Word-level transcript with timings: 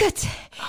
Kut, 0.00 0.26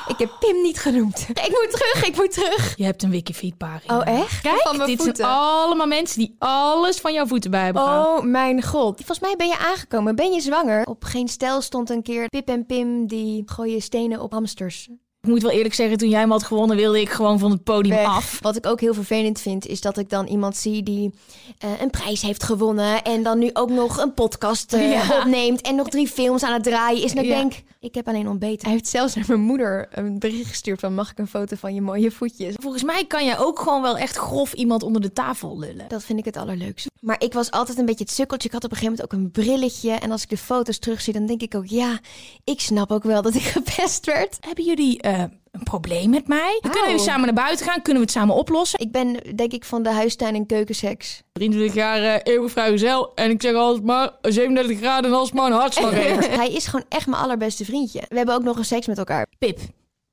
ik 0.07 0.17
heb 0.17 0.35
Pim 0.39 0.61
niet 0.61 0.79
genoemd. 0.79 1.19
Ik 1.29 1.49
moet 1.49 1.67
terug, 1.71 2.05
ik 2.07 2.15
moet 2.15 2.31
terug. 2.33 2.73
Je 2.77 2.83
hebt 2.83 3.03
een 3.03 3.09
Wikifeed 3.09 3.57
pagina. 3.57 3.97
Oh, 3.97 4.07
echt? 4.07 4.41
Kijk, 4.41 4.61
Van 4.61 4.77
mijn 4.77 4.89
dit 4.89 4.97
voeten. 4.97 5.15
zijn 5.15 5.29
allemaal 5.37 5.87
mensen 5.87 6.19
die 6.19 6.35
alles 6.39 6.97
van 6.97 7.13
jouw 7.13 7.25
voeten 7.25 7.51
bij 7.51 7.63
hebben 7.63 7.81
gehaald. 7.81 8.19
Oh 8.19 8.25
mijn 8.25 8.63
god. 8.63 8.95
Volgens 8.95 9.19
mij 9.19 9.35
ben 9.37 9.47
je 9.47 9.57
aangekomen. 9.57 10.15
Ben 10.15 10.31
je 10.33 10.41
zwanger? 10.41 10.85
Op 10.85 11.03
geen 11.03 11.27
stijl 11.27 11.61
stond 11.61 11.89
een 11.89 12.03
keer 12.03 12.27
Pip 12.29 12.47
en 12.47 12.65
Pim 12.65 13.07
die 13.07 13.43
gooien 13.45 13.81
stenen 13.81 14.21
op 14.21 14.31
hamsters. 14.31 14.89
Ik 15.25 15.31
moet 15.31 15.41
wel 15.41 15.51
eerlijk 15.51 15.73
zeggen, 15.73 15.97
toen 15.97 16.09
jij 16.09 16.19
hem 16.19 16.31
had 16.31 16.43
gewonnen, 16.43 16.75
wilde 16.77 17.01
ik 17.01 17.09
gewoon 17.09 17.39
van 17.39 17.51
het 17.51 17.63
podium 17.63 17.95
Weg. 17.95 18.05
af. 18.07 18.39
Wat 18.41 18.55
ik 18.55 18.65
ook 18.65 18.79
heel 18.81 18.93
vervelend 18.93 19.41
vind, 19.41 19.65
is 19.67 19.81
dat 19.81 19.97
ik 19.97 20.09
dan 20.09 20.27
iemand 20.27 20.57
zie 20.57 20.83
die 20.83 21.13
eh, 21.57 21.69
een 21.81 21.89
prijs 21.89 22.21
heeft 22.21 22.43
gewonnen. 22.43 23.03
En 23.03 23.23
dan 23.23 23.39
nu 23.39 23.49
ook 23.53 23.69
nog 23.69 23.97
een 23.97 24.13
podcast 24.13 24.73
eh, 24.73 24.91
Ja. 24.91 25.17
opneemt. 25.19 25.61
En 25.61 25.75
nog 25.75 25.89
drie 25.89 26.07
films 26.07 26.43
aan 26.43 26.53
het 26.53 26.63
draaien 26.63 27.03
is. 27.03 27.11
En 27.11 27.17
ik 27.23 27.25
Ja. 27.29 27.35
denk, 27.37 27.53
ik 27.79 27.95
heb 27.95 28.07
alleen 28.07 28.27
ontbeten. 28.29 28.61
Hij 28.67 28.71
heeft 28.71 28.87
zelfs 28.87 29.15
naar 29.15 29.23
mijn 29.27 29.39
moeder 29.39 29.87
een 29.91 30.19
bericht 30.19 30.49
gestuurd 30.49 30.79
van... 30.79 30.93
mag 30.93 31.11
ik 31.11 31.17
een 31.17 31.27
foto 31.27 31.55
van 31.59 31.73
je 31.73 31.81
mooie 31.81 32.11
voetjes? 32.11 32.55
Volgens 32.61 32.83
mij 32.83 33.05
kan 33.05 33.25
jij 33.25 33.39
ook 33.39 33.59
gewoon 33.59 33.81
wel 33.81 33.97
echt 33.97 34.15
grof 34.17 34.53
iemand 34.53 34.83
onder 34.83 35.01
de 35.01 35.13
tafel 35.13 35.59
lullen. 35.59 35.85
Dat 35.87 36.03
vind 36.03 36.19
ik 36.19 36.25
het 36.25 36.37
allerleukste. 36.37 36.89
Maar 37.01 37.21
ik 37.23 37.33
was 37.33 37.51
altijd 37.51 37.77
een 37.77 37.85
beetje 37.85 38.03
het 38.03 38.13
sukkeltje. 38.13 38.47
Ik 38.47 38.53
had 38.53 38.63
op 38.63 38.71
een 38.71 38.77
gegeven 38.77 38.97
moment 38.97 39.13
ook 39.13 39.19
een 39.21 39.43
brilletje. 39.45 39.91
En 39.91 40.11
als 40.11 40.23
ik 40.23 40.29
de 40.29 40.37
foto's 40.37 40.79
terugzie, 40.79 41.13
dan 41.13 41.25
denk 41.25 41.41
ik 41.41 41.55
ook... 41.55 41.65
ja, 41.67 41.99
ik 42.43 42.59
snap 42.59 42.91
ook 42.91 43.03
wel 43.03 43.21
dat 43.21 43.35
ik 43.35 43.41
gepest 43.41 44.05
werd. 44.05 44.37
Hebben 44.39 44.63
jullie 44.65 45.01
eh, 45.01 45.14
een 45.51 45.63
probleem 45.63 46.09
met 46.09 46.27
mij? 46.27 46.57
Dan 46.61 46.71
kunnen 46.71 46.91
we 46.95 46.99
samen 47.01 47.25
naar 47.25 47.33
buiten 47.45 47.65
gaan, 47.65 47.81
kunnen 47.81 48.01
we 48.01 48.07
het 48.07 48.17
samen 48.17 48.35
oplossen. 48.35 48.79
Ik 48.79 48.91
ben 48.91 49.35
denk 49.35 49.51
ik 49.53 49.65
van 49.65 49.83
de 49.83 49.89
huistuin- 49.89 50.35
en 50.35 50.45
keukenseks. 50.45 51.21
23 51.33 51.75
jaar 51.75 52.01
uh, 52.01 52.15
eeuwig 52.33 52.51
vrijgezel 52.51 53.13
en 53.15 53.29
ik 53.29 53.41
zeg 53.41 53.55
altijd 53.55 53.83
maar 53.85 54.11
37 54.21 54.77
graden 54.77 55.11
en 55.11 55.17
alsmaar 55.17 55.45
een 55.45 55.57
hartslag. 55.57 55.91
Hij 56.41 56.51
is 56.51 56.65
gewoon 56.67 56.85
echt 56.89 57.07
mijn 57.07 57.21
allerbeste 57.21 57.65
vriendje. 57.65 58.03
We 58.09 58.17
hebben 58.17 58.35
ook 58.35 58.43
nog 58.43 58.57
een 58.57 58.65
seks 58.65 58.87
met 58.87 58.97
elkaar. 58.97 59.27
Pip, 59.39 59.59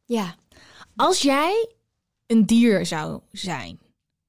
Ja. 0.05 0.35
als 0.97 1.23
jij 1.23 1.69
een 2.27 2.47
dier 2.47 2.87
zou 2.87 3.21
zijn, 3.33 3.79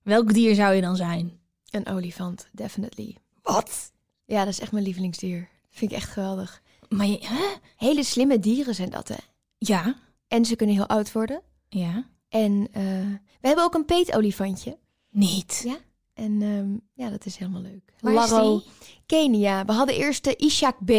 welk 0.03 0.33
dier 0.33 0.55
zou 0.55 0.73
je 0.73 0.81
dan 0.81 0.95
zijn? 0.95 1.39
Een 1.69 1.87
olifant, 1.87 2.47
definitely. 2.51 3.17
Wat? 3.41 3.91
Ja, 4.25 4.39
dat 4.39 4.53
is 4.53 4.59
echt 4.59 4.71
mijn 4.71 4.83
lievelingsdier. 4.83 5.49
Vind 5.71 5.91
ik 5.91 5.97
echt 5.97 6.09
geweldig. 6.09 6.61
Maar 6.89 7.05
je, 7.05 7.17
hè? 7.21 7.43
Hele 7.77 8.03
slimme 8.03 8.39
dieren 8.39 8.75
zijn 8.75 8.89
dat, 8.89 9.07
hè. 9.07 9.15
Ja, 9.57 9.95
En 10.33 10.45
ze 10.45 10.55
kunnen 10.55 10.75
heel 10.75 10.87
oud 10.87 11.11
worden. 11.11 11.41
ja, 11.69 12.05
En 12.29 12.67
eh, 12.71 12.83
we 13.41 13.47
hebben 13.47 13.63
ook 13.63 13.73
een 13.73 13.85
peetolifantje. 13.85 14.77
niet. 15.09 15.61
Ja. 15.65 15.77
En 16.13 16.41
ehm, 16.41 17.03
ja, 17.03 17.09
dat 17.09 17.25
is 17.25 17.35
helemaal 17.37 17.61
leuk. 17.61 17.93
Waar 17.99 18.13
Laro? 18.13 18.61
Kenia. 19.05 19.65
We 19.65 19.71
hadden 19.71 19.95
eerst 19.95 20.23
de 20.23 20.35
Ishak 20.35 20.75
B. 20.85 20.91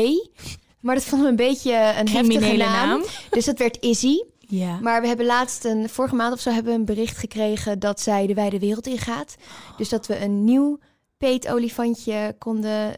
Maar 0.81 0.95
dat 0.95 1.05
vonden 1.05 1.27
we 1.27 1.43
een 1.43 1.49
beetje 1.49 1.73
een 1.99 2.09
heftige 2.09 2.57
naam. 2.57 2.89
naam. 2.89 3.03
Dus 3.31 3.45
dat 3.45 3.59
werd 3.59 3.77
Izzy. 3.83 4.23
Ja. 4.39 4.79
Maar 4.81 5.01
we 5.01 5.07
hebben 5.07 5.27
laatst, 5.27 5.65
een, 5.65 5.89
vorige 5.89 6.15
maand 6.15 6.33
of 6.35 6.41
zo, 6.41 6.51
hebben 6.51 6.73
we 6.73 6.79
een 6.79 6.85
bericht 6.85 7.17
gekregen 7.19 7.79
dat 7.79 8.01
zij 8.01 8.27
de 8.27 8.35
wijde 8.35 8.59
wereld 8.59 8.87
ingaat. 8.87 9.37
Dus 9.77 9.89
dat 9.89 10.07
we 10.07 10.21
een 10.21 10.45
nieuw 10.45 10.79
peetolifantje 11.17 12.35
konden, 12.39 12.95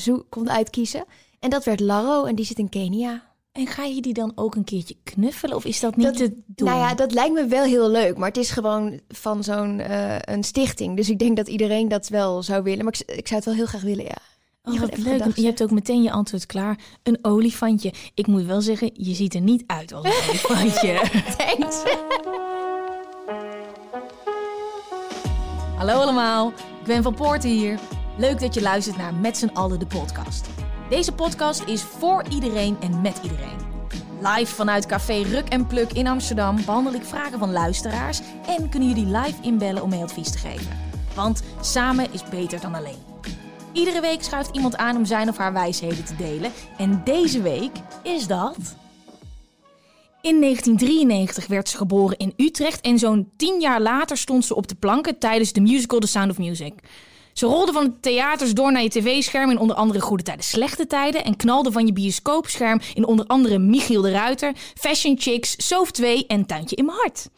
zo- 0.00 0.24
konden 0.28 0.52
uitkiezen. 0.54 1.04
En 1.40 1.50
dat 1.50 1.64
werd 1.64 1.80
Laro 1.80 2.24
en 2.24 2.34
die 2.34 2.44
zit 2.44 2.58
in 2.58 2.68
Kenia. 2.68 3.33
En 3.54 3.66
ga 3.66 3.84
je 3.84 4.00
die 4.00 4.12
dan 4.14 4.32
ook 4.34 4.54
een 4.54 4.64
keertje 4.64 4.96
knuffelen 5.04 5.56
of 5.56 5.64
is 5.64 5.80
dat 5.80 5.96
niet 5.96 6.06
Dat- 6.06 6.16
te 6.16 6.36
doen? 6.46 6.68
Nou 6.68 6.78
ja, 6.80 6.94
dat 6.94 7.12
lijkt 7.12 7.34
me 7.34 7.46
wel 7.46 7.64
heel 7.64 7.90
leuk, 7.90 8.16
maar 8.16 8.28
het 8.28 8.36
is 8.36 8.50
gewoon 8.50 9.00
van 9.08 9.44
zo'n 9.44 9.80
eh, 9.80 10.16
een 10.20 10.44
stichting. 10.44 10.96
Dus 10.96 11.10
ik 11.10 11.18
denk 11.18 11.36
dat 11.36 11.48
iedereen 11.48 11.88
dat 11.88 12.08
wel 12.08 12.42
zou 12.42 12.62
willen. 12.62 12.84
Maar 12.84 12.94
ik, 12.98 13.16
ik 13.16 13.26
zou 13.26 13.36
het 13.36 13.44
wel 13.44 13.54
heel 13.54 13.66
graag 13.66 13.82
willen, 13.82 14.04
ja. 14.04 14.16
Oh, 14.62 14.74
Je 14.74 14.80
wat 14.80 14.98
leuk. 14.98 15.36
Je 15.36 15.44
hebt 15.44 15.62
ook 15.62 15.70
meteen 15.70 16.02
je 16.02 16.10
antwoord 16.10 16.46
klaar. 16.46 16.78
Een 17.02 17.18
olifantje. 17.22 17.92
Ik 18.14 18.26
moet 18.26 18.44
wel 18.44 18.60
zeggen, 18.60 18.90
je 18.94 19.14
ziet 19.14 19.34
er 19.34 19.40
niet 19.40 19.64
uit 19.66 19.92
als 19.92 20.04
een 20.06 20.28
olifantje. 20.28 20.92
Thanks. 21.38 21.82
Hallo 25.76 25.92
allemaal, 25.92 26.48
ik 26.80 26.86
ben 26.86 27.02
Van 27.02 27.14
Poorten 27.14 27.50
hier. 27.50 27.78
Leuk 28.18 28.40
dat 28.40 28.54
je 28.54 28.62
luistert 28.62 28.96
naar 28.96 29.14
Met 29.14 29.36
z'n 29.36 29.50
allen 29.52 29.78
de 29.78 29.86
podcast. 29.86 30.46
Deze 30.94 31.12
podcast 31.12 31.62
is 31.66 31.82
voor 31.82 32.24
iedereen 32.30 32.76
en 32.80 33.00
met 33.00 33.20
iedereen. 33.22 33.58
Live 34.20 34.54
vanuit 34.54 34.86
Café 34.86 35.22
Ruk 35.22 35.48
en 35.48 35.66
Pluk 35.66 35.92
in 35.92 36.06
Amsterdam 36.06 36.56
behandel 36.64 36.94
ik 36.94 37.04
vragen 37.04 37.38
van 37.38 37.52
luisteraars 37.52 38.20
en 38.46 38.68
kunnen 38.68 38.88
jullie 38.88 39.16
live 39.16 39.42
inbellen 39.42 39.82
om 39.82 39.88
mee 39.88 40.02
advies 40.02 40.30
te 40.30 40.38
geven. 40.38 40.78
Want 41.14 41.42
samen 41.60 42.12
is 42.12 42.24
beter 42.24 42.60
dan 42.60 42.74
alleen. 42.74 42.98
Iedere 43.72 44.00
week 44.00 44.22
schuift 44.22 44.54
iemand 44.56 44.76
aan 44.76 44.96
om 44.96 45.04
zijn 45.04 45.28
of 45.28 45.36
haar 45.36 45.52
wijsheden 45.52 46.04
te 46.04 46.16
delen. 46.16 46.52
En 46.78 47.00
deze 47.04 47.42
week 47.42 47.72
is 48.02 48.26
dat. 48.26 48.56
In 50.20 50.40
1993 50.40 51.46
werd 51.46 51.68
ze 51.68 51.76
geboren 51.76 52.16
in 52.16 52.32
Utrecht 52.36 52.80
en 52.80 52.98
zo'n 52.98 53.32
tien 53.36 53.60
jaar 53.60 53.80
later 53.80 54.16
stond 54.16 54.44
ze 54.44 54.54
op 54.54 54.68
de 54.68 54.74
planken 54.74 55.18
tijdens 55.18 55.52
de 55.52 55.60
musical 55.60 55.98
The 55.98 56.06
Sound 56.06 56.30
of 56.30 56.38
Music. 56.38 56.74
Ze 57.34 57.46
rolde 57.46 57.72
van 57.72 57.84
de 57.84 58.00
theaters 58.00 58.52
door 58.52 58.72
naar 58.72 58.82
je 58.82 58.88
tv-scherm 58.88 59.50
in 59.50 59.58
onder 59.58 59.76
andere 59.76 60.00
Goede 60.00 60.22
Tijden, 60.22 60.44
Slechte 60.44 60.86
Tijden 60.86 61.24
en 61.24 61.36
knalde 61.36 61.72
van 61.72 61.86
je 61.86 61.92
bioscoopscherm 61.92 62.80
in 62.94 63.06
onder 63.06 63.26
andere 63.26 63.58
Michiel 63.58 64.02
de 64.02 64.10
Ruiter, 64.10 64.52
Fashion 64.74 65.16
Chicks, 65.18 65.54
Soof 65.56 65.90
2 65.90 66.26
en 66.26 66.46
Tuintje 66.46 66.76
in 66.76 66.84
mijn 66.84 66.98
hart. 66.98 67.28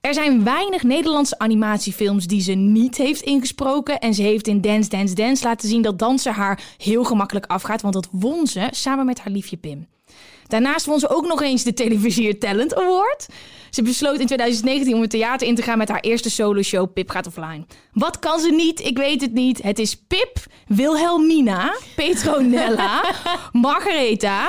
Er 0.00 0.14
zijn 0.14 0.44
weinig 0.44 0.82
Nederlandse 0.82 1.38
animatiefilms 1.38 2.26
die 2.26 2.40
ze 2.40 2.52
niet 2.52 2.96
heeft 2.96 3.20
ingesproken. 3.20 3.98
En 3.98 4.14
ze 4.14 4.22
heeft 4.22 4.48
in 4.48 4.60
Dance 4.60 4.88
Dance 4.88 5.14
Dance 5.14 5.44
laten 5.44 5.68
zien 5.68 5.82
dat 5.82 5.98
dansen 5.98 6.32
haar 6.32 6.62
heel 6.78 7.04
gemakkelijk 7.04 7.46
afgaat. 7.46 7.82
Want 7.82 7.94
dat 7.94 8.08
won 8.10 8.46
ze 8.46 8.68
samen 8.70 9.06
met 9.06 9.20
haar 9.20 9.32
liefje 9.32 9.56
Pim. 9.56 9.86
Daarnaast 10.46 10.86
won 10.86 10.98
ze 10.98 11.08
ook 11.08 11.26
nog 11.26 11.42
eens 11.42 11.62
de 11.62 11.74
Televisier 11.74 12.38
Talent 12.38 12.74
Award. 12.74 13.26
Ze 13.70 13.82
besloot 13.82 14.18
in 14.18 14.26
2019 14.26 14.94
om 14.94 15.00
het 15.00 15.10
theater 15.10 15.46
in 15.46 15.54
te 15.54 15.62
gaan 15.62 15.78
met 15.78 15.88
haar 15.88 16.00
eerste 16.00 16.30
soloshow 16.30 16.92
Pip 16.92 17.10
gaat 17.10 17.26
offline. 17.26 17.66
Wat 17.92 18.18
kan 18.18 18.40
ze 18.40 18.50
niet? 18.50 18.80
Ik 18.80 18.96
weet 18.96 19.20
het 19.20 19.32
niet. 19.32 19.62
Het 19.62 19.78
is 19.78 19.96
Pip, 19.96 20.36
Wilhelmina, 20.66 21.74
Petronella, 21.96 23.04
Margaretha, 23.52 24.48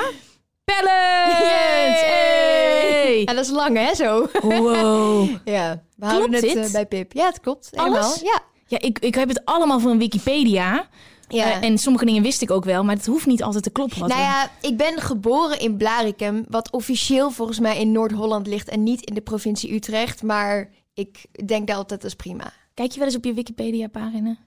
Pellens. 0.64 2.00
Hey! 2.00 3.20
Ja, 3.26 3.34
dat 3.34 3.46
is 3.46 3.52
lang, 3.52 3.78
hè, 3.78 3.96
zo. 3.96 4.28
Wow. 4.42 5.30
Ja, 5.46 5.84
we 5.96 6.06
houden 6.06 6.30
Klopt 6.30 6.54
het 6.54 6.66
eh, 6.66 6.72
bij 6.72 6.86
Pip. 6.86 7.14
Ja, 7.14 7.26
het 7.26 7.40
klopt. 7.40 7.70
Helemaal. 7.72 8.02
Alles? 8.02 8.22
Ja. 8.22 8.40
Ja, 8.68 8.80
ik, 8.80 9.00
ik 9.00 9.16
heb 9.16 9.28
het 9.30 9.46
allemaal 9.46 9.80
van 9.80 9.98
Wikipedia. 9.98 10.88
Ja. 11.30 11.52
Eh, 11.52 11.68
en 11.68 11.78
sommige 11.78 12.06
dingen 12.06 12.24
wist 12.24 12.42
ik 12.42 12.52
ook 12.52 12.66
wel, 12.66 12.84
maar 12.84 12.96
het 12.96 13.06
hoeft 13.06 13.26
niet 13.26 13.44
altijd 13.44 13.64
te 13.64 13.70
kloppen. 13.70 14.00
Nou 14.00 14.22
ja, 14.22 14.52
ik 14.62 14.78
ben 14.78 15.02
geboren 15.02 15.60
in 15.60 15.78
Blarikum, 15.78 16.46
wat 16.50 16.72
officieel 16.72 17.32
volgens 17.32 17.60
mij 17.60 17.80
in 17.80 17.92
Noord-Holland 17.92 18.48
ligt 18.48 18.70
en 18.70 18.84
niet 18.84 19.02
in 19.02 19.14
de 19.14 19.22
provincie 19.22 19.74
Utrecht. 19.74 20.24
Maar 20.24 20.70
ik 20.94 21.26
denk 21.46 21.68
dat 21.68 21.76
altijd 21.76 22.02
dat 22.02 22.10
is 22.10 22.16
prima. 22.16 22.54
Kijk 22.74 22.92
je 22.92 22.98
wel 22.98 23.08
eens 23.08 23.18
op 23.18 23.26
je 23.26 23.34
Wikipedia-pagina? 23.34 24.38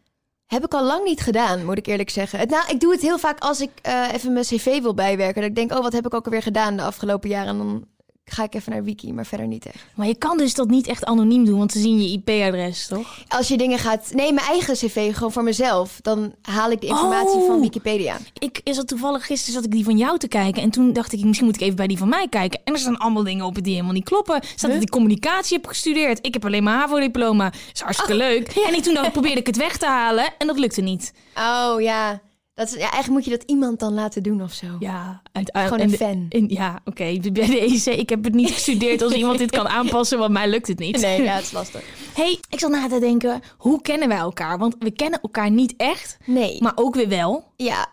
Heb 0.47 0.65
ik 0.65 0.75
al 0.75 0.84
lang 0.84 1.04
niet 1.04 1.21
gedaan, 1.21 1.65
moet 1.65 1.78
ik 1.78 1.87
eerlijk 1.87 2.10
zeggen. 2.10 2.38
Het, 2.38 2.50
nou, 2.50 2.71
ik 2.71 2.81
doe 2.81 2.92
het 2.92 3.00
heel 3.00 3.19
vaak 3.19 3.38
als 3.38 3.60
ik 3.60 3.71
eh, 3.82 4.12
even 4.12 4.32
mijn 4.32 4.44
cv 4.44 4.82
wil 4.82 4.95
bijwerken. 4.95 5.41
Dat 5.41 5.51
ik 5.51 5.56
denk, 5.56 5.72
oh, 5.72 5.83
wat 5.83 5.92
heb 5.92 6.06
ik 6.06 6.15
ook 6.15 6.24
alweer 6.24 6.42
gedaan 6.42 6.77
de 6.77 6.83
afgelopen 6.83 7.28
jaren? 7.28 7.48
En 7.48 7.59
dan 7.59 7.86
ga 8.24 8.42
ik 8.42 8.54
even 8.54 8.72
naar 8.72 8.84
Wiki, 8.84 9.13
maar 9.13 9.27
verder 9.27 9.47
niet 9.47 9.66
echt. 9.66 9.84
Maar 9.95 10.07
je 10.07 10.15
kan 10.15 10.36
dus 10.39 10.54
dat 10.54 10.69
niet 10.69 10.86
echt 10.86 11.04
anoniem 11.04 11.45
doen, 11.45 11.59
want 11.59 11.72
ze 11.72 11.78
zien 11.78 12.03
je 12.03 12.09
IP-adres, 12.13 12.86
toch? 12.86 13.19
Als 13.28 13.48
je 13.48 13.57
dingen 13.57 13.78
gaat... 13.78 14.10
Nee, 14.13 14.33
mijn 14.33 14.47
eigen 14.47 14.74
cv, 14.74 15.15
gewoon 15.15 15.33
voor 15.33 15.42
mezelf. 15.42 15.98
Dan 16.03 16.34
haal 16.42 16.71
ik 16.71 16.80
de 16.80 16.86
informatie 16.86 17.39
Oh. 17.41 17.47
van 17.47 17.60
Wikipedia. 17.60 18.16
Ik 18.39 18.60
is 18.65 18.77
dat 18.77 18.89
toevallig 18.89 19.27
gisteren 19.27 19.54
zat 19.54 19.65
ik 19.65 19.71
die 19.71 19.84
van 19.84 19.97
jou 19.97 20.19
te 20.19 20.28
kijken 20.28 20.63
en 20.63 20.71
toen 20.71 20.92
dacht 20.92 21.13
ik 21.13 21.24
misschien 21.24 21.47
moet 21.47 21.54
ik 21.57 21.60
even 21.63 21.77
bij 21.77 21.86
die 21.86 21.98
van 21.98 22.09
mij 22.09 22.28
kijken. 22.28 22.60
En 22.65 22.72
er 22.72 22.78
staan 22.78 22.98
allemaal 22.98 23.22
dingen 23.24 23.45
op 23.45 23.63
die 23.63 23.72
helemaal 23.72 23.92
niet 23.95 24.04
kloppen. 24.04 24.34
Er 24.34 24.48
staat 24.57 24.71
dat 24.72 24.83
ik 24.83 24.91
communicatie 24.91 25.57
heb 25.57 25.66
gestudeerd. 25.66 26.18
Ik 26.27 26.33
heb 26.34 26.45
alleen 26.45 26.63
maar 26.63 26.78
HAVO-diploma. 26.78 27.53
is 27.75 27.80
hartstikke 27.80 28.15
leuk. 28.15 28.48
En 28.68 28.75
ik 28.75 28.83
toen 28.83 28.95
dacht, 28.95 29.13
probeerde 29.13 29.41
ik 29.41 29.47
het 29.47 29.57
weg 29.57 29.77
te 29.77 29.86
halen 29.86 30.34
en 30.39 30.47
dat 30.47 30.59
lukte 30.59 30.80
niet. 30.80 31.13
Oh, 31.36 31.80
ja. 31.80 32.21
Dat 32.54 32.66
is, 32.66 32.72
ja. 32.72 32.78
Eigenlijk 32.81 33.09
moet 33.09 33.25
je 33.25 33.31
dat 33.31 33.43
iemand 33.51 33.78
dan 33.81 33.93
laten 33.95 34.22
doen 34.22 34.43
of 34.43 34.53
zo. 34.53 34.66
Ja, 34.78 35.22
en, 35.33 35.45
Gewoon 35.53 35.78
en 35.78 35.91
een 35.93 36.28
fan. 36.28 36.47
ja, 36.49 36.81
oké. 36.84 37.19
Bij 37.33 37.49
ik 37.99 38.09
heb 38.09 38.25
het 38.25 38.34
niet 38.34 38.51
gestudeerd 38.51 39.03
als 39.03 39.13
iemand 39.13 39.39
dit 39.39 39.51
kan 39.51 39.69
aanpassen, 39.69 40.19
want 40.19 40.33
mij 40.33 40.49
lukt 40.49 40.66
het 40.69 40.78
niet. 40.78 41.01
Nee, 41.01 41.22
ja, 41.22 41.34
het 41.34 41.43
is 41.45 41.53
lastig. 41.60 41.84
Hey, 42.15 42.39
ik 42.51 42.59
zat 42.60 42.71
na 42.71 42.89
te 42.89 42.99
denken, 43.01 43.41
hoe 43.57 43.83
kennen 43.83 44.09
wij 44.09 44.16
elkaar? 44.19 44.59
Want 44.59 44.77
we 44.78 44.91
kennen 44.91 45.21
elkaar 45.21 45.51
niet 45.51 45.75
echt, 45.77 46.16
Nee. 46.25 46.63
maar 46.63 46.72
ook 46.75 46.95
weer 46.95 47.09
wel. 47.09 47.45
ja, 47.57 47.87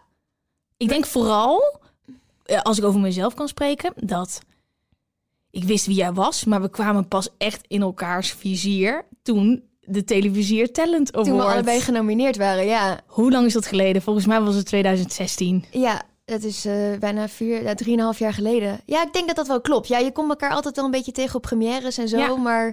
Ik 0.78 0.88
denk 0.90 1.06
vooral 1.06 1.80
eh, 2.46 2.62
als 2.62 2.78
ik 2.78 2.84
over 2.84 3.00
mezelf 3.00 3.34
kan 3.34 3.48
spreken, 3.48 3.94
dat 3.96 4.40
ik 5.52 5.64
wist 5.64 5.86
wie 5.86 5.96
jij 5.96 6.14
was, 6.14 6.46
maar 6.46 6.62
we 6.62 6.70
kwamen 6.70 7.08
pas 7.08 7.30
echt 7.38 7.66
in 7.68 7.82
elkaars 7.82 8.32
vizier 8.32 9.06
toen 9.22 9.64
de 9.89 10.03
Televisier 10.03 10.71
Talent 10.71 11.12
Award. 11.13 11.27
Toen 11.30 11.38
we 11.38 11.44
allebei 11.44 11.80
genomineerd 11.81 12.38
waren, 12.38 12.65
ja. 12.65 13.00
Hoe 13.07 13.31
lang 13.31 13.45
is 13.45 13.53
dat 13.53 13.65
geleden? 13.65 14.01
Volgens 14.01 14.25
mij 14.25 14.41
was 14.41 14.56
het 14.56 14.65
2016. 14.65 15.65
Ja, 15.71 16.01
dat 16.25 16.44
is 16.44 16.65
eh, 16.65 16.74
bijna 17.00 17.27
vier, 17.30 17.63
ja, 17.63 17.74
drieënhalf 17.74 18.19
jaar 18.19 18.33
geleden. 18.33 18.80
Ja, 18.86 19.03
ik 19.03 19.13
denk 19.13 19.27
dat 19.27 19.36
dat 19.36 19.47
wel 19.47 19.62
klopt. 19.62 19.88
Ja, 19.88 19.97
je 19.97 20.12
komt 20.12 20.30
elkaar 20.30 20.51
altijd 20.51 20.75
wel 20.75 20.86
een 20.86 20.91
beetje 20.91 21.12
tegen 21.12 21.36
op 21.36 21.41
premières 21.41 21.97
en 21.97 22.07
zo, 22.07 22.18
Ja. 22.18 22.36
maar 22.36 22.65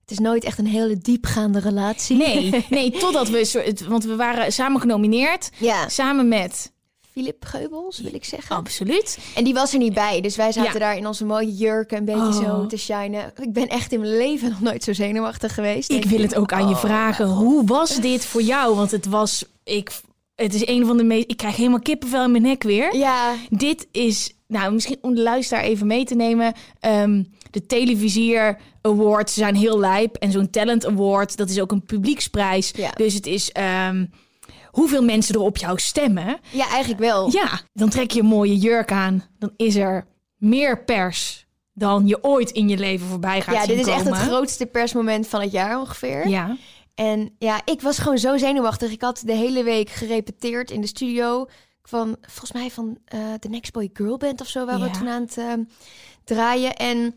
het 0.00 0.10
is 0.10 0.18
nooit 0.18 0.44
echt 0.44 0.58
een 0.58 0.66
hele 0.66 0.98
diepgaande 0.98 1.58
relatie. 1.58 2.16
Nee, 2.16 2.64
nee, 2.70 2.90
totdat 2.90 3.28
we, 3.28 3.74
want 3.88 4.04
we 4.04 4.16
waren 4.16 4.52
samen 4.52 4.80
genomineerd, 4.80 5.50
Ja, 5.58 5.88
samen 5.88 6.28
met, 6.28 6.72
Philip 7.18 7.44
Geubels, 7.44 7.98
wil 8.00 8.14
ik 8.14 8.24
zeggen. 8.24 8.56
absoluut, 8.56 9.18
En 9.34 9.44
die 9.44 9.54
was 9.54 9.72
er 9.72 9.78
niet 9.78 9.94
bij, 9.94 10.20
dus 10.20 10.36
wij 10.36 10.52
zaten 10.52 10.72
Ja. 10.72 10.78
daar 10.78 10.96
in 10.96 11.06
onze 11.06 11.24
mooie 11.24 11.54
jurken 11.54 11.98
een 11.98 12.04
beetje 12.04 12.20
Oh. 12.20 12.44
zo 12.44 12.66
te 12.66 12.76
shinen. 12.76 13.32
Ik 13.40 13.52
ben 13.52 13.66
echt 13.68 13.92
in 13.92 14.00
mijn 14.00 14.16
leven 14.16 14.48
nog 14.50 14.60
nooit 14.60 14.84
zo 14.84 14.92
zenuwachtig 14.92 15.54
geweest. 15.54 15.90
Ik 15.90 16.04
wil 16.04 16.20
het 16.20 16.34
ook 16.34 16.52
aan 16.52 16.68
je 16.68 16.74
Oh, 16.74 16.80
vragen. 16.80 17.26
Hoe 17.26 17.64
was 17.64 17.96
dit 18.00 18.24
voor 18.26 18.42
jou? 18.42 18.74
Want 18.76 18.90
het 18.90 19.06
was, 19.06 19.44
ik, 19.64 19.90
het 20.34 20.54
is 20.54 20.66
een 20.66 20.86
van 20.86 20.96
de 20.96 21.04
meest, 21.04 21.30
ik 21.30 21.36
krijg 21.36 21.56
helemaal 21.56 21.80
kippenvel 21.80 22.24
in 22.24 22.30
mijn 22.30 22.42
nek 22.42 22.62
weer. 22.62 22.96
Ja, 22.96 23.34
Dit 23.50 23.86
is, 23.92 24.34
nou 24.46 24.72
misschien 24.72 24.98
om 25.00 25.14
de 25.14 25.22
luisteraar 25.22 25.62
even 25.64 25.86
mee 25.86 26.04
te 26.04 26.14
nemen. 26.14 26.52
ehm, 26.80 27.22
de 27.50 27.66
Televisier 27.66 28.58
Awards 28.82 29.34
zijn 29.34 29.54
heel 29.56 29.78
lijp. 29.78 30.16
En 30.16 30.32
zo'n 30.32 30.50
Talent 30.50 30.86
Award, 30.86 31.36
dat 31.36 31.50
is 31.50 31.60
ook 31.60 31.72
een 31.72 31.84
publieksprijs. 31.84 32.70
Ja. 32.76 32.90
Dus 32.90 33.14
het 33.14 33.26
is 33.26 33.52
ehm, 33.52 34.04
hoeveel 34.78 35.02
mensen 35.02 35.34
er 35.34 35.40
op 35.40 35.56
jou 35.56 35.78
stemmen. 35.78 36.38
ja, 36.50 36.68
eigenlijk 36.68 37.00
wel. 37.00 37.30
Ja, 37.32 37.60
dan 37.72 37.88
trek 37.88 38.10
je 38.10 38.20
een 38.20 38.26
mooie 38.26 38.56
jurk 38.56 38.92
aan. 38.92 39.24
Dan 39.38 39.52
is 39.56 39.76
er 39.76 40.06
meer 40.36 40.84
pers 40.84 41.46
dan 41.72 42.06
je 42.06 42.24
ooit 42.24 42.50
in 42.50 42.68
je 42.68 42.76
leven 42.78 43.06
voorbij 43.06 43.40
gaat 43.40 43.54
Ja, 43.54 43.64
zien 43.64 43.76
dit 43.76 43.86
is 43.86 43.92
echt 43.92 44.04
het 44.04 44.14
grootste 44.14 44.66
persmoment 44.66 45.26
van 45.28 45.40
het 45.40 45.50
jaar 45.50 45.78
ongeveer. 45.80 46.28
Ja, 46.28 46.56
En 46.94 47.34
ja, 47.38 47.60
ik 47.64 47.80
was 47.80 47.98
gewoon 47.98 48.18
zo 48.18 48.36
zenuwachtig. 48.36 48.90
Ik 48.90 49.02
had 49.02 49.22
de 49.24 49.32
hele 49.32 49.62
week 49.62 49.90
gerepeteerd 49.90 50.70
in 50.70 50.80
de 50.80 50.86
studio. 50.86 51.46
Van, 51.82 52.16
volgens 52.20 52.52
mij 52.52 52.70
van 52.70 52.98
eh 53.04 53.18
The 53.38 53.48
Next 53.48 53.72
Boy 53.72 53.90
Girl 53.92 54.16
Band 54.16 54.40
of 54.40 54.46
zo 54.48 54.64
Ja. 54.66 54.80
we 54.80 54.90
toen 54.90 55.08
aan 55.08 55.22
het 55.22 55.38
eh, 55.38 55.52
draaien. 56.24 56.76
En 56.76 57.14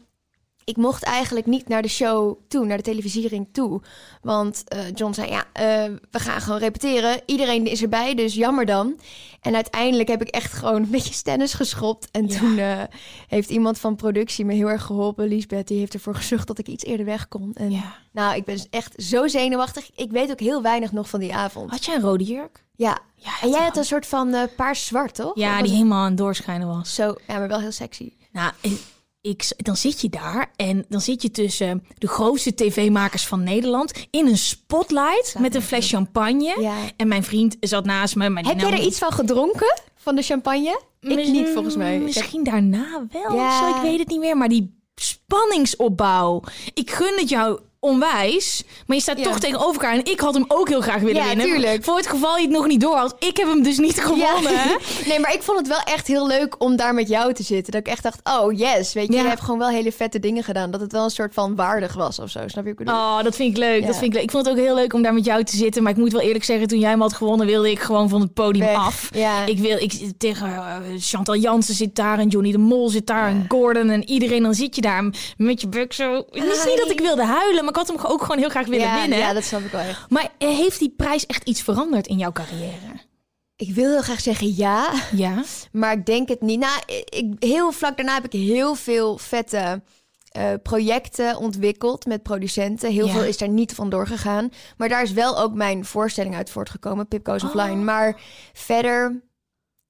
ik 0.66 0.78
mocht 0.78 1.04
eigenlijk 1.04 1.46
niet 1.46 1.68
naar 1.68 1.82
de 1.82 1.88
show 1.88 2.38
toe, 2.48 2.66
naar 2.66 2.78
de 2.78 2.84
televisiering 2.84 3.48
toe. 3.52 3.82
Want 4.22 4.64
eh, 4.68 4.80
John 4.94 5.14
zei, 5.14 5.30
ja, 5.30 5.44
eh, 5.54 5.66
we 6.12 6.20
gaan 6.20 6.42
gewoon 6.42 6.60
repeteren. 6.60 7.22
Iedereen 7.26 7.66
is 7.66 7.82
erbij, 7.82 8.16
dus 8.16 8.34
jammer 8.34 8.66
dan. 8.66 9.00
En 9.42 9.56
uiteindelijk 9.56 10.10
heb 10.10 10.22
ik 10.22 10.28
echt 10.28 10.54
gewoon 10.54 10.76
een 10.84 10.90
beetje 10.90 11.14
stennis 11.14 11.54
geschopt. 11.54 12.12
En 12.12 12.28
Ja. 12.28 12.38
toen 12.40 12.58
eh, 12.58 12.82
heeft 13.28 13.50
iemand 13.50 13.80
van 13.80 13.96
productie 13.96 14.46
me 14.46 14.54
heel 14.54 14.70
erg 14.70 14.84
geholpen. 14.84 15.28
Lisbeth, 15.28 15.68
die 15.68 15.80
heeft 15.80 15.94
ervoor 15.94 16.16
gezorgd 16.16 16.48
dat 16.48 16.60
ik 16.60 16.68
iets 16.68 16.84
eerder 16.84 17.06
weg 17.06 17.28
kon. 17.28 17.52
En 17.54 17.72
ja. 17.72 17.96
nou, 18.12 18.36
ik 18.36 18.46
ben 18.46 18.60
echt 18.70 18.94
zo 19.04 19.28
zenuwachtig. 19.28 19.90
Ik 19.96 20.12
weet 20.12 20.32
ook 20.32 20.40
heel 20.40 20.62
weinig 20.62 20.92
nog 20.92 21.10
van 21.10 21.20
die 21.20 21.34
avond. 21.36 21.72
Had 21.72 21.86
jij 21.86 21.96
een 21.96 22.02
rode 22.02 22.24
jurk? 22.24 22.64
Ja. 22.76 22.98
Ja, 23.16 23.32
En 23.42 23.50
jij 23.50 23.64
had 23.64 23.78
een 23.78 23.86
soort 23.86 24.06
van 24.06 24.36
paars-zwart, 24.56 25.16
toch? 25.16 25.32
Ja, 25.36 25.62
die 25.62 25.72
helemaal 25.72 26.00
aan 26.02 26.08
het 26.08 26.18
doorschijnen 26.18 26.68
was. 26.68 26.96
Zo, 26.96 27.16
ja, 27.28 27.38
maar 27.38 27.48
wel 27.48 27.60
heel 27.60 27.72
sexy. 27.72 28.14
Nou, 28.32 28.52
ik, 28.62 28.82
ik, 29.22 29.54
dan 29.58 29.76
zit 29.76 30.02
je 30.02 30.10
daar 30.10 30.52
en 30.56 30.86
dan 30.90 31.02
zit 31.02 31.22
je 31.22 31.32
tussen 31.32 31.84
de 31.98 32.08
grootste 32.08 32.54
tv-makers 32.54 33.28
van 33.28 33.44
Nederland 33.44 34.08
in 34.10 34.28
een 34.28 34.38
spotlight 34.38 35.36
met 35.40 35.56
een 35.56 35.62
fles 35.62 35.90
champagne. 35.90 36.62
Ja. 36.62 36.78
En 36.98 37.08
mijn 37.08 37.24
vriend 37.24 37.58
zat 37.60 37.86
naast 37.86 38.16
me. 38.16 38.30
Maar 38.30 38.44
Heb 38.44 38.60
jij 38.60 38.72
er 38.72 38.80
iets 38.80 38.98
van 38.98 39.12
gedronken? 39.12 39.82
Van 39.96 40.16
de 40.16 40.22
champagne? 40.22 40.82
Ik 41.00 41.28
niet, 41.28 41.50
volgens 41.50 41.76
mij. 41.76 42.00
Misschien 42.00 42.44
daarna 42.44 43.06
wel. 43.12 43.36
Ja. 43.36 43.60
Zo, 43.60 43.76
ik 43.76 43.82
weet 43.82 44.00
het 44.00 44.08
niet 44.08 44.20
meer. 44.20 44.38
Maar 44.38 44.50
die 44.50 44.80
spanningsopbouw. 44.96 46.44
Ik 46.74 46.92
gun 46.92 47.14
het 47.20 47.30
jou 47.30 47.60
onwijs. 47.86 48.64
Maar 48.86 48.96
je 48.96 49.02
staat 49.02 49.18
Ja. 49.18 49.24
toch 49.24 49.40
tegenover 49.40 49.74
elkaar. 49.74 49.94
En 49.94 50.06
ik 50.12 50.20
had 50.20 50.34
hem 50.34 50.46
ook 50.48 50.68
heel 50.70 50.82
graag 50.82 51.00
willen 51.02 51.22
Ja, 51.22 51.28
winnen. 51.28 51.46
tuurlijk. 51.46 51.84
Voor 51.84 51.98
het 51.98 52.08
geval 52.08 52.36
je 52.38 52.42
het 52.42 52.52
nog 52.52 52.68
niet 52.68 52.82
door 52.82 52.96
had. 52.96 53.16
Ik 53.20 53.38
heb 53.38 53.48
hem 53.48 53.64
dus 53.64 53.78
niet 53.78 54.00
gewonnen. 54.02 54.52
Ja. 54.52 54.78
Nee, 55.08 55.20
maar 55.20 55.34
ik 55.34 55.42
vond 55.44 55.58
het 55.58 55.68
wel 55.68 55.80
echt 55.84 56.08
heel 56.08 56.28
leuk 56.28 56.56
om 56.62 56.76
daar 56.76 56.94
met 56.94 57.08
jou 57.08 57.34
te 57.34 57.44
zitten. 57.44 57.72
Dat 57.72 57.82
ik 57.82 57.88
echt 57.88 58.04
dacht, 58.04 58.20
oh 58.24 58.58
yes, 58.58 58.94
weet 58.94 59.08
je, 59.08 59.14
je 59.14 59.28
hebt 59.28 59.42
gewoon 59.42 59.60
wel 59.60 59.68
hele 59.70 59.92
vette 59.92 60.20
dingen 60.20 60.44
gedaan. 60.44 60.72
Dat 60.72 60.82
het 60.82 60.92
wel 60.92 61.04
een 61.04 61.10
soort 61.10 61.34
van 61.34 61.56
waardig 61.56 61.94
was 61.94 62.20
of 62.20 62.30
zo. 62.30 62.40
Snap 62.40 62.52
je 62.54 62.62
wat 62.62 62.66
ik 62.66 62.78
bedoel? 62.78 62.94
Oh, 62.94 63.24
dat 63.24 63.36
vind 63.36 63.52
ik 63.52 63.58
leuk. 63.58 63.86
Dat 63.86 63.96
vind 63.98 64.06
ik 64.06 64.14
leuk. 64.14 64.24
Ik 64.24 64.32
vond 64.32 64.46
het 64.46 64.56
ook 64.58 64.62
heel 64.64 64.76
leuk 64.76 64.94
om 64.94 65.02
daar 65.02 65.14
met 65.14 65.26
jou 65.26 65.44
te 65.44 65.56
zitten. 65.56 65.84
Maar 65.84 65.92
ik 65.92 65.98
moet 65.98 66.12
wel 66.12 66.22
eerlijk 66.22 66.44
zeggen, 66.44 66.68
toen 66.68 66.80
jij 66.80 66.90
hem 66.90 67.02
had 67.02 67.14
gewonnen, 67.14 67.46
wilde 67.48 67.72
ik 67.72 67.80
gewoon 67.80 68.10
van 68.10 68.22
het 68.22 68.34
podium 68.34 68.66
Weg. 68.66 68.76
af. 68.76 69.10
Ik 69.46 69.60
wil, 69.60 69.78
ik 69.78 69.94
tegen 70.18 70.48
eh, 70.48 70.76
Chantal 71.00 71.36
Jansen 71.36 71.74
zit 71.76 71.96
daar 71.96 72.20
en 72.20 72.28
Johnny 72.28 72.52
de 72.52 72.58
Mol 72.58 72.90
zit 72.90 73.08
daar 73.08 73.28
en 73.28 73.46
Gordon 73.48 73.90
en 73.90 74.10
iedereen. 74.10 74.44
Dan 74.44 74.54
zit 74.54 74.76
je 74.76 74.82
daar 74.82 75.06
met 75.38 75.62
je 75.62 75.68
buk 75.68 75.94
zo. 75.94 76.14
Het 76.16 76.44
is 76.44 76.66
niet 76.66 76.78
dat 76.78 76.90
ik 76.90 77.00
wilde 77.00 77.26
huilen, 77.26 77.64
maar 77.64 77.71
ik 77.72 77.78
had 77.78 77.88
hem 77.88 77.98
ook 78.06 78.22
gewoon 78.22 78.38
heel 78.38 78.50
graag 78.50 78.66
willen 78.68 78.88
ja, 78.88 79.00
winnen. 79.00 79.18
ja, 79.20 79.34
dat 79.34 79.44
snap 79.44 79.62
ik 79.62 79.72
wel 79.72 79.82
echt. 79.82 80.10
Maar 80.10 80.30
eh, 80.38 80.50
heeft 80.50 80.80
die 80.80 80.94
prijs 80.98 81.26
echt 81.26 81.44
iets 81.48 81.62
veranderd 81.62 82.08
in 82.08 82.18
jouw 82.18 82.32
carrière? 82.32 83.10
Ik 83.56 83.74
wil 83.74 83.90
heel 83.92 84.02
graag 84.02 84.20
zeggen 84.22 84.56
ja. 84.56 84.94
Ja. 85.12 85.44
Maar 85.72 85.92
ik 85.94 86.06
denk 86.06 86.28
het 86.30 86.42
niet. 86.42 86.60
Nou, 86.60 86.82
ik, 87.06 87.34
heel 87.40 87.72
vlak 87.72 87.96
daarna 87.98 88.14
heb 88.14 88.26
ik 88.26 88.32
heel 88.32 88.76
veel 88.76 89.18
vette 89.18 89.82
eh, 90.32 90.54
projecten 90.64 91.38
ontwikkeld 91.38 92.06
met 92.06 92.24
producenten. 92.24 92.92
Heel 92.92 93.06
Ja. 93.06 93.12
veel 93.14 93.24
is 93.24 93.38
daar 93.38 93.50
niet 93.50 93.74
van 93.74 93.90
doorgegaan. 93.90 94.50
Maar 94.78 94.90
daar 94.90 95.02
is 95.02 95.12
wel 95.12 95.40
ook 95.40 95.54
mijn 95.54 95.86
voorstelling 95.86 96.36
uit 96.36 96.50
voortgekomen, 96.50 97.08
Pip 97.08 97.28
Goes 97.28 97.44
Oh. 97.44 97.50
Offline. 97.56 97.76
Maar 97.84 98.20
verder 98.54 99.22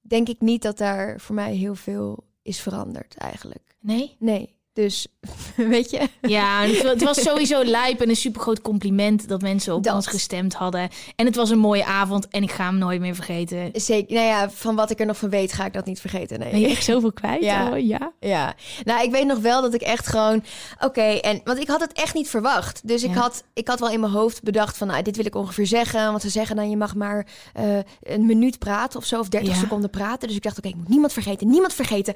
denk 0.00 0.28
ik 0.28 0.40
niet 0.40 0.62
dat 0.62 0.78
daar 0.78 1.20
voor 1.20 1.34
mij 1.34 1.54
heel 1.54 1.74
veel 1.74 2.24
is 2.42 2.60
veranderd 2.60 3.14
eigenlijk. 3.16 3.76
Nee? 3.80 4.16
Nee, 4.18 4.54
dus 4.72 5.06
weet 5.56 5.90
je. 5.90 6.08
Ja, 6.20 6.60
het 6.62 6.82
wa- 6.82 6.88
het 6.88 7.02
was 7.02 7.22
sowieso 7.22 7.64
lijp 7.64 8.00
en 8.00 8.08
een 8.08 8.16
supergroot 8.16 8.60
compliment 8.62 9.28
dat 9.28 9.40
mensen 9.42 9.74
op 9.74 9.82
Dat. 9.84 9.94
ons 9.94 10.06
gestemd 10.06 10.54
hadden. 10.54 10.88
En 11.16 11.26
het 11.26 11.36
was 11.36 11.50
een 11.50 11.58
mooie 11.58 11.84
avond 11.84 12.28
en 12.28 12.42
ik 12.42 12.50
ga 12.50 12.64
hem 12.64 12.78
nooit 12.78 13.00
meer 13.00 13.14
vergeten. 13.14 13.70
Zeker, 13.72 14.14
nou 14.14 14.26
ja, 14.26 14.50
van 14.50 14.74
wat 14.74 14.90
ik 14.90 15.00
er 15.00 15.06
nog 15.06 15.16
van 15.16 15.30
weet, 15.30 15.52
ga 15.52 15.64
ik 15.64 15.72
dat 15.72 15.84
niet 15.86 16.00
vergeten. 16.00 16.38
Nee. 16.38 16.50
Ben 16.50 16.60
je 16.60 16.66
echt 16.68 16.84
zoveel 16.84 17.12
kwijt? 17.12 17.42
Ja. 17.42 17.70
Oh, 17.70 17.78
ja. 17.86 18.12
Ja, 18.20 18.54
nou, 18.84 19.02
ik 19.04 19.10
weet 19.10 19.26
nog 19.26 19.38
wel 19.38 19.62
dat 19.62 19.74
ik 19.74 19.80
echt 19.82 20.06
gewoon. 20.06 20.44
Oké, 20.80 21.02
en 21.02 21.40
want 21.44 21.58
ik 21.58 21.68
had 21.68 21.80
het 21.80 21.92
echt 21.92 22.14
niet 22.14 22.28
verwacht. 22.28 22.80
Dus 22.88 23.02
ik, 23.02 23.14
Ja. 23.14 23.20
had, 23.20 23.44
ik 23.54 23.68
had 23.68 23.80
wel 23.80 23.90
in 23.90 24.00
mijn 24.00 24.12
hoofd 24.12 24.42
bedacht 24.42 24.76
van, 24.76 24.86
nou, 24.86 25.02
dit 25.02 25.16
wil 25.16 25.26
ik 25.26 25.34
ongeveer 25.34 25.66
zeggen. 25.66 26.10
Want 26.10 26.22
ze 26.22 26.28
zeggen 26.28 26.56
dan, 26.56 26.70
je 26.70 26.76
mag 26.76 26.94
maar 26.94 27.26
eh, 27.52 27.64
een 28.02 28.26
minuut 28.26 28.58
praten 28.58 28.98
of 28.98 29.04
zo, 29.04 29.18
of 29.20 29.28
30 29.28 29.54
Ja. 29.54 29.60
seconden 29.60 29.90
praten. 29.90 30.28
Dus 30.28 30.36
ik 30.36 30.42
dacht, 30.42 30.58
oké, 30.58 30.68
ik 30.68 30.76
moet 30.76 30.88
niemand 30.88 31.12
vergeten, 31.12 31.48
niemand 31.48 31.72
vergeten. 31.74 32.14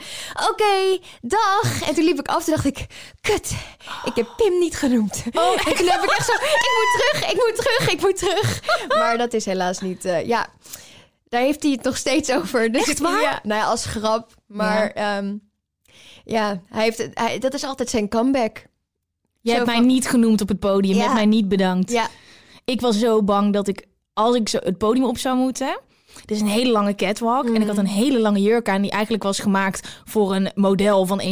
Oké, 0.51 0.99
dag. 1.23 1.89
En 1.89 1.95
toen 1.95 2.05
liep 2.05 2.19
ik 2.19 2.29
af, 2.29 2.45
toen 2.47 2.55
dacht 2.55 2.67
ik, 2.67 2.87
kut, 3.21 3.55
ik 4.05 4.15
heb 4.15 4.35
Pim 4.37 4.59
niet 4.59 4.77
genoemd. 4.77 5.23
Oh. 5.33 5.67
En 5.67 5.75
toen 5.77 5.87
heb 5.87 6.03
ik 6.03 6.11
echt 6.11 6.27
zo, 6.27 6.33
ik 6.33 6.73
moet 6.77 7.01
terug, 7.01 7.33
ik 7.33 7.37
moet 7.37 7.57
terug, 7.57 7.93
ik 7.93 8.01
moet 8.01 8.19
terug. 8.19 8.63
Maar 8.99 9.19
dat 9.19 9.33
is 9.33 9.45
helaas 9.45 9.81
niet, 9.81 10.05
eh, 10.05 10.27
ja. 10.27 10.47
Daar 11.29 11.41
heeft 11.41 11.63
hij 11.63 11.73
het 11.73 11.83
nog 11.83 11.97
steeds 11.97 12.31
over. 12.33 12.73
Dus 12.73 12.89
Echt 12.89 12.99
waar? 12.99 13.23
Ja, 13.23 13.41
nou 13.43 13.61
ja, 13.61 13.67
als 13.67 13.85
grap. 13.85 14.35
Maar 14.47 14.99
ja, 14.99 15.23
ja 16.25 16.61
hij 16.69 16.83
heeft, 16.83 17.09
hij, 17.15 17.39
dat 17.39 17.55
is 17.55 17.65
altijd 17.65 17.91
zijn 17.91 18.09
comeback. 18.09 18.65
Je 19.41 19.53
hebt 19.53 19.67
mij 19.67 19.81
niet 19.81 20.09
genoemd 20.09 20.41
op 20.41 20.49
het 20.49 20.59
podium. 20.59 20.95
Je 20.95 21.01
hebt 21.01 21.15
mij 21.15 21.27
niet 21.27 21.49
bedankt. 21.49 21.91
Ja, 21.91 22.09
Ik 22.65 22.81
was 22.81 22.99
zo 22.99 23.23
bang 23.23 23.53
dat 23.53 23.69
ik, 23.69 23.87
als 24.13 24.37
ik 24.37 24.49
zo 24.49 24.59
het 24.63 24.79
podium 24.79 25.05
op 25.05 25.19
zou 25.19 25.37
moeten... 25.37 25.79
Dit 26.27 26.37
is 26.37 26.43
een 26.43 26.49
hele 26.49 26.71
lange 26.71 26.95
catwalk. 26.95 27.45
En 27.47 27.55
ik 27.55 27.61
Mm. 27.61 27.67
had 27.67 27.79
een 27.79 27.87
hele 27.87 28.21
lange 28.21 28.41
jurk 28.43 28.69
aan... 28.69 28.83
die 28.83 28.91
eigenlijk 28.91 29.23
was 29.23 29.39
gemaakt 29.39 30.01
voor 30.05 30.35
een 30.35 30.51
model 30.55 31.07
van 31.07 31.21
1,80. 31.21 31.27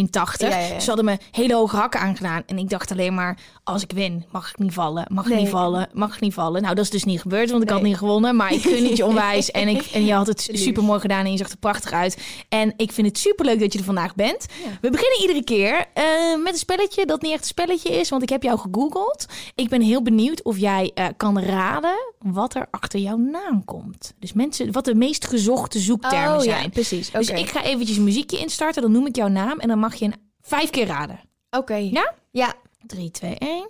Ja, 0.49 0.49
ja, 0.49 0.59
ja. 0.67 0.81
Ze 0.81 0.87
hadden 0.87 1.05
me 1.05 1.19
hele 1.31 1.55
hoge 1.55 1.77
hakken 1.77 2.01
aangedaan. 2.01 2.43
En 2.47 2.59
ik 2.59 2.69
dacht 2.69 2.91
alleen 2.91 3.15
maar... 3.15 3.39
als 3.65 3.83
ik 3.83 3.93
win, 3.95 4.25
mag 4.31 4.49
ik 4.51 4.59
niet 4.59 4.73
vallen. 4.73 5.05
Mag 5.09 5.25
ik 5.27 5.33
Nee. 5.33 5.41
niet 5.41 5.51
vallen. 5.51 5.89
Mag 5.93 6.15
ik 6.15 6.21
niet 6.21 6.35
vallen. 6.35 6.63
Nou, 6.63 6.75
dat 6.75 6.85
is 6.85 6.91
dus 6.91 7.05
niet 7.05 7.21
gebeurd, 7.21 7.51
want 7.51 7.63
ik 7.63 7.71
had 7.71 7.83
niet 7.83 7.97
gewonnen. 7.97 8.37
Maar 8.37 8.53
ik 8.53 8.61
gun 8.63 8.85
het 8.85 8.97
je 8.97 9.05
onwijs. 9.15 9.51
En, 9.51 9.69
ik, 9.69 9.83
en 9.93 10.05
je 10.05 10.13
had 10.13 10.27
het 10.27 10.49
super 10.53 10.83
mooi 10.85 11.01
gedaan 11.01 11.25
en 11.25 11.31
je 11.33 11.39
zag 11.39 11.51
er 11.51 11.57
prachtig 11.57 11.93
uit. 11.93 12.19
En 12.49 12.73
ik 12.77 12.93
vind 12.93 13.07
het 13.07 13.19
super 13.19 13.45
leuk 13.45 13.61
dat 13.61 13.73
je 13.73 13.79
er 13.79 13.85
vandaag 13.85 14.15
bent. 14.15 14.47
We 14.81 14.91
beginnen 14.91 15.21
iedere 15.21 15.45
keer 15.45 15.85
eh, 15.95 16.05
met 16.43 16.53
een 16.53 16.59
spelletje 16.59 17.07
dat 17.07 17.23
niet 17.23 17.31
echt 17.33 17.41
een 17.41 17.47
spelletje 17.47 17.89
is, 17.89 18.09
want 18.09 18.23
ik 18.23 18.29
heb 18.29 18.43
jou 18.43 18.59
gegoogeld. 18.59 19.27
Ik 19.55 19.69
ben 19.69 19.81
heel 19.81 20.03
benieuwd 20.03 20.43
of 20.43 20.59
jij 20.59 20.91
eh, 20.95 21.07
kan 21.17 21.39
raden 21.41 22.13
wat 22.19 22.55
er 22.55 22.67
achter 22.71 23.01
jouw 23.01 23.17
naam 23.17 23.65
komt. 23.65 24.15
Dus 24.19 24.33
mensen, 24.33 24.73
wat 24.73 24.84
de 24.85 24.95
meest 24.95 25.26
gezochte 25.26 25.79
zoektermen 25.79 26.35
oh, 26.35 26.41
zijn. 26.41 26.62
ja, 26.62 26.69
precies. 26.69 27.09
Oké, 27.09 27.19
Dus 27.19 27.29
ik 27.31 27.49
ga 27.49 27.62
eventjes 27.64 27.99
muziekje 27.99 28.38
instarten, 28.38 28.83
dan 28.83 28.93
noem 28.93 29.07
ik 29.07 29.17
jouw 29.17 29.29
naam 29.29 29.59
en 29.61 29.69
dan 29.69 29.79
mag 29.79 29.95
je 29.95 30.05
een 30.05 30.14
vijf 30.41 30.71
keer 30.71 30.87
raden. 30.87 31.21
Oké. 31.50 31.75
Ja? 31.75 32.14
Ja, 32.31 32.53
3, 32.87 33.11
2, 33.11 33.35
1. 33.38 33.69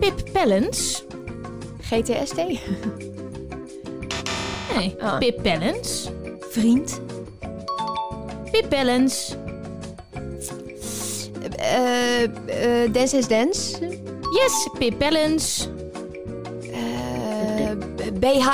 Pip 0.00 0.22
Pellens. 0.32 1.04
GTSD. 1.80 2.36
Nee, 4.76 4.94
Ah. 5.00 5.18
Pip 5.18 5.42
Pellens. 5.42 6.08
Vriend. 6.40 7.00
Pip 8.50 8.68
Pellens. 8.68 9.34
Eh 11.56 12.22
eh 12.22 12.92
dance 12.92 13.16
is 13.16 13.28
Dance. 13.28 13.78
Yes, 14.34 14.68
Pip 14.78 14.98
Pellens. 14.98 15.68
Eh, 16.72 17.70
BH. 18.20 18.48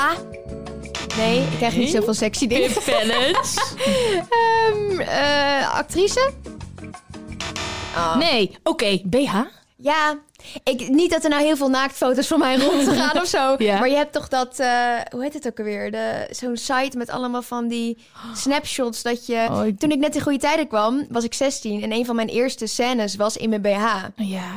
Nee, 1.21 1.41
ik 1.41 1.57
krijg 1.57 1.75
niet 1.75 1.89
zoveel 1.89 2.13
sexy 2.13 2.47
dingen. 2.47 2.73
Pip. 2.73 2.83
Ehm, 4.29 4.99
Eh, 4.99 5.73
actrice? 5.75 6.31
Oh. 7.95 8.15
Nee, 8.15 8.57
oké, 8.63 9.01
BH? 9.05 9.35
Ja, 9.77 10.19
ik, 10.63 10.89
niet 10.89 11.11
dat 11.11 11.23
er 11.23 11.29
nou 11.29 11.43
heel 11.43 11.55
veel 11.55 11.69
naaktfoto's 11.69 12.27
van 12.27 12.39
mij 12.39 12.57
rondgaan 12.57 13.21
of 13.21 13.27
zo. 13.27 13.55
Ja. 13.57 13.79
Maar 13.79 13.89
je 13.89 13.95
hebt 13.95 14.13
toch 14.13 14.27
dat, 14.27 14.59
eh, 14.59 14.67
hoe 15.09 15.21
heet 15.23 15.33
het 15.33 15.47
ook 15.47 15.57
alweer? 15.59 15.91
De- 15.91 16.27
Zo'n 16.29 16.57
site 16.57 16.97
met 16.97 17.09
allemaal 17.09 17.41
van 17.41 17.67
die 17.67 17.97
snapshots 18.33 19.01
dat 19.01 19.25
je... 19.25 19.47
Oh, 19.51 19.65
ik- 19.65 19.79
Toen 19.79 19.91
ik 19.91 19.99
net 19.99 20.15
in 20.15 20.21
goede 20.21 20.37
tijden 20.37 20.67
kwam, 20.67 21.05
was 21.09 21.23
ik 21.23 21.33
16. 21.33 21.83
En 21.83 21.91
een 21.91 22.05
van 22.05 22.15
mijn 22.15 22.27
eerste 22.27 22.67
scènes 22.67 23.15
was 23.15 23.37
in 23.37 23.49
mijn 23.49 23.61
BH. 23.61 23.85
Ja. 24.15 24.49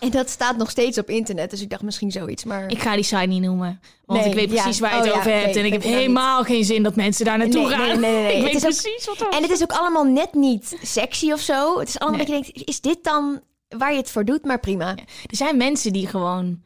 En 0.00 0.10
dat 0.10 0.28
staat 0.30 0.56
nog 0.56 0.70
steeds 0.70 0.98
op 0.98 1.08
internet. 1.10 1.50
Dus 1.50 1.60
ik 1.60 1.70
dacht 1.70 1.82
misschien 1.82 2.10
zoiets, 2.10 2.44
maar... 2.44 2.70
Ik 2.70 2.78
ga 2.78 2.94
die 2.94 3.04
site 3.04 3.16
niet 3.26 3.42
noemen. 3.42 3.80
Want 4.06 4.20
Nee, 4.20 4.28
ik 4.28 4.34
weet 4.34 4.50
ja. 4.50 4.62
precies 4.62 4.80
waar 4.80 4.90
je 4.90 4.96
Oh, 4.96 5.02
het 5.04 5.12
ja, 5.12 5.18
over 5.18 5.32
hebt. 5.32 5.56
en 5.56 5.64
ik 5.64 5.72
heb 5.72 5.82
helemaal 5.82 6.44
geen 6.44 6.64
zin 6.64 6.82
dat 6.82 6.96
mensen 6.96 7.24
daar 7.24 7.38
naartoe 7.38 7.60
Nee, 7.68 7.76
gaan. 7.76 8.00
nee, 8.00 8.12
nee. 8.12 8.26
Ik 8.36 8.42
Het 8.42 8.52
weet 8.52 8.54
ook- 8.54 8.80
precies 8.82 9.06
wat 9.06 9.18
dat 9.18 9.34
En 9.34 9.42
het 9.42 9.50
is 9.50 9.62
ook 9.62 9.72
allemaal 9.72 10.04
net 10.04 10.34
niet 10.34 10.78
sexy 10.82 11.32
of 11.32 11.40
zo. 11.40 11.78
Het 11.78 11.88
is 11.88 11.98
allemaal 11.98 12.18
dat 12.18 12.28
je 12.28 12.32
denkt, 12.42 12.68
is 12.68 12.80
dit 12.80 13.04
dan 13.04 13.40
waar 13.68 13.92
je 13.92 13.98
het 13.98 14.10
voor 14.10 14.24
doet? 14.24 14.44
Maar 14.44 14.60
prima. 14.60 14.96
Er 15.26 15.36
zijn 15.36 15.56
mensen 15.56 15.92
die 15.92 16.06
gewoon 16.06 16.62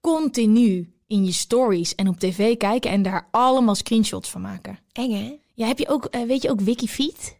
continu 0.00 0.92
in 1.06 1.24
je 1.24 1.32
stories 1.32 1.94
en 1.94 2.08
op 2.08 2.18
tv 2.18 2.56
kijken 2.56 2.90
en 2.90 3.02
daar 3.02 3.28
allemaal 3.30 3.74
screenshots 3.74 4.30
van 4.30 4.40
maken. 4.40 4.78
Eng, 4.92 5.12
hè? 5.12 5.36
Ja, 5.54 5.66
heb 5.66 5.78
je 5.78 5.88
ook, 5.88 6.04
eh, 6.04 6.22
weet 6.22 6.42
je 6.42 6.50
ook 6.50 6.60
Wikifeet? 6.60 7.36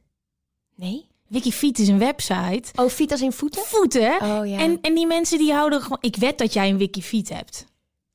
Nee? 0.76 1.06
Wikifeet 1.28 1.78
is 1.78 1.88
een 1.88 1.98
website. 1.98 2.62
Oh, 2.74 2.88
fiet 2.90 3.10
als 3.12 3.20
in 3.20 3.32
voeten? 3.32 3.62
Voeten? 3.64 4.12
Oh, 4.22 4.46
ja. 4.48 4.58
En, 4.58 4.78
en 4.82 4.94
die 4.94 5.06
mensen 5.06 5.38
die 5.38 5.52
houden 5.52 5.82
gewoon... 5.82 5.98
Ik 6.00 6.16
weet 6.16 6.38
dat 6.38 6.52
jij 6.52 6.68
een 6.68 6.78
Wikifeet 6.78 7.28
hebt. 7.28 7.64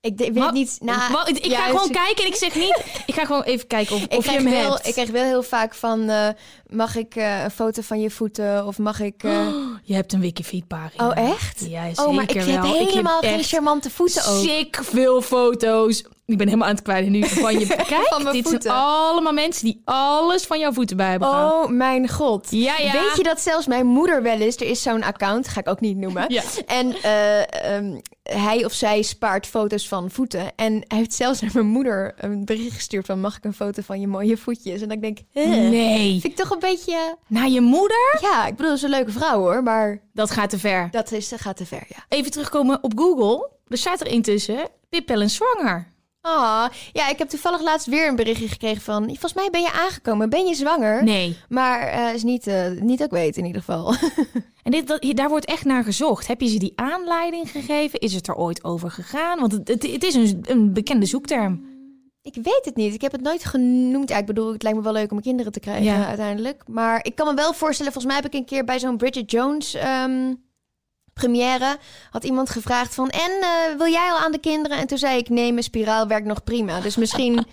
Ik 0.02 0.18
de- 0.18 0.24
weet 0.24 0.34
Maar- 0.34 0.52
niet... 0.52 0.78
Nou, 0.82 1.12
Maar 1.12 1.30
ik 1.30 1.54
ga 1.54 1.66
gewoon 1.66 1.90
kijken 1.92 2.24
en 2.24 2.30
ik 2.30 2.36
zeg 2.36 2.56
niet... 2.56 2.84
Ik 3.06 3.14
ga 3.14 3.26
gewoon 3.26 3.42
even 3.44 3.68
kijken 3.68 3.96
of, 3.96 4.08
of 4.08 4.26
je 4.26 4.32
hem 4.32 4.44
wel, 4.50 4.74
hebt. 4.74 4.88
ik 4.88 4.94
krijg 4.94 5.10
wel 5.10 5.24
heel 5.24 5.44
vaak 5.44 5.74
van... 5.76 6.10
eh, 6.10 6.28
mag 6.68 6.96
ik 6.96 7.16
eh, 7.16 7.44
een 7.44 7.52
foto 7.52 7.82
van 7.82 8.00
je 8.02 8.10
voeten? 8.10 8.66
Of 8.68 8.78
mag 8.78 9.00
ik... 9.00 9.24
eh, 9.24 9.48
Je 9.84 9.94
hebt 9.94 10.14
een 10.14 10.20
Wikifeet 10.20 10.68
pagina. 10.68 11.08
Oh, 11.10 11.18
echt? 11.30 11.66
Ja, 11.70 11.86
zeker 11.86 12.06
oh, 12.08 12.14
maar 12.16 12.24
ik 12.24 12.30
heb 12.32 12.64
helemaal 12.64 13.20
geen 13.22 13.44
charmante 13.44 13.90
voeten 13.90 14.26
ook. 14.26 14.44
Sick 14.44 14.80
veel 14.84 15.22
foto's. 15.22 16.04
Ik 16.30 16.38
ben 16.38 16.48
helemaal 16.48 16.68
aan 16.68 16.74
het 16.76 16.84
kwijt 16.84 17.10
nu 17.10 17.24
van 17.28 17.60
je. 17.60 17.66
Kijk, 17.88 18.08
Van 18.10 18.24
dit 18.32 18.44
voeten. 18.44 18.62
zijn 18.62 18.76
allemaal 18.76 19.34
mensen 19.34 19.66
die 19.66 19.82
alles 19.86 20.46
van 20.46 20.60
jouw 20.60 20.72
voeten 20.72 20.98
bij 20.98 21.10
hebben. 21.10 21.28
Oh 21.28 21.68
mijn 21.68 22.10
god. 22.10 22.48
Ja, 22.50 22.78
ja. 22.78 22.92
Weet 22.92 23.16
je 23.16 23.24
dat 23.24 23.40
zelfs 23.42 23.68
mijn 23.68 23.86
moeder 23.86 24.24
wel 24.24 24.38
eens... 24.40 24.56
Er 24.56 24.68
is 24.70 24.82
zo'n 24.82 25.04
account, 25.04 25.48
ga 25.48 25.60
ik 25.60 25.68
ook 25.68 25.80
niet 25.80 25.98
noemen. 25.98 26.26
Ja. 26.28 26.42
En 26.66 26.96
eh, 27.02 27.76
ehm, 27.76 28.00
hij 28.24 28.66
of 28.66 28.74
zij 28.74 29.02
spaart 29.02 29.48
foto's 29.48 29.88
van 29.88 30.12
voeten. 30.12 30.52
En 30.56 30.74
hij 30.88 30.98
heeft 30.98 31.14
zelfs 31.14 31.42
naar 31.42 31.52
mijn 31.54 31.66
moeder 31.66 32.14
een 32.18 32.46
bericht 32.46 32.76
gestuurd 32.76 33.06
van... 33.06 33.20
mag 33.20 33.38
ik 33.38 33.44
een 33.44 33.54
foto 33.54 33.82
van 33.86 34.00
je 34.00 34.08
mooie 34.08 34.38
voetjes? 34.38 34.82
En 34.82 34.88
dan 34.90 35.00
denk 35.00 35.20
ik... 35.20 35.26
huh, 35.32 35.46
Nee. 35.70 36.10
Vind 36.22 36.24
ik 36.34 36.36
toch 36.36 36.50
een 36.50 36.60
beetje... 36.60 37.16
Naar 37.28 37.50
je 37.50 37.62
moeder? 37.62 38.18
Ja, 38.22 38.48
ik 38.48 38.56
bedoel, 38.56 38.72
ze 38.72 38.76
is 38.78 38.84
een 38.84 38.90
leuke 38.90 39.12
vrouw 39.12 39.40
hoor. 39.40 39.64
Maar 39.64 40.02
Dat 40.14 40.32
gaat 40.32 40.50
te 40.50 40.60
ver. 40.60 40.88
dat 40.92 41.12
is, 41.12 41.30
dat 41.30 41.42
gaat 41.42 41.58
te 41.58 41.66
ver, 41.66 41.84
ja. 41.88 42.06
Even 42.10 42.32
terugkomen 42.32 42.80
op 42.82 42.94
Google. 42.96 43.50
Er 43.68 43.78
staat 43.78 44.02
er 44.02 44.08
intussen 44.08 44.68
Pip 44.90 45.10
Ellen 45.10 45.30
zwanger. 45.30 45.88
Ah, 46.22 46.66
ja, 46.94 47.10
ik 47.10 47.18
heb 47.18 47.30
toevallig 47.30 47.62
laatst 47.62 47.88
weer 47.88 48.08
een 48.08 48.16
berichtje 48.16 48.48
gekregen 48.48 48.82
van... 48.82 49.04
Volgens 49.06 49.34
mij 49.34 49.48
ben 49.52 49.62
je 49.62 49.72
aangekomen, 49.72 50.30
ben 50.30 50.46
je 50.46 50.54
zwanger? 50.56 51.04
Nee. 51.04 51.38
Maar 51.50 51.82
eh, 51.88 52.14
is 52.14 52.24
niet, 52.24 52.48
eh, 52.48 52.70
niet 52.72 52.98
dat 52.98 53.08
ik 53.08 53.14
weet 53.14 53.38
in 53.38 53.46
ieder 53.46 53.62
geval. 53.64 53.94
En 54.64 54.72
dit, 54.72 54.88
dat, 54.88 55.06
daar 55.16 55.30
wordt 55.30 55.46
echt 55.46 55.66
naar 55.66 55.84
gezocht. 55.84 56.28
Heb 56.28 56.42
je 56.42 56.48
ze 56.48 56.60
die 56.60 56.72
aanleiding 56.76 57.52
gegeven? 57.52 58.00
Is 58.00 58.14
het 58.14 58.28
er 58.28 58.36
ooit 58.36 58.64
over 58.64 58.92
gegaan? 58.92 59.40
Want 59.40 59.52
het, 59.52 59.68
het, 59.68 59.92
het 59.92 60.04
is 60.04 60.14
een, 60.16 60.40
een 60.48 60.74
bekende 60.74 61.06
zoekterm. 61.06 61.66
ik 62.22 62.36
weet 62.36 62.62
het 62.66 62.76
niet. 62.76 62.94
Ik 62.94 63.02
heb 63.02 63.12
het 63.12 63.22
nooit 63.22 63.46
genoemd. 63.46 64.10
Ja, 64.10 64.18
ik 64.18 64.26
bedoel, 64.26 64.52
het 64.54 64.64
lijkt 64.64 64.78
me 64.78 64.84
wel 64.84 64.94
leuk 64.94 65.12
om 65.12 65.22
kinderen 65.22 65.52
te 65.52 65.60
krijgen 65.60 65.84
Ja. 65.84 66.08
uiteindelijk. 66.08 66.64
Maar 66.68 67.00
ik 67.06 67.16
kan 67.16 67.28
me 67.28 67.34
wel 67.34 67.54
voorstellen, 67.54 67.92
volgens 67.92 68.14
mij 68.14 68.22
heb 68.24 68.34
ik 68.34 68.40
een 68.40 68.46
keer 68.46 68.64
bij 68.64 68.80
zo'n 68.80 68.98
Bridget 68.98 69.32
Jones 69.32 69.74
ehm, 69.74 70.34
première... 71.20 71.78
had 72.10 72.24
iemand 72.24 72.50
gevraagd 72.50 72.96
van, 72.96 73.10
en 73.10 73.32
eh, 73.42 73.78
wil 73.78 73.88
jij 73.88 74.12
al 74.12 74.18
aan 74.18 74.32
de 74.32 74.40
kinderen? 74.40 74.78
En 74.78 74.88
toen 74.88 74.98
zei 74.98 75.18
ik, 75.18 75.30
nee, 75.30 75.52
mijn 75.52 75.64
spiraal 75.64 76.08
werkt 76.08 76.28
nog 76.28 76.44
prima. 76.44 76.80
Dus 76.80 76.96
misschien... 76.96 77.38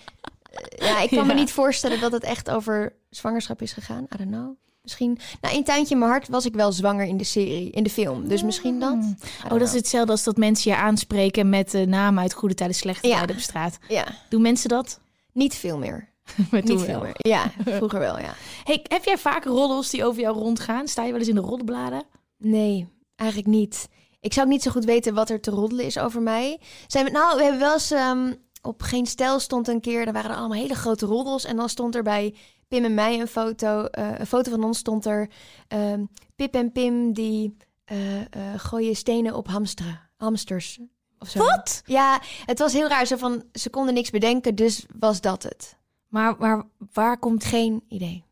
eh, 0.51 0.87
ja, 0.87 0.99
ik 1.01 1.09
kan 1.09 1.27
me 1.27 1.33
niet 1.33 1.51
voorstellen 1.51 1.99
dat 1.99 2.11
het 2.11 2.23
echt 2.23 2.49
over 2.49 2.93
zwangerschap 3.09 3.61
is 3.61 3.71
gegaan. 3.73 4.03
I 4.13 4.17
don't 4.17 4.29
know. 4.31 4.55
Misschien, 4.81 5.19
nou, 5.41 5.55
in 5.55 5.63
Tuintje 5.63 5.93
in 5.93 5.99
mijn 5.99 6.11
hart 6.11 6.27
was 6.27 6.45
ik 6.45 6.53
wel 6.53 6.71
zwanger 6.71 7.05
in 7.05 7.17
de 7.17 7.23
serie, 7.23 7.69
in 7.71 7.83
de 7.83 7.89
film. 7.89 8.27
Dus 8.27 8.43
misschien 8.43 8.79
dat. 8.79 8.93
I 8.93 8.95
don't 8.95 9.17
Oh, 9.43 9.59
dat 9.59 9.67
is 9.67 9.73
hetzelfde 9.73 10.11
als 10.11 10.23
dat 10.23 10.37
mensen 10.37 10.71
je 10.71 10.77
aanspreken 10.77 11.49
met 11.49 11.71
de 11.71 11.85
naam 11.85 12.19
uit 12.19 12.33
Goede 12.33 12.55
Tijden, 12.55 12.75
Slechte 12.75 13.07
Ja. 13.07 13.17
Tijden 13.17 13.35
op 13.35 13.41
straat. 13.41 13.77
Ja, 13.87 14.05
Doen 14.29 14.41
mensen 14.41 14.69
dat? 14.69 14.99
niet 15.33 15.55
veel 15.55 15.77
meer. 15.77 16.09
Maar 16.51 16.61
Niet 16.63 16.81
veel 16.81 16.85
wel. 16.85 17.01
meer. 17.01 17.15
Ja, 17.17 17.51
vroeger 17.77 17.99
wel, 17.99 18.19
ja. 18.19 18.33
Hey, 18.63 18.85
heb 18.87 19.03
jij 19.05 19.17
vaak 19.17 19.43
roddels 19.43 19.89
die 19.89 20.05
over 20.05 20.21
jou 20.21 20.37
rondgaan? 20.37 20.87
Sta 20.87 21.03
je 21.03 21.11
wel 21.11 21.19
eens 21.19 21.29
in 21.29 21.35
de 21.35 21.41
roddelbladen? 21.41 22.03
Nee, 22.37 22.87
eigenlijk 23.17 23.49
niet. 23.49 23.89
Ik 24.19 24.33
zou 24.33 24.47
niet 24.47 24.61
zo 24.61 24.71
goed 24.71 24.85
weten 24.85 25.13
wat 25.13 25.29
er 25.29 25.41
te 25.41 25.51
roddelen 25.51 25.85
is 25.85 25.99
over 25.99 26.21
mij. 26.21 26.59
Zijn 26.87 27.05
we, 27.05 27.11
nou, 27.11 27.37
we 27.37 27.43
hebben 27.43 27.59
wel 27.59 27.73
eens 27.73 27.91
ehm, 27.91 28.33
op 28.61 28.81
Geen 28.81 29.05
Stijl 29.05 29.39
stond 29.39 29.67
een 29.67 29.81
keer, 29.81 30.05
daar 30.05 30.13
waren 30.13 30.31
er 30.31 30.37
allemaal 30.37 30.57
hele 30.57 30.75
grote 30.75 31.05
roddels. 31.05 31.45
En 31.45 31.55
dan 31.55 31.69
stond 31.69 31.95
er 31.95 32.03
bij 32.03 32.35
Pim 32.67 32.83
en 32.83 32.93
mij 32.93 33.19
een 33.19 33.27
foto, 33.27 33.85
eh, 33.85 34.19
een 34.19 34.27
foto 34.27 34.51
van 34.51 34.63
ons 34.63 34.77
stond 34.77 35.05
er 35.05 35.29
ehm, 35.67 36.05
Pip 36.35 36.53
en 36.53 36.71
Pim 36.71 37.13
die 37.13 37.57
eh, 37.85 38.21
eh, 38.21 38.27
gooien 38.57 38.95
stenen 38.95 39.35
op 39.35 39.47
hamsteren, 39.47 40.09
hamsters. 40.17 40.79
Of 41.19 41.29
zo. 41.29 41.39
Wat? 41.39 41.81
Ja, 41.85 42.21
het 42.45 42.59
was 42.59 42.73
heel 42.73 42.87
raar. 42.87 43.05
Zo 43.05 43.15
van, 43.15 43.43
ze 43.53 43.69
konden 43.69 43.93
niks 43.93 44.09
bedenken, 44.09 44.55
dus 44.55 44.85
was 44.99 45.21
dat 45.21 45.43
het. 45.43 45.77
Maar 46.07 46.37
waar, 46.37 46.63
waar 46.93 47.17
komt... 47.19 47.45
Geen 47.45 47.83
idee. 47.87 48.26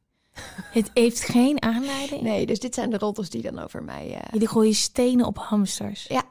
Het 0.72 0.92
heeft 0.94 1.20
geen 1.22 1.62
aanleiding? 1.62 2.22
Nee, 2.22 2.46
dus 2.46 2.60
dit 2.60 2.74
zijn 2.74 2.90
de 2.90 2.98
roddels 2.98 3.30
die 3.30 3.42
dan 3.42 3.60
over 3.60 3.84
mij... 3.84 4.14
eh, 4.14 4.20
Jullie 4.32 4.48
gooien 4.48 4.74
stenen 4.74 5.26
op 5.26 5.38
hamsters? 5.38 6.06
Ja. 6.08 6.24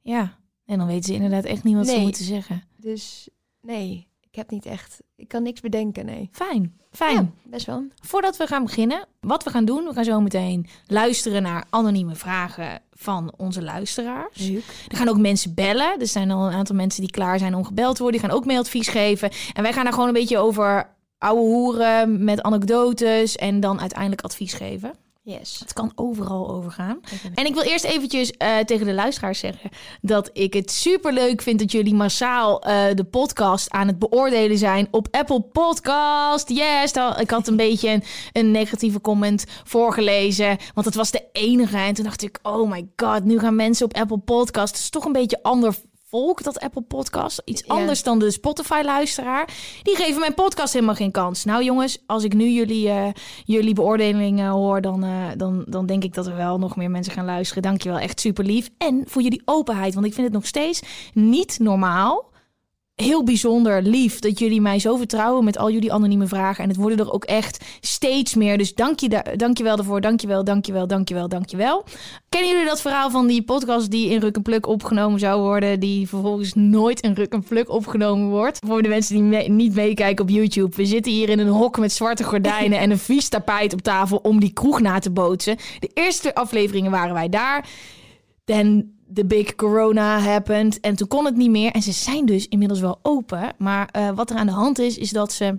Ja. 0.00 0.38
En 0.66 0.78
dan 0.78 0.86
weten 0.86 1.04
ze 1.04 1.14
inderdaad 1.14 1.44
echt 1.44 1.64
niet 1.64 1.76
wat 1.76 1.88
ze 1.88 1.98
moeten 2.00 2.24
zeggen. 2.24 2.62
Dus 2.76 3.28
nee, 3.60 4.08
ik 4.20 4.34
heb 4.34 4.50
niet 4.50 4.66
echt... 4.66 5.02
Ik 5.16 5.28
kan 5.28 5.42
niks 5.42 5.60
bedenken, 5.60 6.06
nee. 6.06 6.28
Fijn, 6.32 6.80
fijn. 6.92 7.14
Ja, 7.14 7.26
best 7.50 7.66
wel. 7.66 7.84
Voordat 8.02 8.36
we 8.36 8.46
gaan 8.46 8.64
beginnen, 8.64 9.06
wat 9.20 9.44
we 9.44 9.50
gaan 9.50 9.64
doen, 9.64 9.84
we 9.84 9.92
gaan 9.92 10.04
zo 10.04 10.20
meteen 10.20 10.66
luisteren 10.86 11.42
naar 11.42 11.64
anonieme 11.70 12.14
vragen 12.14 12.82
van 12.92 13.34
onze 13.36 13.62
luisteraars. 13.62 14.48
Er 14.88 14.96
gaan 14.96 15.08
ook 15.08 15.18
mensen 15.18 15.54
bellen. 15.54 16.00
Er 16.00 16.06
zijn 16.06 16.30
al 16.30 16.46
een 16.46 16.52
aantal 16.52 16.76
mensen 16.76 17.00
die 17.00 17.10
klaar 17.10 17.38
zijn 17.38 17.54
om 17.54 17.64
gebeld 17.64 17.96
te 17.96 18.02
worden. 18.02 18.20
Die 18.20 18.28
gaan 18.28 18.38
ook 18.38 18.44
mailadvies 18.46 18.88
geven. 18.88 19.30
En 19.52 19.62
wij 19.62 19.72
gaan 19.72 19.84
daar 19.84 19.92
gewoon 19.92 20.08
een 20.08 20.14
beetje 20.14 20.38
over 20.38 20.92
ouwe 21.24 21.40
hoeren 21.40 22.24
met 22.24 22.42
anekdotes 22.42 23.36
en 23.36 23.60
dan 23.60 23.80
uiteindelijk 23.80 24.20
advies 24.22 24.52
geven. 24.52 24.92
Yes. 25.26 25.58
Het 25.60 25.72
kan 25.72 25.92
overal 25.94 26.50
overgaan. 26.50 27.00
En 27.34 27.46
ik 27.46 27.54
wil 27.54 27.62
eerst 27.62 27.84
eventjes 27.84 28.30
eh, 28.30 28.58
tegen 28.58 28.86
de 28.86 28.92
luisteraars 28.92 29.38
zeggen 29.38 29.70
dat 30.00 30.30
ik 30.32 30.52
het 30.54 30.70
super 30.70 31.12
leuk 31.12 31.42
vind 31.42 31.58
dat 31.58 31.72
jullie 31.72 31.94
massaal 31.94 32.62
eh, 32.62 32.84
de 32.94 33.04
podcast 33.04 33.70
aan 33.70 33.86
het 33.86 33.98
beoordelen 33.98 34.58
zijn 34.58 34.88
op 34.90 35.08
Apple 35.10 35.40
Podcast. 35.40 36.48
Yes, 36.48 36.92
dan- 36.92 37.18
ik 37.20 37.30
had 37.30 37.48
een 37.48 37.56
beetje 37.66 37.88
een, 37.90 38.02
een 38.32 38.50
negatieve 38.50 39.00
comment 39.00 39.44
voorgelezen, 39.64 40.56
want 40.74 40.86
het 40.86 40.94
was 40.94 41.10
de 41.10 41.24
enige. 41.32 41.76
En 41.76 41.94
toen 41.94 42.04
dacht 42.04 42.22
ik, 42.22 42.38
oh 42.42 42.70
my 42.70 42.88
god, 42.96 43.24
nu 43.24 43.38
gaan 43.38 43.56
mensen 43.56 43.86
op 43.86 43.94
Apple 43.94 44.18
Podcast. 44.18 44.74
Het 44.74 44.82
is 44.82 44.90
toch 44.90 45.04
een 45.04 45.12
beetje 45.12 45.42
ander 45.42 45.74
volk, 46.14 46.42
dat 46.42 46.60
Apple 46.60 46.82
Podcast. 46.82 47.42
Iets 47.44 47.62
Ja. 47.66 47.74
anders 47.74 48.02
dan 48.02 48.18
de 48.18 48.30
Spotify-luisteraar. 48.30 49.48
Die 49.82 49.96
geven 49.96 50.20
mijn 50.20 50.34
podcast 50.34 50.72
helemaal 50.72 50.94
geen 50.94 51.10
kans. 51.10 51.44
Nou 51.44 51.64
jongens, 51.64 51.98
als 52.06 52.24
ik 52.24 52.34
nu 52.34 52.48
jullie, 52.48 52.88
eh, 52.88 53.08
jullie 53.44 53.74
beoordelingen 53.74 54.50
hoor, 54.50 54.80
dan, 54.80 55.04
eh, 55.04 55.10
dan, 55.36 55.64
dan 55.68 55.86
denk 55.86 56.04
ik 56.04 56.14
dat 56.14 56.26
er 56.26 56.36
wel 56.36 56.58
nog 56.58 56.76
meer 56.76 56.90
mensen 56.90 57.12
gaan 57.12 57.24
luisteren. 57.24 57.62
Dankjewel, 57.62 57.98
echt 57.98 58.20
super 58.20 58.44
lief. 58.44 58.70
En 58.78 59.02
voor 59.06 59.22
jullie 59.22 59.42
openheid, 59.44 59.94
want 59.94 60.06
ik 60.06 60.14
vind 60.14 60.26
het 60.26 60.36
nog 60.36 60.46
steeds 60.46 60.82
niet 61.12 61.58
normaal. 61.58 62.32
Heel 62.94 63.24
bijzonder 63.24 63.82
lief 63.82 64.18
dat 64.18 64.38
jullie 64.38 64.60
mij 64.60 64.78
zo 64.78 64.96
vertrouwen 64.96 65.44
met 65.44 65.58
al 65.58 65.70
jullie 65.70 65.92
anonieme 65.92 66.26
vragen. 66.26 66.62
En 66.62 66.68
het 66.68 66.78
worden 66.78 66.98
er 66.98 67.12
ook 67.12 67.24
echt 67.24 67.64
steeds 67.80 68.34
meer. 68.34 68.58
Dus 68.58 68.74
dank 68.74 69.00
je, 69.00 69.08
da- 69.08 69.24
dank 69.36 69.58
je 69.58 69.64
wel 69.64 69.76
daarvoor. 69.76 70.00
Dank 70.00 70.20
je 70.20 70.26
wel, 70.26 70.44
dank 70.44 70.66
je 70.66 70.72
wel, 70.72 70.86
dank 70.86 71.08
je 71.08 71.14
wel, 71.14 71.28
dank 71.28 71.48
je 71.50 71.56
wel. 71.56 71.84
Kennen 72.28 72.50
jullie 72.50 72.66
dat 72.66 72.80
verhaal 72.80 73.10
van 73.10 73.26
die 73.26 73.42
podcast 73.42 73.90
die 73.90 74.10
in 74.10 74.20
Ruk 74.20 74.36
en 74.36 74.42
Pluk 74.42 74.66
opgenomen 74.66 75.18
zou 75.18 75.40
worden, 75.40 75.80
die 75.80 76.08
vervolgens 76.08 76.54
nooit 76.54 77.00
in 77.00 77.12
Ruk 77.12 77.32
en 77.32 77.42
Pluk 77.42 77.70
opgenomen 77.70 78.28
wordt? 78.28 78.58
Voor 78.66 78.82
de 78.82 78.88
mensen 78.88 79.30
die 79.30 79.50
niet 79.50 79.74
meekijken 79.74 80.24
op 80.24 80.30
YouTube. 80.30 80.76
We 80.76 80.84
zitten 80.86 81.12
hier 81.12 81.28
in 81.28 81.38
een 81.38 81.48
hok 81.48 81.78
met 81.78 81.92
zwarte 81.92 82.24
gordijnen 82.24 82.78
en 82.78 82.90
een 82.90 82.98
vies 82.98 83.28
tapijt 83.28 83.72
op 83.72 83.82
tafel 83.82 84.16
om 84.16 84.40
die 84.40 84.52
kroeg 84.52 84.80
na 84.80 84.98
te 84.98 85.10
bootsen. 85.10 85.56
De 85.78 85.90
eerste 85.94 86.34
afleveringen 86.34 86.90
waren 86.90 87.14
wij 87.14 87.28
daar. 87.28 87.68
Then 88.44 88.92
the 89.14 89.24
big 89.26 89.54
corona 89.54 90.18
happened. 90.18 90.80
En 90.80 90.96
toen 90.96 91.08
kon 91.08 91.24
het 91.24 91.36
niet 91.36 91.50
meer. 91.50 91.70
En 91.72 91.82
ze 91.82 91.92
zijn 91.92 92.26
dus 92.26 92.48
inmiddels 92.48 92.80
wel 92.80 92.98
open. 93.02 93.52
Maar 93.58 93.88
eh, 93.92 94.10
wat 94.14 94.30
er 94.30 94.36
aan 94.36 94.46
de 94.46 94.52
hand 94.52 94.78
is, 94.78 94.98
is 94.98 95.10
dat 95.10 95.32
ze 95.32 95.58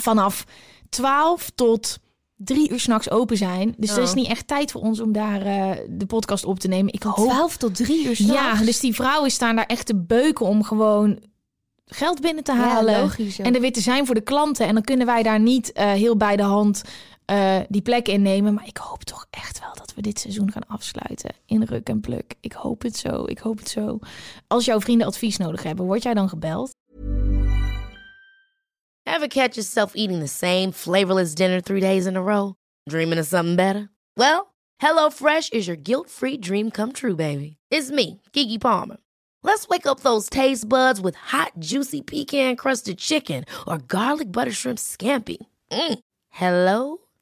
vanaf 0.00 0.44
12 0.88 1.50
tot 1.54 1.98
drie 2.36 2.70
uur 2.70 2.80
s'nachts 2.80 3.10
open 3.10 3.36
zijn. 3.36 3.74
Dus 3.78 3.96
er 3.96 4.02
is 4.02 4.08
Oh. 4.10 4.14
niet 4.14 4.26
echt 4.28 4.46
tijd 4.46 4.70
voor 4.72 4.80
ons 4.80 5.00
om 5.00 5.12
daar 5.12 5.42
eh, 5.42 5.70
de 5.88 6.06
podcast 6.06 6.44
op 6.44 6.58
te 6.58 6.68
nemen. 6.68 6.92
Ik 6.92 7.02
hoop 7.02 7.28
12 7.28 7.56
tot 7.56 7.74
3 7.74 8.04
uur 8.04 8.08
ja, 8.08 8.14
s'nachts. 8.14 8.64
dus 8.66 8.80
die 8.80 8.94
vrouwen 8.94 9.30
staan 9.30 9.56
daar 9.56 9.66
echt 9.66 9.86
te 9.86 9.96
beuken 9.96 10.46
om 10.46 10.62
gewoon 10.64 11.18
geld 11.86 12.20
binnen 12.20 12.44
te 12.44 12.52
Ja, 12.52 12.58
halen. 12.58 13.00
logisch 13.00 13.40
ook. 13.40 13.46
en 13.46 13.54
er 13.54 13.60
weer 13.60 13.72
te 13.72 13.80
zijn 13.80 14.06
voor 14.06 14.14
de 14.14 14.20
klanten. 14.20 14.66
En 14.66 14.74
dan 14.74 14.82
kunnen 14.82 15.06
wij 15.06 15.22
daar 15.22 15.40
niet 15.40 15.72
eh, 15.72 15.90
heel 15.92 16.16
bij 16.16 16.36
de 16.36 16.42
hand 16.42 16.82
eh, 17.26 17.60
die 17.68 17.82
plek 17.82 18.08
innemen. 18.08 18.54
Maar 18.54 18.66
ik 18.66 18.76
hoop 18.76 19.04
toch 19.04 19.26
echt 19.30 19.60
wel 19.60 19.74
dat 19.74 19.94
we 19.94 20.02
dit 20.02 20.18
seizoen 20.18 20.52
gaan 20.52 20.66
afsluiten 20.66 21.34
in 21.46 21.62
Ruk 21.62 21.88
en 21.88 22.00
Pluk. 22.00 22.34
Ik 22.40 22.52
hoop 22.52 22.82
het 22.82 22.96
zo, 22.96 23.24
ik 23.24 23.38
hoop 23.38 23.58
het 23.58 23.68
zo. 23.68 23.98
Als 24.46 24.64
jouw 24.64 24.80
vrienden 24.80 25.06
advies 25.06 25.36
nodig 25.36 25.62
hebben, 25.62 25.84
word 25.84 26.02
jij 26.02 26.14
dan 26.14 26.28
gebeld? 26.28 26.70
Ever 29.02 29.28
catch 29.28 29.54
yourself 29.54 29.94
eating 29.94 30.20
the 30.20 30.46
same 30.46 30.72
flavorless 30.72 31.34
dinner 31.34 31.60
three 31.60 31.80
days 31.80 32.06
in 32.06 32.16
a 32.16 32.22
row? 32.22 32.52
Dreaming 32.84 33.20
of 33.20 33.26
something 33.26 33.56
better? 33.56 33.88
Well, 34.14 34.46
HelloFresh 34.82 35.52
is 35.52 35.66
your 35.66 35.80
guilt-free 35.82 36.38
dream 36.38 36.70
come 36.70 36.92
true, 36.92 37.14
baby. 37.14 37.56
It's 37.70 37.90
me, 37.90 38.20
Kiki 38.32 38.58
Palmer. 38.58 38.96
Let's 39.42 39.68
wake 39.68 39.86
up 39.86 40.00
those 40.00 40.28
taste 40.28 40.68
buds 40.68 41.00
with 41.00 41.14
hot, 41.14 41.52
juicy 41.58 42.02
pecan-crusted 42.02 42.98
chicken 42.98 43.44
or 43.66 43.78
garlic 43.78 44.32
butter 44.32 44.52
shrimp 44.52 44.78
scampi. 44.78 45.38
Mm. 45.70 45.98
Hello 46.30 47.05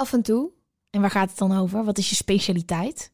Af 0.00 0.12
en 0.12 0.22
toe. 0.22 0.50
En 0.90 1.00
waar 1.00 1.10
gaat 1.10 1.28
het 1.28 1.38
dan 1.38 1.58
over? 1.58 1.84
Wat 1.84 1.98
is 1.98 2.08
je 2.08 2.14
specialiteit? 2.14 3.10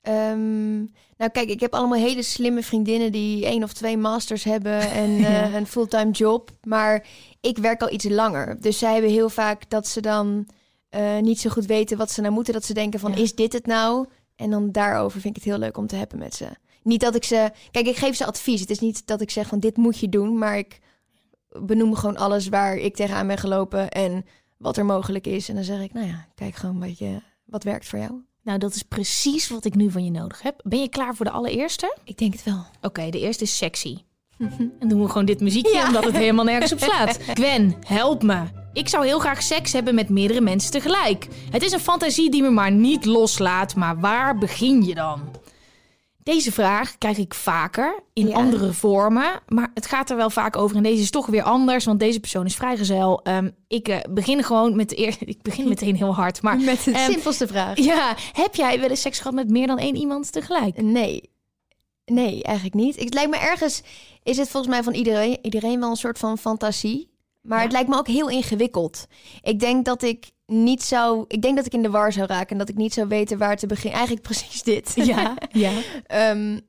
Ehm, 0.00 0.76
nou 1.16 1.30
kijk, 1.32 1.48
ik 1.48 1.60
heb 1.60 1.74
allemaal 1.74 1.98
hele 1.98 2.22
slimme 2.22 2.62
vriendinnen 2.62 3.12
die 3.12 3.46
één 3.46 3.62
of 3.62 3.72
twee 3.72 3.96
masters 3.96 4.44
hebben 4.44 4.80
en 5.02 5.24
eh, 5.24 5.54
een 5.54 5.66
fulltime 5.66 6.10
job. 6.10 6.50
Maar 6.62 7.06
ik 7.40 7.58
werk 7.58 7.82
al 7.82 7.92
iets 7.92 8.08
langer. 8.08 8.60
Dus 8.60 8.78
zij 8.78 8.92
hebben 8.92 9.10
heel 9.10 9.28
vaak 9.28 9.70
dat 9.70 9.88
ze 9.88 10.00
dan 10.00 10.48
eh, 10.88 11.18
niet 11.18 11.40
zo 11.40 11.50
goed 11.50 11.66
weten 11.66 11.96
wat 11.96 12.10
ze 12.10 12.20
nou 12.20 12.32
moeten. 12.32 12.52
Dat 12.52 12.64
ze 12.64 12.74
denken 12.74 13.00
van, 13.00 13.10
Ja. 13.10 13.16
is 13.18 13.34
dit 13.34 13.52
het 13.52 13.66
nou? 13.66 14.06
En 14.36 14.50
dan 14.50 14.72
daarover 14.72 15.20
vind 15.20 15.36
ik 15.36 15.42
het 15.42 15.52
heel 15.52 15.60
leuk 15.60 15.76
om 15.76 15.86
te 15.86 15.96
hebben 15.96 16.18
met 16.18 16.34
ze. 16.34 16.46
Niet 16.82 17.00
dat 17.00 17.14
ik 17.14 17.24
ze... 17.24 17.50
Kijk, 17.70 17.86
ik 17.86 17.96
geef 17.96 18.16
ze 18.16 18.26
advies. 18.26 18.60
Het 18.60 18.70
is 18.70 18.80
niet 18.80 19.06
dat 19.06 19.20
ik 19.20 19.30
zeg 19.30 19.46
van, 19.46 19.60
dit 19.60 19.76
moet 19.76 19.98
je 19.98 20.08
doen. 20.08 20.38
Maar 20.38 20.58
ik 20.58 20.80
benoem 21.48 21.94
gewoon 21.94 22.16
alles 22.16 22.48
waar 22.48 22.76
ik 22.76 22.96
tegenaan 22.96 23.26
ben 23.26 23.38
gelopen 23.38 23.88
en 23.90 24.24
wat 24.64 24.76
er 24.76 24.84
mogelijk 24.84 25.26
is. 25.26 25.48
En 25.48 25.54
dan 25.54 25.64
zeg 25.64 25.80
ik, 25.80 25.92
nou 25.92 26.06
ja, 26.06 26.26
kijk 26.34 26.54
gewoon 26.54 26.80
wat, 26.80 26.98
je, 26.98 27.20
wat 27.44 27.64
werkt 27.64 27.88
voor 27.88 27.98
jou. 27.98 28.12
Nou, 28.42 28.58
dat 28.58 28.74
is 28.74 28.82
precies 28.82 29.48
wat 29.48 29.64
ik 29.64 29.74
nu 29.74 29.90
van 29.90 30.04
je 30.04 30.10
nodig 30.10 30.42
heb. 30.42 30.60
Ben 30.62 30.80
je 30.80 30.88
klaar 30.88 31.14
voor 31.14 31.24
de 31.24 31.30
allereerste? 31.32 31.96
Ik 32.04 32.18
denk 32.18 32.32
het 32.32 32.42
wel. 32.44 32.64
Oké, 32.82 33.10
de 33.10 33.20
eerste 33.20 33.44
is 33.44 33.56
sexy. 33.56 33.96
En 34.80 34.88
doen 34.88 35.02
we 35.02 35.08
gewoon 35.08 35.24
dit 35.24 35.40
muziekje, 35.40 35.72
Ja. 35.76 35.86
omdat 35.86 36.04
het 36.04 36.16
helemaal 36.16 36.44
nergens 36.44 36.72
op 36.72 36.78
slaat. 36.78 37.18
Gwen, 37.38 37.74
help 37.86 38.22
me. 38.22 38.42
Ik 38.72 38.88
zou 38.88 39.06
heel 39.06 39.18
graag 39.18 39.42
seks 39.42 39.72
hebben 39.72 39.94
met 39.94 40.08
meerdere 40.08 40.40
mensen 40.40 40.70
tegelijk. 40.70 41.28
Het 41.50 41.62
is 41.62 41.72
een 41.72 41.80
fantasie 41.80 42.30
die 42.30 42.42
me 42.42 42.50
maar 42.50 42.72
niet 42.72 43.04
loslaat, 43.04 43.74
maar 43.74 44.00
waar 44.00 44.38
begin 44.38 44.84
je 44.84 44.94
dan? 44.94 45.20
Deze 46.24 46.52
vraag 46.52 46.98
krijg 46.98 47.18
ik 47.18 47.34
vaker 47.34 48.02
in 48.12 48.26
Ja. 48.28 48.34
andere 48.34 48.72
vormen, 48.72 49.40
maar 49.48 49.70
het 49.74 49.86
gaat 49.86 50.10
er 50.10 50.16
wel 50.16 50.30
vaak 50.30 50.56
over. 50.56 50.76
En 50.76 50.82
deze 50.82 51.02
is 51.02 51.10
toch 51.10 51.26
weer 51.26 51.42
anders, 51.42 51.84
want 51.84 52.00
deze 52.00 52.20
persoon 52.20 52.44
is 52.46 52.56
vrijgezel. 52.56 53.22
Ehm 53.22 53.48
ik 53.68 53.88
eh, 53.88 53.98
begin 54.10 54.42
gewoon 54.42 54.76
met 54.76 54.88
de 54.88 54.94
eerste. 54.94 55.24
Ik 55.34 55.42
begin 55.42 55.68
meteen 55.68 55.96
heel 55.96 56.14
hard, 56.14 56.42
maar 56.42 56.58
Met 56.58 56.84
de 56.84 56.90
ehm, 56.90 57.10
simpelste 57.10 57.46
vraag. 57.46 57.78
ja, 57.78 58.16
heb 58.32 58.54
jij 58.54 58.80
wel 58.80 58.88
eens 58.88 59.00
seks 59.00 59.18
gehad 59.18 59.34
met 59.34 59.50
meer 59.50 59.66
dan 59.66 59.78
één 59.78 59.96
iemand 59.96 60.32
tegelijk? 60.32 60.82
Nee. 60.82 61.30
Nee, 62.04 62.42
eigenlijk 62.42 62.76
niet. 62.76 62.96
Het 63.00 63.14
lijkt 63.14 63.30
me 63.30 63.36
ergens... 63.36 63.82
Is 64.22 64.36
het 64.36 64.48
volgens 64.48 64.72
mij 64.72 64.82
van 64.82 64.94
iedereen, 64.94 65.38
iedereen 65.42 65.80
wel 65.80 65.90
een 65.90 65.96
soort 65.96 66.18
van 66.18 66.38
fantasie. 66.38 67.10
Maar 67.44 67.58
Ja. 67.58 67.64
het 67.64 67.72
lijkt 67.72 67.88
me 67.88 67.96
ook 67.96 68.06
heel 68.08 68.28
ingewikkeld. 68.30 69.06
Ik 69.42 69.60
denk 69.60 69.84
dat 69.84 70.02
ik 70.02 70.30
niet 70.46 70.82
zou... 70.82 71.24
Ik 71.28 71.42
denk 71.42 71.56
dat 71.56 71.66
ik 71.66 71.72
in 71.72 71.82
de 71.82 71.90
war 71.90 72.12
zou 72.12 72.26
raken. 72.26 72.48
En 72.50 72.58
dat 72.58 72.68
ik 72.68 72.76
niet 72.76 72.92
zou 72.92 73.08
weten 73.08 73.38
waar 73.38 73.56
te 73.56 73.66
beginnen. 73.66 73.92
Eigenlijk 73.98 74.26
precies 74.26 74.62
dit. 74.62 74.92
Ja, 74.94 75.36
ja. 75.52 75.72
Ehm, 76.06 76.60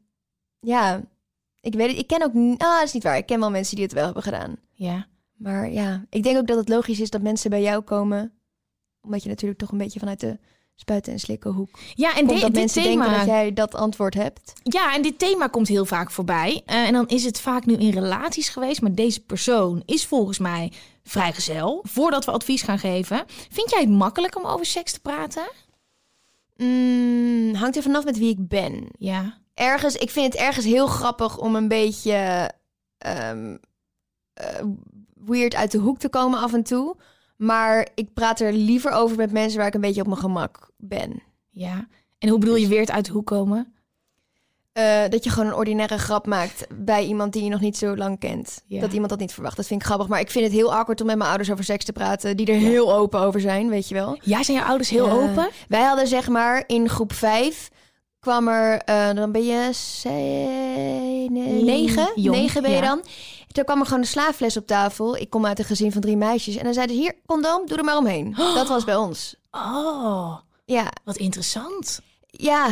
ja. 0.59 1.03
Ik 1.61 1.73
weet 1.73 1.87
het. 1.89 1.97
Ik 1.97 2.07
ken 2.07 2.23
ook... 2.23 2.33
Ah, 2.61 2.77
dat 2.77 2.83
is 2.83 2.93
niet 2.93 3.03
waar. 3.03 3.17
Ik 3.17 3.25
ken 3.25 3.39
wel 3.39 3.51
mensen 3.51 3.75
die 3.75 3.85
het 3.85 3.93
wel 3.93 4.05
hebben 4.05 4.23
gedaan. 4.23 4.55
ja. 4.73 5.07
Maar 5.35 5.71
ja, 5.71 6.05
ik 6.09 6.23
denk 6.23 6.37
ook 6.37 6.47
dat 6.47 6.57
het 6.57 6.69
logisch 6.69 6.99
is 6.99 7.09
dat 7.09 7.21
mensen 7.21 7.49
bij 7.49 7.61
jou 7.61 7.81
komen. 7.81 8.33
Omdat 9.01 9.23
je 9.23 9.29
natuurlijk 9.29 9.59
toch 9.59 9.71
een 9.71 9.77
beetje 9.77 9.99
vanuit 9.99 10.19
de 10.19 10.39
spuiten 10.75 11.13
en 11.13 11.19
slikken 11.19 11.51
hoek. 11.51 11.69
Ja, 11.93 12.15
en 12.15 12.27
de- 12.27 12.33
dat 12.33 12.41
dit 12.41 12.53
mensen 12.53 12.83
thema... 12.83 13.03
denken 13.03 13.17
dat 13.17 13.27
jij 13.35 13.53
dat 13.53 13.75
antwoord 13.75 14.13
hebt. 14.13 14.53
Ja, 14.63 14.93
en 14.93 15.01
dit 15.01 15.19
thema 15.19 15.47
komt 15.47 15.67
heel 15.67 15.85
vaak 15.85 16.11
voorbij. 16.11 16.61
Eh, 16.65 16.87
en 16.87 16.93
dan 16.93 17.07
is 17.07 17.23
het 17.23 17.39
vaak 17.39 17.65
nu 17.65 17.73
in 17.73 17.89
relaties 17.89 18.49
geweest. 18.49 18.81
Maar 18.81 18.95
deze 18.95 19.19
persoon 19.23 19.81
is 19.85 20.05
volgens 20.05 20.39
mij 20.39 20.71
vrijgezel. 21.03 21.83
Voordat 21.87 22.25
we 22.25 22.31
advies 22.31 22.61
gaan 22.61 22.79
geven. 22.79 23.23
Vind 23.27 23.69
jij 23.69 23.79
het 23.79 23.89
makkelijk 23.89 24.37
om 24.37 24.45
over 24.45 24.65
seks 24.65 24.91
te 24.91 24.99
praten? 24.99 25.47
Mm, 26.57 27.53
hangt 27.53 27.75
er 27.75 27.81
vanaf 27.83 28.03
met 28.05 28.17
wie 28.17 28.29
ik 28.29 28.47
ben. 28.47 28.87
Ja. 28.97 29.37
Ergens, 29.53 29.95
ik 29.95 30.09
vind 30.09 30.33
het 30.33 30.41
ergens 30.41 30.65
heel 30.65 30.87
grappig 30.87 31.37
om 31.37 31.55
een 31.55 31.67
beetje 31.67 32.51
eh, 32.97 33.31
weird 35.25 35.55
uit 35.55 35.71
de 35.71 35.77
hoek 35.77 35.99
te 35.99 36.09
komen 36.09 36.39
af 36.39 36.53
en 36.53 36.63
toe. 36.63 36.95
Maar 37.35 37.87
ik 37.95 38.13
praat 38.13 38.39
er 38.39 38.53
liever 38.53 38.91
over 38.91 39.17
met 39.17 39.31
mensen 39.31 39.57
waar 39.57 39.67
ik 39.67 39.73
een 39.73 39.81
beetje 39.81 40.01
op 40.01 40.07
mijn 40.07 40.19
gemak 40.19 40.69
ben. 40.77 41.21
Ja. 41.49 41.87
En 42.17 42.29
hoe 42.29 42.39
bedoel 42.39 42.55
je 42.55 42.67
weer 42.67 42.79
het 42.79 42.91
uit 42.91 43.05
de 43.05 43.11
hoek 43.11 43.25
komen? 43.25 43.73
Eh, 44.71 45.01
dat 45.09 45.23
je 45.23 45.29
gewoon 45.29 45.47
een 45.49 45.55
ordinaire 45.55 45.97
grap 45.97 46.27
maakt 46.27 46.67
bij 46.73 47.05
iemand 47.05 47.33
die 47.33 47.43
je 47.43 47.49
nog 47.49 47.59
niet 47.59 47.77
zo 47.77 47.95
lang 47.95 48.19
kent. 48.19 48.63
Ja. 48.65 48.79
Dat 48.81 48.91
iemand 48.93 49.09
dat 49.09 49.19
niet 49.19 49.33
verwacht. 49.33 49.55
Dat 49.55 49.67
vind 49.67 49.79
ik 49.81 49.85
grappig. 49.85 50.07
Maar 50.07 50.19
ik 50.19 50.31
vind 50.31 50.45
het 50.45 50.53
heel 50.53 50.73
awkward 50.73 51.01
om 51.01 51.07
met 51.07 51.15
mijn 51.17 51.29
ouders 51.29 51.51
over 51.51 51.63
seks 51.63 51.85
te 51.85 51.93
praten. 51.93 52.37
Die 52.37 52.47
er 52.47 52.59
heel 52.59 52.93
open 52.93 53.19
over 53.19 53.41
zijn, 53.41 53.69
weet 53.69 53.87
je 53.87 53.93
wel. 53.95 54.17
Ja, 54.21 54.43
zijn 54.43 54.57
jouw 54.57 54.67
ouders 54.67 54.89
heel 54.89 55.05
Ja. 55.05 55.13
open? 55.13 55.49
Wij 55.67 55.81
hadden 55.81 56.07
zeg 56.07 56.27
maar 56.27 56.63
in 56.67 56.89
groep 56.89 57.13
5 57.13 57.69
kwam 58.19 58.47
er, 58.47 58.77
eh, 58.81 59.13
dan 59.13 59.31
ben 59.31 59.45
je 59.45 59.69
negen, 61.63 62.11
Jong, 62.15 62.37
negen 62.37 62.61
ben 62.61 62.71
je 62.71 62.77
ja. 62.77 62.83
dan. 62.87 63.01
Toen 63.55 63.63
kwam 63.63 63.79
er 63.79 63.85
gewoon 63.85 64.01
een 64.01 64.07
slaafles 64.07 64.57
op 64.57 64.67
tafel. 64.67 65.15
Ik 65.17 65.29
kom 65.29 65.45
uit 65.45 65.59
een 65.59 65.65
gezin 65.65 65.91
van 65.91 66.01
drie 66.01 66.17
meisjes. 66.17 66.55
En 66.55 66.63
dan 66.63 66.73
zeiden 66.73 66.95
ze, 66.95 67.01
hier, 67.01 67.13
condoom, 67.25 67.67
doe 67.67 67.77
er 67.77 67.83
maar 67.83 67.97
omheen. 67.97 68.33
Dat 68.55 68.67
was 68.67 68.83
bij 68.83 68.95
ons. 68.95 69.35
Oh, 69.51 70.37
Ja, 70.65 70.91
wat 71.03 71.15
interessant. 71.17 71.99
ja. 72.27 72.67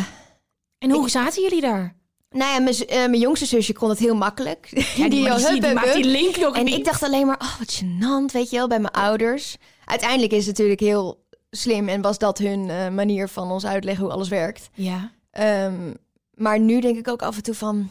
En 0.77 0.91
hoe 0.91 1.09
zaten 1.09 1.41
jullie 1.43 1.61
daar? 1.61 1.95
Nou 2.29 2.51
ja, 2.51 2.59
mijn, 2.59 2.75
eh, 2.75 2.97
mijn 2.97 3.19
jongste 3.19 3.45
zusje 3.45 3.73
kon 3.73 3.89
het 3.89 3.99
heel 3.99 4.15
makkelijk. 4.15 4.69
Ja, 4.95 5.09
die, 5.09 5.21
maar 5.27 5.35
die, 5.37 5.45
zie- 5.45 5.61
die 5.61 5.73
maakt 5.73 5.93
die 5.93 6.03
link 6.05 6.37
nog 6.37 6.55
En 6.55 6.63
niet. 6.65 6.73
ik 6.75 6.85
dacht 6.85 7.03
alleen 7.03 7.25
maar, 7.27 7.39
oh, 7.41 7.57
wat 7.59 7.81
gênant, 7.83 8.31
weet 8.33 8.49
je 8.49 8.57
wel, 8.57 8.67
bij 8.67 8.79
mijn 8.79 8.93
ouders. 8.93 9.57
Uiteindelijk 9.85 10.31
is 10.31 10.45
het 10.45 10.53
natuurlijk 10.55 10.79
heel 10.81 11.25
slim 11.51 11.89
en 11.89 12.01
was 12.01 12.17
dat 12.17 12.37
hun 12.37 12.69
eh, 12.69 12.89
manier 12.89 13.27
van 13.29 13.51
ons 13.51 13.65
uitleggen 13.65 14.03
hoe 14.03 14.13
alles 14.13 14.27
werkt. 14.29 14.69
Ja. 14.73 15.11
Ehm, 15.31 15.93
maar 16.33 16.59
nu 16.59 16.81
denk 16.81 16.97
ik 16.97 17.07
ook 17.07 17.21
af 17.21 17.35
en 17.35 17.43
toe 17.43 17.55
van, 17.55 17.89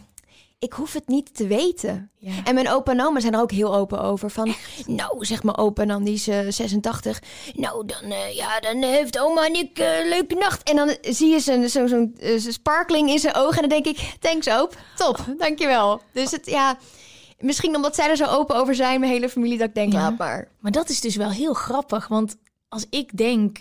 ik 0.62 0.72
hoef 0.72 0.92
het 0.92 1.08
niet 1.08 1.34
te 1.34 1.46
weten. 1.46 2.10
ja. 2.18 2.32
En 2.44 2.54
mijn 2.54 2.68
opa 2.68 2.92
en 2.92 3.04
oma 3.04 3.20
zijn 3.20 3.34
er 3.34 3.40
ook 3.40 3.50
heel 3.50 3.74
open 3.74 4.00
over. 4.00 4.30
Van, 4.30 4.54
nou, 4.86 5.24
zeg 5.24 5.42
mijn 5.42 5.56
opa, 5.56 5.82
en 5.82 5.88
dan 5.88 6.04
die 6.04 6.14
is 6.14 6.28
eh, 6.28 6.38
86. 6.48 7.22
Nou, 7.54 7.86
dan, 7.86 8.10
eh, 8.10 8.34
ja, 8.34 8.60
dan 8.60 8.82
heeft 8.82 9.18
oma 9.18 9.46
en 9.46 9.54
ik 9.54 9.78
eh, 9.78 10.08
leuke 10.08 10.34
nacht. 10.34 10.62
En 10.68 10.76
dan 10.76 10.96
zie 11.00 11.30
je 11.30 11.40
zo'n 11.40 11.68
zo, 11.68 11.86
zo'n, 11.86 12.16
eh, 12.20 12.38
zo'n 12.38 12.52
sparkling 12.52 13.10
in 13.10 13.18
zijn 13.18 13.34
ogen. 13.34 13.62
En 13.62 13.68
dan 13.68 13.82
denk 13.82 13.96
ik, 13.98 14.14
thanks 14.20 14.48
oop, 14.50 14.76
top, 14.96 15.24
dankjewel. 15.38 16.00
Dus 16.12 16.30
het, 16.30 16.46
ja, 16.46 16.78
misschien 17.38 17.76
omdat 17.76 17.94
zij 17.94 18.08
er 18.10 18.16
zo 18.16 18.24
open 18.26 18.56
over 18.56 18.74
zijn, 18.74 19.00
mijn 19.00 19.12
hele 19.12 19.28
familie, 19.28 19.58
dat 19.58 19.68
ik 19.68 19.74
denk, 19.74 19.92
Ja. 19.92 19.98
laat 20.00 20.18
maar. 20.18 20.48
Maar 20.60 20.72
dat 20.72 20.88
is 20.88 21.00
dus 21.00 21.16
wel 21.16 21.30
heel 21.30 21.54
grappig. 21.54 22.08
Want 22.08 22.36
als 22.68 22.86
ik 22.90 23.16
denk 23.16 23.58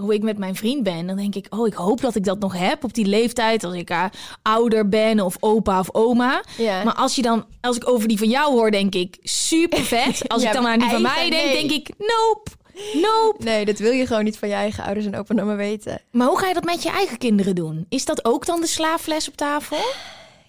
hoe 0.00 0.14
ik 0.14 0.22
met 0.22 0.38
mijn 0.38 0.54
vriend 0.54 0.82
ben, 0.82 1.06
dan 1.06 1.16
denk 1.16 1.34
ik, 1.34 1.46
oh, 1.50 1.66
ik 1.66 1.74
hoop 1.74 2.00
dat 2.00 2.14
ik 2.14 2.24
dat 2.24 2.38
nog 2.38 2.58
heb 2.58 2.84
op 2.84 2.94
die 2.94 3.06
leeftijd. 3.06 3.64
Als 3.64 3.74
ik 3.74 3.90
eh, 3.90 4.04
ouder 4.42 4.88
ben 4.88 5.20
of 5.20 5.36
opa 5.40 5.78
of 5.78 5.88
oma. 5.94 6.42
Ja. 6.56 6.84
Maar 6.84 6.94
als 6.94 7.14
je 7.14 7.22
dan, 7.22 7.44
als 7.60 7.76
ik 7.76 7.88
over 7.88 8.08
die 8.08 8.18
van 8.18 8.28
jou 8.28 8.52
hoor, 8.52 8.70
denk 8.70 8.94
ik 8.94 9.16
super 9.22 9.80
vet. 9.84 10.22
Als 10.28 10.42
Ja, 10.42 10.48
ik 10.48 10.54
dan 10.54 10.66
aan 10.66 10.78
die 10.78 10.88
van 10.88 11.02
mij 11.02 11.30
denk, 11.30 11.44
nee. 11.44 11.68
denk 11.68 11.70
ik, 11.70 11.94
nope, 11.98 12.50
nope. 12.92 13.44
Nee, 13.44 13.64
dat 13.64 13.78
wil 13.78 13.92
je 13.92 14.06
gewoon 14.06 14.24
niet 14.24 14.38
van 14.38 14.48
je 14.48 14.54
eigen 14.54 14.84
ouders 14.84 15.06
en 15.06 15.16
opa 15.16 15.34
en 15.34 15.42
oma 15.42 15.56
weten. 15.56 16.00
Maar 16.10 16.26
hoe 16.26 16.38
ga 16.38 16.48
je 16.48 16.54
dat 16.54 16.64
met 16.64 16.82
je 16.82 16.90
eigen 16.90 17.18
kinderen 17.18 17.54
doen? 17.54 17.86
Is 17.88 18.04
dat 18.04 18.24
ook 18.24 18.46
dan 18.46 18.60
de 18.60 18.66
slaafles 18.66 19.28
op 19.28 19.36
tafel? 19.36 19.78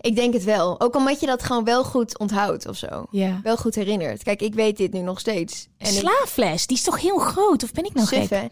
Ik 0.02 0.16
denk 0.16 0.34
het 0.34 0.44
wel. 0.44 0.80
Ook 0.82 0.96
omdat 0.96 1.20
je 1.20 1.26
dat 1.26 1.44
gewoon 1.44 1.64
wel 1.64 1.84
goed 1.84 2.20
onthoudt 2.20 2.68
of 2.68 2.78
zo. 2.78 3.06
Ja. 3.12 3.40
Wel 3.44 3.58
goed 3.58 3.76
herinnert. 3.76 4.24
Kijk, 4.24 4.42
ik 4.42 4.54
weet 4.54 4.78
dit 4.78 4.94
nu 4.94 5.00
nog 5.00 5.20
steeds. 5.20 5.68
En 5.78 5.94
ik- 5.94 6.00
Slaafles, 6.00 6.68
die 6.68 6.78
is 6.78 6.84
toch 6.84 7.02
heel 7.02 7.18
groot? 7.18 7.64
Of 7.64 7.72
ben 7.72 7.86
ik 7.86 7.94
nou 7.94 8.08
Suf, 8.08 8.28
gek? 8.28 8.30
hè? 8.30 8.46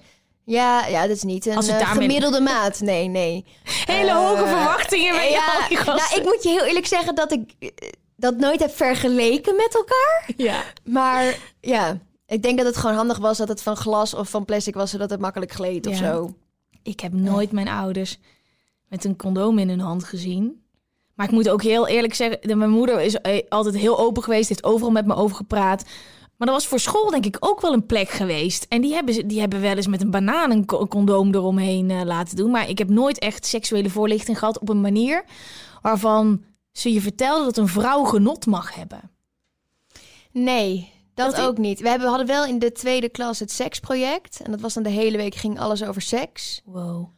Ja, 0.46 0.86
ja, 0.88 1.02
dat 1.08 1.16
is 1.16 1.24
niet 1.24 1.46
een 1.46 1.56
Als 1.56 1.68
eh, 1.68 1.92
gemiddelde 1.92 2.40
maat. 2.40 2.80
Nee, 2.80 3.08
nee. 3.08 3.46
Hele 3.86 4.14
hoge 4.14 4.44
Eh, 4.44 4.50
verwachtingen 4.50 5.16
bij 5.16 5.32
ja, 5.32 5.46
al 5.46 5.68
die 5.68 5.78
nou, 5.78 6.00
ik 6.16 6.24
moet 6.24 6.44
je 6.44 6.50
heel 6.50 6.64
eerlijk 6.64 6.86
zeggen 6.88 7.16
dat 7.16 7.32
ik, 7.32 7.54
eh, 7.60 7.70
dat 8.16 8.38
nooit 8.38 8.60
heb 8.60 8.72
vergeleken 8.76 9.56
met 9.56 9.76
elkaar. 9.76 10.30
Ja. 10.38 10.64
Maar 10.84 11.38
ja, 11.62 11.98
ik 12.26 12.42
denk 12.44 12.58
dat 12.58 12.66
het 12.68 12.78
gewoon 12.78 12.96
handig 12.96 13.18
was 13.18 13.38
dat 13.38 13.48
het 13.48 13.62
van 13.64 13.76
glas 13.76 14.14
of 14.14 14.30
van 14.30 14.46
plastic 14.46 14.74
was, 14.76 14.92
zodat 14.92 15.10
het 15.10 15.20
makkelijk 15.20 15.52
gleed 15.52 15.88
of 15.88 16.00
Ja. 16.00 16.14
zo. 16.14 16.34
Ik 16.84 17.00
heb 17.00 17.14
nooit 17.14 17.52
mijn 17.52 17.68
ouders 17.68 18.18
met 18.90 19.04
een 19.04 19.16
condoom 19.18 19.60
in 19.60 19.70
hun 19.70 19.80
hand 19.80 20.04
gezien. 20.04 20.62
Maar 21.16 21.26
ik 21.26 21.32
moet 21.32 21.50
ook 21.50 21.64
heel 21.64 21.88
eerlijk 21.88 22.14
zeggen, 22.14 22.40
dat 22.42 22.58
mijn 22.58 22.70
moeder 22.70 23.02
is 23.02 23.16
eh, 23.16 23.42
altijd 23.50 23.76
heel 23.76 24.00
open 24.00 24.24
geweest, 24.24 24.50
heeft 24.50 24.64
overal 24.64 24.92
met 24.92 25.06
me 25.06 25.16
over 25.16 25.36
gepraat. 25.36 25.84
Maar 26.38 26.48
dat 26.48 26.58
was 26.58 26.68
voor 26.68 26.80
school 26.80 27.10
denk 27.10 27.26
ik 27.26 27.38
ook 27.40 27.62
wel 27.62 27.74
een 27.74 27.86
plek 27.86 28.10
geweest. 28.10 28.66
En 28.70 28.82
die 28.82 28.94
hebben, 28.94 29.14
ze- 29.14 29.26
die 29.26 29.40
hebben 29.40 29.62
wel 29.62 29.76
eens 29.76 29.88
met 29.88 30.02
een 30.02 30.12
banaan 30.12 30.52
een 30.52 30.66
co- 30.66 30.88
condoom 30.88 31.34
eromheen 31.36 31.92
eh, 31.92 32.02
laten 32.04 32.36
doen. 32.36 32.52
Maar 32.52 32.70
ik 32.70 32.78
heb 32.78 32.90
nooit 32.90 33.20
echt 33.20 33.46
seksuele 33.46 33.90
voorlichting 33.90 34.40
gehad 34.40 34.60
op 34.60 34.70
een 34.70 34.82
manier 34.82 35.24
waarvan 35.82 36.44
ze 36.72 36.94
je 36.94 37.02
vertelden 37.02 37.46
dat 37.46 37.58
een 37.58 37.68
vrouw 37.68 38.04
genot 38.04 38.46
mag 38.46 38.76
hebben. 38.76 39.12
Nee, 40.32 40.92
dat, 41.14 41.36
ook 41.42 41.58
niet. 41.58 41.80
We 41.80 41.90
hebben, 41.90 42.08
hadden 42.08 42.28
wel 42.28 42.46
in 42.46 42.60
de 42.60 42.72
tweede 42.72 43.10
klas 43.10 43.40
het 43.40 43.52
seksproject. 43.52 44.42
En 44.44 44.52
dat 44.52 44.62
was 44.62 44.74
dan 44.74 44.84
de 44.84 44.90
hele 44.90 45.18
week, 45.18 45.36
ging 45.36 45.60
alles 45.60 45.84
over 45.84 46.02
seks. 46.02 46.62
Wow. 46.66 47.10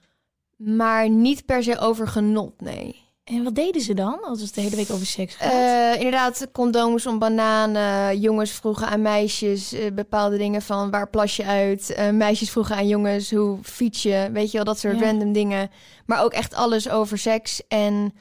Maar 0.56 1.10
niet 1.10 1.46
per 1.46 1.64
se 1.64 1.78
over 1.80 2.08
genot, 2.08 2.62
nee. 2.62 3.04
En 3.26 3.44
wat 3.44 3.56
deden 3.56 3.82
ze 3.82 3.94
dan 3.94 4.20
als 4.24 4.42
het 4.42 4.54
de 4.56 4.62
hele 4.62 4.76
week 4.76 4.90
over 4.92 5.06
seks 5.06 5.36
gaat? 5.36 5.52
Eh, 5.52 5.96
inderdaad, 5.98 6.48
condooms 6.52 7.06
om 7.06 7.20
bananen. 7.20 8.20
Jongens 8.20 8.52
vroegen 8.52 8.88
aan 8.88 9.02
meisjes 9.02 9.74
eh, 9.74 9.92
bepaalde 9.94 10.38
dingen 10.38 10.62
van 10.62 10.92
waar 10.92 11.10
plas 11.10 11.36
je 11.36 11.46
uit. 11.46 11.90
Eh, 11.94 12.10
meisjes 12.10 12.50
vroegen 12.52 12.76
aan 12.76 12.88
jongens 12.88 13.32
hoe 13.32 13.58
fiets 13.62 14.04
je. 14.04 14.30
Weet 14.34 14.52
je 14.52 14.58
wel, 14.58 14.66
dat 14.66 14.80
soort 14.80 15.00
Ja. 15.00 15.06
random 15.06 15.34
dingen. 15.34 15.70
Maar 16.06 16.24
ook 16.24 16.34
echt 16.34 16.54
alles 16.54 16.90
over 16.90 17.18
seks. 17.18 17.62
En 17.68 18.14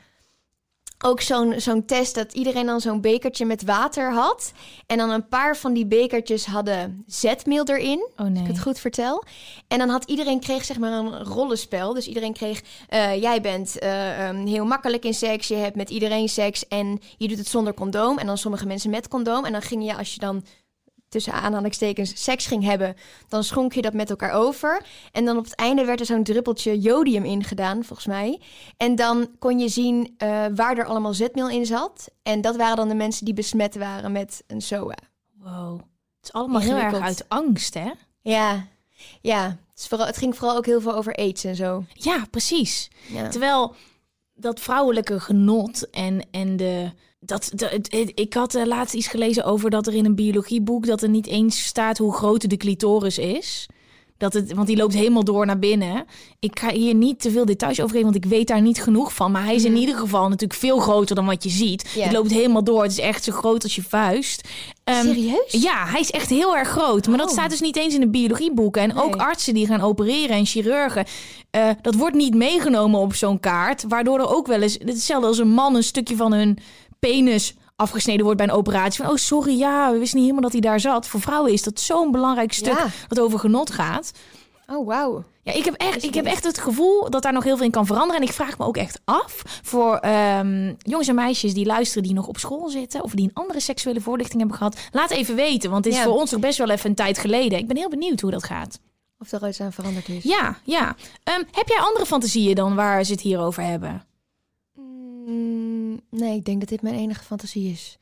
ook 1.04 1.20
zo'n 1.20 1.60
zo'n 1.60 1.84
test 1.84 2.14
dat 2.14 2.32
iedereen 2.32 2.66
dan 2.66 2.80
zo'n 2.80 3.00
bekertje 3.00 3.44
met 3.44 3.62
water 3.62 4.12
had. 4.12 4.52
En 4.86 4.98
dan 4.98 5.10
een 5.10 5.28
paar 5.28 5.56
van 5.56 5.72
die 5.72 5.86
bekertjes 5.86 6.46
hadden 6.46 7.04
zetmeel 7.06 7.64
erin. 7.64 8.08
oh 8.12 8.18
Als 8.18 8.28
nee. 8.28 8.42
ik 8.42 8.48
het 8.48 8.60
goed 8.60 8.78
vertel. 8.78 9.24
En 9.68 9.78
dan 9.78 9.88
had 9.88 10.04
iedereen 10.04 10.40
kreeg 10.40 10.64
zeg 10.64 10.78
maar 10.78 10.92
een 10.92 11.24
rollenspel. 11.24 11.94
Dus 11.94 12.06
iedereen 12.06 12.32
kreeg, 12.32 12.62
eh, 12.88 13.20
jij 13.20 13.40
bent 13.40 13.78
eh, 13.78 14.28
ehm, 14.28 14.46
heel 14.46 14.64
makkelijk 14.64 15.04
in 15.04 15.14
seks. 15.14 15.48
Je 15.48 15.54
hebt 15.54 15.76
met 15.76 15.90
iedereen 15.90 16.28
seks 16.28 16.68
en 16.68 17.00
je 17.16 17.28
doet 17.28 17.38
het 17.38 17.48
zonder 17.48 17.74
condoom. 17.74 18.18
En 18.18 18.26
dan 18.26 18.38
sommige 18.38 18.66
mensen 18.66 18.90
met 18.90 19.08
condoom. 19.08 19.44
En 19.44 19.52
dan 19.52 19.62
ging 19.62 19.84
je, 19.84 19.96
als 19.96 20.14
je 20.14 20.20
dan 20.20 20.44
tussen 21.14 21.32
aanhalingstekens 21.32 22.22
seks 22.22 22.46
ging 22.46 22.64
hebben, 22.64 22.96
dan 23.28 23.44
schonk 23.44 23.72
je 23.72 23.82
dat 23.82 23.92
met 23.92 24.10
elkaar 24.10 24.32
over. 24.32 24.82
En 25.12 25.24
dan 25.24 25.36
op 25.36 25.44
het 25.44 25.54
einde 25.54 25.84
werd 25.84 26.00
er 26.00 26.06
zo'n 26.06 26.22
druppeltje 26.22 26.80
jodium 26.80 27.24
ingedaan, 27.24 27.84
volgens 27.84 28.06
mij. 28.06 28.40
En 28.76 28.94
dan 28.94 29.28
kon 29.38 29.58
je 29.58 29.68
zien 29.68 30.14
eh, 30.16 30.44
waar 30.54 30.78
er 30.78 30.84
allemaal 30.84 31.14
zetmeel 31.14 31.48
in 31.48 31.66
zat. 31.66 32.10
En 32.22 32.40
dat 32.40 32.56
waren 32.56 32.76
dan 32.76 32.88
de 32.88 32.94
mensen 32.94 33.24
die 33.24 33.34
besmet 33.34 33.74
waren 33.76 34.12
met 34.12 34.44
een 34.46 34.62
SOA. 34.62 34.98
Wow. 35.38 35.76
Het 35.76 36.24
is 36.24 36.32
allemaal 36.32 36.60
heel 36.60 36.76
erg 36.76 37.00
uit 37.00 37.24
angst, 37.28 37.74
hè? 37.74 37.90
Ja, 38.20 38.66
ja. 39.20 39.56
Het, 39.70 39.88
vooral, 39.88 40.06
het 40.06 40.16
ging 40.16 40.36
vooral 40.36 40.56
ook 40.56 40.66
heel 40.66 40.80
veel 40.80 40.94
over 40.94 41.14
aids 41.14 41.44
en 41.44 41.56
zo. 41.56 41.84
Ja, 41.92 42.26
precies. 42.30 42.90
Ja. 43.08 43.28
Terwijl 43.28 43.74
dat 44.34 44.60
vrouwelijke 44.60 45.20
genot 45.20 45.90
en, 45.90 46.26
en 46.30 46.56
de. 46.56 46.90
Dat, 47.26 47.52
ik 48.14 48.34
had 48.34 48.54
eh, 48.54 48.64
laatst 48.66 48.94
iets 48.94 49.06
gelezen 49.06 49.44
over 49.44 49.70
dat 49.70 49.86
er 49.86 49.94
in 49.94 50.04
een 50.04 50.14
biologieboek 50.14 50.86
dat 50.86 51.02
er 51.02 51.08
niet 51.08 51.26
eens 51.26 51.64
staat 51.64 51.98
hoe 51.98 52.12
groot 52.14 52.50
de 52.50 52.56
clitoris 52.56 53.18
is. 53.18 53.66
Dat 54.16 54.32
het, 54.32 54.52
want 54.52 54.66
die 54.66 54.76
loopt 54.76 54.94
helemaal 54.94 55.24
door 55.24 55.46
naar 55.46 55.58
binnen. 55.58 56.04
Ik 56.38 56.58
ga 56.58 56.70
hier 56.72 56.94
niet 56.94 57.20
te 57.20 57.30
veel 57.30 57.44
details 57.44 57.78
over 57.80 57.90
geven, 57.96 58.12
want 58.12 58.24
ik 58.24 58.30
weet 58.30 58.46
daar 58.46 58.60
niet 58.62 58.82
genoeg 58.82 59.14
van. 59.14 59.30
Maar 59.32 59.44
hij 59.44 59.54
is 59.54 59.64
in 59.64 59.76
ieder 59.76 59.96
geval 59.96 60.28
natuurlijk 60.28 60.60
veel 60.60 60.78
groter 60.78 61.14
dan 61.16 61.26
wat 61.26 61.42
je 61.44 61.50
ziet. 61.50 61.84
Mhm. 61.84 61.98
Ja. 61.98 62.04
Het 62.04 62.12
loopt 62.12 62.30
helemaal 62.30 62.64
door. 62.64 62.82
Het 62.82 62.90
is 62.92 62.98
echt 62.98 63.24
zo 63.24 63.32
groot 63.32 63.62
als 63.62 63.74
je 63.74 63.82
vuist. 63.82 64.48
Ehm, 64.84 65.04
Serieus? 65.06 65.52
ja, 65.52 65.86
hij 65.86 66.00
is 66.00 66.10
echt 66.10 66.28
heel 66.30 66.56
erg 66.56 66.68
groot. 66.68 67.06
Maar 67.08 67.18
dat 67.18 67.26
Oh. 67.26 67.32
staat 67.32 67.50
dus 67.50 67.60
niet 67.60 67.76
eens 67.76 67.94
in 67.94 68.00
de 68.00 68.08
biologieboeken. 68.08 68.82
En 68.82 68.96
ook 68.96 69.16
artsen 69.16 69.54
die 69.54 69.66
gaan 69.66 69.80
opereren 69.80 70.36
en 70.36 70.46
chirurgen. 70.46 71.04
eh, 71.50 71.68
dat 71.82 71.94
wordt 71.94 72.16
niet 72.16 72.34
meegenomen 72.34 73.00
op 73.00 73.14
zo'n 73.14 73.40
kaart. 73.40 73.84
Waardoor 73.88 74.18
er 74.18 74.34
ook 74.36 74.46
wel 74.46 74.62
eens... 74.62 74.78
Hetzelfde 74.84 75.26
als 75.26 75.38
een 75.38 75.48
man 75.48 75.74
een 75.76 75.82
stukje 75.82 76.16
van 76.16 76.32
hun 76.32 76.58
penis 77.08 77.54
afgesneden 77.76 78.24
wordt 78.24 78.38
bij 78.38 78.48
een 78.48 78.54
operatie. 78.54 79.02
Van, 79.02 79.12
oh, 79.12 79.16
sorry, 79.18 79.58
ja, 79.58 79.92
we 79.92 79.98
wisten 79.98 80.16
niet 80.18 80.28
helemaal 80.28 80.50
dat 80.50 80.52
hij 80.52 80.70
daar 80.70 80.80
zat. 80.80 81.06
Voor 81.06 81.20
vrouwen 81.20 81.52
is 81.52 81.62
dat 81.62 81.80
zo'n 81.80 82.10
belangrijk 82.10 82.52
stuk 82.52 82.78
Ja. 82.78 82.86
dat 83.08 83.20
over 83.20 83.38
genot 83.38 83.70
gaat. 83.70 84.12
Oh, 84.66 84.86
wauw. 84.86 85.24
Ja, 85.42 85.52
ik 85.52 85.64
heb, 85.64 85.74
echt, 85.74 86.02
ik 86.02 86.14
heb 86.14 86.24
echt 86.24 86.44
het 86.44 86.58
gevoel 86.58 87.10
dat 87.10 87.22
daar 87.22 87.32
nog 87.32 87.44
heel 87.44 87.56
veel 87.56 87.64
in 87.64 87.70
kan 87.70 87.86
veranderen. 87.86 88.20
En 88.22 88.28
ik 88.28 88.32
vraag 88.34 88.58
me 88.58 88.64
ook 88.64 88.76
echt 88.76 89.00
af 89.04 89.42
voor 89.62 89.96
ehm, 89.96 90.74
jongens 90.78 91.08
en 91.08 91.14
meisjes 91.14 91.54
die 91.54 91.66
luisteren, 91.66 92.02
die 92.02 92.12
nog 92.14 92.26
op 92.26 92.38
school 92.38 92.68
zitten. 92.68 93.02
of 93.02 93.12
die 93.12 93.24
een 93.24 93.34
andere 93.34 93.60
seksuele 93.60 94.00
voorlichting 94.00 94.38
hebben 94.38 94.58
gehad. 94.58 94.76
Laat 94.92 95.10
even 95.10 95.34
weten, 95.34 95.70
want 95.70 95.84
het 95.84 95.94
is 95.94 96.00
Ja. 96.00 96.06
voor 96.06 96.18
ons 96.20 96.30
toch 96.30 96.40
best 96.40 96.58
wel 96.58 96.70
even 96.70 96.90
een 96.90 96.96
tijd 96.96 97.18
geleden. 97.18 97.58
Ik 97.58 97.66
ben 97.66 97.76
heel 97.76 97.88
benieuwd 97.88 98.20
hoe 98.20 98.30
dat 98.30 98.44
gaat. 98.44 98.78
Of 99.18 99.32
er 99.32 99.48
iets 99.48 99.60
aan 99.60 99.72
veranderd 99.72 100.08
is. 100.08 100.22
Ja, 100.22 100.56
ja. 100.64 100.96
Ehm, 101.24 101.42
heb 101.50 101.68
jij 101.68 101.78
andere 101.78 102.06
fantasieën 102.06 102.54
dan 102.54 102.74
waar 102.74 103.04
ze 103.04 103.12
het 103.12 103.20
hier 103.20 103.40
over 103.40 103.62
hebben? 103.62 104.02
Mm, 105.26 106.00
nee, 106.10 106.36
ik 106.36 106.44
denk 106.44 106.60
dat 106.60 106.68
dit 106.68 106.82
mijn 106.82 106.94
enige 106.94 107.24
fantasie 107.24 107.70
is. 107.70 107.98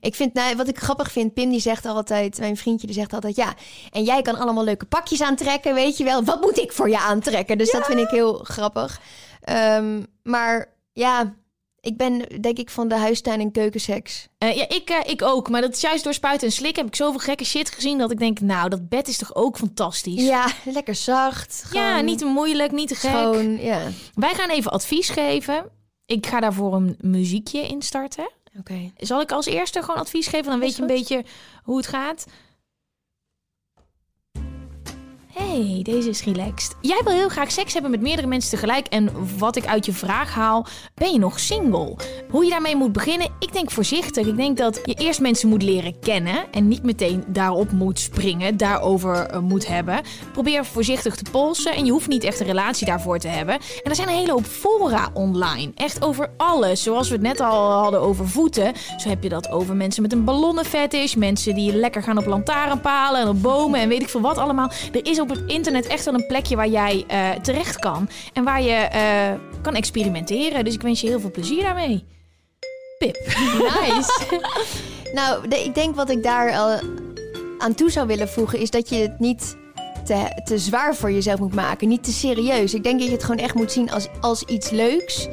Ik 0.00 0.14
vind, 0.14 0.34
nou, 0.34 0.56
wat 0.56 0.68
ik 0.68 0.78
grappig 0.78 1.12
vind, 1.12 1.34
Pim 1.34 1.50
die 1.50 1.60
zegt 1.60 1.86
altijd, 1.86 2.38
mijn 2.38 2.56
vriendje 2.56 2.86
die 2.86 2.96
zegt 2.96 3.12
altijd, 3.12 3.36
ja, 3.36 3.54
en 3.92 4.04
jij 4.04 4.22
kan 4.22 4.38
allemaal 4.38 4.64
leuke 4.64 4.84
pakjes 4.86 5.22
aantrekken, 5.22 5.74
weet 5.74 5.96
je 5.96 6.04
wel. 6.04 6.24
Wat 6.24 6.40
moet 6.40 6.58
ik 6.58 6.72
voor 6.72 6.88
je 6.88 6.98
aantrekken? 6.98 7.58
Dus 7.58 7.70
dat 7.70 7.86
vind 7.86 7.98
ik 8.00 8.08
heel 8.08 8.34
grappig. 8.34 9.00
Ehm, 9.40 10.02
maar 10.22 10.74
ja, 10.92 11.34
ik 11.80 11.96
ben 11.96 12.40
denk 12.40 12.58
ik 12.58 12.70
van 12.70 12.88
de 12.88 12.94
huistuin- 12.94 13.40
en 13.40 13.52
keukenseks. 13.52 14.28
Eh, 14.38 14.56
ja, 14.56 14.68
ik, 14.68 14.90
eh, 14.90 15.10
ik 15.10 15.22
ook. 15.22 15.48
Maar 15.50 15.60
dat 15.60 15.74
is 15.74 15.80
juist 15.80 16.04
door 16.04 16.14
spuiten 16.14 16.46
en 16.46 16.52
slikken 16.52 16.82
heb 16.82 16.92
ik 16.92 16.96
zoveel 16.98 17.20
gekke 17.20 17.44
shit 17.44 17.70
gezien 17.70 17.98
dat 17.98 18.10
ik 18.10 18.18
denk, 18.18 18.40
nou, 18.40 18.68
dat 18.68 18.88
bed 18.88 19.08
is 19.08 19.16
toch 19.16 19.34
ook 19.34 19.56
fantastisch. 19.56 20.22
Ja, 20.22 20.46
lekker 20.64 20.94
zacht. 20.94 21.68
Ja, 21.72 21.88
gewoon 21.88 22.04
niet 22.04 22.18
te 22.18 22.24
moeilijk, 22.24 22.72
niet 22.72 22.88
te 22.88 22.94
gek. 22.94 23.10
Schoon, 23.10 23.60
ja. 23.60 23.80
Wij 24.14 24.34
gaan 24.34 24.50
even 24.50 24.70
advies 24.70 25.08
geven. 25.08 25.70
Ik 26.06 26.26
ga 26.26 26.40
daarvoor 26.40 26.74
een 26.74 26.96
muziekje 27.00 27.66
instarten. 27.66 28.30
Oké. 28.58 28.92
Zal 28.96 29.20
ik 29.20 29.32
als 29.32 29.46
eerste 29.46 29.82
gewoon 29.82 30.00
advies 30.00 30.26
geven? 30.26 30.50
Dan 30.50 30.60
weet 30.60 30.76
je 30.76 30.80
een 30.80 30.88
beetje 30.88 31.24
hoe 31.62 31.76
het 31.76 31.86
gaat. 31.86 32.26
Hey, 35.36 35.80
deze 35.82 36.08
is 36.08 36.24
relaxed. 36.24 36.76
Jij 36.80 37.00
wil 37.04 37.12
heel 37.12 37.28
graag 37.28 37.50
seks 37.50 37.72
hebben 37.72 37.90
met 37.90 38.00
meerdere 38.00 38.26
mensen 38.26 38.50
tegelijk. 38.50 38.86
En 38.86 39.10
wat 39.38 39.56
ik 39.56 39.66
uit 39.66 39.86
je 39.86 39.92
vraag 39.92 40.34
haal, 40.34 40.66
ben 40.94 41.12
je 41.12 41.18
nog 41.18 41.40
single? 41.40 41.96
Hoe 42.30 42.44
je 42.44 42.50
daarmee 42.50 42.76
moet 42.76 42.92
beginnen? 42.92 43.28
Ik 43.38 43.52
denk 43.52 43.70
voorzichtig. 43.70 44.26
Ik 44.26 44.36
denk 44.36 44.56
dat 44.56 44.80
je 44.84 44.94
eerst 44.94 45.20
mensen 45.20 45.48
moet 45.48 45.62
leren 45.62 45.98
kennen. 46.00 46.52
En 46.52 46.68
niet 46.68 46.82
meteen 46.82 47.24
daarop 47.26 47.72
moet 47.72 47.98
springen, 47.98 48.56
daarover 48.56 49.16
eh, 49.16 49.40
moet 49.40 49.66
hebben. 49.66 50.00
Probeer 50.32 50.64
voorzichtig 50.64 51.14
te 51.14 51.30
polsen. 51.30 51.74
En 51.74 51.84
je 51.84 51.90
hoeft 51.90 52.08
niet 52.08 52.24
echt 52.24 52.40
een 52.40 52.46
relatie 52.46 52.86
daarvoor 52.86 53.18
te 53.18 53.28
hebben. 53.28 53.54
En 53.54 53.90
er 53.90 53.94
zijn 53.94 54.08
een 54.08 54.14
hele 54.14 54.32
hoop 54.32 54.44
fora 54.44 55.10
online. 55.14 55.72
Echt 55.74 56.04
over 56.04 56.30
alles. 56.36 56.82
Zoals 56.82 57.08
we 57.08 57.14
het 57.14 57.22
net 57.22 57.40
al 57.40 57.70
hadden 57.70 58.00
over 58.00 58.28
voeten. 58.28 58.72
Zo 58.96 59.08
heb 59.08 59.22
je 59.22 59.28
dat 59.28 59.50
over 59.50 59.76
mensen 59.76 60.02
met 60.02 60.12
een 60.12 60.24
ballonnenfetish. 60.24 61.14
Mensen 61.14 61.54
die 61.54 61.72
lekker 61.72 62.02
gaan 62.02 62.18
op 62.18 62.26
lantaarnpalen 62.26 63.20
en 63.20 63.28
op 63.28 63.42
bomen 63.42 63.80
en 63.80 63.88
weet 63.88 64.02
ik 64.02 64.08
veel 64.08 64.20
wat 64.20 64.38
allemaal. 64.38 64.70
Er 64.92 65.06
is 65.06 65.20
het 65.30 65.42
internet 65.46 65.86
echt 65.86 66.04
wel 66.04 66.14
een 66.14 66.26
plekje 66.26 66.56
waar 66.56 66.68
jij 66.68 67.04
eh, 67.08 67.30
terecht 67.30 67.78
kan. 67.78 68.08
En 68.32 68.44
waar 68.44 68.62
je 68.62 68.72
eh, 68.72 69.32
kan 69.62 69.74
experimenteren. 69.74 70.64
Dus 70.64 70.74
ik 70.74 70.82
wens 70.82 71.00
je 71.00 71.08
heel 71.08 71.20
veel 71.20 71.30
plezier 71.30 71.62
daarmee. 71.62 72.04
Pip. 72.98 73.16
Nice. 73.84 74.12
nou, 75.14 75.48
de- 75.48 75.64
ik 75.64 75.74
denk 75.74 75.94
wat 75.94 76.10
ik 76.10 76.22
daar 76.22 76.52
al 76.56 76.80
aan 77.58 77.74
toe 77.74 77.90
zou 77.90 78.06
willen 78.06 78.28
voegen... 78.28 78.58
is 78.58 78.70
dat 78.70 78.88
je 78.88 78.96
het 78.96 79.18
niet 79.18 79.56
te, 80.04 80.40
te 80.44 80.58
zwaar 80.58 80.94
voor 80.94 81.12
jezelf 81.12 81.38
moet 81.38 81.54
maken. 81.54 81.88
Niet 81.88 82.04
te 82.04 82.12
serieus. 82.12 82.74
Ik 82.74 82.82
denk 82.82 82.98
dat 82.98 83.08
je 83.08 83.14
het 83.14 83.24
gewoon 83.24 83.44
echt 83.44 83.54
moet 83.54 83.72
zien 83.72 83.90
als, 83.90 84.08
als 84.20 84.42
iets 84.42 84.70
leuks. 84.70 85.28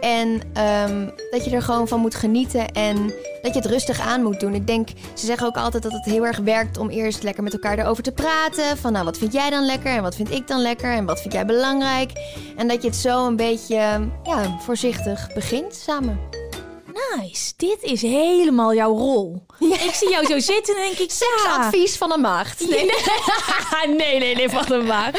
En 0.00 0.40
ehm, 0.52 1.08
dat 1.30 1.44
je 1.44 1.50
er 1.50 1.62
gewoon 1.62 1.88
van 1.88 2.00
moet 2.00 2.14
genieten 2.14 2.72
en 2.72 3.12
dat 3.42 3.54
je 3.54 3.60
het 3.60 3.70
rustig 3.70 4.00
aan 4.00 4.22
moet 4.22 4.40
doen. 4.40 4.54
Ik 4.54 4.66
denk, 4.66 4.88
ze 5.14 5.26
zeggen 5.26 5.46
ook 5.46 5.56
altijd 5.56 5.82
dat 5.82 5.92
het 5.92 6.04
heel 6.04 6.26
erg 6.26 6.38
werkt 6.38 6.78
om 6.78 6.88
eerst 6.88 7.22
lekker 7.22 7.42
met 7.42 7.52
elkaar 7.52 7.78
erover 7.78 8.02
te 8.02 8.12
praten. 8.12 8.76
Van 8.78 8.92
nou, 8.92 9.04
wat 9.04 9.18
vind 9.18 9.32
jij 9.32 9.50
dan 9.50 9.66
lekker 9.66 9.92
en 9.92 10.02
wat 10.02 10.14
vind 10.14 10.30
ik 10.30 10.46
dan 10.46 10.60
lekker 10.60 10.92
en 10.92 11.04
wat 11.04 11.20
vind 11.20 11.32
jij 11.32 11.46
belangrijk. 11.46 12.10
En 12.56 12.68
dat 12.68 12.82
je 12.82 12.88
het 12.88 12.96
zo 12.96 13.26
een 13.26 13.36
beetje 13.36 14.08
ja, 14.24 14.56
voorzichtig 14.60 15.32
begint 15.34 15.74
samen. 15.74 16.20
Nice. 17.16 17.52
Dit 17.56 17.82
is 17.82 18.02
helemaal 18.02 18.74
jouw 18.74 18.96
rol. 18.96 19.42
Ik 19.58 19.94
zie 19.94 20.10
jou 20.10 20.26
zo 20.26 20.38
zitten 20.38 20.76
en 20.76 20.82
denk 20.82 20.98
ik... 20.98 21.10
ja. 21.44 21.56
Advies 21.56 21.96
van 21.96 22.12
een 22.12 22.20
maagd. 22.20 22.60
Nee, 22.70 23.96
nee, 23.96 24.18
nee, 24.18 24.34
nee, 24.34 24.48
van 24.48 24.64
de 24.66 24.82
maat. 24.86 25.18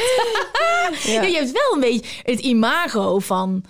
Ja, 1.02 1.22
je 1.22 1.36
hebt 1.36 1.52
wel 1.52 1.72
een 1.72 1.80
beetje 1.80 2.02
het 2.22 2.40
imago 2.40 3.18
van... 3.18 3.64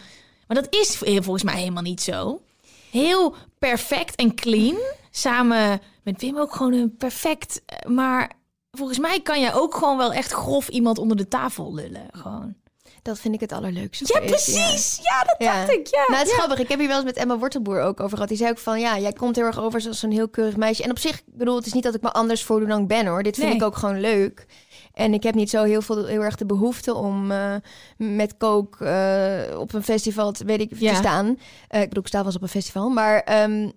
Maar 0.52 0.62
dat 0.62 0.74
is 0.74 0.96
volgens 0.96 1.42
mij 1.42 1.56
helemaal 1.58 1.82
niet 1.82 2.00
zo. 2.00 2.42
Heel 2.90 3.34
perfect 3.58 4.14
en 4.14 4.34
clean. 4.34 4.76
Samen 5.10 5.80
met 6.04 6.20
Wim 6.20 6.38
ook 6.38 6.54
gewoon 6.54 6.72
een 6.72 6.96
perfect... 6.96 7.62
Maar 7.88 8.32
volgens 8.70 8.98
mij 8.98 9.20
kan 9.20 9.40
jij 9.40 9.54
ook 9.54 9.74
gewoon 9.74 9.96
wel 9.96 10.12
echt 10.12 10.32
grof 10.32 10.68
iemand 10.68 10.98
onder 10.98 11.16
de 11.16 11.28
tafel 11.28 11.74
lullen. 11.74 12.06
Gewoon. 12.12 12.54
Dat 13.02 13.18
vind 13.18 13.34
ik 13.34 13.40
het 13.40 13.52
allerleukste. 13.52 14.20
Ja, 14.20 14.26
precies. 14.26 14.98
Ja, 15.02 15.24
dat 15.24 15.34
Ja. 15.38 15.58
dacht 15.58 15.72
ik. 15.78 15.86
Ja. 15.86 16.04
Nou, 16.06 16.18
het 16.18 16.26
is 16.26 16.32
ja. 16.32 16.38
grappig. 16.38 16.58
Ik 16.58 16.68
heb 16.68 16.78
hier 16.78 16.88
wel 16.88 16.96
eens 16.96 17.04
met 17.06 17.16
Emma 17.16 17.38
Wortelboer 17.38 17.80
ook 17.80 18.00
over 18.00 18.12
gehad. 18.14 18.28
Die 18.28 18.38
zei 18.38 18.50
ook 18.50 18.58
van, 18.58 18.80
ja, 18.80 18.98
jij 18.98 19.12
komt 19.12 19.36
heel 19.36 19.44
erg 19.44 19.60
over 19.60 19.80
zoals 19.80 19.98
zo'n 19.98 20.10
heel 20.10 20.28
keurig 20.28 20.56
meisje. 20.56 20.82
En 20.82 20.90
op 20.90 20.98
zich, 20.98 21.18
ik 21.18 21.24
bedoel, 21.26 21.56
het 21.56 21.66
is 21.66 21.72
niet 21.72 21.82
dat 21.82 21.94
ik 21.94 22.02
me 22.02 22.12
anders 22.12 22.42
voordoe 22.42 22.68
dan 22.68 22.80
ik 22.80 22.86
ben, 22.86 23.06
hoor. 23.06 23.22
Dit 23.22 23.34
vind 23.36 23.46
Nee. 23.48 23.56
ik 23.56 23.62
ook 23.62 23.76
gewoon 23.76 24.00
leuk. 24.00 24.46
En 24.92 25.14
ik 25.14 25.22
heb 25.22 25.34
niet 25.34 25.50
zo 25.50 25.62
heel, 25.64 25.82
veel, 25.82 26.04
heel 26.06 26.22
erg 26.22 26.36
de 26.36 26.46
behoefte 26.46 26.94
om 26.94 27.30
eh, 27.30 27.54
met 27.96 28.36
kook 28.36 28.80
eh, 28.80 29.58
op 29.58 29.72
een 29.72 29.82
festival, 29.82 30.32
te, 30.32 30.44
weet 30.44 30.60
ik, 30.60 30.72
Ja. 30.78 30.90
te 30.90 30.96
staan. 30.96 31.38
Eh, 31.68 31.80
ik 31.80 31.88
bedoel, 31.88 32.02
ik 32.02 32.08
sta 32.08 32.18
wel 32.18 32.26
eens 32.26 32.36
op 32.36 32.42
een 32.42 32.48
festival. 32.48 32.88
Maar 32.88 33.20
ehm, 33.20 33.70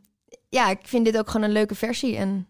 ja, 0.50 0.70
ik 0.70 0.80
vind 0.84 1.06
dit 1.06 1.18
ook 1.18 1.30
gewoon 1.30 1.48
een 1.48 1.54
leuke 1.54 1.76
versie. 1.76 2.16
En 2.18 2.48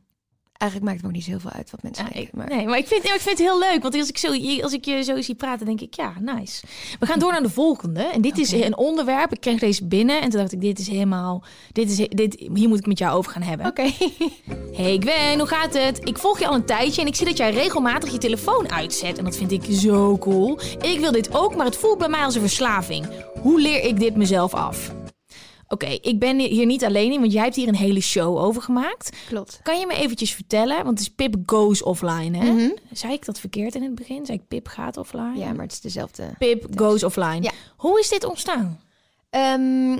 eigenlijk 0.58 0.92
maakt 0.92 0.96
het 0.96 1.02
me 1.02 1.08
ook 1.08 1.16
niet 1.16 1.24
zo 1.24 1.30
heel 1.30 1.40
veel 1.40 1.60
uit 1.60 1.72
wat 1.72 1.84
mensen 1.84 2.06
Ja, 2.06 2.12
denken. 2.12 2.38
Maar... 2.38 2.48
Nee, 2.48 2.66
maar 2.66 2.78
ik 2.78 2.88
vind, 2.88 3.04
ik 3.04 3.10
vind 3.10 3.38
het 3.38 3.48
heel 3.48 3.60
leuk. 3.60 3.82
Want 3.82 3.96
als 3.96 4.10
ik, 4.10 4.18
zo, 4.18 4.62
als 4.62 4.74
ik 4.74 4.86
je 4.86 5.04
zo 5.04 5.22
zie 5.22 5.36
praten, 5.36 5.66
denk 5.66 5.82
ik, 5.82 5.94
ja, 5.94 6.14
nice. 6.20 6.66
We 7.00 7.06
gaan 7.06 7.20
door 7.20 7.32
naar 7.32 7.42
de 7.42 7.50
volgende. 7.50 8.04
En 8.04 8.22
dit 8.22 8.38
is 8.38 8.52
een 8.52 8.78
onderwerp. 8.78 9.34
Ik 9.34 9.40
kreeg 9.40 9.60
deze 9.60 9.86
binnen. 9.86 10.22
En 10.22 10.30
toen 10.30 10.40
dacht 10.40 10.52
ik, 10.52 10.62
dit 10.62 10.80
is 10.80 10.88
helemaal... 10.88 11.44
Dit 11.72 11.90
is, 11.90 12.08
dit, 12.08 12.36
hier 12.54 12.68
moet 12.68 12.80
ik 12.80 12.86
met 12.86 12.98
jou 12.98 13.18
over 13.18 13.32
gaan 13.32 13.42
hebben. 13.42 13.68
Oké. 13.68 13.92
Hey 14.76 14.98
Gwen, 15.00 15.40
hoe 15.40 15.48
gaat 15.48 15.74
het? 15.74 16.00
Ik 16.04 16.18
volg 16.18 16.40
je 16.40 16.48
al 16.48 16.54
een 16.54 16.66
tijdje 16.66 17.02
en 17.02 17.08
ik 17.08 17.16
zie 17.16 17.26
dat 17.26 17.38
jij 17.38 17.52
regelmatig 17.52 18.12
je 18.12 18.18
telefoon 18.18 18.72
uitzet. 18.72 19.18
En 19.18 19.24
dat 19.24 19.38
vind 19.38 19.52
ik 19.52 19.64
zo 19.70 20.18
cool. 20.18 20.60
Ik 20.82 21.00
wil 21.00 21.12
dit 21.12 21.36
ook, 21.36 21.56
maar 21.56 21.66
het 21.66 21.78
voelt 21.78 21.98
bij 21.98 22.10
mij 22.10 22.24
als 22.24 22.36
een 22.36 22.42
verslaving. 22.42 23.08
Hoe 23.42 23.62
leer 23.62 23.84
ik 23.84 24.00
dit 24.00 24.16
mezelf 24.16 24.54
af? 24.54 24.92
Oké, 25.68 25.86
ik 25.86 26.20
ben 26.20 26.40
hier 26.40 26.66
niet 26.66 26.86
alleen 26.86 27.12
in, 27.12 27.20
want 27.20 27.32
jij 27.32 27.44
hebt 27.44 27.56
hier 27.56 27.68
een 27.68 27.76
hele 27.76 28.02
show 28.02 28.38
over 28.38 28.62
gemaakt. 28.62 29.18
Klopt. 29.28 29.60
Kan 29.64 29.80
je 29.80 29.86
me 29.86 29.94
eventjes 29.94 30.34
vertellen, 30.34 30.76
want 30.76 31.00
het 31.00 31.00
is 31.00 31.10
Pip 31.10 31.36
goes 31.46 31.84
offline, 31.84 32.38
hè? 32.38 32.52
Mhm. 32.52 32.70
Zei 32.92 33.14
ik 33.14 33.26
dat 33.26 33.40
verkeerd 33.40 33.76
in 33.76 33.84
het 33.84 33.96
begin? 33.96 34.26
Zei 34.26 34.38
ik 34.38 34.48
Pip 34.48 34.68
gaat 34.68 34.98
offline? 34.98 35.38
Ja, 35.38 35.54
maar 35.54 35.64
het 35.64 35.72
is 35.72 35.82
dezelfde. 35.82 36.36
Pip 36.38 36.66
goes 36.76 37.04
offline. 37.04 37.42
Ja. 37.42 37.52
Hoe 37.78 38.00
is 38.00 38.10
dit 38.10 38.24
ontstaan? 38.24 38.80
Ehm, 39.30 39.98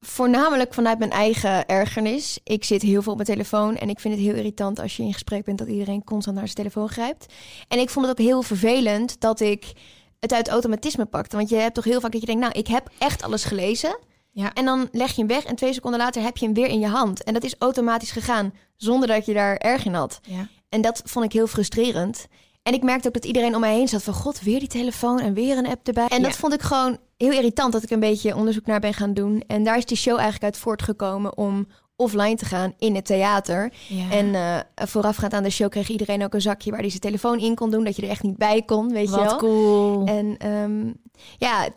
voornamelijk 0.00 0.74
vanuit 0.74 0.98
mijn 0.98 1.10
eigen 1.10 1.66
ergernis. 1.66 2.38
Ik 2.44 2.64
zit 2.64 2.82
heel 2.82 3.02
veel 3.02 3.12
op 3.12 3.18
mijn 3.18 3.30
telefoon 3.30 3.76
en 3.76 3.88
ik 3.88 4.00
vind 4.00 4.14
het 4.14 4.22
heel 4.22 4.34
irritant 4.34 4.80
als 4.80 4.96
je 4.96 5.02
in 5.02 5.12
gesprek 5.12 5.44
bent 5.44 5.58
dat 5.58 5.68
iedereen 5.68 6.04
constant 6.04 6.36
naar 6.36 6.44
zijn 6.44 6.56
telefoon 6.56 6.88
grijpt. 6.88 7.32
En 7.68 7.78
ik 7.78 7.90
vond 7.90 8.06
het 8.06 8.18
ook 8.18 8.26
heel 8.26 8.42
vervelend 8.42 9.20
dat 9.20 9.40
ik 9.40 9.72
het 10.20 10.32
uit 10.32 10.48
automatisme 10.48 11.04
pakte. 11.04 11.36
Want 11.36 11.48
je 11.48 11.56
hebt 11.56 11.74
toch 11.74 11.84
heel 11.84 12.00
vaak 12.00 12.12
dat 12.12 12.20
je 12.20 12.26
denkt, 12.26 12.42
nou, 12.42 12.58
ik 12.58 12.66
heb 12.66 12.90
echt 12.98 13.22
alles 13.22 13.44
gelezen. 13.44 13.98
Ja. 14.34 14.52
En 14.52 14.64
dan 14.64 14.88
leg 14.92 15.10
je 15.10 15.18
hem 15.18 15.26
weg 15.26 15.44
en 15.44 15.56
twee 15.56 15.72
seconden 15.72 16.00
later 16.00 16.22
heb 16.22 16.36
je 16.36 16.44
hem 16.44 16.54
weer 16.54 16.66
in 16.66 16.78
je 16.78 16.86
hand. 16.86 17.24
En 17.24 17.34
dat 17.34 17.44
is 17.44 17.54
automatisch 17.58 18.10
gegaan 18.10 18.54
zonder 18.76 19.08
dat 19.08 19.26
je 19.26 19.34
daar 19.34 19.56
erg 19.56 19.84
in 19.84 19.94
had. 19.94 20.20
Ja. 20.22 20.48
En 20.68 20.80
dat 20.80 21.02
vond 21.04 21.24
ik 21.24 21.32
heel 21.32 21.46
frustrerend. 21.46 22.26
En 22.62 22.72
ik 22.72 22.82
merkte 22.82 23.08
ook 23.08 23.14
dat 23.14 23.24
iedereen 23.24 23.54
om 23.54 23.60
mij 23.60 23.74
heen 23.74 23.88
zat 23.88 24.02
van... 24.02 24.14
God, 24.14 24.40
weer 24.40 24.58
die 24.58 24.68
telefoon 24.68 25.20
en 25.20 25.34
weer 25.34 25.58
een 25.58 25.66
app 25.66 25.86
erbij. 25.86 26.06
En 26.06 26.22
dat 26.22 26.36
vond 26.36 26.52
ik 26.52 26.62
gewoon 26.62 26.98
heel 27.16 27.32
irritant 27.32 27.72
dat 27.72 27.82
ik 27.82 27.90
een 27.90 28.00
beetje 28.00 28.36
onderzoek 28.36 28.66
naar 28.66 28.80
ben 28.80 28.94
gaan 28.94 29.14
doen. 29.14 29.42
En 29.46 29.64
daar 29.64 29.76
is 29.76 29.84
die 29.84 29.96
show 29.96 30.14
eigenlijk 30.14 30.44
uit 30.44 30.58
voortgekomen 30.58 31.36
om 31.36 31.66
offline 31.96 32.34
te 32.34 32.44
gaan 32.44 32.74
in 32.78 32.94
het 32.94 33.06
theater. 33.06 33.72
Ja. 33.88 34.10
En 34.10 34.34
eh, 34.34 34.86
voorafgaand 34.86 35.32
aan 35.32 35.42
de 35.42 35.50
show 35.50 35.70
kreeg 35.70 35.88
iedereen 35.88 36.24
ook 36.24 36.34
een 36.34 36.40
zakje... 36.40 36.70
waar 36.70 36.80
hij 36.80 36.88
zijn 36.88 37.00
telefoon 37.00 37.38
in 37.38 37.54
kon 37.54 37.70
doen, 37.70 37.84
dat 37.84 37.96
je 37.96 38.02
er 38.02 38.08
echt 38.08 38.22
niet 38.22 38.36
bij 38.36 38.62
kon, 38.62 38.92
weet 38.92 39.08
je 39.10 39.16
Wat 39.16 39.24
wel. 39.24 39.36
cool. 39.36 40.06
En 40.06 40.36
ehm, 40.36 40.92
ja, 41.38 41.68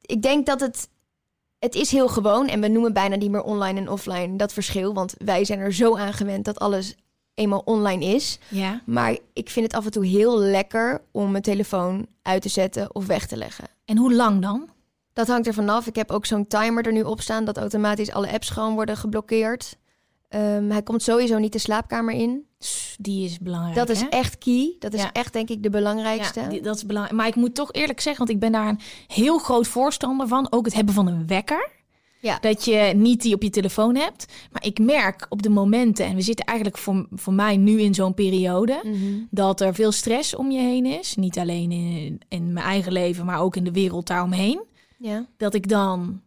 ik 0.00 0.22
denk 0.22 0.46
dat 0.46 0.60
het... 0.60 0.88
Het 1.60 1.74
is 1.74 1.90
heel 1.90 2.08
gewoon 2.08 2.48
en 2.48 2.60
we 2.60 2.68
noemen 2.68 2.92
bijna 2.92 3.16
niet 3.16 3.30
meer 3.30 3.42
online 3.42 3.80
en 3.80 3.88
offline 3.88 4.36
dat 4.36 4.52
verschil. 4.52 4.94
Want 4.94 5.14
wij 5.18 5.44
zijn 5.44 5.58
er 5.58 5.72
zo 5.72 5.96
aan 5.96 6.12
gewend 6.12 6.44
dat 6.44 6.58
alles 6.58 6.94
eenmaal 7.34 7.62
online 7.64 8.04
is. 8.04 8.38
Ja. 8.48 8.82
Maar 8.86 9.18
ik 9.32 9.50
vind 9.50 9.66
het 9.66 9.74
af 9.74 9.84
en 9.84 9.90
toe 9.90 10.06
heel 10.06 10.38
lekker 10.38 11.02
om 11.10 11.30
mijn 11.30 11.42
telefoon 11.42 12.06
uit 12.22 12.42
te 12.42 12.48
zetten 12.48 12.94
of 12.94 13.06
weg 13.06 13.26
te 13.26 13.36
leggen. 13.36 13.64
En 13.84 13.96
hoe 13.96 14.14
lang 14.14 14.42
dan? 14.42 14.68
Dat 15.12 15.28
hangt 15.28 15.46
er 15.46 15.54
vanaf. 15.54 15.86
Ik 15.86 15.94
heb 15.94 16.10
ook 16.10 16.26
zo'n 16.26 16.46
timer 16.46 16.86
er 16.86 16.92
nu 16.92 17.02
op 17.02 17.20
staan 17.20 17.44
dat 17.44 17.58
automatisch 17.58 18.10
alle 18.10 18.32
apps 18.32 18.50
gewoon 18.50 18.74
worden 18.74 18.96
geblokkeerd. 18.96 19.76
Ehm, 20.28 20.70
hij 20.70 20.82
komt 20.82 21.02
sowieso 21.02 21.38
niet 21.38 21.52
de 21.52 21.58
slaapkamer 21.58 22.14
in. 22.14 22.46
Die 22.98 23.24
is 23.24 23.38
belangrijk. 23.38 23.74
Dat 23.74 23.88
is 23.88 24.00
hè? 24.00 24.06
echt 24.06 24.38
key. 24.38 24.74
Dat 24.78 24.92
is 24.94 25.00
Ja. 25.02 25.12
echt 25.12 25.32
denk 25.32 25.48
ik 25.48 25.62
de 25.62 25.70
belangrijkste. 25.70 26.40
Ja, 26.40 26.48
die- 26.48 26.62
dat 26.62 26.76
is 26.76 26.86
belangrijk. 26.86 27.16
Maar 27.16 27.26
ik 27.26 27.34
moet 27.34 27.54
toch 27.54 27.72
eerlijk 27.72 28.00
zeggen, 28.00 28.26
want 28.26 28.30
ik 28.36 28.40
ben 28.40 28.52
daar 28.52 28.68
een 28.68 28.80
heel 29.06 29.38
groot 29.38 29.68
voorstander 29.68 30.28
van. 30.28 30.46
Ook 30.52 30.64
het 30.64 30.74
hebben 30.74 30.94
van 30.94 31.06
een 31.06 31.26
wekker. 31.26 31.70
Ja. 32.20 32.38
Dat 32.40 32.64
je 32.64 32.92
niet 32.96 33.22
die 33.22 33.34
op 33.34 33.42
je 33.42 33.50
telefoon 33.50 33.94
hebt. 33.96 34.26
Maar 34.52 34.64
ik 34.66 34.78
merk 34.78 35.26
op 35.28 35.42
de 35.42 35.48
momenten, 35.48 36.06
en 36.06 36.14
we 36.14 36.20
zitten 36.22 36.44
eigenlijk 36.44 36.78
voor, 36.78 37.06
voor 37.12 37.32
mij 37.32 37.56
nu 37.56 37.80
in 37.80 37.94
zo'n 37.94 38.14
periode, 38.14 38.80
Mhm. 38.84 38.96
dat 39.30 39.60
er 39.60 39.74
veel 39.74 39.92
stress 39.92 40.34
om 40.36 40.50
je 40.50 40.60
heen 40.60 40.86
is. 40.86 41.14
Niet 41.14 41.38
alleen 41.38 41.72
in, 41.72 42.20
in 42.28 42.52
mijn 42.52 42.66
eigen 42.66 42.92
leven, 42.92 43.24
maar 43.26 43.40
ook 43.40 43.56
in 43.56 43.64
de 43.64 43.72
wereld 43.72 44.06
daaromheen. 44.06 44.60
Ja. 44.98 45.26
Dat 45.36 45.54
ik 45.54 45.68
dan 45.68 46.20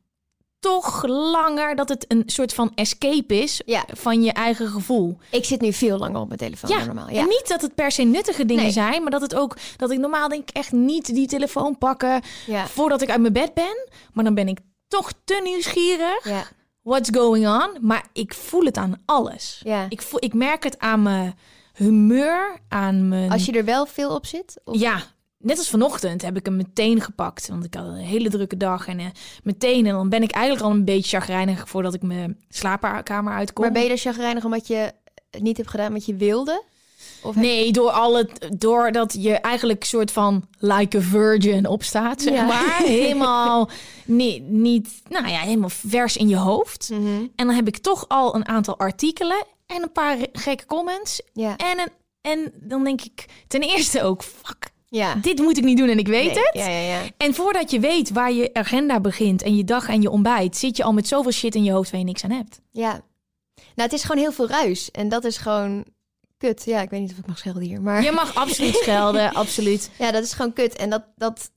toch 0.64 1.06
langer, 1.08 1.76
dat 1.76 1.90
het 1.90 2.06
een 2.08 2.24
soort 2.26 2.54
van 2.54 2.72
escape 2.76 3.36
is 3.42 3.62
Ja. 3.66 3.84
van 3.94 4.24
je 4.24 4.32
eigen 4.32 4.68
gevoel. 4.68 5.18
Ik 5.30 5.46
zit 5.46 5.62
nu 5.62 5.74
veel 5.74 5.98
langer 5.98 6.20
op 6.22 6.28
mijn 6.28 6.40
telefoon 6.40 6.70
dan 6.70 6.86
normaal. 6.86 7.10
Ja. 7.10 7.20
En 7.22 7.28
niet 7.28 7.48
dat 7.48 7.62
het 7.62 7.76
per 7.76 7.92
se 7.92 8.04
nuttige 8.04 8.46
dingen 8.46 8.64
Nee. 8.64 8.72
zijn, 8.72 9.02
maar 9.02 9.12
dat 9.12 9.22
het 9.22 9.36
ook 9.36 9.58
dat 9.78 9.92
ik 9.92 10.00
normaal 10.00 10.28
denk 10.30 10.50
echt 10.50 10.72
niet 10.72 11.06
die 11.06 11.28
telefoon 11.28 11.78
pakken 11.78 12.22
Ja. 12.46 12.68
voordat 12.68 13.02
ik 13.02 13.10
uit 13.10 13.22
mijn 13.22 13.34
bed 13.34 13.54
ben. 13.54 13.88
Maar 14.14 14.24
dan 14.24 14.34
ben 14.34 14.48
ik 14.48 14.58
toch 14.88 15.12
te 15.24 15.40
nieuwsgierig. 15.44 16.28
Ja. 16.28 16.44
What's 16.82 17.10
going 17.14 17.48
on? 17.48 17.78
Maar 17.82 18.06
ik 18.14 18.34
voel 18.34 18.64
het 18.66 18.78
aan 18.78 19.02
alles. 19.06 19.62
Ja. 19.64 19.86
Ik, 19.90 20.02
voel, 20.02 20.24
ik 20.24 20.34
merk 20.34 20.64
het 20.64 20.80
aan 20.80 21.02
mijn 21.02 21.38
humeur, 21.74 22.58
aan 22.70 23.08
mijn. 23.08 23.32
Als 23.32 23.46
je 23.46 23.52
er 23.52 23.66
wel 23.66 23.86
veel 23.86 24.16
op 24.16 24.26
zit? 24.26 24.62
Of... 24.64 24.80
Ja, 24.80 25.02
net 25.44 25.58
als 25.58 25.70
vanochtend 25.70 26.22
heb 26.22 26.38
ik 26.38 26.46
hem 26.46 26.56
meteen 26.56 27.02
gepakt. 27.02 27.48
Want 27.48 27.66
ik 27.66 27.74
had 27.74 27.86
een 27.86 27.96
hele 27.96 28.30
drukke 28.30 28.58
dag. 28.58 28.88
En 28.88 29.00
eh, 29.00 29.06
meteen, 29.44 29.86
en 29.86 29.94
dan 29.94 30.10
ben 30.10 30.24
ik 30.24 30.32
eigenlijk 30.32 30.66
al 30.66 30.72
een 30.72 30.86
beetje 30.86 31.18
chagrijnig 31.18 31.70
voordat 31.70 31.94
ik 31.94 32.02
mijn 32.02 32.38
slaapkamer 32.50 33.34
uitkom. 33.34 33.64
Maar 33.64 33.74
ben 33.74 33.84
je 33.84 33.90
er 33.90 33.98
chagrijnig 33.98 34.46
omdat 34.46 34.68
je 34.68 34.92
het 35.32 35.42
niet 35.42 35.58
hebt 35.58 35.70
gedaan 35.70 35.94
wat 35.94 36.06
je 36.06 36.16
wilde? 36.16 36.64
Of 37.24 37.36
Nee, 37.36 37.72
door 37.72 37.90
al 37.90 38.18
het, 38.18 38.50
doordat 38.58 39.16
je 39.20 39.34
eigenlijk 39.34 39.84
soort 39.84 40.12
van 40.12 40.48
like 40.60 40.98
a 40.98 41.02
virgin 41.02 41.68
opstaat, 41.68 42.22
zeg 42.22 42.34
Ja. 42.34 42.46
maar. 42.46 42.82
Helemaal 43.00 43.70
niet, 44.06 44.44
niet, 44.44 45.02
nou 45.10 45.28
ja, 45.28 45.40
helemaal 45.40 45.70
vers 45.70 46.18
in 46.18 46.28
je 46.28 46.36
hoofd. 46.38 46.90
Mhm. 46.90 47.06
En 47.36 47.46
dan 47.48 47.50
heb 47.56 47.68
ik 47.68 47.78
toch 47.78 48.06
al 48.08 48.36
een 48.36 48.48
aantal 48.48 48.78
artikelen 48.80 49.46
en 49.66 49.82
een 49.84 49.92
paar 49.92 50.18
gekke 50.34 50.66
comments. 50.66 51.22
Ja. 51.34 51.58
En, 51.58 51.80
een, 51.80 51.92
en 52.22 52.52
dan 52.56 52.84
denk 52.84 53.02
ik 53.02 53.26
ten 53.48 53.62
eerste 53.62 54.04
ook, 54.04 54.24
fuck, 54.24 54.72
Ja. 54.96 55.16
dit 55.16 55.40
moet 55.40 55.58
ik 55.58 55.64
niet 55.64 55.78
doen 55.78 55.90
en 55.90 55.98
ik 55.98 56.08
weet 56.08 56.26
Nee. 56.26 56.44
het. 56.44 56.50
Ja, 56.54 56.68
ja, 56.68 56.80
ja. 56.80 57.02
En 57.18 57.34
voordat 57.34 57.72
je 57.72 57.80
weet 57.80 58.10
waar 58.12 58.32
je 58.32 58.50
agenda 58.54 59.00
begint 59.00 59.42
en 59.42 59.56
je 59.56 59.64
dag 59.64 59.88
en 59.88 60.02
je 60.02 60.10
ontbijt, 60.10 60.58
zit 60.58 60.78
je 60.78 60.84
al 60.84 60.94
met 60.94 61.08
zoveel 61.08 61.32
shit 61.32 61.56
in 61.56 61.64
je 61.64 61.72
hoofd 61.72 61.92
waar 61.92 62.00
je 62.00 62.06
niks 62.06 62.24
aan 62.24 62.32
hebt. 62.32 62.62
Ja. 62.72 62.92
Nou, 63.56 63.90
het 63.90 63.94
is 63.94 64.02
gewoon 64.04 64.22
heel 64.22 64.32
veel 64.32 64.48
ruis. 64.48 64.92
En 64.92 65.10
dat 65.10 65.24
is 65.26 65.38
gewoon 65.38 65.86
kut. 66.38 66.64
Ja, 66.66 66.82
ik 66.82 66.90
weet 66.90 67.00
niet 67.02 67.12
of 67.12 67.18
ik 67.18 67.28
mag 67.28 67.38
schelden 67.38 67.62
hier. 67.64 67.82
Maar 67.82 68.04
Je 68.04 68.12
mag 68.12 68.36
absoluut 68.36 68.76
schelden, 68.76 69.34
absoluut. 69.44 69.90
ja, 70.00 70.12
dat 70.12 70.24
is 70.24 70.34
gewoon 70.34 70.54
kut. 70.54 70.76
En 70.76 70.90
dat, 70.90 71.04
dat, 71.16 71.52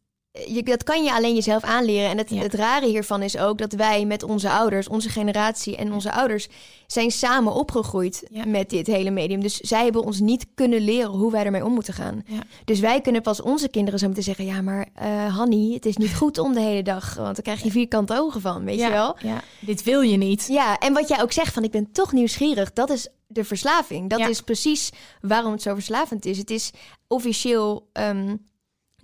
je, 0.49 0.63
dat 0.63 0.85
kan 0.85 1.05
je 1.05 1.13
alleen 1.13 1.35
jezelf 1.35 1.63
aanleren. 1.63 2.11
En 2.11 2.19
het, 2.19 2.31
Ja. 2.31 2.43
het 2.43 2.55
rare 2.55 2.87
hiervan 2.87 3.23
is 3.23 3.37
ook 3.39 3.59
dat 3.59 3.73
wij 3.73 4.05
met 4.05 4.23
onze 4.23 4.51
ouders, 4.51 4.89
onze 4.89 5.09
generatie 5.09 5.77
en 5.77 5.93
onze 5.93 6.13
ouders, 6.13 6.49
zijn 6.87 7.11
samen 7.11 7.53
opgegroeid 7.53 8.27
Ja. 8.31 8.45
met 8.47 8.71
dit 8.71 8.87
hele 8.87 9.11
medium. 9.11 9.41
Dus 9.41 9.57
zij 9.61 9.83
hebben 9.85 10.05
ons 10.05 10.21
niet 10.21 10.47
kunnen 10.55 10.81
leren 10.81 11.11
hoe 11.11 11.31
wij 11.33 11.45
ermee 11.45 11.65
om 11.65 11.73
moeten 11.73 11.95
gaan. 11.95 12.23
Ja. 12.27 12.39
Dus 12.65 12.81
wij 12.81 13.01
kunnen 13.01 13.23
pas 13.23 13.43
onze 13.43 13.69
kinderen 13.69 13.99
zo 13.99 14.07
moeten 14.07 14.25
zeggen: 14.25 14.45
ja, 14.45 14.63
maar 14.63 14.87
eh 14.95 15.37
Hanny, 15.37 15.73
het 15.75 15.87
is 15.87 15.97
niet 15.97 16.15
goed 16.17 16.39
om 16.39 16.53
de 16.55 16.61
hele 16.61 16.83
dag, 16.83 17.15
want 17.15 17.35
dan 17.35 17.45
krijg 17.45 17.63
je 17.63 17.71
vierkante 17.71 18.19
ogen 18.19 18.41
van, 18.41 18.65
weet 18.65 18.81
je 18.81 18.91
wel? 18.91 19.17
Ja, 19.19 19.43
dit 19.61 19.83
wil 19.83 20.01
je 20.01 20.17
niet. 20.17 20.47
Ja, 20.49 20.79
en 20.79 20.93
wat 20.93 21.09
jij 21.09 21.23
ook 21.23 21.33
zegt 21.33 21.53
van 21.55 21.65
ik 21.65 21.71
ben 21.71 21.93
toch 21.93 22.13
nieuwsgierig, 22.13 22.73
dat 22.73 22.91
is 22.91 23.09
de 23.27 23.45
verslaving. 23.45 24.11
Dat 24.11 24.21
is 24.29 24.41
precies 24.43 24.91
waarom 25.21 25.53
het 25.53 25.63
zo 25.63 25.75
verslavend 25.75 26.25
is. 26.25 26.39
Het 26.39 26.51
is 26.51 26.71
officieel 27.09 27.89
ehm, 27.93 28.37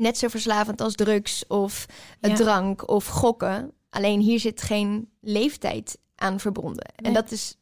net 0.02 0.18
zo 0.18 0.28
verslavend 0.28 0.80
als 0.80 0.94
drugs 0.94 1.46
of 1.46 1.86
eh, 2.20 2.30
Ja. 2.30 2.36
drank 2.36 2.88
of 2.88 3.06
gokken. 3.06 3.72
Alleen 3.90 4.20
hier 4.20 4.40
zit 4.40 4.62
geen 4.62 5.10
leeftijd 5.20 5.98
aan 6.16 6.40
verbonden. 6.40 6.92
En 6.96 7.12
dat 7.12 7.30
is 7.30 7.56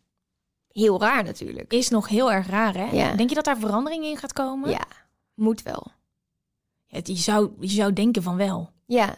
heel 0.69 1.01
raar 1.01 1.25
natuurlijk. 1.25 1.73
Is 1.73 1.89
nog 1.89 2.09
heel 2.09 2.33
erg 2.33 2.47
raar, 2.47 2.75
hè? 2.75 2.85
Ja. 2.91 3.13
Denk 3.15 3.29
je 3.29 3.35
dat 3.35 3.45
daar 3.45 3.59
verandering 3.59 4.05
in 4.05 4.17
gaat 4.17 4.33
komen? 4.33 4.71
Ja, 4.71 4.85
moet 5.35 5.63
wel. 5.63 5.87
Het- 6.87 7.07
je, 7.09 7.17
zou, 7.17 7.51
je 7.61 7.69
zou 7.69 7.93
denken 7.93 8.23
van 8.23 8.37
wel. 8.37 8.71
Ja. 8.87 9.15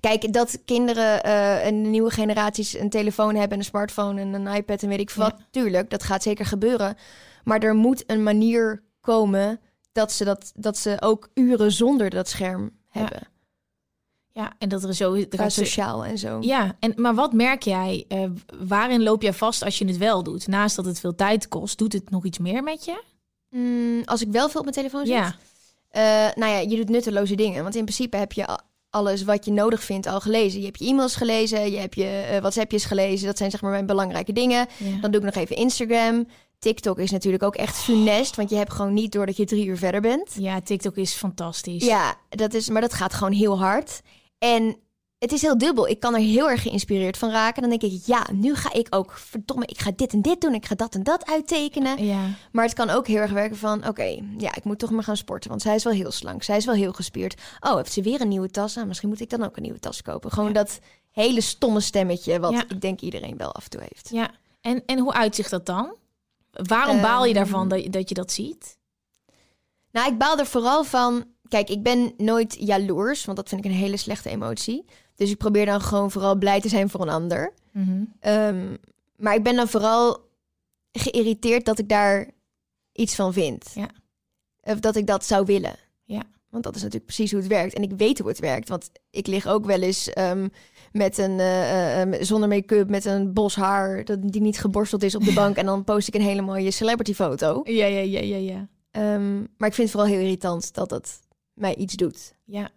Kijk, 0.00 0.32
dat 0.32 0.58
kinderen 0.64 1.22
eh, 1.22 1.66
en 1.66 1.82
de 1.82 1.88
nieuwe 1.88 2.10
generaties 2.10 2.78
een 2.78 2.90
telefoon 2.90 3.34
hebben, 3.34 3.50
en 3.52 3.58
een 3.58 3.64
smartphone 3.64 4.20
en 4.20 4.32
een 4.32 4.54
iPad 4.54 4.82
en 4.82 4.88
weet 4.88 5.00
ik 5.00 5.10
wat. 5.10 5.36
Tuurlijk, 5.50 5.90
dat 5.90 6.02
gaat 6.02 6.22
zeker 6.22 6.46
gebeuren. 6.46 6.96
Maar 7.44 7.60
er 7.62 7.74
moet 7.74 8.04
een 8.06 8.22
manier 8.22 8.82
komen 9.00 9.60
dat 9.94 10.12
ze, 10.12 10.24
dat, 10.24 10.52
dat 10.54 10.78
ze 10.78 10.96
ook 11.00 11.28
uren 11.34 11.72
zonder 11.72 12.10
dat 12.10 12.28
scherm 12.28 12.70
hebben. 12.88 13.28
Ja, 14.32 14.52
en 14.58 14.68
dat 14.68 14.82
er 14.84 14.94
zo... 14.94 15.14
Er 15.14 15.50
sociaal 15.50 16.04
en 16.04 16.18
zo. 16.18 16.38
ja, 16.40 16.76
en, 16.78 16.92
maar 16.96 17.14
wat 17.14 17.32
merk 17.32 17.62
jij? 17.62 18.04
eh, 18.08 18.24
waarin 18.58 19.02
loop 19.02 19.22
jij 19.22 19.32
vast 19.32 19.62
als 19.62 19.78
je 19.78 19.84
het 19.86 19.96
wel 19.96 20.22
doet? 20.22 20.46
Naast 20.46 20.76
dat 20.76 20.84
het 20.84 21.00
veel 21.00 21.14
tijd 21.14 21.48
kost, 21.48 21.78
doet 21.78 21.92
het 21.92 22.10
nog 22.10 22.24
iets 22.24 22.38
meer 22.38 22.62
met 22.62 22.84
je? 22.84 23.02
Mm, 23.50 24.02
als 24.04 24.22
ik 24.22 24.28
wel 24.30 24.48
veel 24.48 24.60
op 24.60 24.66
mijn 24.66 24.76
telefoon 24.76 25.06
zit. 25.06 25.14
Ja, 25.14 25.34
Eh, 25.88 26.34
nou 26.34 26.52
ja, 26.52 26.58
je 26.58 26.76
doet 26.76 26.88
nutteloze 26.88 27.34
dingen. 27.34 27.62
Want 27.62 27.74
in 27.74 27.82
principe 27.84 28.16
heb 28.16 28.32
je 28.32 28.58
alles 28.90 29.22
wat 29.22 29.44
je 29.44 29.52
nodig 29.52 29.82
vindt 29.82 30.06
al 30.06 30.20
gelezen. 30.20 30.58
Je 30.60 30.66
hebt 30.66 30.78
je 30.78 30.86
e-mails 30.86 31.16
gelezen, 31.16 31.70
je 31.70 31.78
hebt 31.78 31.94
je 31.94 32.26
eh, 32.30 32.38
WhatsAppjes 32.40 32.84
gelezen. 32.84 33.26
Dat 33.26 33.38
zijn 33.38 33.50
zeg 33.50 33.60
maar 33.62 33.70
mijn 33.70 33.86
belangrijke 33.86 34.32
dingen. 34.32 34.66
Ja. 34.78 35.00
Dan 35.00 35.10
doe 35.10 35.20
ik 35.20 35.26
nog 35.26 35.34
even 35.44 35.56
Instagram. 35.56 36.26
TikTok 36.58 36.98
is 36.98 37.10
natuurlijk 37.10 37.42
ook 37.42 37.54
echt 37.56 37.76
funest, 37.76 38.36
want 38.36 38.50
je 38.50 38.56
hebt 38.56 38.72
gewoon 38.72 38.92
niet 38.94 39.12
door 39.12 39.26
dat 39.26 39.36
je 39.36 39.44
drie 39.44 39.66
uur 39.66 39.78
verder 39.78 40.00
bent. 40.00 40.30
Ja, 40.38 40.60
TikTok 40.60 40.96
is 40.96 41.12
fantastisch. 41.14 41.84
Ja, 41.84 42.14
dat 42.28 42.54
is, 42.54 42.68
maar 42.68 42.80
dat 42.80 42.94
gaat 42.94 43.14
gewoon 43.14 43.32
heel 43.32 43.58
hard. 43.58 44.00
En 44.38 44.76
het 45.18 45.32
is 45.32 45.42
heel 45.42 45.58
dubbel. 45.58 45.88
Ik 45.88 46.00
kan 46.00 46.14
er 46.14 46.20
heel 46.20 46.50
erg 46.50 46.62
geïnspireerd 46.62 47.16
van 47.18 47.30
raken. 47.30 47.60
Dan 47.62 47.70
denk 47.78 47.92
ik, 47.92 48.02
ja, 48.06 48.26
nu 48.32 48.54
ga 48.54 48.72
ik 48.72 48.86
ook, 48.90 49.12
verdomme, 49.12 49.66
ik 49.66 49.80
ga 49.80 49.90
dit 49.96 50.12
en 50.12 50.22
dit 50.22 50.40
doen. 50.40 50.54
Ik 50.54 50.66
ga 50.66 50.74
dat 50.74 50.94
en 50.94 51.02
dat 51.02 51.26
uittekenen. 51.26 52.04
Ja. 52.04 52.20
Maar 52.52 52.64
het 52.64 52.74
kan 52.74 52.90
ook 52.90 53.06
heel 53.06 53.16
erg 53.20 53.30
werken 53.30 53.56
van, 53.56 53.88
oké, 53.88 54.18
ja, 54.38 54.54
ik 54.54 54.64
moet 54.64 54.78
toch 54.78 54.90
maar 54.90 55.02
gaan 55.04 55.16
sporten. 55.16 55.50
Want 55.50 55.62
zij 55.62 55.74
is 55.74 55.84
wel 55.84 55.92
heel 55.92 56.10
slank, 56.10 56.42
zij 56.42 56.56
is 56.56 56.64
wel 56.64 56.74
heel 56.74 56.92
gespierd. 56.92 57.40
Oh, 57.60 57.76
heeft 57.76 57.92
ze 57.92 58.02
weer 58.02 58.20
een 58.20 58.28
nieuwe 58.28 58.50
tas 58.50 58.76
aan? 58.76 58.86
Misschien 58.88 59.08
moet 59.08 59.20
ik 59.20 59.30
dan 59.30 59.44
ook 59.44 59.56
een 59.56 59.62
nieuwe 59.62 59.78
tas 59.80 60.02
kopen. 60.02 60.30
Gewoon 60.32 60.52
dat 60.52 60.78
hele 61.10 61.40
stomme 61.40 61.80
stemmetje 61.80 62.40
wat 62.40 62.52
Ja. 62.52 62.64
ik 62.68 62.80
denk 62.80 63.00
iedereen 63.00 63.36
wel 63.36 63.52
af 63.52 63.64
en 63.64 63.70
toe 63.70 63.80
heeft. 63.80 64.08
ja. 64.12 64.30
En, 64.60 64.82
en 64.86 64.98
hoe 64.98 65.12
uitzicht 65.12 65.50
dat 65.50 65.66
dan? 65.66 65.94
Waarom 66.62 67.00
baal 67.00 67.22
je 67.22 67.28
Ehm, 67.28 67.34
daarvan 67.38 67.68
dat, 67.68 67.82
je- 67.82 67.90
dat 67.90 68.08
je 68.08 68.14
dat 68.14 68.32
ziet? 68.32 68.78
Nou, 69.90 70.12
ik 70.12 70.18
baal 70.18 70.38
er 70.38 70.46
vooral 70.46 70.84
van. 70.84 71.24
Kijk, 71.48 71.68
ik 71.70 71.82
ben 71.82 72.12
nooit 72.16 72.56
jaloers, 72.58 73.24
want 73.24 73.36
dat 73.36 73.48
vind 73.48 73.64
ik 73.64 73.70
een 73.70 73.76
hele 73.76 73.96
slechte 73.96 74.28
emotie. 74.30 74.84
Dus 75.14 75.30
ik 75.30 75.36
probeer 75.36 75.66
dan 75.66 75.80
gewoon 75.80 76.10
vooral 76.10 76.36
blij 76.36 76.60
te 76.60 76.68
zijn 76.68 76.90
voor 76.90 77.00
een 77.00 77.08
ander. 77.08 77.52
Mhm. 77.72 78.02
Ehm, 78.20 78.76
maar 79.16 79.34
ik 79.34 79.42
ben 79.42 79.56
dan 79.56 79.68
vooral 79.68 80.18
geïrriteerd 80.92 81.64
dat 81.64 81.78
ik 81.78 81.88
daar 81.88 82.30
iets 82.92 83.14
van 83.14 83.32
vind. 83.32 83.70
Ja. 83.74 83.88
Of 84.62 84.80
dat 84.80 84.96
ik 84.96 85.06
dat 85.06 85.24
zou 85.24 85.44
willen. 85.46 85.76
Ja. 86.04 86.22
Want 86.50 86.64
dat 86.64 86.74
is 86.74 86.82
natuurlijk 86.82 87.12
precies 87.12 87.30
hoe 87.30 87.40
het 87.40 87.48
werkt. 87.48 87.74
En 87.74 87.82
ik 87.82 87.92
weet 87.96 88.18
hoe 88.18 88.28
het 88.28 88.38
werkt. 88.38 88.68
Want 88.68 88.90
ik 89.10 89.26
lig 89.26 89.46
ook 89.46 89.64
wel 89.64 89.80
eens 89.80 90.08
ehm, 90.12 90.48
met 90.96 91.18
een 91.18 91.40
eh, 91.40 92.02
eh, 92.02 92.12
zonder 92.20 92.48
make-up, 92.48 92.88
met 92.88 93.04
een 93.04 93.32
bos 93.32 93.54
haar 93.54 94.04
dat 94.04 94.18
die 94.22 94.40
niet 94.40 94.58
geborsteld 94.58 95.02
is 95.02 95.14
op 95.14 95.24
de 95.24 95.32
bank. 95.32 95.56
En 95.64 95.66
dan 95.66 95.84
post 95.84 96.08
ik 96.08 96.14
een 96.14 96.20
hele 96.20 96.42
mooie 96.42 96.70
celebrity 96.70 97.14
foto. 97.14 97.60
Ja, 97.64 97.86
ja, 97.86 98.00
ja, 98.00 98.20
ja, 98.20 98.36
ja. 98.36 98.68
Ehm, 98.90 99.34
maar 99.38 99.68
ik 99.68 99.74
vind 99.74 99.76
het 99.76 99.90
vooral 99.90 100.08
heel 100.08 100.20
irritant 100.20 100.74
dat 100.74 100.90
het 100.90 101.20
mij 101.54 101.74
iets 101.74 101.94
doet. 101.94 102.34
Ja. 102.44 102.68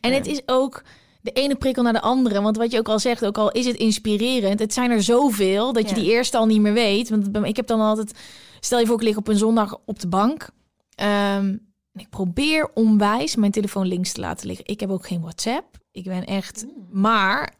En 0.00 0.12
het 0.12 0.26
is 0.26 0.42
ook 0.46 0.82
de 1.20 1.30
ene 1.30 1.54
prikkel 1.54 1.82
naar 1.82 1.92
de 1.92 2.00
andere. 2.00 2.42
Want 2.42 2.56
wat 2.56 2.72
je 2.72 2.78
ook 2.78 2.88
al 2.88 2.98
zegt, 2.98 3.24
ook 3.24 3.38
al 3.38 3.50
is 3.50 3.66
het 3.66 3.76
inspirerend, 3.76 4.58
het 4.58 4.72
zijn 4.72 4.90
er 4.90 5.02
zoveel 5.02 5.72
dat 5.72 5.88
je 5.90 5.96
Ja. 5.96 6.02
die 6.02 6.10
eerste 6.10 6.36
al 6.36 6.46
niet 6.46 6.60
meer 6.60 6.72
weet. 6.72 7.08
Want 7.08 7.46
ik 7.46 7.56
heb 7.56 7.66
dan 7.66 7.80
altijd, 7.80 8.12
stel 8.60 8.78
je 8.78 8.86
voor, 8.86 8.96
ik 8.96 9.02
lig 9.02 9.16
op 9.16 9.28
een 9.28 9.38
zondag 9.38 9.78
op 9.84 10.00
de 10.00 10.08
bank. 10.08 10.48
En 10.94 11.72
ik 11.94 12.08
probeer 12.08 12.70
onwijs 12.74 13.36
mijn 13.36 13.52
telefoon 13.52 13.86
links 13.86 14.12
te 14.12 14.20
laten 14.20 14.46
liggen. 14.46 14.66
Ik 14.66 14.80
heb 14.80 14.90
ook 14.90 15.06
geen 15.06 15.20
WhatsApp. 15.20 15.80
Ik 15.92 16.04
ben 16.04 16.24
echt, 16.24 16.66
maar 16.90 17.54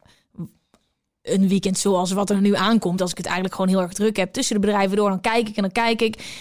een 1.23 1.49
weekend 1.49 1.79
zoals 1.79 2.12
wat 2.12 2.31
er 2.31 2.40
nu 2.40 2.55
aankomt, 2.57 3.01
als 3.01 3.11
ik 3.11 3.16
het 3.16 3.27
eigenlijk 3.27 3.55
gewoon 3.55 3.71
heel 3.71 3.81
erg 3.81 3.92
druk 3.92 4.16
heb 4.16 4.33
tussen 4.33 4.55
de 4.61 4.66
bedrijven 4.66 4.97
door, 4.97 5.09
dan 5.09 5.21
kijk 5.21 5.49
ik 5.49 5.57
en 5.57 5.62
dan 5.62 5.73
kijk 5.73 6.03
ik. 6.03 6.40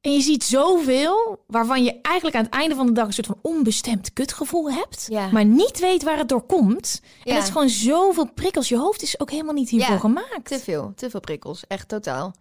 En 0.00 0.12
je 0.12 0.20
ziet 0.20 0.44
zoveel 0.44 1.44
waarvan 1.46 1.84
je 1.84 1.98
eigenlijk 2.02 2.36
aan 2.36 2.44
het 2.44 2.52
einde 2.54 2.74
van 2.74 2.86
de 2.86 2.92
dag 2.92 3.06
een 3.06 3.12
soort 3.12 3.26
van 3.26 3.38
onbestemd 3.42 4.12
kutgevoel 4.12 4.70
hebt, 4.72 5.06
Ja. 5.10 5.28
maar 5.30 5.44
niet 5.44 5.78
weet 5.78 6.02
waar 6.02 6.18
het 6.18 6.28
door 6.28 6.42
komt. 6.42 7.00
En 7.02 7.08
Ja. 7.24 7.34
dat 7.34 7.42
is 7.42 7.50
gewoon 7.50 7.68
zoveel 7.68 8.32
prikkels. 8.32 8.68
Je 8.68 8.78
hoofd 8.78 9.02
is 9.02 9.20
ook 9.20 9.30
helemaal 9.30 9.54
niet 9.54 9.70
hiervoor 9.70 9.94
Ja, 9.94 10.00
gemaakt. 10.00 10.44
Te 10.44 10.58
veel, 10.58 10.92
te 10.96 11.10
veel 11.10 11.20
prikkels. 11.20 11.64
Echt 11.68 11.88
totaal. 11.88 12.34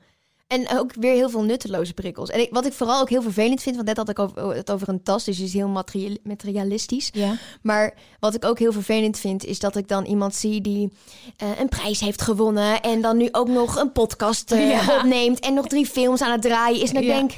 En 0.47 0.69
ook 0.69 0.93
weer 0.93 1.13
heel 1.13 1.29
veel 1.29 1.43
nutteloze 1.43 1.93
prikkels. 1.93 2.29
En 2.29 2.39
ik, 2.39 2.47
wat 2.51 2.65
ik 2.65 2.73
vooral 2.73 3.01
ook 3.01 3.09
heel 3.09 3.21
vervelend 3.21 3.61
vind, 3.61 3.75
want 3.75 3.87
net 3.87 3.97
had 3.97 4.09
ik 4.09 4.19
over, 4.19 4.47
het 4.55 4.71
over 4.71 4.89
een 4.89 5.03
tas, 5.03 5.23
dus 5.23 5.39
is 5.39 5.53
heel 5.53 5.67
materia- 5.67 6.17
materialistisch. 6.23 7.09
Ja. 7.13 7.33
Maar 7.61 7.93
wat 8.19 8.33
ik 8.35 8.45
ook 8.45 8.59
heel 8.59 8.71
vervelend 8.71 9.19
vind, 9.19 9.45
is 9.45 9.59
dat 9.59 9.75
ik 9.75 9.87
dan 9.87 10.05
iemand 10.05 10.35
zie 10.35 10.61
die 10.61 10.91
eh, 11.37 11.47
een 11.59 11.69
prijs 11.69 11.99
heeft 11.99 12.21
gewonnen 12.21 12.81
en 12.81 13.01
dan 13.01 13.17
nu 13.17 13.27
ook 13.31 13.47
nog 13.47 13.75
een 13.75 13.91
podcast 13.91 14.51
eh, 14.51 14.69
Ja. 14.69 14.97
opneemt 14.97 15.39
en 15.39 15.53
nog 15.53 15.67
drie 15.67 15.85
films 15.85 16.21
aan 16.21 16.31
het 16.31 16.41
draaien 16.41 16.81
is. 16.81 16.89
En 16.89 16.95
ik 17.01 17.03
Ja. 17.07 17.13
denk, 17.15 17.31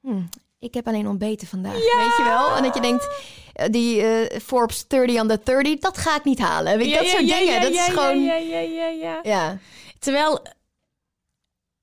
hmm, 0.00 0.28
ik 0.58 0.74
heb 0.74 0.86
alleen 0.88 1.08
ontbeten 1.08 1.46
vandaag, 1.46 1.72
weet 1.72 2.16
je 2.16 2.24
wel? 2.24 2.56
En 2.56 2.62
dat 2.62 2.74
je 2.74 2.80
denkt, 2.80 3.08
eh, 3.52 3.66
die 3.70 4.02
Forbes 4.40 4.86
30 4.86 5.20
under 5.20 5.40
30, 5.44 5.78
dat 5.78 5.98
ga 5.98 6.16
ik 6.16 6.24
niet 6.24 6.38
halen. 6.38 6.78
Weet 6.78 6.88
je, 6.88 6.96
dat 6.96 7.06
soort 7.06 7.26
dingen, 7.28 7.60
dat 7.62 7.70
is 7.70 7.84
gewoon... 7.84 8.24
Ja, 8.24 8.34
ja, 8.34 8.58
ja, 8.58 8.86
ja. 8.86 9.18
Ja. 9.22 9.58
Terwijl 9.98 10.42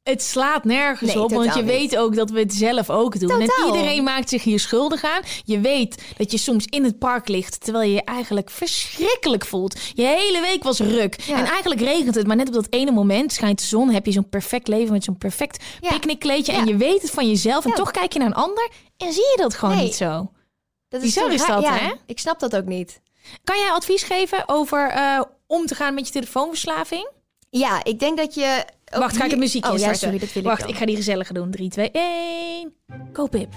het 0.03 0.23
slaat 0.23 0.63
nergens 0.63 1.13
Nee, 1.13 1.23
op, 1.23 1.31
want 1.31 1.53
je 1.53 1.61
niet. 1.61 1.71
weet 1.71 1.97
ook 1.97 2.15
dat 2.15 2.29
we 2.29 2.39
het 2.39 2.53
zelf 2.53 2.89
ook 2.89 3.19
doen. 3.19 3.41
En 3.41 3.51
iedereen 3.65 4.03
maakt 4.03 4.29
zich 4.29 4.43
hier 4.43 4.59
schuldig 4.59 5.03
aan. 5.03 5.21
Je 5.43 5.59
weet 5.59 6.03
dat 6.17 6.31
je 6.31 6.37
soms 6.37 6.65
in 6.65 6.83
het 6.83 6.99
park 6.99 7.27
ligt, 7.27 7.63
terwijl 7.63 7.87
je 7.89 7.93
je 7.95 8.03
eigenlijk 8.03 8.49
verschrikkelijk 8.49 9.45
voelt. 9.45 9.79
Je 9.93 10.05
hele 10.05 10.41
week 10.41 10.63
was 10.63 10.79
ruk. 10.79 11.21
Ja. 11.21 11.37
En 11.37 11.45
eigenlijk 11.45 11.81
regent 11.81 12.15
het, 12.15 12.27
maar 12.27 12.35
net 12.35 12.47
op 12.47 12.53
dat 12.53 12.67
ene 12.69 12.91
moment 12.91 13.33
schijnt 13.33 13.59
de 13.59 13.65
zon, 13.65 13.89
heb 13.89 14.05
je 14.05 14.11
zo'n 14.11 14.29
perfect 14.29 14.67
leven 14.67 14.93
met 14.93 15.03
zo'n 15.03 15.17
perfect 15.17 15.63
Ja. 15.81 15.89
picknickkleedje. 15.89 16.51
En 16.51 16.65
je 16.67 16.75
weet 16.77 17.01
het 17.01 17.11
van 17.11 17.27
jezelf 17.27 17.65
en 17.65 17.73
toch 17.73 17.91
kijk 17.91 18.13
je 18.13 18.19
naar 18.19 18.27
een 18.27 18.33
ander 18.33 18.69
en 18.97 19.13
zie 19.13 19.27
je 19.31 19.37
dat 19.37 19.53
gewoon 19.55 19.75
Nee. 19.75 19.83
niet 19.83 19.95
zo. 19.95 20.31
Dat 20.89 21.01
Bizar 21.01 21.23
toch 21.23 21.33
is 21.33 21.45
dat, 21.45 21.67
hè? 21.67 21.91
Ik 22.05 22.19
snap 22.19 22.39
dat 22.39 22.55
ook 22.55 22.65
niet. 22.65 23.01
Kan 23.43 23.57
jij 23.59 23.71
advies 23.71 24.03
geven 24.03 24.43
over 24.45 24.89
eh, 24.89 25.21
om 25.47 25.65
te 25.65 25.75
gaan 25.75 25.93
met 25.93 26.05
je 26.07 26.13
telefoonverslaving? 26.13 27.09
Ja, 27.51 27.83
ik 27.83 27.99
denk 27.99 28.17
dat 28.17 28.33
je... 28.33 28.65
Wacht, 28.97 29.17
ga 29.17 29.23
ik 29.25 29.31
het 29.31 29.39
muziekje 29.39 29.71
Oh 29.71 29.77
ja, 29.77 29.93
sorry, 29.93 30.19
dat 30.19 30.33
wil 30.33 30.43
Wacht, 30.43 30.59
ik 30.59 30.65
ik 30.65 30.71
dan. 30.71 30.79
ga 30.79 30.85
die 30.85 30.95
gezellige 30.95 31.33
doen. 31.33 31.51
3, 31.51 31.69
2, 31.69 31.91
1. 31.91 32.73
Go 33.13 33.27
Pip. 33.27 33.53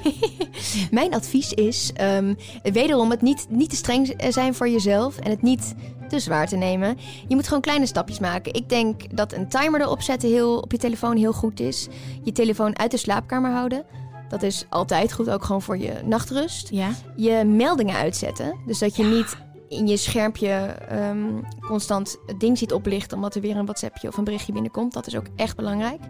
Mijn 0.91 1.15
advies 1.15 1.53
is 1.53 1.91
ehm, 1.95 2.35
wederom 2.63 3.11
het 3.11 3.23
niet, 3.23 3.47
niet 3.49 3.71
te 3.71 3.77
streng 3.77 4.15
zijn 4.29 4.55
voor 4.55 4.69
jezelf 4.69 5.19
en 5.19 5.31
het 5.31 5.43
niet 5.43 5.75
te 6.09 6.19
zwaar 6.19 6.49
te 6.49 6.57
nemen. 6.57 6.99
Je 7.29 7.35
moet 7.35 7.47
gewoon 7.47 7.63
kleine 7.63 7.87
stapjes 7.87 8.19
maken. 8.19 8.55
Ik 8.55 8.69
denk 8.69 9.17
dat 9.17 9.33
een 9.33 9.49
timer 9.49 9.81
erop 9.81 10.03
zetten 10.03 10.29
heel, 10.29 10.59
op 10.59 10.73
je 10.73 10.79
telefoon 10.79 11.17
heel 11.17 11.33
goed 11.33 11.61
is. 11.61 11.89
Je 12.23 12.33
telefoon 12.33 12.79
uit 12.79 12.91
de 12.91 12.97
slaapkamer 12.97 13.51
houden. 13.51 13.85
Dat 14.29 14.43
is 14.43 14.67
altijd 14.69 15.13
goed, 15.13 15.31
ook 15.31 15.45
gewoon 15.45 15.63
voor 15.63 15.79
je 15.79 15.93
nachtrust. 16.05 16.69
Ja. 16.71 16.91
Je 17.17 17.45
meldingen 17.45 17.97
uitzetten. 17.97 18.59
Dus 18.67 18.79
dat 18.79 18.97
je 18.97 19.05
niet 19.05 19.37
in 19.75 19.87
je 19.87 19.97
schermpje 19.97 20.49
ehm, 20.89 21.27
constant 21.61 22.17
het 22.27 22.41
ding 22.41 22.59
ziet 22.59 22.73
oplichten... 22.73 23.17
omdat 23.17 23.35
er 23.35 23.41
weer 23.41 23.57
een 23.57 23.65
WhatsAppje 23.65 24.09
of 24.09 24.17
een 24.17 24.25
berichtje 24.25 24.53
binnenkomt. 24.53 24.93
Dat 24.93 25.07
is 25.07 25.17
ook 25.17 25.27
echt 25.37 25.57
belangrijk. 25.57 26.01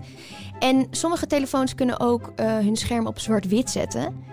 En 0.58 0.86
sommige 0.90 1.26
telefoons 1.26 1.74
kunnen 1.74 2.00
ook 2.00 2.32
eh, 2.36 2.46
hun 2.46 2.76
scherm 2.76 3.06
op 3.06 3.18
zwart-wit 3.18 3.70
zetten. 3.70 4.24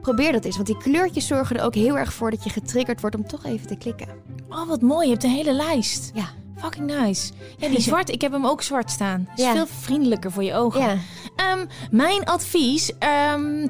Probeer 0.00 0.32
dat 0.32 0.44
eens, 0.44 0.54
want 0.56 0.66
die 0.68 0.76
kleurtjes 0.76 1.26
zorgen 1.26 1.56
er 1.56 1.64
ook 1.64 1.74
heel 1.74 1.98
erg 1.98 2.12
voor... 2.12 2.30
dat 2.30 2.44
je 2.44 2.50
getriggerd 2.50 3.00
wordt 3.00 3.16
om 3.16 3.26
toch 3.26 3.44
even 3.44 3.66
te 3.66 3.76
klikken. 3.76 4.08
Oh, 4.48 4.68
wat 4.68 4.80
mooi. 4.80 5.04
Je 5.06 5.12
hebt 5.12 5.24
een 5.24 5.30
hele 5.30 5.52
lijst. 5.52 6.10
Ja. 6.14 6.24
Fucking 6.56 6.86
nice. 7.00 7.32
Ja, 7.56 7.68
die 7.68 7.80
zwart. 7.80 8.08
Ik 8.10 8.20
heb 8.20 8.32
hem 8.32 8.46
ook 8.46 8.62
zwart 8.62 8.90
staan. 8.90 9.28
Is 9.36 9.44
Ja. 9.44 9.52
veel 9.52 9.66
vriendelijker 9.66 10.32
voor 10.32 10.42
je 10.44 10.54
ogen. 10.54 10.80
Ja. 10.80 10.96
Ehm, 11.36 11.66
mijn 11.90 12.24
advies. 12.24 12.92
ehm, 12.98 13.66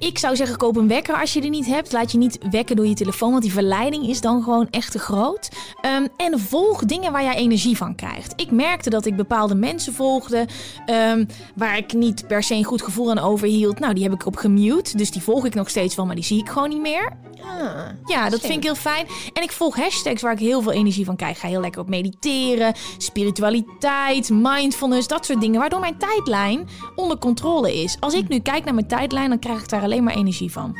ik 0.00 0.18
zou 0.18 0.36
zeggen, 0.36 0.56
koop 0.56 0.76
een 0.76 0.88
wekker 0.88 1.14
als 1.14 1.32
je 1.32 1.40
die 1.40 1.50
niet 1.50 1.66
hebt. 1.66 1.92
Laat 1.92 2.12
je 2.12 2.18
niet 2.18 2.38
wekken 2.50 2.76
door 2.76 2.86
je 2.86 2.94
telefoon, 2.94 3.30
want 3.30 3.42
die 3.42 3.52
verleiding 3.52 4.08
is 4.08 4.20
dan 4.20 4.42
gewoon 4.42 4.68
echt 4.70 4.92
te 4.92 4.98
groot. 4.98 5.48
Ehm, 5.80 6.06
en 6.16 6.40
volg 6.40 6.84
dingen 6.84 7.12
waar 7.12 7.22
jij 7.22 7.34
energie 7.34 7.76
van 7.76 7.94
krijgt. 7.94 8.32
Ik 8.36 8.50
merkte 8.50 8.90
dat 8.90 9.06
ik 9.06 9.16
bepaalde 9.16 9.54
mensen 9.54 9.94
volgde 9.94 10.46
ehm, 10.86 11.24
waar 11.54 11.76
ik 11.76 11.92
niet 11.92 12.26
per 12.26 12.42
se 12.42 12.54
een 12.54 12.64
goed 12.64 12.82
gevoel 12.82 13.10
aan 13.10 13.18
overhield. 13.18 13.78
Nou, 13.78 13.94
die 13.94 14.02
heb 14.02 14.12
ik 14.12 14.26
op 14.26 14.36
gemute, 14.36 14.96
dus 14.96 15.10
die 15.10 15.22
volg 15.22 15.44
ik 15.44 15.54
nog 15.54 15.68
steeds 15.68 15.94
wel, 15.94 16.06
maar 16.06 16.14
die 16.14 16.24
zie 16.24 16.40
ik 16.40 16.48
gewoon 16.48 16.68
niet 16.68 16.80
meer. 16.80 17.12
Ah. 17.42 17.80
Ja, 18.06 18.28
dat 18.28 18.40
vind 18.40 18.52
ik 18.52 18.62
heel 18.62 18.74
fijn. 18.74 19.06
En 19.32 19.42
ik 19.42 19.52
volg 19.52 19.76
hashtags 19.76 20.22
waar 20.22 20.32
ik 20.32 20.38
heel 20.38 20.62
veel 20.62 20.72
energie 20.72 21.04
van 21.04 21.16
krijg. 21.16 21.34
Ik 21.34 21.38
ga 21.38 21.48
heel 21.48 21.60
lekker 21.60 21.80
op 21.80 21.88
mediteren, 21.88 22.74
spiritualiteit, 22.98 24.30
mindfulness, 24.30 25.08
dat 25.08 25.26
soort 25.26 25.40
dingen. 25.40 25.60
Waardoor 25.60 25.80
mijn 25.80 25.98
tijdlijn 25.98 26.68
onder 26.94 27.18
controle 27.18 27.82
is. 27.82 27.96
Als 28.00 28.14
ik 28.14 28.28
nu 28.28 28.38
kijk 28.38 28.64
naar 28.64 28.74
mijn 28.74 28.86
tijdlijn, 28.86 29.28
dan 29.28 29.38
krijg 29.38 29.62
ik 29.62 29.68
daar 29.68 29.82
alleen 29.90 30.04
maar 30.04 30.14
energie 30.14 30.52
van. 30.52 30.76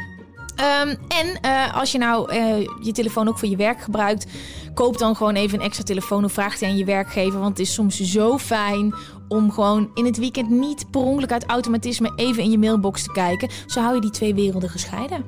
Ehm, 0.56 0.94
en 1.08 1.40
eh, 1.40 1.76
als 1.76 1.92
je 1.92 1.98
nou 1.98 2.30
eh, 2.32 2.66
je 2.82 2.92
telefoon 2.92 3.28
ook 3.28 3.38
voor 3.38 3.48
je 3.48 3.56
werk 3.56 3.80
gebruikt, 3.80 4.26
koop 4.74 4.98
dan 4.98 5.16
gewoon 5.16 5.34
even 5.34 5.58
een 5.58 5.64
extra 5.64 5.84
telefoon 5.84 6.24
of 6.24 6.32
vraag 6.32 6.58
die 6.58 6.68
aan 6.68 6.76
je 6.76 6.84
werkgever. 6.84 7.38
Want 7.38 7.58
het 7.58 7.66
is 7.66 7.74
soms 7.74 8.00
zo 8.00 8.38
fijn 8.38 8.94
om 9.28 9.52
gewoon 9.52 9.90
in 9.94 10.04
het 10.04 10.18
weekend 10.18 10.50
niet 10.50 10.90
per 10.90 11.00
ongeluk 11.00 11.32
uit 11.32 11.46
automatisme 11.46 12.12
even 12.16 12.42
in 12.42 12.50
je 12.50 12.58
mailbox 12.58 13.02
te 13.02 13.12
kijken. 13.12 13.50
Zo 13.66 13.80
hou 13.80 13.94
je 13.94 14.00
die 14.00 14.10
twee 14.10 14.34
werelden 14.34 14.70
gescheiden. 14.70 15.24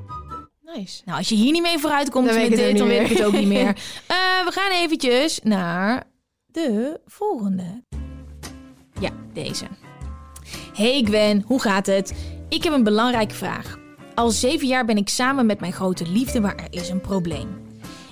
Nice. 0.62 1.02
Nou, 1.04 1.18
als 1.18 1.28
je 1.28 1.34
hier 1.34 1.52
niet 1.52 1.62
mee 1.62 1.78
vooruit 1.78 2.10
komt 2.10 2.26
Dan 2.26 2.36
met 2.36 2.50
dit, 2.50 2.70
ook 2.70 2.76
dan 2.76 2.88
niet 2.88 2.98
weet 2.98 3.02
ik 3.02 3.08
het 3.08 3.18
meer. 3.18 3.26
ook 3.26 3.32
niet 3.32 3.48
meer. 3.48 3.76
Eh, 4.06 4.16
we 4.44 4.50
gaan 4.52 4.70
eventjes 4.70 5.40
naar 5.42 6.04
de 6.46 7.00
volgende. 7.06 7.84
Ja, 9.00 9.10
deze. 9.32 9.64
Hey 10.74 11.02
Gwen, 11.04 11.44
hoe 11.46 11.60
gaat 11.60 11.86
het? 11.86 12.14
Ik 12.52 12.62
heb 12.62 12.72
een 12.72 12.84
belangrijke 12.84 13.34
vraag. 13.34 13.78
Al 14.14 14.30
zeven 14.30 14.66
jaar 14.66 14.84
ben 14.84 14.96
ik 14.96 15.08
samen 15.08 15.46
met 15.46 15.60
mijn 15.60 15.72
grote 15.72 16.06
liefde, 16.08 16.40
maar 16.40 16.56
er 16.56 16.66
is 16.70 16.88
een 16.88 17.00
probleem. 17.00 17.60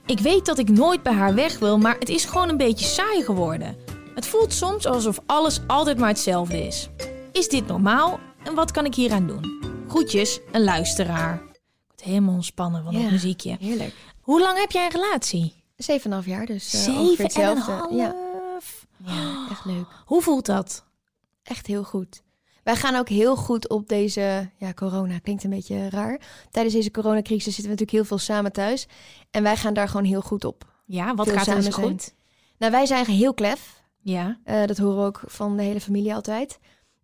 Ik 0.07 0.19
weet 0.19 0.47
dat 0.47 0.59
ik 0.59 0.69
nooit 0.69 1.03
bij 1.03 1.13
haar 1.13 1.35
weg 1.35 1.59
wil, 1.59 1.79
maar 1.79 1.99
het 1.99 2.09
is 2.09 2.25
gewoon 2.25 2.49
een 2.49 2.57
beetje 2.57 2.85
saai 2.85 3.23
geworden. 3.25 3.77
Het 4.15 4.27
voelt 4.27 4.53
soms 4.53 4.87
alsof 4.87 5.19
alles 5.27 5.61
altijd 5.67 5.99
maar 5.99 6.09
hetzelfde 6.09 6.67
is. 6.67 6.89
Is 7.33 7.49
dit 7.49 7.67
normaal 7.67 8.21
en 8.45 8.55
wat 8.55 8.71
kan 8.71 8.85
ik 8.85 8.95
hieraan 8.95 9.27
doen? 9.27 9.59
Groetjes, 9.89 10.41
een 10.53 10.65
luisteraar. 10.65 11.35
Ik 11.35 11.41
word 11.87 12.03
helemaal 12.03 12.35
ontspannen 12.35 12.85
van 12.85 12.93
Ja. 12.93 13.03
dat 13.03 13.11
muziekje. 13.11 13.57
Heerlijk. 13.61 13.95
Hoe 14.21 14.41
lang 14.41 14.59
heb 14.59 14.71
jij 14.71 14.85
een 14.85 15.01
relatie? 15.01 15.55
Zeven 15.77 16.05
en 16.05 16.13
half 16.13 16.27
jaar, 16.27 16.47
dus 16.47 16.89
ongeveer 16.89 17.31
Zeven 17.31 17.43
en 17.43 17.57
een. 17.91 17.97
Ja. 17.97 18.15
half. 18.51 18.87
ja, 19.05 19.47
echt 19.51 19.65
leuk. 19.65 19.87
Hoe 20.05 20.23
voelt 20.23 20.47
dat? 20.47 20.85
Echt 21.43 21.67
heel 21.67 21.85
goed. 21.85 22.23
Wij 22.65 22.77
gaan 22.77 22.95
ook 22.97 23.09
heel 23.09 23.37
goed 23.37 23.69
op 23.69 23.89
deze, 23.89 24.51
ja, 24.57 24.73
corona 24.73 25.19
klinkt 25.19 25.45
een 25.45 25.51
beetje 25.51 25.89
raar. 25.91 26.21
Tijdens 26.51 26.75
deze 26.75 26.91
coronacrisis 26.91 27.45
zitten 27.55 27.63
we 27.63 27.69
natuurlijk 27.69 27.91
heel 27.91 28.05
veel 28.05 28.19
samen 28.19 28.53
thuis. 28.53 28.87
En 29.31 29.43
wij 29.43 29.57
gaan 29.57 29.75
daar 29.75 29.89
gewoon 29.89 30.07
heel 30.07 30.21
goed 30.21 30.45
op. 30.45 30.65
Ja, 30.87 31.15
wat 31.15 31.27
Veel 31.29 31.37
gaat 31.37 31.47
er 31.47 31.63
zijn. 31.63 31.75
goed? 31.75 32.15
Nou, 32.59 32.73
wij 32.73 32.87
zijn 32.87 33.07
heel 33.07 33.35
klef. 33.35 33.83
Ja. 34.03 34.39
Eh, 34.45 34.65
dat 34.67 34.79
horen 34.79 34.97
we 34.97 35.05
ook 35.05 35.23
van 35.27 35.57
de 35.57 35.63
hele 35.63 35.81
familie 35.81 36.15
altijd. 36.15 36.59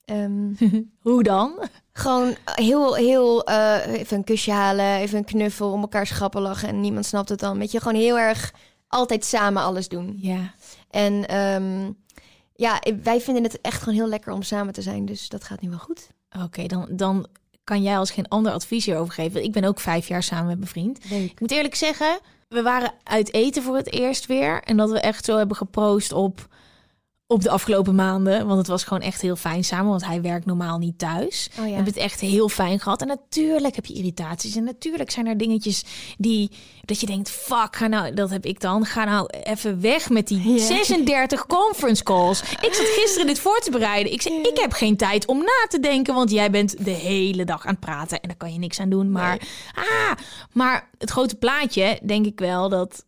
Ehm, 0.04 0.52
Hoe 1.02 1.22
dan? 1.22 1.68
gewoon 1.92 2.36
heel, 2.44 2.94
heel 2.94 3.44
eh, 3.44 3.92
even 3.92 4.16
een 4.16 4.24
kusje 4.24 4.50
halen, 4.52 4.96
even 4.96 5.18
een 5.18 5.24
knuffel, 5.24 5.72
om 5.72 5.80
elkaar 5.80 6.06
schrappen 6.06 6.40
lachen 6.42 6.68
en 6.68 6.80
niemand 6.80 7.06
snapt 7.06 7.28
het 7.28 7.38
dan. 7.40 7.58
Weet 7.58 7.70
je, 7.72 7.80
gewoon 7.80 8.00
heel 8.00 8.18
erg 8.18 8.52
altijd 8.88 9.24
samen 9.24 9.62
alles 9.62 9.88
doen. 9.88 10.18
Ja. 10.20 10.54
En 10.90 11.28
ehm, 11.28 11.90
ja, 12.56 12.82
wij 13.02 13.20
vinden 13.20 13.42
het 13.42 13.60
echt 13.60 13.82
gewoon 13.82 13.98
heel 13.98 14.08
lekker 14.08 14.32
om 14.32 14.42
samen 14.42 14.72
te 14.72 14.82
zijn, 14.82 15.06
dus 15.06 15.28
dat 15.28 15.44
gaat 15.44 15.60
nu 15.60 15.68
wel 15.68 15.78
goed. 15.78 16.08
Oké, 16.44 16.66
dan, 16.66 16.86
dan 16.90 17.26
kan 17.64 17.82
jij 17.82 17.98
als 17.98 18.10
geen 18.10 18.28
ander 18.28 18.52
advies 18.52 18.84
hierover 18.84 19.14
geven. 19.14 19.42
Ik 19.42 19.52
ben 19.52 19.64
ook 19.64 19.80
vijf 19.80 20.08
jaar 20.08 20.22
samen 20.22 20.46
met 20.46 20.58
mijn 20.58 20.70
vriend. 20.70 21.10
Leuk. 21.10 21.30
Ik 21.30 21.40
moet 21.40 21.50
eerlijk 21.50 21.74
zeggen, 21.74 22.18
we 22.48 22.62
waren 22.62 22.92
uit 23.02 23.32
eten 23.32 23.62
voor 23.62 23.76
het 23.76 23.92
eerst 23.92 24.26
weer. 24.26 24.62
En 24.62 24.76
dat 24.76 24.90
we 24.90 25.00
echt 25.00 25.24
zo 25.24 25.36
hebben 25.36 25.56
geproost 25.56 26.12
op, 26.12 26.48
op 27.28 27.42
de 27.42 27.50
afgelopen 27.50 27.94
maanden. 27.94 28.46
Want 28.46 28.58
het 28.58 28.66
was 28.66 28.84
gewoon 28.84 29.02
echt 29.02 29.20
heel 29.20 29.36
fijn 29.36 29.64
samen, 29.64 29.90
want 29.90 30.04
hij 30.04 30.22
werkt 30.22 30.46
normaal 30.46 30.78
niet 30.78 30.98
thuis. 30.98 31.50
Oh 31.58 31.64
We 31.64 31.70
hebben 31.70 31.92
het 31.92 32.02
echt 32.02 32.20
heel 32.20 32.48
fijn 32.48 32.80
gehad. 32.80 33.00
En 33.00 33.06
natuurlijk 33.06 33.74
heb 33.74 33.86
je 33.86 33.94
irritaties. 33.94 34.56
En 34.56 34.64
natuurlijk 34.64 35.10
zijn 35.10 35.26
er 35.26 35.36
dingetjes 35.36 35.84
die... 36.18 36.50
Dat 36.84 37.00
je 37.00 37.06
denkt, 37.06 37.30
fuck, 37.30 37.76
ga 37.76 37.86
nou... 37.86 38.14
Dat 38.14 38.30
heb 38.30 38.44
ik 38.44 38.60
dan. 38.60 38.84
Ga 38.84 39.04
nou 39.04 39.26
even 39.42 39.80
weg 39.80 40.10
met 40.10 40.28
die 40.28 40.42
Ja. 40.52 40.58
36 40.58 41.46
conference 41.46 42.02
calls. 42.02 42.40
Ik 42.40 42.74
zat 42.74 42.86
gisteren 42.86 43.26
dit 43.26 43.38
voor 43.38 43.58
te 43.58 43.70
bereiden. 43.70 44.12
Ik 44.12 44.22
zei, 44.22 44.34
ik 44.34 44.58
heb 44.58 44.72
geen 44.72 44.96
tijd 44.96 45.26
om 45.26 45.38
na 45.38 45.66
te 45.68 45.80
denken. 45.80 46.14
Want 46.14 46.30
jij 46.30 46.50
bent 46.50 46.84
de 46.84 46.90
hele 46.90 47.44
dag 47.44 47.66
aan 47.66 47.70
het 47.70 47.80
praten. 47.80 48.20
En 48.20 48.28
daar 48.28 48.36
kan 48.36 48.52
je 48.52 48.58
niks 48.58 48.80
aan 48.80 48.90
doen. 48.90 49.10
Maar, 49.10 49.48
ah, 49.74 50.12
maar 50.52 50.90
het 50.98 51.10
grote 51.10 51.36
plaatje, 51.36 52.00
denk 52.02 52.26
ik 52.26 52.38
wel 52.38 52.68
dat... 52.68 53.04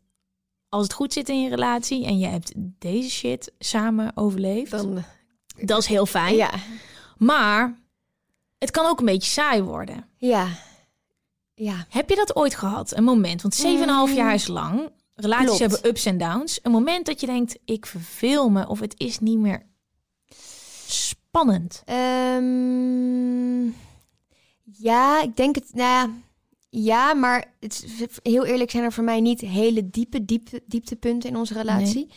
Als 0.69 0.83
het 0.83 0.93
goed 0.93 1.13
zit 1.13 1.29
in 1.29 1.43
je 1.43 1.49
relatie 1.49 2.07
en 2.07 2.19
je 2.19 2.27
hebt 2.27 2.53
deze 2.79 3.11
shit 3.11 3.53
samen 3.59 4.13
overleefd, 4.15 4.71
Dan, 4.71 5.05
dat 5.61 5.79
is 5.79 5.87
heel 5.87 6.07
fijn. 6.07 6.35
ja. 6.37 6.51
Maar 7.17 7.79
het 8.59 8.71
kan 8.71 8.87
ook 8.87 8.99
een 8.99 9.05
beetje 9.05 9.31
saai 9.31 9.63
worden. 9.63 10.07
Ja. 10.17 10.49
Ja. 11.55 11.87
Heb 11.89 12.09
je 12.09 12.17
dat 12.17 12.37
ooit 12.37 12.55
gehad? 12.55 12.97
Een 12.97 13.05
moment, 13.05 13.43
want 13.43 13.63
7,5 14.11 14.15
jaar 14.17 14.35
is 14.35 14.47
lang. 14.47 14.91
Relaties 15.15 15.47
Klopt. 15.47 15.61
hebben 15.61 15.87
ups 15.91 16.05
en 16.05 16.19
downs. 16.19 16.59
Een 16.63 16.71
moment 16.73 17.07
dat 17.07 17.21
je 17.21 17.27
denkt, 17.27 17.59
ik 17.65 17.87
verveel 17.87 18.49
me 18.49 18.69
of 18.69 18.81
het 18.81 18.95
is 18.97 19.19
niet 19.19 19.39
meer 19.39 19.63
spannend. 20.87 21.83
Ehm, 21.85 23.67
ja, 24.79 25.23
ik 25.23 25.37
denk 25.37 25.55
het. 25.55 25.75
Nou 25.75 25.89
ja, 25.89 26.11
ja, 26.85 27.15
maar 27.15 27.45
het, 27.61 27.85
is- 27.99 28.17
heel 28.23 28.45
eerlijk 28.45 28.71
zijn 28.71 28.85
er 28.85 28.93
voor 28.93 29.05
mij 29.05 29.21
niet 29.21 29.41
hele 29.41 29.91
diepe, 29.91 30.25
diepe 30.25 30.63
dieptepunten 30.67 31.29
in 31.31 31.37
onze 31.37 31.55
relatie. 31.55 32.09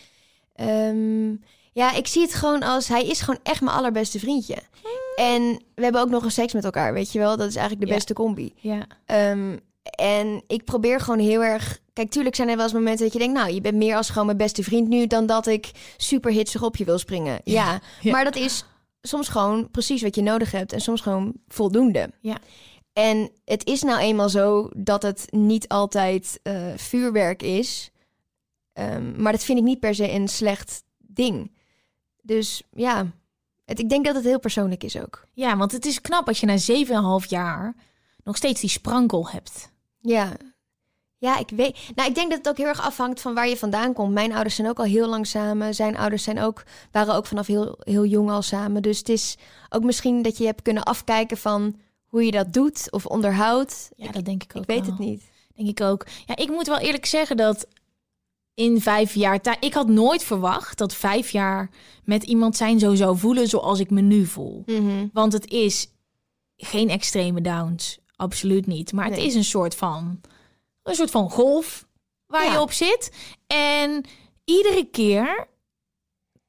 Ehm, 0.55 1.30
ja, 1.74 1.93
ik 1.95 2.07
zie 2.07 2.22
het 2.22 2.34
gewoon 2.34 2.64
als 2.64 2.88
hij 2.88 3.05
is 3.07 3.22
gewoon 3.22 3.39
echt 3.43 3.62
mijn 3.62 3.76
allerbeste 3.76 4.20
vriendje. 4.20 4.55
En 5.16 5.64
we 5.76 5.84
hebben 5.84 6.01
ook 6.01 6.09
nog 6.09 6.24
een 6.24 6.32
seks 6.32 6.53
met 6.53 6.64
elkaar, 6.64 6.93
weet 6.93 7.12
je 7.12 7.20
wel? 7.20 7.38
Dat 7.38 7.47
is 7.49 7.55
eigenlijk 7.55 7.86
de 7.86 7.91
Ja. 7.91 7.95
beste 7.97 8.14
combi. 8.14 8.53
Ja. 8.55 8.88
Ehm, 9.05 9.57
en 9.97 10.43
ik 10.47 10.64
probeer 10.64 10.99
gewoon 10.99 11.20
heel 11.20 11.43
erg. 11.43 11.80
Kijk, 11.93 12.09
tuurlijk 12.12 12.36
zijn 12.36 12.49
er 12.49 12.55
wel 12.55 12.64
eens 12.64 12.74
momenten 12.74 13.03
dat 13.03 13.14
je 13.14 13.20
denkt, 13.20 13.34
nou, 13.39 13.51
je 13.53 13.62
bent 13.62 13.76
meer 13.76 13.95
als 13.95 14.09
gewoon 14.09 14.26
mijn 14.26 14.38
beste 14.38 14.64
vriend 14.64 14.88
nu 14.88 15.07
dan 15.07 15.26
dat 15.26 15.47
ik 15.47 15.72
super 15.97 16.32
hitsig 16.32 16.64
op 16.64 16.76
je 16.76 16.86
wil 16.86 16.97
springen. 16.97 17.39
Ja, 17.43 17.80
Ja. 18.01 18.12
maar 18.12 18.24
dat 18.24 18.36
is 18.36 18.66
soms 19.01 19.28
gewoon 19.28 19.72
precies 19.72 20.01
wat 20.01 20.16
je 20.16 20.22
nodig 20.22 20.51
hebt 20.51 20.74
en 20.74 20.82
soms 20.82 21.01
gewoon 21.01 21.34
voldoende. 21.47 22.09
Ja. 22.20 22.38
En 22.94 23.32
het 23.46 23.66
is 23.66 23.82
nou 23.82 24.00
eenmaal 24.00 24.30
zo 24.30 24.70
dat 24.76 25.02
het 25.02 25.28
niet 25.30 25.68
altijd 25.68 26.39
eh, 26.44 26.74
vuurwerk 26.76 27.44
is. 27.44 27.92
Ehm, 28.74 29.22
maar 29.22 29.32
dat 29.32 29.44
vind 29.44 29.58
ik 29.58 29.64
niet 29.64 29.80
per 29.80 29.96
se 29.96 30.12
een 30.12 30.28
slecht 30.28 30.84
ding. 30.98 31.52
Dus 32.22 32.64
ja, 32.72 33.12
het, 33.66 33.80
ik 33.80 33.89
denk 33.89 34.06
dat 34.06 34.16
het 34.16 34.24
heel 34.24 34.39
persoonlijk 34.39 34.84
is 34.84 34.98
ook. 34.98 35.28
ja, 35.34 35.58
want 35.58 35.72
het 35.72 35.86
is 35.86 36.02
knap 36.02 36.28
als 36.28 36.39
je 36.39 36.46
na 36.46 37.22
7,5 37.24 37.28
jaar 37.28 37.76
nog 38.24 38.38
steeds 38.38 38.62
die 38.62 38.70
sprankel 38.70 39.30
hebt. 39.30 39.72
Ja. 40.00 40.32
Ja, 41.18 41.38
ik 41.38 41.50
weet. 41.50 41.78
Nou, 41.96 42.10
ik 42.10 42.16
denk 42.16 42.30
dat 42.30 42.38
het 42.38 42.50
ook 42.50 42.58
heel 42.58 42.68
erg 42.68 42.82
afhangt 42.82 43.22
van 43.22 43.34
waar 43.34 43.48
je 43.48 43.58
vandaan 43.58 43.94
komt. 43.94 44.14
Mijn 44.14 44.34
ouders 44.34 44.56
zijn 44.56 44.68
ook 44.70 44.80
al 44.80 44.86
heel 44.86 45.08
lang 45.08 45.28
samen. 45.28 45.76
Zijn 45.76 45.98
ouders 45.98 46.24
zijn 46.24 46.39
ook, 46.39 46.64
waren 46.92 47.16
ook 47.16 47.26
vanaf 47.26 47.48
heel, 47.48 47.78
heel 47.80 48.06
jong 48.06 48.30
al 48.30 48.42
samen. 48.42 48.82
Dus 48.82 48.98
het 48.98 49.10
is 49.10 49.38
ook 49.70 49.84
misschien 49.84 50.22
dat 50.22 50.38
je 50.38 50.46
hebt 50.46 50.62
kunnen 50.62 50.84
afkijken 50.84 51.38
van 51.38 51.76
hoe 52.12 52.24
je 52.26 52.32
dat 52.32 52.53
doet 52.53 52.91
of 52.91 53.05
onderhoudt. 53.05 53.91
Ja, 53.95 54.12
dat 54.12 54.26
denk 54.26 54.43
ik 54.43 54.55
ook 54.55 54.62
Ik 54.62 54.68
weet 54.68 54.82
wel. 54.82 54.89
het 54.89 54.99
niet. 54.99 55.24
Denk 55.55 55.70
ik 55.70 55.82
ook. 55.82 56.05
Ja, 56.26 56.36
ik 56.36 56.49
moet 56.49 56.68
wel 56.68 56.80
eerlijk 56.80 57.05
zeggen 57.05 57.38
dat 57.38 57.68
in 58.53 58.82
vijf 58.82 59.14
jaar 59.14 59.41
tijd... 59.41 59.64
Ik 59.64 59.74
had 59.74 59.88
nooit 59.88 60.24
verwacht 60.24 60.78
dat 60.78 60.93
vijf 60.93 61.30
jaar 61.30 61.70
met 62.03 62.24
iemand 62.24 62.55
zijn 62.57 62.80
zo 62.80 62.95
zou 62.95 63.18
voelen 63.18 63.47
zoals 63.47 63.80
ik 63.80 63.89
me 63.89 64.01
nu 64.01 64.26
voel. 64.26 64.64
Want 65.14 65.34
het 65.34 65.47
is 65.51 65.88
geen 66.57 66.89
extreme 66.89 67.41
downs. 67.41 67.99
Absoluut 68.16 68.66
niet. 68.68 68.93
Maar 68.93 69.05
het 69.09 69.18
is 69.18 69.36
een 69.36 69.43
soort 69.43 69.76
van... 69.76 70.22
Een 70.84 70.95
soort 70.95 71.12
van 71.12 71.30
golf 71.30 71.88
waar 72.26 72.45
Ja. 72.45 72.51
je 72.51 72.62
op 72.62 72.72
zit. 72.72 73.12
En 73.47 74.05
iedere 74.45 74.84
keer 74.91 75.47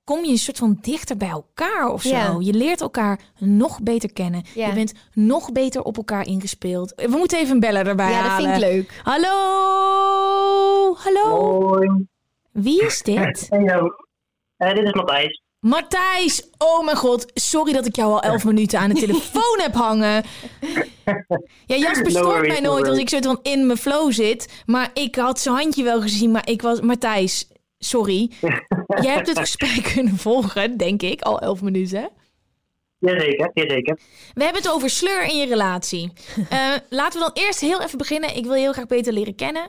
kom 0.04 0.24
je 0.24 0.30
een 0.30 0.38
soort 0.38 0.58
van 0.58 0.78
dichter 0.80 1.16
bij 1.16 1.28
elkaar 1.28 1.88
of 1.88 2.02
zo. 2.02 2.08
Ja. 2.08 2.36
Je 2.40 2.52
leert 2.52 2.80
elkaar 2.80 3.20
nog 3.38 3.82
beter 3.82 4.12
kennen. 4.12 4.42
Ja. 4.54 4.66
Je 4.66 4.74
bent 4.74 4.92
nog 5.12 5.52
beter 5.52 5.82
op 5.82 5.96
elkaar 5.96 6.26
ingespeeld. 6.26 6.92
We 6.96 7.16
moeten 7.16 7.38
even 7.38 7.52
een 7.54 7.60
beller 7.60 7.86
erbij 7.86 8.10
Ja, 8.10 8.22
dat 8.22 8.30
halen. 8.30 8.50
vind 8.50 8.62
ik 8.62 8.70
leuk. 8.70 9.00
Hallo? 9.02 10.94
Hallo? 10.98 11.60
Hoi. 11.68 12.06
Wie 12.52 12.82
is 12.84 13.02
dit? 13.02 13.46
Hallo. 13.50 13.88
Eh, 14.56 14.74
dit 14.74 14.84
is 14.84 14.92
Matthijs. 14.92 15.40
Matthijs! 15.60 16.48
Oh 16.58 16.84
mijn 16.84 16.96
god, 16.96 17.30
sorry 17.34 17.72
dat 17.72 17.86
ik 17.86 17.96
jou 17.96 18.12
al 18.12 18.22
elf 18.22 18.44
minuten 18.44 18.78
aan 18.78 18.88
de 18.88 19.00
telefoon 19.00 19.58
heb 19.60 19.74
hangen. 19.74 20.22
Ja, 21.66 21.76
Jasper 21.76 22.02
No 22.02 22.10
stoort 22.10 22.24
worries, 22.24 22.52
mij 22.52 22.60
no 22.60 22.70
nooit 22.72 22.88
als 22.88 22.98
ik 22.98 23.08
soort 23.08 23.26
van 23.26 23.38
in 23.42 23.66
mijn 23.66 23.78
flow 23.78 24.12
zit. 24.12 24.62
Maar 24.66 24.90
ik 24.94 25.14
had 25.16 25.40
zijn 25.40 25.54
handje 25.54 25.82
wel 25.82 26.00
gezien, 26.00 26.30
maar 26.30 26.48
ik 26.48 26.62
was... 26.62 26.80
Matthijs, 26.80 27.48
sorry. 27.84 28.30
Jij 29.02 29.12
hebt 29.14 29.26
het 29.28 29.38
gesprek 29.38 29.90
kunnen 29.94 30.16
volgen, 30.16 30.76
denk 30.76 31.02
ik, 31.02 31.20
al 31.22 31.40
elf 31.40 31.62
minuten. 31.62 32.10
Jazeker, 32.98 33.50
jazeker. 33.54 33.98
We 34.34 34.44
hebben 34.44 34.62
het 34.62 34.70
over 34.72 34.90
sleur 34.90 35.22
in 35.24 35.36
je 35.36 35.46
relatie. 35.46 36.12
Eh, 36.50 36.74
laten 36.90 37.20
we 37.20 37.30
dan 37.32 37.44
eerst 37.44 37.60
heel 37.60 37.82
even 37.82 37.98
beginnen. 37.98 38.36
Ik 38.36 38.44
wil 38.44 38.54
je 38.54 38.60
heel 38.60 38.72
graag 38.72 38.86
beter 38.86 39.12
leren 39.12 39.34
kennen. 39.34 39.68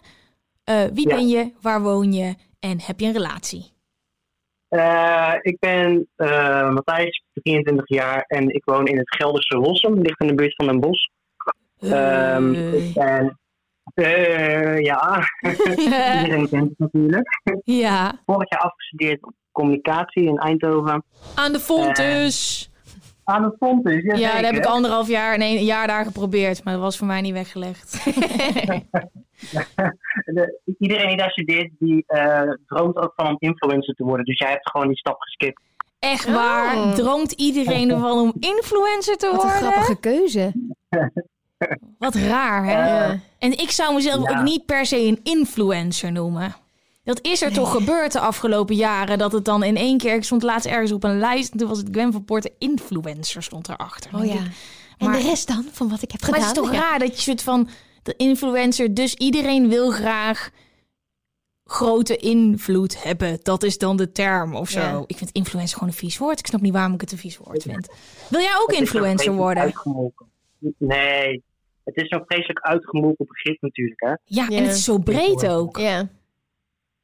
Eh, 0.63 0.83
wie 0.93 1.09
Ja. 1.09 1.15
ben 1.15 1.27
je? 1.27 1.51
Waar 1.61 1.81
woon 1.81 2.13
je? 2.13 2.35
En 2.59 2.81
heb 2.81 2.99
je 2.99 3.05
een 3.05 3.13
relatie? 3.13 3.71
Eh, 4.67 5.33
ik 5.41 5.59
ben 5.59 6.07
Matthijs, 6.73 7.23
23 7.33 7.87
jaar 7.89 8.21
en 8.27 8.49
ik 8.49 8.65
woon 8.65 8.85
in 8.87 8.97
het 8.97 9.15
Gelderse 9.15 9.55
Rossum, 9.55 10.01
ligt 10.01 10.19
in 10.21 10.27
de 10.27 10.35
buurt 10.35 10.55
van 10.55 10.65
Den 10.67 10.79
Bosch. 10.79 11.07
Ehm, 11.79 12.53
Eh, 12.53 12.73
ik 12.87 12.93
ben, 12.93 13.39
eh, 13.93 14.79
ja, 14.79 15.19
iedereen 16.21 16.49
kent 16.49 16.69
het 16.69 16.79
natuurlijk. 16.79 17.27
ja, 17.63 18.21
Vorig 18.25 18.49
jaar 18.49 18.59
afgestudeerd 18.59 19.23
op 19.23 19.33
communicatie 19.51 20.23
in 20.23 20.37
Eindhoven. 20.37 21.03
aan 21.35 21.51
de 21.51 21.59
Fontes. 21.59 22.67
Aan 23.23 23.41
de 23.43 23.55
Fontes, 23.59 24.03
ja, 24.03 24.15
Ja, 24.15 24.35
dat 24.35 24.45
heb 24.45 24.55
ik 24.55 24.65
anderhalf 24.65 25.07
jaar, 25.07 25.37
nee, 25.37 25.57
een 25.57 25.65
jaar 25.65 25.87
daar 25.87 26.05
geprobeerd. 26.05 26.63
Maar 26.63 26.73
dat 26.73 26.81
was 26.81 26.97
voor 26.97 27.07
mij 27.07 27.21
niet 27.21 27.33
weggelegd. 27.33 27.91
De- 30.25 30.59
iedereen 30.79 31.07
die 31.07 31.17
daar 31.17 31.29
studeert, 31.31 31.71
die 31.79 32.03
eh, 32.07 32.41
droomt 32.67 32.95
ook 32.97 33.13
van 33.15 33.27
om 33.27 33.35
influencer 33.39 33.93
te 33.95 34.03
worden. 34.03 34.25
Dus 34.25 34.37
jij 34.39 34.49
hebt 34.49 34.69
gewoon 34.69 34.87
die 34.87 34.97
stap 34.97 35.19
geskipt. 35.19 35.61
Echt 35.99 36.31
waar? 36.33 36.93
Droomt 36.95 37.31
iedereen 37.31 37.91
ervan 37.91 38.19
om 38.19 38.33
influencer 38.39 39.17
te 39.17 39.25
Wat 39.31 39.43
een 39.43 39.49
worden? 39.49 39.71
grappige 39.71 39.99
keuze. 39.99 40.51
Wat 41.97 42.15
raar, 42.15 42.65
hè? 42.65 43.13
En 43.39 43.51
ik 43.51 43.71
zou 43.71 43.93
mezelf 43.93 44.29
Ja. 44.29 44.37
ook 44.37 44.43
niet 44.43 44.65
per 44.65 44.85
se 44.85 44.97
een 44.99 45.19
influencer 45.23 46.11
noemen. 46.11 46.55
Dat 47.03 47.19
is 47.21 47.41
er 47.41 47.53
toch 47.53 47.71
gebeurd 47.71 48.11
de 48.11 48.19
afgelopen 48.19 48.75
jaren. 48.75 49.17
Dat 49.17 49.31
het 49.31 49.45
dan 49.45 49.63
in 49.63 49.75
één 49.77 49.97
keer... 49.97 50.15
Ik 50.15 50.23
stond 50.23 50.43
laatst 50.43 50.67
ergens 50.67 50.91
op 50.91 51.03
een 51.03 51.19
lijst. 51.19 51.51
En 51.51 51.57
toen 51.57 51.67
was 51.67 51.77
het 51.77 51.87
Gwen 51.91 52.11
van 52.11 52.49
influencer 52.57 53.43
stond 53.43 53.69
erachter. 53.69 54.11
Oh 54.15 54.25
ja. 54.25 54.33
ik, 54.33 54.39
En 54.97 55.09
Maar- 55.09 55.17
de 55.21 55.23
rest 55.27 55.47
dan, 55.47 55.65
van 55.71 55.89
wat 55.89 56.01
ik 56.01 56.11
heb 56.11 56.21
Maar 56.21 56.29
gedaan? 56.29 56.47
het 56.47 56.57
is 56.57 56.63
toch 56.63 56.73
Ja. 56.73 56.79
raar 56.79 56.99
dat 56.99 57.15
je 57.15 57.21
soort 57.21 57.43
van... 57.43 57.69
De 58.03 58.13
influencer, 58.17 58.93
dus 58.93 59.13
iedereen 59.13 59.69
wil 59.69 59.91
graag 59.91 60.49
grote 61.65 62.17
invloed 62.17 63.03
hebben. 63.03 63.39
Dat 63.43 63.63
is 63.63 63.77
dan 63.77 63.97
de 63.97 64.11
term 64.11 64.55
of 64.55 64.69
zo. 64.69 64.79
Ja. 64.79 65.03
Ik 65.07 65.17
vind 65.17 65.31
influencer 65.31 65.77
gewoon 65.77 65.89
een 65.93 65.99
vies 65.99 66.17
woord. 66.17 66.39
Ik 66.39 66.47
snap 66.47 66.61
niet 66.61 66.73
waarom 66.73 66.93
ik 66.93 67.01
het 67.01 67.11
een 67.11 67.17
vies 67.17 67.37
woord 67.37 67.63
vind. 67.63 67.87
Wil 68.29 68.39
jij 68.39 68.53
ook 68.61 68.71
influencer 68.71 69.33
worden? 69.33 69.73
Nee, 70.77 71.43
het 71.83 71.95
is 71.95 72.07
zo'n 72.07 72.23
vreselijk 72.25 72.59
uitgemolken 72.59 73.25
begrip 73.25 73.61
natuurlijk. 73.61 74.01
Hè? 74.01 74.09
Ja, 74.09 74.17
Ja. 74.25 74.47
en 74.57 74.63
het 74.63 74.75
is 74.75 74.83
zo 74.83 74.97
breed 74.97 75.47
ook. 75.47 75.77
Ja. 75.77 76.09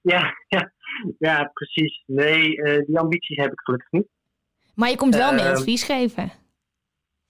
Ja, 0.01 0.33
ja, 0.47 0.71
ja 1.19 1.49
precies. 1.53 2.03
Nee, 2.05 2.61
eh, 2.61 2.85
die 2.85 2.99
ambities 2.99 3.37
heb 3.37 3.51
ik 3.51 3.59
gelukkig 3.59 3.91
niet. 3.91 4.07
Maar 4.75 4.89
je 4.89 4.95
komt 4.95 5.15
wel 5.15 5.33
mee 5.33 5.45
Ehm, 5.45 5.55
advies 5.55 5.83
geven. 5.83 6.31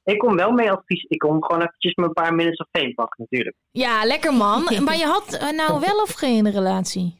Ik 0.03 0.17
kom 0.17 0.35
wel 0.35 0.51
mee 0.51 0.71
advies. 0.71 1.03
Ik 1.07 1.17
kom 1.19 1.43
gewoon 1.43 1.61
eventjes 1.61 1.93
mijn 1.95 2.13
paar 2.13 2.35
minutes 2.35 2.57
of 2.59 2.67
fame 2.71 2.93
pakken 2.93 3.23
natuurlijk. 3.29 3.55
Ja, 3.71 4.05
lekker 4.05 4.33
man. 4.33 4.63
Maar 4.85 4.97
je 4.97 5.05
had 5.05 5.33
eh, 5.33 5.49
nou 5.51 5.79
wel 5.79 6.01
of 6.01 6.11
geen 6.13 6.51
relatie? 6.51 7.18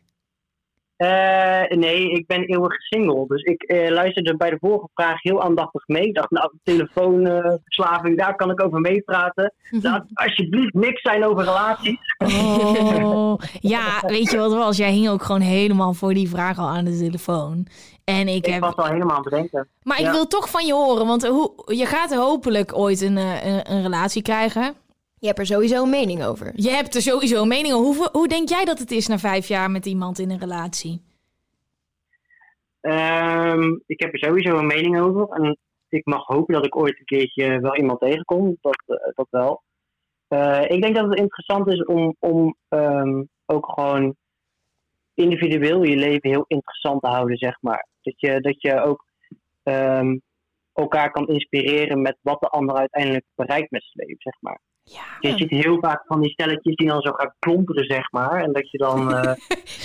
Eh, 1.00 1.78
nee, 1.78 2.12
ik 2.12 2.28
ben 2.28 2.44
eeuwig 2.44 2.74
single. 2.82 3.26
Dus 3.28 3.44
ik 3.44 3.64
eh, 3.64 3.90
luisterde 3.90 4.38
bij 4.38 4.50
de 4.50 4.58
vorige 4.60 4.88
vraag 4.94 5.22
heel 5.22 5.42
aandachtig 5.42 5.88
mee. 5.88 6.08
Ik 6.08 6.16
dacht, 6.16 6.32
nou, 6.32 6.52
telefoonverslaving, 6.64 8.18
daar 8.18 8.36
kan 8.36 8.52
ik 8.52 8.64
over 8.64 8.80
meepraten. 8.80 9.54
Laat 9.82 10.06
alsjeblieft 10.14 10.74
niks 10.74 11.02
zijn 11.02 11.26
over 11.26 11.44
relaties. 11.44 11.98
Oh, 12.18 13.40
ja, 13.60 14.02
weet 14.08 14.32
je 14.32 14.38
wat 14.38 14.54
was? 14.54 14.78
Jij 14.78 14.92
hing 14.92 15.10
ook 15.10 15.24
gewoon 15.24 15.42
helemaal 15.42 15.94
voor 15.94 16.14
die 16.14 16.30
vraag 16.30 16.58
al 16.58 16.68
aan 16.68 16.86
de 16.86 16.98
telefoon. 16.98 17.68
En 18.04 18.28
ik 18.28 18.46
Ik 18.46 18.54
heb... 18.54 18.62
was 18.62 18.76
al 18.76 18.86
helemaal 18.86 19.16
aan 19.16 19.24
bedenken. 19.24 19.68
Maar 19.84 20.00
ik 20.00 20.10
wil 20.10 20.28
toch 20.28 20.50
van 20.50 20.66
je 20.66 20.74
horen, 20.74 21.08
want 21.08 21.28
hoe, 21.28 21.52
je 21.66 21.86
gaat 21.86 22.16
hopelijk 22.16 22.78
ooit 22.78 23.02
een, 23.02 23.18
eh, 23.18 23.46
een, 23.46 23.72
een 23.72 23.82
relatie 23.82 24.22
krijgen. 24.22 24.76
Je 25.20 25.28
hebt 25.28 25.40
er 25.40 25.46
sowieso 25.46 25.84
een 25.84 25.90
mening 25.90 26.24
over. 26.24 26.52
Je 26.56 26.70
hebt 26.70 26.96
er 26.96 27.02
sowieso 27.02 27.42
een 27.42 27.48
mening 27.48 27.74
over. 27.74 27.96
Hoe, 27.96 28.10
hoe 28.12 28.28
denk 28.28 28.50
jij 28.50 28.66
dat 28.66 28.80
het 28.80 28.92
is 28.92 29.08
na 29.08 29.18
vijf 29.18 29.48
jaar 29.48 29.72
met 29.72 29.86
iemand 29.86 30.20
in 30.20 30.32
een 30.32 30.40
relatie? 30.40 31.02
Ehm, 32.82 33.78
ik 33.86 34.00
heb 34.00 34.14
er 34.14 34.20
sowieso 34.20 34.58
een 34.58 34.68
mening 34.68 35.00
over. 35.00 35.28
En 35.28 35.58
ik 35.90 36.06
mag 36.06 36.26
hopen 36.26 36.54
dat 36.54 36.66
ik 36.66 36.76
ooit 36.76 37.00
een 37.00 37.06
keertje 37.06 37.60
wel 37.60 37.76
iemand 37.76 38.00
tegenkom. 38.00 38.58
Dat, 38.62 38.84
eh, 38.86 39.12
dat 39.14 39.28
wel. 39.30 39.64
Eh, 40.28 40.64
ik 40.68 40.82
denk 40.82 40.96
dat 40.96 41.10
het 41.10 41.20
interessant 41.20 41.68
is 41.68 41.84
om, 41.86 42.16
om 42.20 42.56
ehm, 42.70 43.24
ook 43.46 43.72
gewoon 43.74 44.16
individueel 45.14 45.84
je 45.84 45.96
leven 45.96 46.30
heel 46.30 46.46
interessant 46.48 47.02
te 47.02 47.10
houden, 47.10 47.38
zeg 47.38 47.62
maar. 47.62 47.88
Dat 48.02 48.20
je, 48.20 48.42
dat 48.42 48.62
je 48.62 48.82
ook 48.82 49.06
ehm, 49.64 50.18
elkaar 50.74 51.12
kan 51.12 51.28
inspireren 51.28 52.02
met 52.02 52.18
wat 52.22 52.40
de 52.40 52.48
ander 52.48 52.76
uiteindelijk 52.76 53.26
bereikt 53.36 53.72
met 53.72 53.84
zijn 53.84 54.08
leven, 54.08 54.22
zeg 54.22 54.42
maar. 54.42 54.60
Ja, 54.92 55.30
Je 55.30 55.38
ziet 55.38 55.50
heel 55.50 55.78
vaak 55.80 56.04
van 56.06 56.22
die 56.22 56.32
stelletjes 56.32 56.76
die 56.76 56.88
dan 56.88 57.02
zo 57.02 57.12
gaan 57.12 57.34
klonteren, 57.40 57.86
zeg 57.86 58.12
maar. 58.12 58.44
En 58.44 58.54
dat 58.54 58.72
je 58.72 58.78
dan... 58.78 59.14
eh, 59.16 59.34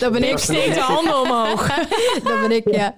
Dat 0.01 0.13
ben 0.13 0.29
ik 0.31 0.39
steek 0.39 0.75
de 0.75 0.81
handen 0.81 1.21
omhoog. 1.21 1.67
dat 2.29 2.41
ben 2.41 2.51
ik, 2.51 2.71
ja. 2.75 2.95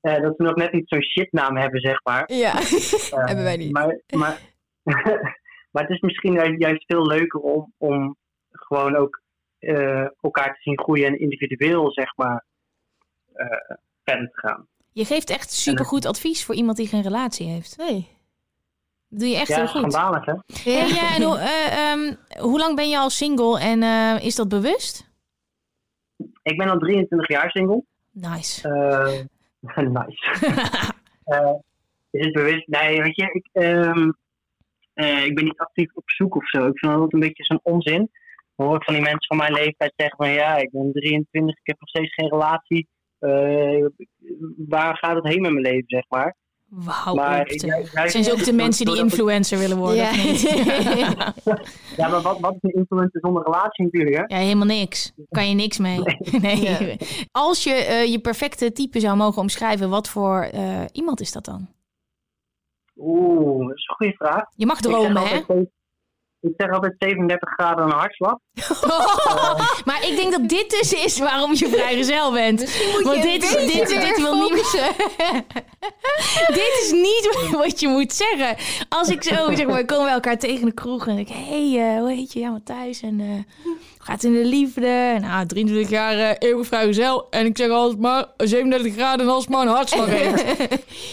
eh, 0.00 0.22
dat 0.22 0.34
ze 0.36 0.42
nog 0.42 0.54
net 0.54 0.72
niet 0.72 0.88
zo'n 0.88 1.02
shitnaam 1.02 1.56
hebben, 1.56 1.80
zeg 1.80 2.00
maar. 2.04 2.32
Ja, 2.32 2.52
Eh, 2.58 3.24
hebben 3.28 3.44
wij 3.44 3.56
niet. 3.56 3.72
Maar, 3.72 4.00
maar, 4.14 4.40
maar 5.70 5.82
het 5.82 5.90
is 5.90 6.00
misschien 6.00 6.32
ju- 6.32 6.56
juist 6.58 6.84
veel 6.86 7.06
leuker 7.06 7.40
om, 7.40 7.72
om 7.78 8.16
gewoon 8.50 8.96
ook 8.96 9.20
eh, 9.58 10.06
elkaar 10.20 10.54
te 10.54 10.60
zien 10.62 10.78
groeien 10.80 11.06
en 11.06 11.20
individueel, 11.20 11.92
zeg 11.92 12.16
maar, 12.16 12.44
eh, 13.32 13.46
verder 14.04 14.30
te 14.32 14.38
gaan. 14.40 14.66
Je 14.92 15.04
geeft 15.04 15.30
echt 15.30 15.52
supergoed 15.52 16.06
advies 16.06 16.44
voor 16.44 16.54
iemand 16.54 16.76
die 16.76 16.86
geen 16.88 17.02
relatie 17.02 17.46
heeft. 17.48 17.76
Nee. 17.76 18.08
Dat 19.12 19.20
doe 19.20 19.28
je 19.28 19.36
echt 19.36 19.48
ja, 19.48 19.56
heel 19.56 19.66
goed. 19.66 19.92
schandalig, 19.92 20.24
hè? 20.24 20.34
Hey, 20.70 20.88
ja, 20.88 21.14
en 21.14 21.22
hoe, 21.22 21.38
eh, 21.54 21.90
ehm, 21.90 22.14
hoe 22.38 22.58
lang 22.58 22.76
ben 22.76 22.88
je 22.88 22.98
al 22.98 23.10
single 23.10 23.60
en 23.60 23.82
eh, 23.82 24.24
is 24.24 24.34
dat 24.34 24.48
bewust? 24.48 25.10
Ik 26.42 26.56
ben 26.56 26.68
al 26.68 26.78
23 26.78 27.28
jaar 27.28 27.50
single. 27.50 27.84
Nice. 28.10 28.68
Eh, 28.68 29.86
nice. 30.00 30.20
Eh, 31.24 31.54
is 32.10 32.24
het 32.24 32.34
bewust? 32.34 32.66
Nee, 32.66 33.02
weet 33.02 33.16
je, 33.16 33.30
ik, 33.32 33.48
ehm, 33.52 34.10
eh, 34.94 35.24
ik 35.24 35.34
ben 35.34 35.44
niet 35.44 35.58
actief 35.58 35.94
op 35.94 36.10
zoek 36.10 36.36
of 36.36 36.48
zo. 36.48 36.66
Ik 36.66 36.78
vind 36.78 36.92
dat 36.92 37.12
een 37.12 37.20
beetje 37.20 37.44
zo'n 37.44 37.60
onzin. 37.62 38.10
Dan 38.56 38.66
hoor 38.66 38.76
ik 38.76 38.84
van 38.84 38.94
die 38.94 39.02
mensen 39.02 39.26
van 39.26 39.36
mijn 39.36 39.52
leeftijd 39.52 39.92
zeggen 39.96 40.16
van 40.16 40.30
ja, 40.30 40.56
ik 40.56 40.70
ben 40.70 40.92
23, 40.92 41.56
ik 41.56 41.66
heb 41.66 41.80
nog 41.80 41.88
steeds 41.88 42.14
geen 42.14 42.28
relatie. 42.28 42.88
Eh, 43.18 43.86
waar 44.68 44.96
gaat 44.96 45.14
het 45.14 45.26
heen 45.26 45.40
met 45.40 45.50
mijn 45.52 45.64
leven, 45.64 45.84
zeg 45.86 46.04
maar? 46.08 46.36
Wauw, 46.74 47.44
Zijn 48.06 48.24
ze 48.24 48.32
ook 48.32 48.44
de 48.44 48.52
mensen 48.52 48.86
die 48.86 48.96
influencer 48.96 49.58
willen 49.58 49.76
worden? 49.76 49.96
Ja. 49.96 50.12
Ja, 51.96 52.08
maar 52.08 52.20
wat, 52.20 52.40
wat 52.40 52.52
is 52.52 52.58
een 52.62 52.72
influencer 52.72 53.20
zonder 53.20 53.42
relatie 53.42 53.84
natuurlijk, 53.84 54.16
hè? 54.16 54.36
Ja, 54.36 54.42
helemaal 54.42 54.66
niks. 54.66 55.12
Kan 55.28 55.48
je 55.48 55.54
niks 55.54 55.78
mee. 55.78 56.00
Nee. 56.40 56.60
Ja. 56.62 56.96
Als 57.30 57.64
je 57.64 57.74
eh, 57.74 58.04
je 58.10 58.20
perfecte 58.20 58.72
type 58.72 59.00
zou 59.00 59.16
mogen 59.16 59.42
omschrijven, 59.42 59.90
wat 59.90 60.08
voor 60.08 60.40
eh, 60.42 60.84
iemand 60.92 61.20
is 61.20 61.32
dat 61.32 61.44
dan? 61.44 61.68
Oeh, 62.96 63.68
dat 63.68 63.76
is 63.76 63.88
een 63.88 63.94
goede 63.94 64.14
vraag. 64.16 64.44
Je 64.56 64.66
mag 64.66 64.80
dromen, 64.80 65.22
hè? 65.22 65.40
Ik 66.42 66.52
zeg 66.56 66.70
altijd 66.70 66.94
37 66.98 67.50
graden 67.52 67.84
een 67.84 67.90
hartslag. 67.90 68.38
maar 69.88 70.08
ik 70.08 70.16
denk 70.16 70.32
dat 70.32 70.48
dit 70.48 70.70
dus 70.70 70.92
is 70.92 71.18
waarom 71.18 71.54
je 71.54 71.68
vrijgezel 71.68 72.32
bent. 72.32 72.58
Want 73.02 73.22
dit, 73.22 73.42
is, 73.42 73.50
dit, 73.50 73.88
dit 73.88 74.20
wil 74.20 74.34
niet 74.34 74.72
dit 76.60 76.80
is 76.82 76.90
niet 76.92 77.38
wat 77.62 77.80
je 77.80 77.88
moet 77.88 78.12
zeggen. 78.12 78.56
Als 78.88 79.08
ik 79.08 79.22
zo, 79.22 79.54
zeg 79.54 79.66
maar, 79.66 79.84
komen 79.84 80.04
we 80.04 80.10
elkaar 80.10 80.38
tegen 80.38 80.66
de 80.66 80.72
kroeg 80.72 81.06
en 81.06 81.18
ik, 81.18 81.28
hé, 81.28 81.72
hey, 81.72 81.94
eh, 81.94 82.00
hoe 82.00 82.12
heet 82.12 82.32
je? 82.32 82.40
Ja, 82.40 82.50
Matthijs. 82.50 83.00
En 83.00 83.20
eh, 83.20 83.72
gaat 83.98 84.22
in 84.22 84.32
de 84.32 84.44
liefde? 84.44 85.16
Nou, 85.20 85.46
23 85.46 85.90
jaar 85.90 86.18
eh 86.18 86.34
eeuwig 86.38 86.66
vrijgezel. 86.66 87.26
En 87.30 87.46
ik 87.46 87.56
zeg 87.56 87.70
altijd 87.70 88.00
maar 88.00 88.26
37 88.36 88.92
graden 88.94 89.26
en 89.26 89.32
als 89.32 89.48
maar 89.48 89.62
een 89.62 89.72
hartslag 89.72 90.06
heeft. 90.06 90.44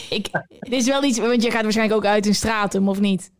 ik, 0.10 0.28
dit 0.60 0.80
is 0.80 0.88
wel 0.88 1.04
iets, 1.04 1.20
want 1.20 1.44
je 1.44 1.52
gaat 1.52 1.64
waarschijnlijk 1.64 1.98
ook 1.98 2.12
uit 2.12 2.26
in 2.26 2.36
stratum, 2.36 2.90
of 2.90 3.00
niet? 3.00 3.32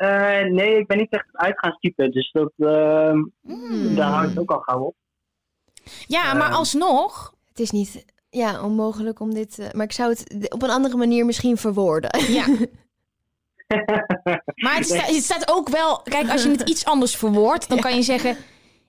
Eh, 0.00 0.44
nee, 0.44 0.78
ik 0.78 0.86
ben 0.86 0.96
niet 0.98 1.10
echt 1.12 1.26
een 1.32 1.40
uitgaanstype, 1.40 2.08
dus 2.08 2.30
dat, 2.32 2.52
Hmm. 2.56 3.94
daar 3.94 4.10
hou 4.10 4.30
ik 4.30 4.40
ook 4.40 4.50
al 4.50 4.60
gauw 4.60 4.80
op. 4.80 4.94
Ja, 6.06 6.34
maar 6.34 6.46
Ehm. 6.48 6.56
alsnog... 6.56 7.34
Het 7.48 7.58
is 7.60 7.70
niet 7.70 8.04
ja, 8.30 8.62
onmogelijk 8.64 9.20
om 9.20 9.34
dit... 9.34 9.58
eh, 9.58 9.70
maar 9.72 9.84
ik 9.84 9.92
zou 9.92 10.10
het 10.10 10.46
op 10.52 10.62
een 10.62 10.70
andere 10.70 10.96
manier 10.96 11.24
misschien 11.24 11.56
verwoorden. 11.56 12.32
Ja. 12.32 12.44
Maar 14.54 14.74
het, 14.76 14.84
sta- 14.86 15.04
het 15.04 15.22
staat 15.22 15.50
ook 15.50 15.68
wel... 15.68 16.00
Kijk, 16.02 16.30
als 16.30 16.42
je 16.42 16.48
het 16.50 16.68
iets 16.68 16.84
anders 16.84 17.16
verwoordt, 17.16 17.68
dan 17.68 17.80
kan 17.80 17.94
je 17.94 18.02
zeggen... 18.02 18.36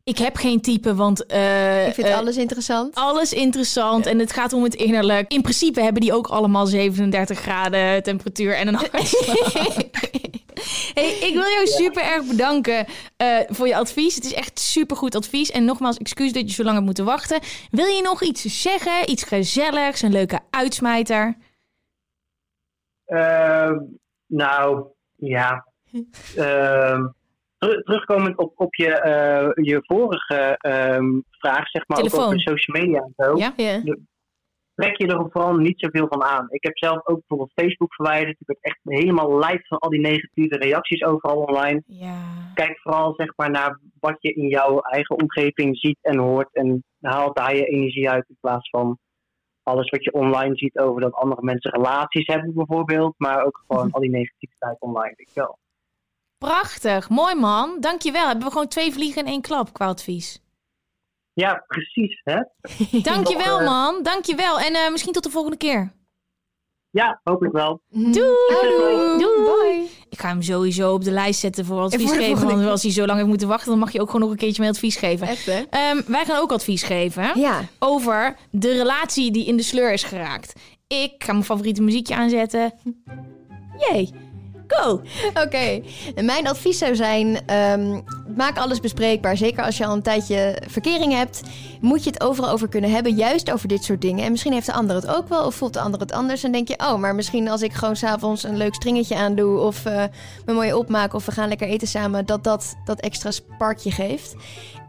Ik 0.03 0.17
heb 0.17 0.35
geen 0.35 0.61
type, 0.61 0.95
want... 0.95 1.25
eh, 1.25 1.87
ik 1.87 1.93
vind 1.93 2.07
eh, 2.07 2.17
alles 2.17 2.37
interessant. 2.37 2.95
alles 2.95 3.33
interessant 3.33 4.05
en 4.05 4.19
het 4.19 4.33
gaat 4.33 4.53
om 4.53 4.63
het 4.63 4.73
innerlijk. 4.75 5.31
In 5.31 5.41
principe 5.41 5.81
hebben 5.81 6.01
die 6.01 6.13
ook 6.13 6.27
allemaal 6.27 6.65
37 6.65 7.39
graden 7.39 8.03
temperatuur 8.03 8.55
en 8.55 8.67
een 8.67 8.75
hartslag. 8.91 9.53
hey, 10.93 11.11
ik 11.11 11.33
wil 11.33 11.49
jou 11.49 11.67
super 11.67 12.03
erg 12.03 12.25
bedanken 12.25 12.85
eh, 13.17 13.37
voor 13.47 13.67
je 13.67 13.75
advies. 13.75 14.15
Het 14.15 14.25
is 14.25 14.33
echt 14.33 14.59
super 14.59 14.97
goed 14.97 15.15
advies. 15.15 15.51
En 15.51 15.65
nogmaals, 15.65 15.97
excuus 15.97 16.33
dat 16.33 16.47
je 16.49 16.53
zo 16.55 16.63
lang 16.63 16.73
hebt 16.73 16.85
moeten 16.85 17.05
wachten. 17.05 17.39
Wil 17.71 17.85
je 17.85 18.01
nog 18.01 18.23
iets 18.23 18.61
zeggen? 18.61 19.09
Iets 19.09 19.23
gezelligs? 19.23 20.01
Een 20.01 20.11
leuke 20.11 20.39
uitsmijter? 20.49 21.37
Ehm, 23.05 23.75
nou, 24.27 24.85
ja. 25.15 25.65
Ehm, 26.35 27.07
terugkomend 27.67 28.37
op, 28.37 28.53
op 28.55 28.75
je, 28.75 28.89
eh, 28.89 29.65
je 29.65 29.79
vorige 29.83 30.55
ehm, 30.57 31.19
vraag, 31.29 31.69
zeg 31.69 31.87
maar, 31.87 31.99
ook 31.99 32.15
over 32.15 32.39
social 32.39 32.81
media 32.81 32.99
en 32.99 33.13
zo. 33.15 33.37
Ja? 33.37 33.53
Trek 34.75 34.97
je 34.97 35.07
er 35.07 35.27
vooral 35.31 35.55
niet 35.55 35.79
zoveel 35.79 36.07
van 36.07 36.23
aan. 36.23 36.47
Ik 36.49 36.63
heb 36.63 36.77
zelf 36.77 37.07
ook 37.07 37.17
bijvoorbeeld 37.17 37.51
Facebook 37.53 37.93
verwijderd. 37.93 38.39
Ik 38.39 38.47
werd 38.47 38.61
echt 38.61 38.79
helemaal 38.83 39.39
lijf 39.39 39.67
van 39.67 39.77
al 39.77 39.89
die 39.89 39.99
negatieve 39.99 40.57
reacties 40.57 41.03
overal 41.03 41.37
online. 41.37 41.83
Ja. 41.85 42.51
Kijk 42.53 42.79
vooral 42.79 43.13
zeg 43.17 43.33
maar, 43.35 43.51
naar 43.51 43.79
wat 43.99 44.17
je 44.19 44.33
in 44.33 44.47
jouw 44.47 44.79
eigen 44.79 45.19
omgeving 45.19 45.77
ziet 45.77 45.97
en 46.01 46.17
hoort. 46.17 46.53
En 46.53 46.83
haal 46.99 47.33
daar 47.33 47.55
je 47.55 47.65
energie 47.65 48.09
uit 48.09 48.29
in 48.29 48.37
plaats 48.39 48.69
van 48.69 48.99
alles 49.63 49.89
wat 49.89 50.03
je 50.03 50.13
online 50.13 50.55
ziet 50.55 50.79
over 50.79 51.01
dat 51.01 51.13
andere 51.13 51.41
mensen 51.43 51.71
relaties 51.71 52.27
hebben 52.27 52.53
bijvoorbeeld. 52.53 53.13
Maar 53.17 53.45
ook 53.45 53.63
gewoon 53.67 53.91
al 53.91 54.01
die 54.01 54.09
negativiteit 54.09 54.79
online. 54.79 55.13
Weet 55.15 55.33
je 55.33 55.39
wel. 55.39 55.57
Prachtig. 56.47 57.09
Mooi 57.09 57.35
man. 57.35 57.77
Dankjewel. 57.79 58.27
Hebben 58.27 58.45
we 58.45 58.51
gewoon 58.51 58.67
twee 58.67 58.93
vliegen 58.93 59.21
in 59.21 59.31
één 59.31 59.41
klap 59.41 59.73
qua 59.73 59.85
advies. 59.87 60.41
Ja, 61.33 61.63
precies. 61.67 62.21
Hè? 62.23 62.41
Dankjewel 63.11 63.59
eh, 63.59 63.65
man. 63.65 64.03
Dankjewel. 64.03 64.59
En 64.59 64.73
eh, 64.73 64.91
misschien 64.91 65.13
tot 65.13 65.23
de 65.23 65.29
volgende 65.29 65.57
keer. 65.57 65.91
Ja, 66.89 67.19
hopelijk 67.23 67.53
wel. 67.53 67.81
Doei. 67.89 68.13
Doei. 68.13 69.17
Doei. 69.19 69.89
Ik 70.09 70.19
ga 70.19 70.27
hem 70.27 70.41
sowieso 70.41 70.93
op 70.93 71.03
de 71.03 71.11
lijst 71.11 71.39
zetten 71.39 71.65
voor 71.65 71.81
advies 71.81 72.09
voor 72.09 72.17
geven. 72.19 72.47
Want 72.47 72.65
als 72.65 72.81
hij 72.81 72.91
zo 72.91 73.05
lang 73.05 73.17
heeft 73.17 73.29
moeten 73.29 73.47
wachten, 73.47 73.69
dan 73.69 73.79
mag 73.79 73.91
je 73.91 74.01
ook 74.01 74.05
gewoon 74.05 74.21
nog 74.21 74.31
een 74.31 74.37
keertje 74.37 74.61
mee 74.61 74.71
advies 74.71 74.95
geven. 74.95 75.27
Echt, 75.27 75.45
hè? 75.45 75.61
Ehm, 75.69 76.01
wij 76.07 76.25
gaan 76.25 76.41
ook 76.41 76.51
advies 76.51 76.83
geven 76.83 77.39
Ja. 77.39 77.61
over 77.79 78.35
de 78.51 78.71
relatie 78.71 79.31
die 79.31 79.45
in 79.45 79.57
de 79.57 79.63
sleur 79.63 79.93
is 79.93 80.03
geraakt. 80.03 80.53
Ik 80.87 81.13
ga 81.17 81.31
mijn 81.31 81.45
favoriete 81.45 81.81
muziekje 81.81 82.15
aanzetten. 82.15 82.73
Jee. 83.77 84.30
Go. 84.71 85.01
Oké, 85.43 85.81
mijn 86.21 86.47
advies 86.47 86.77
zou 86.77 86.95
zijn: 86.95 87.39
ehm, 87.45 87.99
maak 88.35 88.57
alles 88.57 88.79
bespreekbaar. 88.79 89.37
Zeker 89.37 89.63
als 89.63 89.77
je 89.77 89.85
al 89.85 89.93
een 89.93 90.01
tijdje 90.01 90.61
verkering 90.67 91.13
hebt, 91.13 91.41
moet 91.81 92.03
je 92.03 92.09
het 92.09 92.23
overal 92.23 92.49
over 92.49 92.67
kunnen 92.67 92.91
hebben. 92.91 93.15
Juist 93.15 93.51
over 93.51 93.67
dit 93.67 93.83
soort 93.83 94.01
dingen. 94.01 94.25
En 94.25 94.31
misschien 94.31 94.53
heeft 94.53 94.65
de 94.65 94.73
ander 94.73 94.95
het 94.95 95.07
ook 95.07 95.29
wel, 95.29 95.45
of 95.45 95.55
voelt 95.55 95.73
de 95.73 95.79
ander 95.79 95.99
het 95.99 96.11
anders. 96.11 96.43
En 96.43 96.51
denk 96.51 96.67
je: 96.67 96.79
oh, 96.79 96.97
maar 96.97 97.15
misschien 97.15 97.49
als 97.49 97.61
ik 97.61 97.73
gewoon 97.73 97.95
s'avonds 97.95 98.43
een 98.43 98.57
leuk 98.57 98.73
stringetje 98.73 99.15
aandoe, 99.15 99.59
of 99.59 99.85
eh 99.85 100.03
me 100.45 100.53
mooi 100.53 100.73
opmaak, 100.73 101.13
of 101.13 101.25
we 101.25 101.31
gaan 101.31 101.47
lekker 101.47 101.67
eten 101.67 101.87
samen, 101.87 102.25
dat 102.25 102.43
dat 102.43 102.75
dat 102.85 102.99
extra 102.99 103.31
sparkje 103.31 103.91
geeft. 103.91 104.35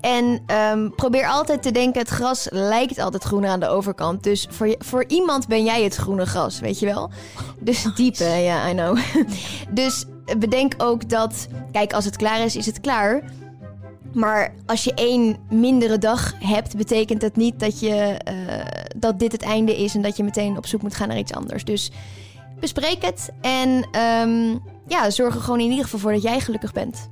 En 0.02 0.42
ehm, 0.46 0.90
probeer 0.90 1.26
altijd 1.26 1.62
te 1.62 1.70
denken, 1.70 2.00
het 2.00 2.08
gras 2.10 2.46
lijkt 2.50 2.98
altijd 2.98 3.22
groener 3.22 3.50
aan 3.50 3.60
de 3.60 3.68
overkant. 3.68 4.22
Dus 4.22 4.46
voor, 4.50 4.68
je- 4.68 4.76
voor 4.84 5.04
iemand 5.08 5.46
ben 5.48 5.64
jij 5.64 5.82
het 5.82 5.94
groene 5.94 6.26
gras, 6.26 6.60
weet 6.60 6.78
je 6.78 6.86
wel? 6.86 7.10
Dus 7.58 7.82
diepe, 7.94 8.24
ja, 8.24 8.70
I 8.70 8.72
know. 8.72 8.98
dus 9.70 10.04
bedenk 10.38 10.74
ook 10.78 11.08
dat, 11.08 11.48
kijk, 11.72 11.92
als 11.92 12.04
het 12.04 12.16
klaar 12.16 12.40
is, 12.40 12.56
is 12.56 12.66
het 12.66 12.80
klaar. 12.80 13.22
Maar 14.12 14.54
als 14.66 14.84
je 14.84 14.94
één 14.94 15.36
mindere 15.50 15.98
dag 15.98 16.32
hebt, 16.38 16.76
betekent 16.76 17.22
het 17.22 17.36
niet 17.36 17.60
dat, 17.60 17.80
je, 17.80 17.94
eh, 18.24 18.34
dat 18.96 19.18
dit 19.18 19.32
het 19.32 19.42
einde 19.42 19.76
is 19.76 19.94
en 19.94 20.02
dat 20.02 20.16
je 20.16 20.24
meteen 20.24 20.56
op 20.56 20.66
zoek 20.66 20.82
moet 20.82 20.94
gaan 20.94 21.08
naar 21.08 21.18
iets 21.18 21.32
anders. 21.34 21.64
Dus 21.64 21.90
bespreek 22.60 23.04
het 23.04 23.30
en 23.40 23.86
ehm, 23.92 24.56
ja, 24.86 25.10
zorg 25.10 25.34
er 25.34 25.40
gewoon 25.40 25.60
in 25.60 25.68
ieder 25.70 25.84
geval 25.84 25.98
voor 26.00 26.12
dat 26.12 26.22
jij 26.22 26.40
gelukkig 26.40 26.72
bent. 26.72 27.08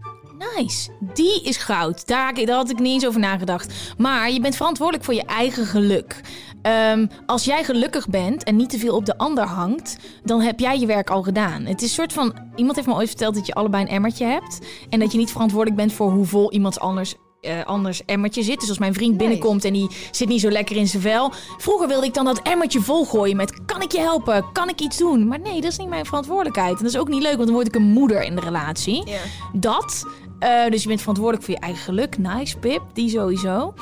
Nice. 0.56 0.90
Die 1.14 1.42
is 1.42 1.56
goud. 1.56 2.06
Daar, 2.06 2.34
daar 2.34 2.56
had 2.56 2.70
ik 2.70 2.78
niet 2.78 2.92
eens 2.92 3.06
over 3.06 3.20
nagedacht. 3.20 3.94
Maar 3.98 4.30
je 4.30 4.40
bent 4.40 4.56
verantwoordelijk 4.56 5.04
voor 5.04 5.14
je 5.14 5.24
eigen 5.24 5.66
geluk. 5.66 6.20
Ehm, 6.62 7.06
als 7.26 7.44
jij 7.44 7.64
gelukkig 7.64 8.08
bent 8.08 8.44
en 8.44 8.56
niet 8.56 8.70
te 8.70 8.78
veel 8.78 8.96
op 8.96 9.04
de 9.04 9.18
ander 9.18 9.44
hangt, 9.44 9.96
dan 10.24 10.40
heb 10.40 10.60
jij 10.60 10.78
je 10.78 10.86
werk 10.86 11.10
al 11.10 11.22
gedaan. 11.22 11.64
Het 11.64 11.82
is 11.82 11.88
een 11.88 11.94
soort 11.94 12.12
van. 12.12 12.34
Iemand 12.54 12.76
heeft 12.76 12.88
me 12.88 12.94
ooit 12.94 13.08
verteld 13.08 13.34
dat 13.34 13.46
je 13.46 13.54
allebei 13.54 13.82
een 13.82 13.88
emmertje 13.90 14.24
hebt. 14.24 14.58
En 14.88 14.98
dat 15.00 15.12
je 15.12 15.18
niet 15.18 15.32
verantwoordelijk 15.32 15.76
bent 15.80 15.92
voor 15.92 16.10
hoe 16.10 16.24
vol 16.26 16.52
iemands 16.52 16.78
anders. 16.78 17.14
eh, 17.40 17.64
anders 17.64 18.04
emmertje 18.04 18.42
zit. 18.42 18.60
Dus 18.60 18.68
als 18.68 18.78
mijn 18.78 18.94
vriend 18.94 19.16
binnenkomt 19.16 19.64
en 19.64 19.72
die 19.72 19.90
zit 20.10 20.28
niet 20.28 20.40
zo 20.40 20.48
lekker 20.50 20.76
in 20.76 20.88
zijn 20.88 21.02
vel. 21.02 21.32
Vroeger 21.58 21.88
wilde 21.88 22.06
ik 22.06 22.14
dan 22.14 22.24
dat 22.24 22.42
emmertje 22.42 22.80
volgooien 22.80 23.36
met: 23.36 23.64
kan 23.64 23.82
ik 23.82 23.92
je 23.92 23.98
helpen? 24.00 24.44
Kan 24.52 24.68
ik 24.68 24.80
iets 24.80 24.98
doen? 24.98 25.28
Maar 25.28 25.40
nee, 25.40 25.60
dat 25.60 25.70
is 25.70 25.78
niet 25.78 25.88
mijn 25.88 26.04
verantwoordelijkheid. 26.06 26.76
En 26.76 26.82
dat 26.84 26.92
is 26.94 26.98
ook 26.98 27.08
niet 27.08 27.22
leuk, 27.22 27.32
want 27.34 27.44
dan 27.44 27.54
word 27.54 27.66
ik 27.66 27.74
een 27.74 27.82
moeder 27.92 28.22
in 28.22 28.34
de 28.34 28.40
relatie. 28.40 29.04
Dat. 29.52 30.06
Eh, 30.40 30.70
dus 30.70 30.82
je 30.82 30.88
bent 30.88 31.00
verantwoordelijk 31.00 31.44
voor 31.44 31.54
je 31.54 31.60
eigen 31.60 31.82
geluk. 31.82 32.18
Nice, 32.18 32.58
Pip. 32.58 32.82
Die 32.92 33.08
sowieso. 33.08 33.74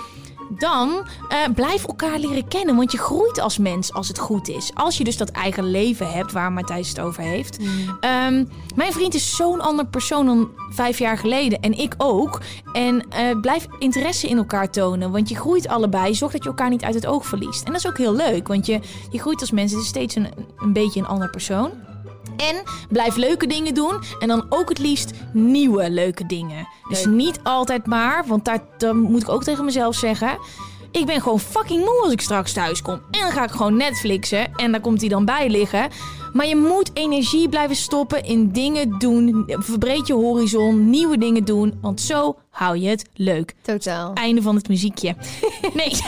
Dan 0.59 1.09
eh, 1.28 1.38
blijf 1.54 1.86
elkaar 1.86 2.18
leren 2.18 2.48
kennen, 2.48 2.76
want 2.76 2.92
je 2.92 2.98
groeit 2.98 3.40
als 3.40 3.59
mens 3.59 3.92
als 3.92 4.09
het 4.09 4.18
goed 4.18 4.48
is. 4.48 4.70
Als 4.74 4.98
je 4.98 5.04
dus 5.04 5.16
dat 5.16 5.28
eigen 5.28 5.70
leven 5.70 6.11
hebt, 6.11 6.32
waar 6.32 6.52
Matthijs 6.52 6.88
het 6.88 7.00
over 7.00 7.22
heeft. 7.22 7.59
Ehm, 8.00 8.44
mijn 8.74 8.92
vriend 8.92 9.14
is 9.14 9.36
zo'n 9.36 9.61
ander 9.61 9.86
persoon 9.86 10.26
dan 10.26 10.48
vijf 10.70 10.98
jaar 10.98 11.18
geleden. 11.18 11.61
En 11.61 11.78
ik 11.78 11.94
ook. 11.96 12.40
En 12.72 13.09
eh, 13.11 13.40
blijf 13.40 13.66
interesse 13.78 14.28
in 14.28 14.36
elkaar 14.36 14.70
tonen, 14.70 15.11
want 15.11 15.28
je 15.28 15.36
groeit 15.36 15.68
allebei. 15.68 16.14
Zorg 16.14 16.32
dat 16.32 16.42
je 16.42 16.48
elkaar 16.48 16.70
niet 16.70 16.84
uit 16.84 16.94
het 16.94 17.06
oog 17.06 17.26
verliest. 17.26 17.64
En 17.64 17.72
dat 17.72 17.80
is 17.80 17.88
ook 17.88 17.98
heel 17.98 18.14
leuk, 18.14 18.48
want 18.48 18.66
je, 18.66 18.80
je 19.11 19.18
groeit 19.18 19.40
als 19.40 19.50
mens. 19.50 19.72
Het 19.72 19.80
is 19.80 19.88
steeds 19.88 20.14
een, 20.14 20.28
een 20.56 20.72
beetje 20.72 21.00
een 21.00 21.06
ander 21.06 21.30
persoon. 21.30 21.70
En 22.37 22.62
blijf 22.89 23.16
leuke 23.16 23.47
dingen 23.47 23.74
doen. 23.74 24.03
En 24.18 24.29
dan 24.29 24.47
ook 24.49 24.68
het 24.68 24.79
liefst 24.79 25.11
nieuwe 25.33 25.91
leuke 25.91 26.26
dingen. 26.26 26.68
Dus 26.89 27.07
niet 27.07 27.41
altijd 27.43 27.87
maar, 27.87 28.24
want 28.26 28.45
daar, 28.45 28.61
dan 28.79 28.97
moet 28.97 29.22
ik 29.22 29.29
ook 29.29 29.45
tegen 29.45 29.64
mezelf 29.64 29.95
zeggen. 29.95 30.39
Ik 30.91 31.07
ben 31.07 31.20
gewoon 31.20 31.41
fucking 31.41 31.85
moe 31.85 32.01
als 32.03 32.12
ik 32.12 32.20
straks 32.20 32.53
thuis 32.53 32.83
kom. 32.83 33.01
En 33.11 33.20
dan 33.20 33.31
ga 33.31 33.45
ik 33.45 33.51
gewoon 33.51 33.76
Netflixen. 33.76 34.55
En 34.57 34.72
daar 34.72 34.81
komt 34.81 35.01
hij 35.01 35.09
dan 35.09 35.24
bij 35.24 35.51
liggen. 35.51 35.89
Maar 36.39 36.47
je 36.47 36.57
moet 36.57 36.91
energie 36.95 37.49
blijven 37.49 37.76
stoppen 37.76 38.24
in 38.24 38.53
dingen 38.53 38.99
doen. 38.99 39.45
Verbreed 39.47 40.07
je 40.07 40.12
horizon. 40.12 40.91
Nieuwe 40.91 41.18
dingen 41.18 41.45
doen. 41.45 41.78
Want 41.80 42.01
zo 42.01 42.36
hou 42.51 42.78
je 42.78 42.89
het 42.89 43.05
leuk. 43.14 43.55
Totaal. 43.62 44.12
Einde 44.14 44.43
van 44.43 44.55
het 44.55 44.68
muziekje. 44.68 45.14
Nee, 45.74 45.93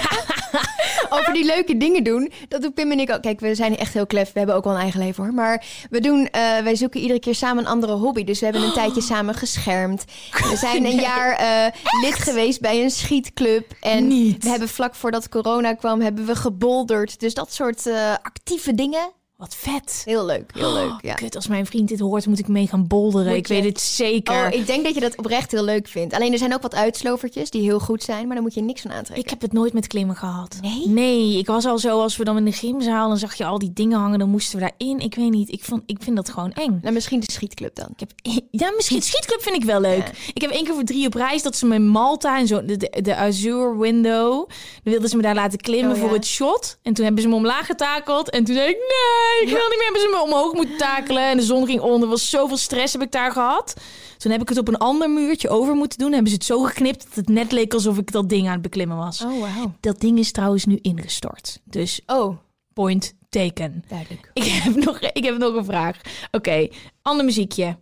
Over 1.10 1.32
die 1.32 1.44
leuke 1.44 1.76
dingen 1.76 2.04
doen, 2.04 2.32
dat 2.48 2.62
doen 2.62 2.72
Pim 2.72 2.90
en 2.90 3.00
ik 3.00 3.10
ook. 3.10 3.22
Kijk, 3.22 3.40
we 3.40 3.54
zijn 3.54 3.76
echt 3.76 3.92
heel 3.92 4.06
klef. 4.06 4.32
We 4.32 4.38
hebben 4.38 4.56
ook 4.56 4.64
wel 4.64 4.72
een 4.72 4.80
eigen 4.80 5.00
leven 5.00 5.24
hoor. 5.24 5.34
Maar 5.34 5.64
we 5.90 6.00
doen, 6.00 6.28
eh, 6.30 6.58
wij 6.58 6.74
zoeken 6.76 7.00
iedere 7.00 7.18
keer 7.20 7.34
samen 7.34 7.64
een 7.64 7.70
andere 7.70 7.92
hobby. 7.92 8.24
Dus 8.24 8.38
we 8.38 8.44
hebben 8.44 8.62
een 8.62 8.72
tijdje 8.82 9.00
samen 9.00 9.34
geschermd. 9.34 10.04
We 10.30 10.56
zijn 10.56 10.84
een 10.84 11.00
jaar 11.00 11.32
eh, 11.32 11.80
lid 12.02 12.14
geweest 12.14 12.60
bij 12.60 12.82
een 12.82 12.90
schietclub. 12.90 13.72
En 13.80 14.06
Niet. 14.06 14.42
we 14.42 14.48
hebben 14.48 14.68
vlak 14.68 14.94
voordat 14.94 15.28
corona 15.28 15.74
kwam, 15.74 16.00
hebben 16.00 16.26
we 16.26 16.36
gebolderd. 16.36 17.20
Dus 17.20 17.34
dat 17.34 17.52
soort 17.52 17.86
eh, 17.86 18.12
actieve 18.22 18.74
dingen. 18.74 19.18
Wat 19.40 19.54
vet. 19.54 20.02
Heel 20.04 20.24
leuk, 20.24 20.50
heel 20.54 20.72
leuk. 20.72 20.92
Ja. 21.02 21.14
Kut, 21.14 21.36
als 21.36 21.46
mijn 21.48 21.66
vriend 21.66 21.88
dit 21.88 22.00
hoort, 22.00 22.26
moet 22.26 22.38
ik 22.38 22.48
mee 22.48 22.66
gaan 22.66 22.86
bolderen. 22.86 23.36
Ik 23.36 23.46
weet 23.46 23.64
het 23.64 23.80
zeker. 23.80 24.46
Oh, 24.46 24.52
ik 24.52 24.66
denk 24.66 24.84
dat 24.84 24.94
je 24.94 25.00
dat 25.00 25.16
oprecht 25.16 25.50
heel 25.50 25.64
leuk 25.64 25.88
vindt. 25.88 26.14
Alleen 26.14 26.32
er 26.32 26.38
zijn 26.38 26.54
ook 26.54 26.62
wat 26.62 26.74
uitslovertjes 26.74 27.50
die 27.50 27.62
heel 27.62 27.80
goed 27.80 28.02
zijn, 28.02 28.26
maar 28.26 28.34
daar 28.34 28.42
moet 28.42 28.54
je 28.54 28.60
niks 28.62 28.80
van 28.80 28.90
aantrekken. 28.90 29.24
Ik 29.24 29.30
heb 29.30 29.40
het 29.40 29.52
nooit 29.52 29.72
met 29.72 29.86
klimmen 29.86 30.16
gehad. 30.16 30.58
Nee? 30.60 30.88
Nee, 30.88 31.38
ik 31.38 31.46
was 31.46 31.64
al 31.66 31.78
zo 31.78 32.00
als 32.00 32.16
we 32.16 32.24
dan 32.24 32.36
in 32.36 32.44
de 32.44 32.52
gymzaal 32.52 33.08
dan 33.08 33.18
zag 33.18 33.34
je 33.34 33.44
al 33.44 33.58
die 33.58 33.72
dingen 33.72 33.98
hangen, 33.98 34.18
dan 34.18 34.28
moesten 34.28 34.58
we 34.58 34.70
daarin. 34.78 34.98
Ik 35.00 35.14
weet 35.14 35.30
niet, 35.30 35.52
ik, 35.52 35.64
vond, 35.64 35.82
ik 35.86 35.98
vind 36.02 36.16
dat 36.16 36.30
gewoon 36.30 36.52
eng. 36.52 36.78
Nou, 36.82 36.94
misschien 36.94 37.20
de 37.20 37.32
schietclub 37.32 37.74
dan. 37.74 37.88
Ik 37.96 38.00
heb, 38.00 38.12
ja, 38.50 38.72
misschien 38.76 39.02
schietclub 39.02 39.42
vind 39.42 39.56
ik 39.56 39.64
wel 39.64 39.80
leuk. 39.80 40.30
Ik 40.34 40.40
heb 40.40 40.50
één 40.50 40.64
keer 40.64 40.74
voor 40.74 40.84
drie 40.84 41.06
op 41.06 41.14
reis 41.14 41.42
dat 41.42 41.56
ze 41.56 41.66
me 41.66 41.74
in 41.74 41.88
Malta 41.88 42.38
en 42.38 42.46
zo 42.46 42.64
de, 42.64 42.76
de, 42.76 42.98
de 43.02 43.16
Azure 43.16 43.78
Window, 43.78 44.48
dan 44.82 44.92
wilden 44.92 45.08
ze 45.08 45.16
me 45.16 45.22
daar 45.22 45.34
laten 45.34 45.58
klimmen 45.58 45.90
Oh, 45.90 45.96
ja. 45.96 46.02
voor 46.02 46.12
het 46.12 46.26
shot. 46.26 46.78
En 46.82 46.94
toen 46.94 47.04
hebben 47.04 47.22
ze 47.22 47.28
me 47.28 47.34
omlaag 47.34 47.66
getakeld 47.66 48.30
en 48.30 48.44
toen 48.44 48.54
zei 48.54 48.68
ik 48.68 48.76
nee, 48.76 49.29
ik 49.42 49.48
wil 49.48 49.68
niet 49.68 49.76
meer. 49.78 49.82
Hebben 49.84 50.00
ze 50.00 50.08
me 50.10 50.22
omhoog 50.22 50.52
moeten 50.52 50.76
takelen 50.76 51.22
en 51.22 51.36
de 51.36 51.42
zon 51.42 51.66
ging 51.66 51.80
onder. 51.80 52.02
Er 52.02 52.08
was 52.08 52.30
zoveel 52.30 52.56
stress 52.56 52.92
heb 52.92 53.02
ik 53.02 53.12
daar 53.12 53.32
gehad. 53.32 53.74
Toen 54.18 54.32
heb 54.32 54.40
ik 54.40 54.48
het 54.48 54.58
op 54.58 54.68
een 54.68 54.76
ander 54.78 55.10
muurtje 55.10 55.48
over 55.48 55.74
moeten 55.74 55.98
doen. 55.98 56.12
Hebben 56.12 56.28
ze 56.30 56.34
het 56.36 56.44
zo 56.44 56.62
geknipt 56.62 57.04
dat 57.04 57.14
het 57.14 57.28
net 57.28 57.52
leek 57.52 57.74
alsof 57.74 57.98
ik 57.98 58.12
dat 58.12 58.28
ding 58.28 58.46
aan 58.46 58.52
het 58.52 58.62
beklimmen 58.62 58.96
was. 58.96 59.22
Oh, 59.22 59.40
wauw. 59.40 59.72
Dat 59.80 60.00
ding 60.00 60.18
is 60.18 60.32
trouwens 60.32 60.64
nu 60.64 60.78
ingestort. 60.82 61.60
Dus 61.64 62.00
Oh, 62.06 62.36
point 62.72 63.14
taken. 63.28 63.84
duidelijk. 63.88 64.30
Ik 64.34 64.44
heb 64.44 64.74
nog, 64.84 64.98
ik 65.00 65.24
heb 65.24 65.38
nog 65.38 65.54
een 65.54 65.64
vraag. 65.64 65.96
Oké, 66.30 66.68
ander 67.02 67.24
muziekje. 67.24 67.76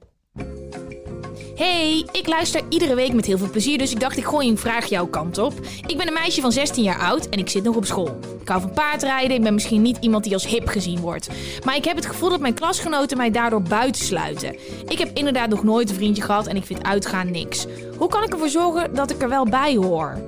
Hey, 1.59 2.07
ik 2.13 2.27
luister 2.27 2.63
iedere 2.69 2.95
week 2.95 3.13
met 3.13 3.27
heel 3.27 3.39
veel 3.39 3.51
plezier, 3.51 3.79
dus 3.79 3.93
ik 3.93 4.01
dacht 4.01 4.17
ik 4.17 4.25
gooi 4.25 4.49
een 4.49 4.59
vraag 4.59 4.87
jouw 4.87 5.07
kant 5.07 5.39
op. 5.39 5.53
Ik 5.87 5.97
ben 5.97 6.07
een 6.07 6.13
meisje 6.13 6.41
van 6.41 6.53
16 6.53 6.85
jaar 6.85 6.99
oud 6.99 7.29
en 7.29 7.39
ik 7.39 7.49
zit 7.49 7.63
nog 7.63 7.77
op 7.77 7.85
school. 7.85 8.19
Ik 8.41 8.49
hou 8.49 8.61
van 8.61 8.71
paardrijden, 8.71 9.37
ik 9.37 9.43
ben 9.43 9.55
misschien 9.55 9.83
niet 9.83 9.97
iemand 10.01 10.25
die 10.25 10.33
als 10.33 10.47
hip 10.47 10.67
gezien 10.67 11.01
wordt. 11.01 11.29
Maar 11.65 11.77
ik 11.77 11.85
heb 11.85 11.97
het 11.97 12.07
gevoel 12.07 12.29
dat 12.29 12.41
mijn 12.41 12.55
klasgenoten 12.55 13.17
mij 13.17 13.31
daardoor 13.31 13.63
buitensluiten. 13.63 14.57
Ik 14.89 14.99
heb 14.99 15.17
inderdaad 15.17 15.49
nog 15.49 15.63
nooit 15.63 15.91
een 15.91 15.95
vriendje 15.95 16.23
gehad 16.23 16.47
en 16.47 16.57
ik 16.57 16.65
vind 16.65 16.83
uitgaan 16.83 17.31
niks. 17.31 17.67
Hoe 17.97 18.09
kan 18.09 18.23
ik 18.23 18.33
ervoor 18.33 18.49
zorgen 18.49 18.95
dat 18.95 19.11
ik 19.11 19.23
er 19.23 19.29
wel 19.29 19.45
bij 19.45 19.77
hoor? 19.77 20.19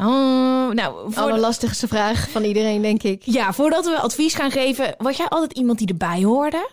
Oh, 0.00 0.70
nou, 0.70 1.12
voor 1.12 1.22
Alle 1.22 1.38
lastigste 1.38 1.88
vraag 1.88 2.30
van 2.30 2.42
iedereen, 2.42 2.82
denk 2.82 3.02
ik. 3.02 3.22
ja, 3.22 3.52
voordat 3.52 3.84
we 3.84 3.98
advies 3.98 4.34
gaan 4.34 4.50
geven, 4.50 4.94
was 4.98 5.16
jij 5.16 5.28
altijd 5.28 5.52
iemand 5.52 5.78
die 5.78 5.88
erbij 5.88 6.22
hoorde? 6.22 6.70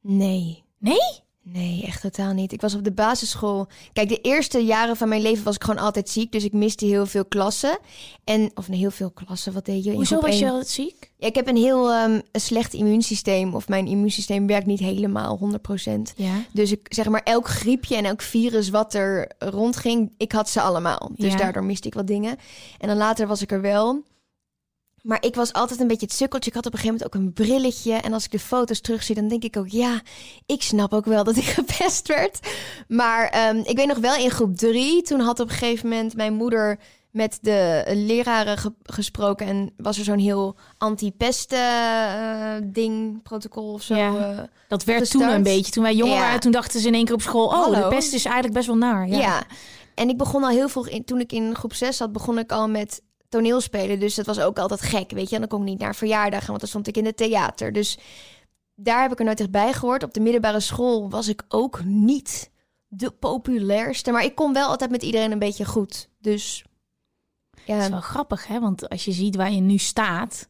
Nee. 0.00 0.64
Nee? 0.78 1.26
Nee, 1.52 1.82
echt 1.86 2.00
totaal 2.00 2.32
niet. 2.32 2.52
Ik 2.52 2.60
was 2.60 2.74
op 2.74 2.84
de 2.84 2.92
basisschool. 2.92 3.66
Kijk, 3.92 4.08
de 4.08 4.20
eerste 4.20 4.58
jaren 4.64 4.96
van 4.96 5.08
mijn 5.08 5.22
leven 5.22 5.44
was 5.44 5.54
ik 5.54 5.64
gewoon 5.64 5.80
altijd 5.84 6.08
ziek. 6.08 6.32
Dus 6.32 6.44
ik 6.44 6.52
miste 6.52 6.84
heel 6.84 7.06
veel 7.06 7.24
klassen. 7.24 7.78
En, 8.24 8.50
of 8.54 8.68
nee, 8.68 8.78
heel 8.78 8.90
veel 8.90 9.10
klassen. 9.10 9.52
Wat 9.52 9.64
deed 9.64 9.84
je? 9.84 9.92
Hoezo 9.92 10.20
was 10.20 10.38
je 10.38 10.46
altijd 10.48 10.68
ziek? 10.68 11.10
Ja, 11.16 11.26
ik 11.26 11.34
heb 11.34 11.48
een 11.48 11.56
heel 11.56 11.92
ehm, 11.92 12.20
een 12.32 12.40
slecht 12.40 12.74
immuunsysteem. 12.74 13.54
Of 13.54 13.68
mijn 13.68 13.86
immuunsysteem 13.86 14.46
werkt 14.46 14.66
niet 14.66 14.78
helemaal 14.78 15.38
100%. 15.86 15.90
Ja. 16.16 16.32
Dus 16.52 16.72
ik 16.72 16.80
zeg 16.88 17.08
maar 17.08 17.22
elk 17.22 17.48
griepje 17.48 17.96
en 17.96 18.04
elk 18.04 18.22
virus 18.22 18.68
wat 18.68 18.94
er 18.94 19.30
rondging, 19.38 20.12
ik 20.16 20.32
had 20.32 20.48
ze 20.48 20.60
allemaal. 20.60 21.10
Dus 21.16 21.32
Ja. 21.32 21.38
daardoor 21.38 21.64
miste 21.64 21.86
ik 21.88 21.94
wat 21.94 22.06
dingen. 22.06 22.36
En 22.78 22.88
dan 22.88 22.96
later 22.96 23.26
was 23.26 23.42
ik 23.42 23.52
er 23.52 23.60
wel. 23.60 24.02
Maar 25.08 25.22
ik 25.24 25.34
was 25.34 25.52
altijd 25.52 25.80
een 25.80 25.86
beetje 25.86 26.06
het 26.06 26.14
sukkeltje. 26.14 26.50
Ik 26.50 26.56
had 26.56 26.66
op 26.66 26.72
een 26.72 26.78
gegeven 26.78 26.98
moment 27.00 27.16
ook 27.16 27.22
een 27.22 27.32
brilletje. 27.46 27.92
En 27.92 28.12
als 28.12 28.24
ik 28.24 28.30
de 28.30 28.38
foto's 28.38 28.80
terugzie, 28.80 29.14
dan 29.14 29.28
denk 29.28 29.44
ik 29.44 29.56
ook... 29.56 29.68
ja, 29.68 30.00
ik 30.46 30.62
snap 30.62 30.92
ook 30.94 31.04
wel 31.04 31.24
dat 31.24 31.36
ik 31.36 31.44
gepest 31.60 32.08
werd. 32.08 32.38
Maar 32.88 33.28
ehm, 33.28 33.56
ik 33.56 33.76
weet 33.76 33.86
nog 33.86 33.98
wel 33.98 34.16
in 34.16 34.30
groep 34.30 34.56
drie... 34.56 35.02
toen 35.02 35.20
had 35.20 35.40
op 35.40 35.48
een 35.48 35.54
gegeven 35.56 35.88
moment 35.88 36.16
mijn 36.16 36.34
moeder 36.34 36.78
met 37.10 37.38
de 37.40 37.82
leraren 37.94 38.58
ge- 38.58 38.72
gesproken... 38.82 39.46
en 39.46 39.72
was 39.76 39.98
er 39.98 40.04
zo'n 40.04 40.18
heel 40.18 40.56
anti-pesten-ding, 40.78 43.22
protocol 43.22 43.72
of 43.72 43.82
zo. 43.82 43.94
Ja. 43.94 44.16
eh. 44.36 44.42
Dat 44.68 44.84
werd 44.84 45.10
toen 45.10 45.22
een 45.28 45.42
beetje. 45.42 45.72
Toen 45.72 45.82
wij 45.82 45.94
jong 45.94 46.12
Ja. 46.12 46.18
waren, 46.18 46.40
toen 46.40 46.52
dachten 46.52 46.80
ze 46.80 46.86
in 46.86 46.94
één 46.94 47.04
keer 47.04 47.14
op 47.14 47.22
school... 47.22 47.46
oh, 47.46 47.52
Hallo. 47.52 47.82
de 47.82 47.88
pest 47.96 48.12
is 48.12 48.24
eigenlijk 48.24 48.54
best 48.54 48.66
wel 48.66 48.76
naar. 48.76 49.08
Ja. 49.08 49.18
Ja. 49.18 49.42
En 49.94 50.08
ik 50.08 50.16
begon 50.16 50.42
al 50.42 50.48
heel 50.50 50.68
vroeg, 50.68 50.88
in, 50.88 51.04
toen 51.04 51.20
ik 51.20 51.32
in 51.32 51.54
groep 51.54 51.74
6 51.74 51.96
zat, 51.96 52.12
begon 52.12 52.38
ik 52.38 52.52
al 52.52 52.68
met 52.68 53.02
toneelspelen. 53.28 54.00
Dus 54.00 54.14
dat 54.14 54.26
was 54.26 54.40
ook 54.40 54.58
altijd 54.58 54.80
gek, 54.80 55.10
weet 55.10 55.28
je. 55.28 55.34
En 55.34 55.40
dan 55.40 55.50
kon 55.50 55.60
ik 55.60 55.68
niet 55.68 55.78
naar 55.78 55.94
verjaardagen, 55.94 56.46
want 56.46 56.60
dan 56.60 56.68
stond 56.68 56.86
ik 56.86 56.96
in 56.96 57.06
het 57.06 57.16
theater. 57.16 57.72
Dus 57.72 57.98
daar 58.74 59.02
heb 59.02 59.12
ik 59.12 59.18
er 59.18 59.24
nooit 59.24 59.40
echt 59.40 59.50
bij 59.50 59.72
gehoord. 59.72 60.02
Op 60.02 60.14
de 60.14 60.20
middelbare 60.20 60.60
school 60.60 61.10
was 61.10 61.28
ik 61.28 61.44
ook 61.48 61.84
niet 61.84 62.50
de 62.86 63.10
populairste. 63.10 64.10
Maar 64.10 64.24
ik 64.24 64.34
kon 64.34 64.52
wel 64.52 64.68
altijd 64.68 64.90
met 64.90 65.02
iedereen 65.02 65.32
een 65.32 65.38
beetje 65.38 65.64
goed. 65.64 66.08
Dus 66.18 66.64
Dat 67.50 67.76
is 67.76 67.84
ja, 67.84 67.90
wel 67.90 68.00
grappig, 68.00 68.46
hè? 68.46 68.60
Want 68.60 68.88
als 68.88 69.04
je 69.04 69.12
ziet 69.12 69.36
waar 69.36 69.52
je 69.52 69.60
nu 69.60 69.78
staat... 69.78 70.48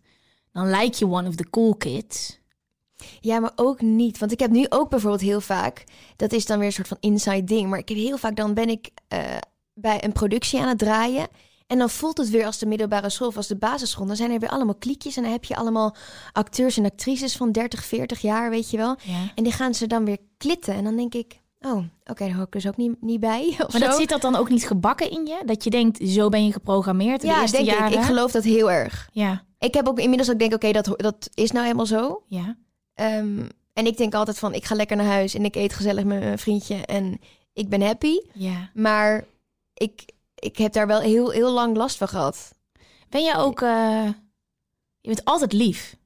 dan 0.53 0.69
lijk 0.69 0.95
je 0.95 1.07
one 1.07 1.29
of 1.29 1.35
the 1.35 1.51
cool 1.51 1.77
kids. 1.77 2.41
ja, 3.21 3.39
maar 3.39 3.53
ook 3.55 3.81
niet. 3.81 4.19
Want 4.19 4.33
ik 4.33 4.39
heb 4.39 4.51
nu 4.51 4.67
ook 4.69 4.91
bijvoorbeeld 4.91 5.23
heel 5.23 5.41
vaak... 5.41 5.85
Dat 6.17 6.33
is 6.33 6.47
dan 6.47 6.59
weer 6.59 6.67
een 6.67 6.73
soort 6.73 6.89
van 6.89 6.97
inside 7.01 7.45
ding. 7.45 7.69
Maar 7.69 7.79
ik 7.79 7.89
heb 7.89 7.99
heel 7.99 8.19
vaak, 8.19 8.37
dan 8.37 8.55
ben 8.55 8.69
ik 8.69 8.91
eh, 9.09 9.37
bij 9.75 10.05
een 10.05 10.13
productie 10.13 10.61
aan 10.61 10.69
het 10.69 10.79
draaien... 10.79 11.29
En 11.69 11.79
dan 11.79 11.91
voelt 11.91 12.19
het 12.19 12.31
weer 12.31 12.47
als 12.47 12.59
de 12.59 12.67
middelbare 12.67 13.11
school 13.11 13.29
of 13.29 13.37
als 13.37 13.47
de 13.47 13.57
basisschool. 13.57 14.07
Dan 14.07 14.17
zijn 14.17 14.31
er 14.31 14.39
weer 14.39 14.49
allemaal 14.49 14.75
kliekjes 14.75 15.17
en 15.17 15.23
dan 15.23 15.33
heb 15.33 15.45
je 15.45 15.57
allemaal 15.57 15.95
acteurs 16.33 16.77
en 16.77 16.85
actrices 16.85 17.37
van 17.37 17.53
30, 17.53 17.85
40 17.85 18.21
jaar, 18.21 18.51
weet 18.51 18.71
je 18.71 18.77
wel. 18.77 18.97
Ja. 19.03 19.33
En 19.35 19.45
die 19.45 19.53
gaan 19.53 19.75
ze 19.75 19.87
dan 19.87 20.05
weer 20.05 20.19
klitten. 20.37 20.75
En 20.75 20.85
dan 20.85 20.97
denk 20.97 21.15
ik, 21.15 21.41
Oh, 21.61 21.77
oké, 22.05 22.25
daar 22.27 22.35
hoor 22.35 22.45
ik 22.45 22.53
dus 22.53 22.67
ook 22.67 22.77
niet, 22.77 23.03
niet 23.03 23.21
bij. 23.21 23.47
Of 23.67 23.73
Maar 23.73 23.81
zo. 23.81 23.87
dat 23.87 23.97
zit 23.97 24.09
dat 24.09 24.21
dan 24.21 24.37
ook 24.37 24.49
niet 24.51 24.67
gebakken 24.67 25.11
in 25.11 25.27
je? 25.27 25.43
Dat 25.47 25.65
je 25.65 25.71
denkt, 25.71 26.09
zo 26.09 26.29
ben 26.29 26.47
je 26.47 26.53
geprogrammeerd 26.53 27.21
de 27.21 27.27
ja, 27.27 27.41
eerste 27.41 27.57
denk 27.57 27.69
jaren? 27.69 27.93
ik. 27.93 27.99
Ik 27.99 28.05
geloof 28.05 28.31
dat 28.33 28.45
heel 28.45 28.71
erg. 28.71 29.09
Ja, 29.13 29.45
Ik 29.59 29.75
heb 29.75 29.89
ook 29.89 29.99
inmiddels 30.01 30.31
ook 30.31 30.39
denk, 30.39 30.55
oké, 30.55 30.73
dat, 30.73 30.85
dat 30.97 31.31
is 31.35 31.51
nou 31.51 31.65
helemaal 31.65 31.87
zo. 31.87 32.23
ja. 32.27 32.57
Ehm, 32.95 33.39
en 33.73 33.87
ik 33.87 33.97
denk 33.97 34.15
altijd 34.15 34.39
van, 34.39 34.55
ik 34.55 34.65
ga 34.65 34.75
lekker 34.75 34.97
naar 34.97 35.07
huis 35.07 35.35
en 35.35 35.45
ik 35.45 35.55
eet 35.57 35.73
gezellig 35.73 36.05
met 36.05 36.19
mijn 36.21 36.39
vriendje 36.39 36.75
en 36.75 37.21
ik 37.53 37.69
ben 37.69 37.83
happy. 37.83 38.19
ja. 38.33 38.71
Maar 38.75 39.25
ik, 39.75 40.05
ik 40.39 40.57
heb 40.57 40.73
daar 40.73 40.87
wel 40.87 41.01
heel, 41.01 41.31
heel 41.31 41.53
lang 41.53 41.77
last 41.77 41.97
van 41.97 42.09
gehad. 42.09 42.53
Ben 43.09 43.23
je 43.23 43.35
ook... 43.37 43.61
eh, 43.63 44.09
je 45.01 45.09
bent 45.09 45.25
altijd 45.25 45.53
lief. 45.53 45.97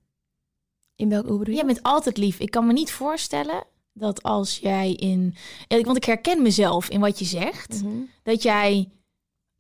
In 0.97 1.09
welk 1.09 1.47
je? 1.47 1.53
Jij 1.55 1.67
bent 1.67 1.83
altijd 1.83 2.17
lief. 2.17 2.39
Ik 2.39 2.51
kan 2.51 2.67
me 2.67 2.73
niet 2.73 2.91
voorstellen 2.93 3.65
dat 3.93 4.23
als 4.23 4.59
jij 4.59 4.93
in... 4.93 5.35
Want 5.69 5.97
ik 5.97 6.05
herken 6.05 6.43
mezelf 6.43 6.89
in 6.89 7.01
wat 7.01 7.19
je 7.19 7.25
zegt. 7.25 7.83
Mhm. 7.83 7.95
Dat 8.23 8.43
jij, 8.43 8.89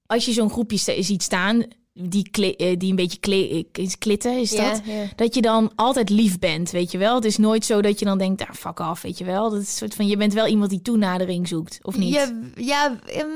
als 0.06 0.24
je 0.24 0.32
zo'n 0.32 0.50
groepje 0.50 1.02
ziet 1.02 1.22
staan... 1.22 1.64
Die, 1.94 2.30
eh, 2.30 2.78
die 2.78 2.90
een 2.90 2.96
beetje 2.96 3.18
kle- 3.18 3.64
eh, 3.72 3.88
klitten, 3.98 4.38
is 4.38 4.50
dat? 4.50 4.82
Dat 5.16 5.34
je 5.34 5.42
dan 5.42 5.72
altijd 5.74 6.08
lief 6.10 6.38
bent, 6.38 6.70
weet 6.70 6.90
je 6.90 6.98
wel? 6.98 7.14
Het 7.14 7.24
is 7.24 7.36
nooit 7.36 7.64
zo 7.64 7.82
dat 7.82 7.98
je 7.98 8.04
dan 8.04 8.18
denkt, 8.18 8.42
ah, 8.42 8.52
fuck 8.54 8.80
af, 8.80 9.02
weet 9.02 9.18
je 9.18 9.24
wel? 9.24 9.50
Dat 9.50 9.60
is 9.62 9.76
soort 9.76 9.94
van, 9.94 10.06
je 10.06 10.16
bent 10.16 10.32
wel 10.32 10.46
iemand 10.46 10.70
die 10.70 10.82
toenadering 10.82 11.48
zoekt, 11.48 11.78
of 11.82 11.96
niet? 11.96 12.14
Ja, 12.14 12.32
ja 12.54 13.00
ehm, 13.00 13.28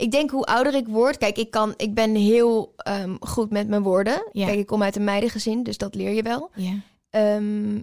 ik 0.00 0.10
denk 0.10 0.30
hoe 0.30 0.44
ouder 0.44 0.74
ik 0.74 0.86
word. 0.88 1.18
Kijk, 1.18 1.36
ik, 1.38 1.50
kan, 1.50 1.74
ik 1.76 1.94
ben 1.94 2.14
heel 2.14 2.72
ehm, 2.76 3.16
goed 3.20 3.50
met 3.50 3.68
mijn 3.68 3.82
woorden. 3.82 4.28
Ja. 4.32 4.46
Kijk, 4.46 4.58
ik 4.58 4.66
kom 4.66 4.82
uit 4.82 4.96
een 4.96 5.04
meidengezin, 5.04 5.62
dus 5.62 5.78
dat 5.78 5.94
leer 5.94 6.10
je 6.10 6.22
wel. 6.22 6.50
Ja. 6.54 6.72
Ehm, 7.10 7.78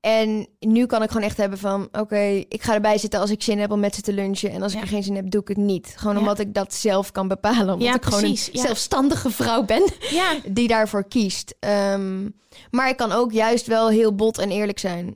en 0.00 0.48
nu 0.60 0.86
kan 0.86 1.02
ik 1.02 1.08
gewoon 1.10 1.26
echt 1.26 1.36
hebben 1.36 1.58
van... 1.58 1.88
oké, 1.92 2.20
ik 2.48 2.62
ga 2.62 2.74
erbij 2.74 2.98
zitten 2.98 3.20
als 3.20 3.30
ik 3.30 3.42
zin 3.42 3.58
heb 3.58 3.70
om 3.70 3.80
met 3.80 3.94
ze 3.94 4.00
te 4.00 4.12
lunchen... 4.12 4.50
en 4.50 4.62
als 4.62 4.72
Ja. 4.72 4.78
ik 4.78 4.84
er 4.84 4.90
geen 4.90 5.02
zin 5.02 5.14
heb, 5.16 5.30
doe 5.30 5.40
ik 5.40 5.48
het 5.48 5.56
niet. 5.56 5.94
Gewoon 5.96 6.14
Ja. 6.14 6.20
omdat 6.20 6.38
ik 6.38 6.54
dat 6.54 6.74
zelf 6.74 7.12
kan 7.12 7.28
bepalen. 7.28 7.72
Omdat 7.72 7.88
Ja, 7.88 7.94
ik 7.94 8.04
gewoon 8.04 8.20
precies, 8.20 8.48
een 8.52 8.58
zelfstandige 8.60 9.30
vrouw 9.30 9.64
ben... 9.64 9.82
ja, 10.10 10.34
die 10.48 10.68
daarvoor 10.68 11.04
kiest. 11.08 11.54
Ehm, 11.60 12.28
maar 12.70 12.88
ik 12.88 12.96
kan 12.96 13.12
ook 13.12 13.32
juist 13.32 13.66
wel 13.66 13.88
heel 13.88 14.14
bot 14.14 14.38
en 14.38 14.50
eerlijk 14.50 14.78
zijn 14.78 15.14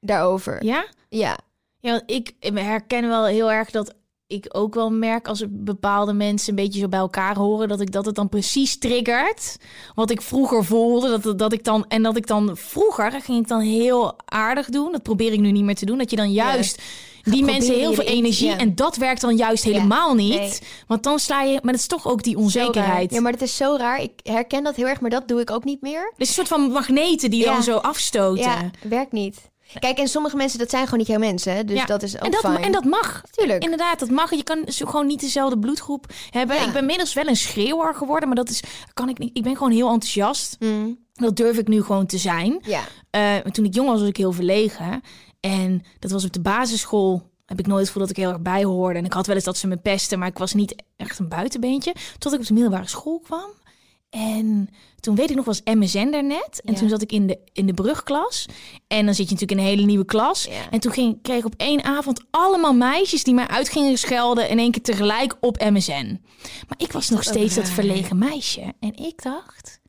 daarover. 0.00 0.64
ja? 0.64 0.86
Ja, 1.08 1.38
Ja, 1.80 1.90
want 1.90 2.02
ik 2.06 2.32
herken 2.54 3.08
wel 3.08 3.24
heel 3.24 3.52
erg 3.52 3.70
dat 3.70 3.94
ik 4.30 4.46
ook 4.48 4.74
wel 4.74 4.90
merk 4.90 5.28
als 5.28 5.40
er 5.40 5.48
bepaalde 5.50 6.12
mensen 6.12 6.48
een 6.50 6.64
beetje 6.64 6.80
zo 6.80 6.88
bij 6.88 6.98
elkaar 6.98 7.36
horen, 7.36 7.68
dat 7.68 7.80
ik 7.80 7.92
dat 7.92 8.06
het 8.06 8.14
dan 8.14 8.28
precies 8.28 8.78
triggert 8.78 9.56
wat 9.94 10.10
ik 10.10 10.22
vroeger 10.22 10.64
voelde. 10.64 11.18
Dat, 11.20 11.38
dat 11.38 11.52
ik 11.52 11.64
dan, 11.64 11.84
en 11.88 12.02
dat 12.02 12.16
ik 12.16 12.26
dan 12.26 12.56
vroeger 12.56 13.12
ging 13.12 13.38
ik 13.38 13.48
dan 13.48 13.60
heel 13.60 14.14
aardig 14.24 14.68
doen. 14.68 14.92
Dat 14.92 15.02
probeer 15.02 15.32
ik 15.32 15.40
nu 15.40 15.52
niet 15.52 15.64
meer 15.64 15.74
te 15.74 15.84
doen. 15.84 15.98
Dat 15.98 16.10
je 16.10 16.16
dan 16.16 16.32
juist 16.32 16.82
die 17.22 17.44
mensen 17.44 17.74
heel 17.74 17.92
veel 17.92 18.04
energie. 18.04 18.48
ja. 18.48 18.58
En 18.58 18.74
dat 18.74 18.96
werkt 18.96 19.20
dan 19.20 19.36
juist 19.36 19.64
helemaal 19.64 20.14
niet. 20.14 20.38
nee. 20.38 20.58
Want 20.86 21.02
dan 21.02 21.18
sla 21.18 21.42
je. 21.42 21.58
Maar 21.62 21.72
het 21.72 21.80
is 21.80 21.86
toch 21.86 22.06
ook 22.08 22.22
die 22.22 22.36
onzekerheid. 22.36 23.12
Ja, 23.12 23.20
maar 23.20 23.32
dat 23.32 23.40
is 23.40 23.56
zo 23.56 23.76
raar. 23.78 24.02
Ik 24.02 24.12
herken 24.22 24.64
dat 24.64 24.76
heel 24.76 24.86
erg, 24.86 25.00
maar 25.00 25.10
dat 25.10 25.28
doe 25.28 25.40
ik 25.40 25.50
ook 25.50 25.64
niet 25.64 25.80
meer. 25.80 26.10
Het 26.10 26.20
is 26.20 26.28
een 26.28 26.34
soort 26.34 26.48
van 26.48 26.70
magneten 26.70 27.30
die 27.30 27.44
dan 27.44 27.62
zo 27.62 27.76
afstoten. 27.76 28.42
Ja, 28.42 28.70
werkt 28.82 29.12
niet. 29.12 29.50
Kijk, 29.78 29.98
en 29.98 30.08
sommige 30.08 30.36
mensen, 30.36 30.58
dat 30.58 30.70
zijn 30.70 30.84
gewoon 30.84 30.98
niet 30.98 31.08
jouw 31.08 31.18
mensen. 31.18 31.54
Hè? 31.54 31.64
Dus 31.64 31.76
Ja. 31.78 31.84
dat 31.84 32.02
is 32.02 32.16
ook 32.16 32.22
en, 32.24 32.30
dat, 32.30 32.40
fijn. 32.40 32.62
en 32.62 32.72
dat 32.72 32.84
mag. 32.84 33.22
Tuurlijk. 33.30 33.62
Inderdaad, 33.62 33.98
dat 33.98 34.10
mag. 34.10 34.30
Je 34.34 34.42
kan 34.42 34.62
gewoon 34.66 35.06
niet 35.06 35.20
dezelfde 35.20 35.58
bloedgroep 35.58 36.06
hebben. 36.30 36.56
Ja. 36.56 36.62
Ik 36.66 36.72
ben 36.72 36.80
inmiddels 36.80 37.12
wel 37.14 37.26
een 37.26 37.36
schreeuwer 37.36 37.94
geworden, 37.94 38.28
maar 38.28 38.36
dat 38.36 38.48
is 38.48 38.62
kan 38.94 39.08
ik 39.08 39.18
niet. 39.18 39.36
Ik 39.36 39.42
ben 39.42 39.56
gewoon 39.56 39.72
heel 39.72 39.88
enthousiast. 39.90 40.56
Mm, 40.58 40.98
Dat 41.12 41.36
durf 41.36 41.58
ik 41.58 41.68
nu 41.68 41.82
gewoon 41.82 42.06
te 42.06 42.18
zijn. 42.18 42.58
ja. 42.62 42.82
Eh, 43.10 43.36
toen 43.36 43.64
ik 43.64 43.74
jong 43.74 43.88
was, 43.88 43.98
was 44.00 44.08
ik 44.08 44.16
heel 44.16 44.32
verlegen. 44.32 45.02
En 45.40 45.82
dat 45.98 46.10
was 46.10 46.24
op 46.24 46.32
de 46.32 46.40
basisschool. 46.40 47.28
Heb 47.46 47.58
ik 47.58 47.66
nooit 47.66 47.86
gevoel 47.86 48.02
dat 48.02 48.10
ik 48.10 48.16
heel 48.16 48.28
erg 48.28 48.40
bij 48.40 48.64
hoorde. 48.64 48.98
En 48.98 49.04
ik 49.04 49.12
had 49.12 49.26
wel 49.26 49.36
eens 49.36 49.44
dat 49.44 49.56
ze 49.56 49.66
me 49.66 49.76
pesten, 49.76 50.18
maar 50.18 50.28
ik 50.28 50.38
was 50.38 50.52
niet 50.54 50.74
echt 50.96 51.18
een 51.18 51.28
buitenbeentje. 51.28 51.94
Tot 52.18 52.32
ik 52.32 52.40
op 52.40 52.46
de 52.46 52.52
middelbare 52.52 52.88
school 52.88 53.20
kwam. 53.20 53.50
En 54.10 54.68
toen 55.00 55.14
weet 55.14 55.30
ik 55.30 55.36
nog, 55.36 55.44
was 55.44 55.60
MSN 55.64 55.96
er 56.12 56.24
net. 56.24 56.60
En 56.64 56.72
Ja. 56.72 56.78
toen 56.78 56.88
zat 56.88 57.02
ik 57.02 57.12
in 57.12 57.26
de, 57.26 57.38
in 57.52 57.66
de 57.66 57.74
brugklas. 57.74 58.46
En 58.86 59.04
dan 59.04 59.14
zit 59.14 59.28
je 59.28 59.32
natuurlijk 59.34 59.60
in 59.60 59.66
een 59.66 59.72
hele 59.76 59.86
nieuwe 59.86 60.04
klas. 60.04 60.44
Ja. 60.44 60.70
En 60.70 60.80
toen 60.80 60.92
ging, 60.92 61.22
kreeg 61.22 61.38
ik 61.38 61.44
op 61.44 61.54
één 61.56 61.84
avond 61.84 62.24
allemaal 62.30 62.72
meisjes 62.74 63.24
die 63.24 63.34
mij 63.34 63.46
uit 63.48 63.68
gingen 63.68 63.98
schelden. 63.98 64.48
In 64.48 64.58
één 64.58 64.70
keer 64.70 64.82
tegelijk 64.82 65.36
op 65.40 65.60
MSN. 65.60 66.20
Maar 66.68 66.78
ik 66.78 66.92
was 66.92 67.10
nog 67.10 67.22
steeds 67.22 67.54
dat 67.54 67.68
verlegen 67.68 68.18
meisje. 68.18 68.72
En 68.80 68.94
ik 68.96 69.22
dacht, 69.22 69.79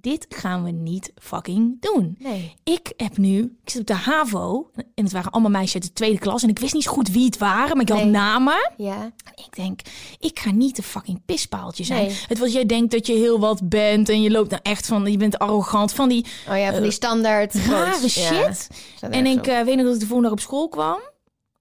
dit 0.00 0.26
gaan 0.28 0.64
we 0.64 0.70
niet 0.70 1.12
fucking 1.16 1.76
doen. 1.80 2.16
Nee. 2.18 2.56
Ik 2.64 2.92
heb 2.96 3.16
nu, 3.16 3.38
ik 3.62 3.70
zit 3.70 3.80
op 3.80 3.86
de 3.86 3.94
HAVO 3.94 4.70
en 4.74 5.04
het 5.04 5.12
waren 5.12 5.30
allemaal 5.30 5.50
meisjes 5.50 5.74
uit 5.74 5.82
de 5.82 5.92
tweede 5.92 6.18
klas 6.18 6.42
en 6.42 6.48
ik 6.48 6.58
wist 6.58 6.74
niet 6.74 6.82
zo 6.82 6.92
goed 6.92 7.08
wie 7.10 7.24
het 7.24 7.38
waren, 7.38 7.76
maar 7.76 7.86
ik 7.86 7.88
had 7.88 8.04
namen. 8.04 8.72
Ja. 8.76 9.02
En 9.02 9.44
ik 9.46 9.56
denk, 9.56 9.80
ik 10.18 10.38
ga 10.38 10.50
niet 10.50 10.78
een 10.78 10.84
fucking 10.84 11.20
pispaaltje 11.26 11.84
zijn. 11.84 12.06
Nee. 12.06 12.16
Het 12.28 12.38
was, 12.38 12.52
jij 12.52 12.66
denkt 12.66 12.92
dat 12.92 13.06
je 13.06 13.12
heel 13.12 13.40
wat 13.40 13.68
bent 13.68 14.08
en 14.08 14.22
je 14.22 14.30
loopt 14.30 14.50
nou 14.50 14.62
echt 14.62 14.86
van, 14.86 15.10
je 15.10 15.16
bent 15.16 15.38
arrogant 15.38 15.92
van 15.92 16.08
die 16.08 16.26
Oh 16.48 16.58
ja, 16.58 16.72
van 16.72 16.82
die 16.82 16.90
standaard. 16.90 17.54
rare. 17.54 17.98
Ja, 18.00 18.08
shit. 18.08 18.68
En 19.00 19.26
ik 19.26 19.46
eh, 19.46 19.60
weet 19.60 19.76
nog 19.76 19.84
dat 19.84 19.94
ik 19.94 20.00
de 20.00 20.06
volgende 20.06 20.22
dag 20.22 20.32
op 20.32 20.40
school 20.40 20.68
kwam. 20.68 20.98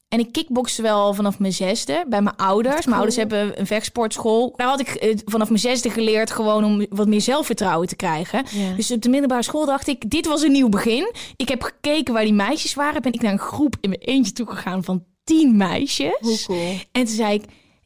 En 0.09 0.19
ik 0.19 0.31
kickbokste 0.31 0.81
wel 0.81 1.13
vanaf 1.13 1.39
mijn 1.39 1.53
zesde 1.53 2.05
bij 2.07 2.21
mijn 2.21 2.35
ouders. 2.35 2.85
Mijn 2.85 2.95
ouders 2.97 3.15
hebben 3.15 3.59
een 3.59 3.67
vechtsportschool. 3.67 4.53
Daar 4.55 4.67
had 4.67 4.79
ik 4.79 4.87
eh, 4.87 5.17
vanaf 5.25 5.47
mijn 5.47 5.59
zesde 5.59 5.89
geleerd 5.89 6.31
gewoon 6.31 6.63
om 6.63 6.85
wat 6.89 7.07
meer 7.07 7.21
zelfvertrouwen 7.21 7.87
te 7.87 7.95
krijgen. 7.95 8.45
Dus 8.75 8.91
op 8.91 9.01
de 9.01 9.09
middelbare 9.09 9.43
school 9.43 9.65
dacht 9.65 9.87
ik, 9.87 10.09
dit 10.09 10.27
was 10.27 10.41
een 10.41 10.51
nieuw 10.51 10.69
begin. 10.69 11.11
Ik 11.35 11.49
heb 11.49 11.61
gekeken 11.61 12.13
waar 12.13 12.23
die 12.23 12.33
meisjes 12.33 12.73
waren. 12.73 13.01
Ben 13.01 13.13
ik 13.13 13.21
naar 13.21 13.31
een 13.31 13.39
groep 13.39 13.75
in 13.81 13.89
mijn 13.89 14.01
eentje 14.01 14.33
toegegaan 14.33 14.83
van 14.83 15.03
tien 15.23 15.57
meisjes. 15.57 16.17
Hoe 16.19 16.43
cool. 16.45 16.71
En 16.91 17.05
toen 17.05 17.15
zei 17.15 17.33
ik, 17.33 17.43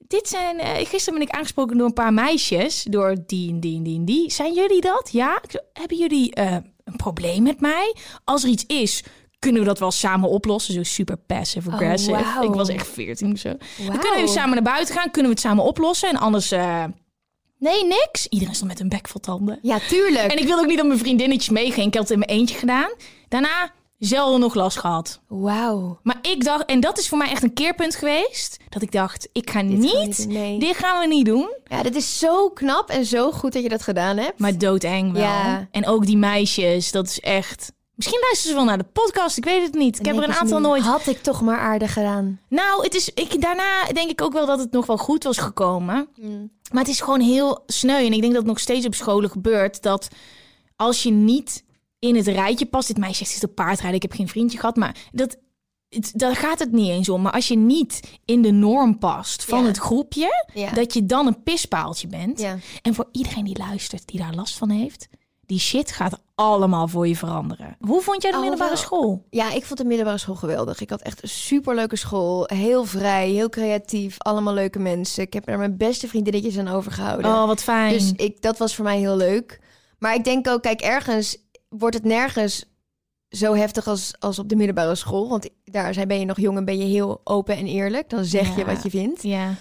dit 0.08 0.28
zijn... 0.28 0.60
eh, 0.60 0.86
gisteren 0.86 1.20
ben 1.20 1.28
ik 1.28 1.34
aangesproken 1.34 1.78
door 1.78 1.88
een 1.88 1.94
paar 1.94 2.14
meisjes. 2.14 2.86
Door 2.90 3.16
die 3.26 3.50
en 3.50 3.60
die 3.60 3.78
en 3.78 3.84
die 3.84 3.98
en 3.98 4.06
die. 4.06 4.32
Zijn 4.32 4.54
jullie 4.54 4.82
dat? 4.82 5.10
Ja? 5.12 5.42
Hebben 5.74 5.98
jullie 5.98 6.34
eh, 6.34 6.52
een 6.84 6.96
probleem 6.96 7.44
met 7.44 7.60
mij? 7.60 7.96
Als 8.24 8.44
er 8.44 8.50
iets 8.50 8.66
is, 8.66 9.04
kunnen 9.44 9.62
we 9.62 9.68
dat 9.68 9.80
wel 9.80 9.92
samen 9.92 10.30
oplossen. 10.30 10.74
Zo 10.74 10.84
super 10.84 11.18
passive 11.18 11.72
aggressive. 11.72 12.12
Oh, 12.12 12.34
wauw. 12.36 12.44
Ik 12.50 12.54
was 12.54 12.70
echt 12.70 12.88
veertien 12.88 13.32
of 13.32 13.40
zo. 13.40 13.50
Dan 13.88 14.00
kunnen 14.00 14.22
we 14.22 14.28
samen 14.28 14.54
naar 14.54 14.74
buiten 14.74 14.96
gaan. 14.96 15.12
Kunnen 15.12 15.32
we 15.32 15.38
het 15.38 15.46
samen 15.46 15.64
oplossen? 15.64 16.10
En 16.10 16.18
anders... 16.18 16.52
eh, 16.52 16.84
nee, 17.60 17.86
niks. 17.86 18.28
Iedereen 18.30 18.56
stond 18.56 18.70
met 18.70 18.80
een 18.80 18.90
bek 18.90 19.08
vol 19.08 19.20
tanden. 19.20 19.60
Ja, 19.62 19.80
tuurlijk. 19.88 20.32
En 20.32 20.38
ik 20.38 20.46
wilde 20.46 20.62
ook 20.62 20.68
niet 20.68 20.78
dat 20.78 20.88
mijn 20.88 21.00
vriendinnetjes 21.00 21.50
meegingen. 21.50 21.88
Ik 21.88 21.94
had 21.94 22.04
het 22.04 22.12
in 22.12 22.20
mijn 22.20 22.32
eentje 22.40 22.58
gedaan. 22.58 22.92
Daarna 23.28 23.72
zelden 23.98 24.40
nog 24.40 24.54
last 24.54 24.78
gehad. 24.78 25.22
Wauw. 25.28 26.00
Maar 26.04 26.18
ik 26.22 26.44
dacht, 26.44 26.66
en 26.66 26.80
dat 26.80 27.00
is 27.00 27.08
voor 27.08 27.18
mij 27.18 27.30
echt 27.30 27.44
een 27.44 27.54
keerpunt 27.54 27.96
geweest, 27.96 28.58
dat 28.70 28.82
ik 28.82 28.92
dacht, 28.92 29.30
ik 29.32 29.50
ga 29.50 29.64
Dit 29.64 29.78
niet, 29.78 30.26
nee. 30.28 30.60
dit 30.60 30.78
gaan 30.78 31.00
we 31.00 31.08
niet 31.08 31.26
doen. 31.26 31.54
Ja, 31.66 31.84
dit 31.84 31.96
is 31.96 32.20
zo 32.20 32.50
knap 32.50 32.90
en 32.90 33.06
zo 33.06 33.32
goed 33.32 33.54
dat 33.54 33.64
je 33.64 33.70
dat 33.70 33.82
gedaan 33.82 34.18
hebt. 34.18 34.40
Maar 34.40 34.58
doodeng 34.58 35.12
wel. 35.12 35.22
Ja. 35.22 35.68
En 35.72 35.88
ook 35.88 36.06
die 36.06 36.18
meisjes, 36.18 36.92
dat 36.92 37.08
is 37.08 37.20
echt... 37.20 37.72
Misschien 37.96 38.20
luisteren 38.22 38.50
ze 38.52 38.56
wel 38.56 38.66
naar 38.66 38.78
de 38.78 38.92
podcast, 38.94 39.38
ik 39.38 39.44
weet 39.46 39.62
het 39.64 39.74
niet. 39.74 40.00
Ik 40.00 40.06
heb 40.06 40.18
er 40.18 40.24
een 40.24 40.34
aantal 40.34 40.60
nu, 40.60 40.68
nooit... 40.68 40.84
Had 40.84 41.08
ik 41.08 41.22
toch 41.22 41.42
maar 41.42 41.60
aardig 41.60 41.94
gedaan. 41.94 42.40
Nou, 42.50 42.84
het 42.84 42.96
is, 42.96 43.10
ik, 43.10 43.42
daarna 43.42 43.84
denk 43.94 44.10
ik 44.10 44.22
ook 44.22 44.34
wel 44.34 44.46
dat 44.46 44.60
het 44.60 44.72
nog 44.72 44.86
wel 44.86 44.98
goed 44.98 45.24
was 45.24 45.38
gekomen. 45.38 46.08
Maar 46.72 46.82
het 46.84 46.88
is 46.92 47.02
gewoon 47.02 47.20
heel 47.22 47.64
sneu. 47.68 48.06
En 48.06 48.14
ik 48.14 48.22
denk 48.22 48.24
dat 48.34 48.42
het 48.42 48.46
nog 48.46 48.60
steeds 48.60 48.86
op 48.86 48.96
scholen 48.96 49.30
gebeurt. 49.30 49.82
Dat 49.82 50.08
als 50.76 51.04
je 51.04 51.12
niet 51.12 51.64
in 52.00 52.16
het 52.16 52.28
rijtje 52.28 52.66
past. 52.66 52.88
Dit 52.88 52.98
meisje 52.98 53.26
zegt 53.26 53.44
op 53.44 53.56
paardrijden. 53.56 53.96
Ik 53.96 54.02
heb 54.02 54.12
geen 54.14 54.28
vriendje 54.28 54.58
gehad. 54.60 54.76
Maar 54.76 54.96
dat, 55.12 55.38
het, 55.90 56.12
daar 56.16 56.36
gaat 56.36 56.60
het 56.60 56.72
niet 56.72 56.90
eens 56.90 57.10
om. 57.10 57.22
Maar 57.22 57.32
als 57.34 57.48
je 57.48 57.58
niet 57.58 58.00
in 58.26 58.42
de 58.42 58.52
norm 58.52 58.98
past 59.00 59.46
van 59.46 59.62
Ja. 59.62 59.68
het 59.68 59.78
groepje. 59.78 60.46
Ja. 60.54 60.72
Dat 60.72 60.94
je 60.94 61.06
dan 61.06 61.28
een 61.28 61.44
pispaaltje 61.44 62.08
bent. 62.08 62.40
Ja. 62.40 62.58
En 62.82 62.94
voor 62.94 63.08
iedereen 63.12 63.44
die 63.46 63.58
luistert, 63.58 64.08
die 64.08 64.20
daar 64.20 64.34
last 64.34 64.58
van 64.58 64.70
heeft. 64.70 65.08
Die 65.46 65.60
shit 65.60 65.92
gaat 65.92 66.20
allemaal 66.36 66.88
voor 66.88 67.08
je 67.08 67.16
veranderen. 67.16 67.78
Hoe 67.80 68.02
vond 68.02 68.22
jij 68.22 68.32
de 68.32 68.38
middelbare 68.38 68.76
school? 68.76 69.26
Ja, 69.30 69.52
ik 69.52 69.66
vond 69.66 69.80
de 69.80 69.86
middelbare 69.86 70.18
school 70.18 70.36
geweldig. 70.36 70.82
Ik 70.82 70.90
had 70.90 71.02
echt 71.02 71.24
een 71.24 71.30
superleuke 71.30 71.96
school. 71.96 72.44
Heel 72.54 72.86
vrij, 72.86 73.30
heel 73.30 73.50
creatief. 73.50 74.18
Allemaal 74.18 74.54
leuke 74.54 74.80
mensen. 74.80 75.24
Ik 75.24 75.34
heb 75.34 75.48
er 75.48 75.58
mijn 75.58 75.78
beste 75.78 76.08
vriendinnetjes 76.08 76.58
aan 76.58 76.68
overgehouden. 76.68 77.32
Oh, 77.32 77.46
wat 77.48 77.64
fijn. 77.64 77.94
Dus 77.94 78.12
ik, 78.16 78.42
dat 78.42 78.58
was 78.58 78.76
voor 78.76 78.86
mij 78.86 78.98
heel 78.98 79.16
leuk. 79.18 79.60
Maar 80.00 80.16
ik 80.16 80.24
denk 80.24 80.48
ook, 80.48 80.62
kijk, 80.62 80.82
ergens 80.82 81.38
wordt 81.70 81.96
het 81.96 82.06
nergens 82.06 82.66
zo 83.30 83.54
heftig 83.54 83.88
als, 83.88 84.14
als 84.20 84.40
op 84.40 84.50
de 84.50 84.56
middelbare 84.56 84.96
school. 84.96 85.30
Want 85.30 85.50
daar 85.64 85.94
zijn, 85.94 86.08
ben 86.08 86.20
je 86.20 86.26
nog 86.26 86.40
jong 86.40 86.58
en 86.58 86.66
ben 86.66 86.78
je 86.78 86.86
heel 86.86 87.22
open 87.24 87.58
en 87.58 87.66
eerlijk. 87.66 88.10
Dan 88.10 88.26
zeg 88.26 88.56
je 88.56 88.66
wat 88.66 88.84
je 88.84 88.90
vindt. 88.90 89.24
ja. 89.24 89.56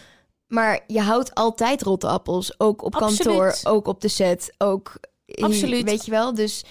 Maar 0.47 0.81
je 0.87 1.01
houdt 1.01 1.35
altijd 1.35 1.83
rotte 1.83 2.07
appels. 2.09 2.61
Ook 2.61 2.83
op 2.83 2.95
Absoluut. 2.95 3.19
kantoor, 3.19 3.73
ook 3.73 3.87
op 3.87 4.01
de 4.01 4.09
set, 4.09 4.55
ook... 4.59 4.95
Absoluut. 5.41 5.85
Weet 5.85 6.05
je 6.05 6.11
wel? 6.11 6.35
Dus 6.35 6.65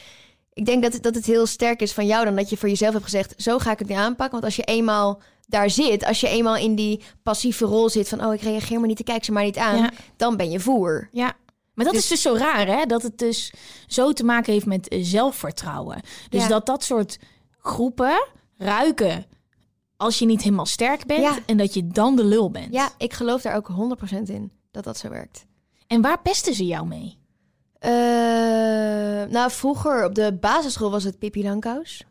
ik 0.53 0.65
denk 0.65 0.83
dat, 0.83 0.93
het- 0.93 1.03
dat 1.03 1.15
het 1.15 1.25
heel 1.25 1.45
sterk 1.45 1.81
is 1.81 1.91
van 1.93 2.05
jou 2.05 2.25
dan 2.25 2.35
dat 2.35 2.49
je 2.49 2.57
voor 2.57 2.69
jezelf 2.69 2.91
hebt 2.93 3.03
gezegd... 3.05 3.33
zo 3.37 3.57
ga 3.59 3.71
ik 3.71 3.79
het 3.79 3.87
nu 3.87 3.95
aanpakken. 3.95 4.31
Want 4.31 4.43
als 4.43 4.55
je 4.55 4.63
eenmaal 4.63 5.21
daar 5.47 5.69
zit, 5.69 6.05
als 6.05 6.19
je 6.19 6.27
eenmaal 6.27 6.55
in 6.55 6.75
die 6.75 7.01
passieve 7.23 7.65
rol 7.65 7.89
zit... 7.89 8.09
van 8.09 8.25
oh, 8.25 8.33
ik 8.33 8.41
reageer 8.41 8.79
maar 8.79 8.87
niet, 8.87 8.99
ik 8.99 9.05
kijk 9.05 9.23
ze 9.23 9.31
maar 9.31 9.43
niet 9.43 9.57
aan... 9.57 9.77
Ja. 9.77 9.91
dan 10.15 10.37
ben 10.37 10.49
je 10.49 10.59
voer. 10.59 11.09
Ja. 11.11 11.33
Maar 11.73 11.85
dat 11.85 11.93
Dus- 11.93 12.03
is 12.03 12.09
dus 12.09 12.21
zo 12.21 12.33
raar, 12.35 12.67
hè? 12.67 12.85
Dat 12.85 13.01
het 13.01 13.17
dus 13.17 13.53
zo 13.87 14.11
te 14.13 14.23
maken 14.23 14.53
heeft 14.53 14.65
met 14.65 14.87
eh, 14.87 14.99
zelfvertrouwen. 15.03 16.01
Dus 16.29 16.41
Ja. 16.41 16.47
dat 16.47 16.65
dat 16.65 16.83
soort 16.83 17.19
groepen 17.59 18.27
ruiken 18.57 19.25
als 19.97 20.19
je 20.19 20.25
niet 20.25 20.41
helemaal 20.41 20.65
sterk 20.65 21.05
bent 21.05 21.21
Ja. 21.21 21.37
en 21.45 21.57
dat 21.57 21.73
je 21.73 21.87
dan 21.87 22.15
de 22.15 22.23
lul 22.23 22.51
bent. 22.51 22.73
Ja, 22.73 22.89
ik 22.97 23.13
geloof 23.13 23.41
daar 23.41 23.55
ook 23.55 23.67
100% 23.67 24.29
in 24.29 24.51
dat 24.71 24.83
dat 24.83 24.97
zo 24.97 25.09
werkt. 25.09 25.45
En 25.87 26.01
waar 26.01 26.21
pesten 26.21 26.53
ze 26.53 26.65
jou 26.65 26.87
mee? 26.87 27.17
Eh, 27.81 27.91
nou, 29.29 29.51
vroeger 29.51 30.05
op 30.05 30.15
de 30.15 30.33
basisschool 30.39 30.91
was 30.91 31.03
het 31.03 31.19
Pippi 31.19 31.43
Langkous. 31.43 32.03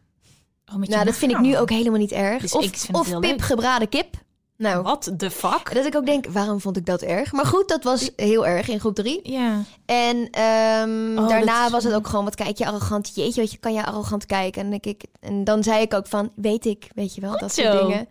Oh, 0.73 0.77
Nou, 0.77 1.05
dat 1.05 1.15
vind 1.15 1.33
ik 1.33 1.41
nu 1.41 1.59
ook 1.59 1.71
helemaal 1.71 1.99
niet 1.99 2.13
erg. 2.13 2.41
Dus 2.43 2.53
of 2.53 3.09
Pip 3.09 3.21
leuk. 3.23 3.43
gebraden 3.43 3.89
kip. 3.89 4.15
Nou, 4.57 4.83
Wat 4.83 5.13
de 5.17 5.31
fuck? 5.31 5.75
dat 5.75 5.87
ik 5.87 5.97
ook 5.97 6.07
denk, 6.07 6.27
waarom 6.27 6.61
vond 6.61 6.77
ik 6.77 6.87
dat 6.87 7.03
erg? 7.03 7.33
Maar 7.33 7.47
goed, 7.47 7.69
dat 7.69 7.85
was 7.85 8.11
heel 8.17 8.47
erg 8.47 8.69
in 8.69 8.81
groep 8.81 8.95
drie. 8.95 9.31
Ja. 9.31 9.63
En 9.87 10.31
ehm, 10.31 11.19
Oh, 11.19 11.29
daarna 11.29 11.65
is- 11.65 11.71
was 11.71 11.85
het 11.85 11.95
ook 11.95 12.07
gewoon, 12.07 12.25
wat 12.25 12.35
kijk 12.35 12.59
je 12.59 12.67
arrogant. 12.67 13.15
Jeetje, 13.15 13.41
wat 13.41 13.51
je 13.53 13.59
kan 13.59 13.73
je 13.73 13.85
arrogant 13.85 14.27
kijken. 14.27 14.63
En, 14.63 14.73
ik, 14.81 15.05
en 15.21 15.45
dan 15.45 15.63
zei 15.63 15.81
ik 15.83 15.95
ook 15.95 16.07
van, 16.07 16.33
weet 16.37 16.67
ik, 16.67 16.89
weet 16.95 17.15
je 17.15 17.21
wel, 17.21 17.31
Goed 17.31 17.41
dat 17.41 17.53
soort 17.55 17.81
dingen. 17.81 18.09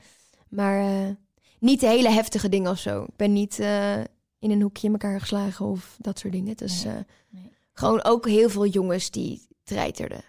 Maar 0.50 0.80
eh, 0.80 1.10
niet 1.60 1.82
hele 1.82 2.10
heftige 2.10 2.50
dingen 2.50 2.72
of 2.72 2.78
zo. 2.80 3.02
Ik 3.04 3.16
ben 3.16 3.34
niet 3.34 3.60
eh, 3.60 3.98
in 4.40 4.52
een 4.52 4.62
hoekje 4.62 4.88
in 4.88 4.94
elkaar 4.94 5.20
geslagen 5.20 5.66
of 5.66 5.96
dat 6.00 6.20
soort 6.20 6.34
dingen. 6.34 6.58
Dus 6.58 6.84
Nee, 6.84 6.94
nee. 7.30 7.49
Gewoon 7.80 8.04
ook 8.04 8.28
heel 8.28 8.50
veel 8.50 8.66
jongens 8.66 9.12
die 9.12 9.48
treiterden, 9.64 10.24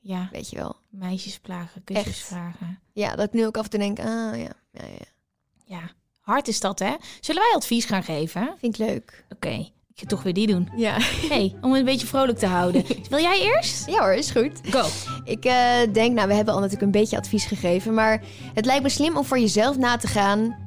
Ja, 0.00 0.28
weet 0.32 0.50
je 0.50 0.56
wel. 0.56 0.76
meisjes 0.88 1.38
plagen, 1.38 1.84
kusjes 1.84 2.06
Echt. 2.06 2.18
vragen. 2.18 2.80
Ja, 2.92 3.16
dat 3.16 3.26
ik 3.26 3.32
nu 3.32 3.46
ook 3.46 3.56
af 3.56 3.64
en 3.64 3.70
toe 3.70 3.78
denk, 3.78 3.98
ah 3.98 4.04
ja, 4.06 4.52
ja, 4.70 4.86
ja. 4.86 5.04
Ja, 5.64 5.90
hard 6.20 6.48
is 6.48 6.60
dat, 6.60 6.78
hè? 6.78 6.94
Zullen 7.20 7.42
wij 7.42 7.52
advies 7.54 7.84
gaan 7.84 8.02
geven? 8.02 8.54
Vind 8.58 8.78
ik 8.78 8.86
leuk. 8.86 9.24
Oké, 9.30 9.48
ik 9.48 9.70
ga 10.00 10.06
toch 10.06 10.22
weer 10.22 10.34
die 10.34 10.46
doen. 10.46 10.68
Ja. 10.76 10.96
hey, 11.28 11.56
om 11.60 11.70
het 11.70 11.78
een 11.78 11.84
beetje 11.84 12.06
vrolijk 12.06 12.38
te 12.38 12.46
houden. 12.46 12.84
Wil 13.10 13.20
jij 13.20 13.40
eerst? 13.40 13.86
ja 13.86 13.98
hoor, 13.98 14.14
is 14.14 14.30
goed. 14.30 14.60
Go. 14.62 14.86
Ik 15.24 15.44
eh, 15.44 15.92
denk, 15.92 16.14
nou, 16.14 16.28
we 16.28 16.34
hebben 16.34 16.54
al 16.54 16.60
natuurlijk 16.60 16.86
een 16.86 17.00
beetje 17.00 17.16
advies 17.16 17.44
gegeven, 17.44 17.94
maar 17.94 18.22
het 18.54 18.64
lijkt 18.64 18.82
me 18.82 18.88
slim 18.88 19.16
om 19.16 19.24
voor 19.24 19.38
jezelf 19.38 19.76
na 19.76 19.96
te 19.96 20.06
gaan 20.06 20.63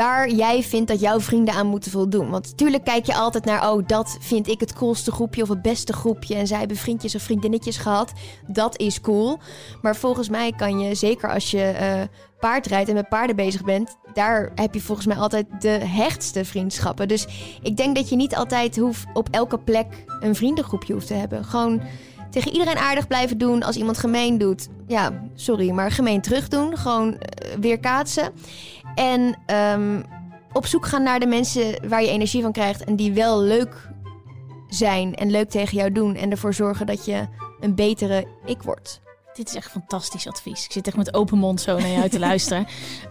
waar 0.00 0.30
jij 0.30 0.62
vindt 0.62 0.88
dat 0.88 1.00
jouw 1.00 1.20
vrienden 1.20 1.54
aan 1.54 1.66
moeten 1.66 1.90
voldoen. 1.90 2.30
Want 2.30 2.46
natuurlijk 2.50 2.84
kijk 2.84 3.06
je 3.06 3.14
altijd 3.14 3.44
naar, 3.44 3.70
oh, 3.70 3.86
dat 3.86 4.16
vind 4.20 4.48
ik 4.48 4.60
het 4.60 4.72
coolste 4.72 5.12
groepje 5.12 5.42
of 5.42 5.48
het 5.48 5.62
beste 5.62 5.92
groepje 5.92 6.34
en 6.34 6.46
zij 6.46 6.58
hebben 6.58 6.76
vriendjes 6.76 7.14
of 7.14 7.22
vriendinnetjes 7.22 7.76
gehad. 7.76 8.12
Dat 8.46 8.78
is 8.78 9.00
cool. 9.00 9.38
Maar 9.82 9.96
volgens 9.96 10.28
mij 10.28 10.52
kan 10.52 10.78
je, 10.78 10.94
zeker 10.94 11.32
als 11.32 11.50
je 11.50 11.62
eh, 11.62 12.00
paard 12.38 12.66
rijdt 12.66 12.88
en 12.88 12.94
met 12.94 13.08
paarden 13.08 13.36
bezig 13.36 13.64
bent, 13.64 13.96
daar 14.14 14.52
heb 14.54 14.74
je 14.74 14.80
volgens 14.80 15.06
mij 15.06 15.16
altijd 15.16 15.46
de 15.58 15.68
hechtste 15.68 16.44
vriendschappen. 16.44 17.08
Dus 17.08 17.26
ik 17.62 17.76
denk 17.76 17.96
dat 17.96 18.08
je 18.08 18.16
niet 18.16 18.36
altijd 18.36 18.76
hoeft 18.76 19.06
op 19.12 19.28
elke 19.30 19.58
plek 19.58 20.04
een 20.20 20.34
vriendengroepje 20.34 20.92
hoeft 20.92 21.06
te 21.06 21.14
hebben. 21.14 21.44
Gewoon 21.44 21.82
tegen 22.30 22.52
iedereen 22.52 22.76
aardig 22.78 23.06
blijven 23.06 23.38
doen. 23.38 23.62
Als 23.62 23.76
iemand 23.76 23.98
gemeen 23.98 24.38
doet, 24.38 24.68
ja, 24.86 25.22
sorry, 25.34 25.70
maar 25.70 25.90
gemeen 25.90 26.20
terug 26.20 26.48
doen. 26.48 26.76
Gewoon 26.76 27.18
eh, 27.18 27.54
weer 27.60 27.78
kaatsen. 27.78 28.32
En 28.94 29.36
ehm, 29.46 30.02
op 30.52 30.66
zoek 30.66 30.86
gaan 30.86 31.02
naar 31.02 31.20
de 31.20 31.26
mensen 31.26 31.88
waar 31.88 32.02
je 32.02 32.08
energie 32.08 32.42
van 32.42 32.52
krijgt 32.52 32.84
en 32.84 32.96
die 32.96 33.12
wel 33.12 33.40
leuk 33.40 33.88
zijn 34.68 35.14
en 35.14 35.30
leuk 35.30 35.50
tegen 35.50 35.76
jou 35.76 35.92
doen. 35.92 36.14
En 36.14 36.30
ervoor 36.30 36.54
zorgen 36.54 36.86
dat 36.86 37.04
je 37.04 37.26
een 37.60 37.74
betere 37.74 38.26
ik 38.44 38.62
wordt. 38.62 39.00
Dit 39.34 39.48
is 39.48 39.54
echt 39.54 39.70
fantastisch 39.70 40.28
advies. 40.28 40.64
Ik 40.64 40.72
zit 40.72 40.86
echt 40.86 40.96
met 40.96 41.14
open 41.14 41.38
mond 41.38 41.60
zo 41.60 41.78
naar 41.78 41.90
jou 41.90 42.08
te 42.08 42.18
luisteren. 42.28 42.66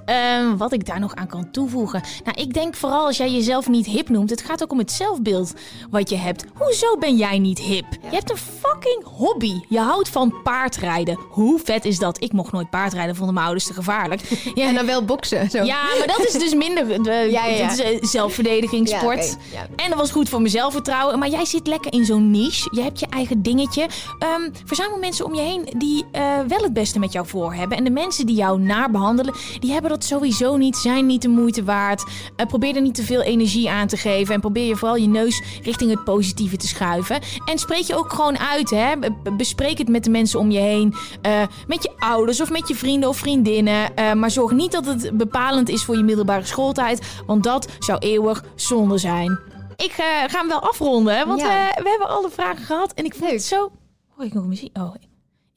Ehm, 0.06 0.58
wat 0.58 0.74
ik 0.74 0.86
daar 0.86 1.00
nog 1.00 1.16
aan 1.16 1.28
kan 1.28 1.52
toevoegen. 1.52 2.02
Nou, 2.24 2.42
ik 2.42 2.54
denk 2.54 2.76
vooral 2.76 3.06
als 3.06 3.18
jij 3.18 3.32
jezelf 3.32 3.68
niet 3.68 3.86
hip 3.86 4.10
noemt. 4.10 4.30
Het 4.30 4.42
gaat 4.42 4.64
ook 4.64 4.72
om 4.72 4.78
het 4.78 4.92
zelfbeeld 4.92 5.54
wat 5.90 6.10
je 6.10 6.16
hebt. 6.16 6.46
Hoezo 6.54 6.98
ben 6.98 7.18
jij 7.18 7.40
niet 7.40 7.60
hip? 7.60 7.86
Je 8.02 8.16
hebt 8.16 8.30
een 8.32 8.38
fucking 8.38 9.04
hobby. 9.04 9.60
Je 9.70 9.80
houdt 9.80 10.10
van 10.10 10.42
paardrijden. 10.44 11.20
Hoe 11.30 11.60
vet 11.64 11.86
is 11.86 11.98
dat? 11.98 12.22
Ik 12.22 12.32
mocht 12.32 12.52
nooit 12.52 12.70
paardrijden, 12.70 13.16
vonden 13.16 13.34
mijn 13.34 13.46
ouders 13.46 13.68
te 13.68 13.74
gevaarlijk. 13.74 14.22
Ja, 14.56 14.68
En 14.68 14.74
dan 14.76 14.86
wel 14.86 15.06
boksen. 15.06 15.50
Zo. 15.50 15.64
ja, 15.64 15.84
maar 15.98 16.08
dat 16.08 16.26
is 16.26 16.34
dus 16.34 16.54
minder. 16.54 17.04
De, 17.04 17.28
Ja, 17.32 17.46
ja. 17.46 17.68
Dat 17.68 17.78
is 17.78 17.80
eh, 17.80 18.04
zelfverdedigingssport. 18.04 19.38
Ja. 19.52 19.68
En 19.76 19.90
dat 19.90 20.00
was 20.00 20.12
goed 20.12 20.30
voor 20.30 20.40
mijn 20.40 20.52
zelfvertrouwen. 20.52 21.20
Maar 21.20 21.30
jij 21.30 21.46
zit 21.46 21.68
lekker 21.68 21.94
in 21.94 22.06
zo'n 22.06 22.32
niche. 22.32 22.70
Je 22.76 22.82
hebt 22.82 23.00
je 23.00 23.08
eigen 23.10 23.42
dingetje. 23.42 23.88
Ehm, 24.20 24.50
verzamel 24.66 24.98
mensen 24.98 25.26
om 25.26 25.36
je 25.36 25.42
heen 25.42 25.74
die 25.78 26.08
eh, 26.12 26.40
wel 26.48 26.60
het 26.62 26.74
beste 26.74 27.00
met 27.00 27.12
jou 27.12 27.28
voor 27.28 27.54
hebben. 27.54 27.78
En 27.78 27.84
de 27.84 27.90
mensen 27.90 28.26
die 28.26 28.36
jou 28.36 28.60
naar 28.60 28.92
behandelen, 28.92 29.34
die 29.60 29.72
hebben 29.72 29.90
dat 29.92 30.04
sowieso 30.04 30.58
niet. 30.58 30.78
Zijn 30.78 31.06
niet 31.06 31.22
de 31.22 31.28
moeite 31.28 31.64
waard. 31.64 32.04
Eh, 32.36 32.46
probeer 32.46 32.76
er 32.76 32.82
niet 32.82 32.96
te 32.96 33.04
veel 33.04 33.22
energie 33.22 33.70
aan 33.70 33.88
te 33.88 33.98
geven. 33.98 34.34
En 34.34 34.40
probeer 34.40 34.66
je 34.68 34.76
vooral 34.76 34.96
je 34.98 35.08
neus 35.08 35.44
richting 35.64 35.92
het 35.92 36.04
positieve 36.04 36.58
te 36.58 36.68
schuiven. 36.68 37.20
En 37.46 37.58
spreek 37.58 37.84
je 37.84 37.96
ook 37.98 38.14
gewoon 38.14 38.40
uit. 38.40 38.70
Hè? 38.70 38.98
Be- 39.00 39.32
Bespreek 39.38 39.78
het 39.78 39.90
met 39.90 40.04
de 40.04 40.10
mensen 40.10 40.40
om 40.40 40.52
je 40.52 40.60
heen. 40.60 40.94
Eh, 41.22 41.42
met 41.68 41.84
je 41.84 41.92
ouders 42.00 42.42
of 42.42 42.50
met 42.52 42.68
je 42.68 42.76
vrienden 42.76 43.10
of 43.10 43.18
vriendinnen. 43.18 43.92
Maar 44.20 44.32
zorg 44.32 44.52
niet 44.52 44.72
dat 44.72 44.86
het 44.86 45.18
bepalend 45.18 45.70
is 45.70 45.84
voor 45.84 45.98
je 45.98 46.04
middelbare 46.04 46.46
schooltijd. 46.46 47.22
Want 47.26 47.44
dat 47.44 47.68
zou 47.80 47.98
eeuwig 48.00 48.44
zonde 48.56 48.98
zijn. 48.98 49.40
Ik 49.76 49.92
ga 49.92 50.38
hem 50.40 50.48
wel 50.48 50.60
afronden, 50.60 51.18
hè, 51.18 51.26
want 51.26 51.40
Ja. 51.42 51.48
we, 51.48 51.82
we 51.84 51.90
hebben 51.90 52.10
alle 52.10 52.30
vragen 52.30 52.66
gehad. 52.66 52.94
En 52.94 53.06
ik 53.06 53.16
vond 53.16 53.32
het 53.32 53.44
zo... 53.44 53.72
Hoor 54.16 54.26
ik 54.26 54.34
nog 54.34 54.46
muziek? 54.46 54.78
Oh, 54.78 54.94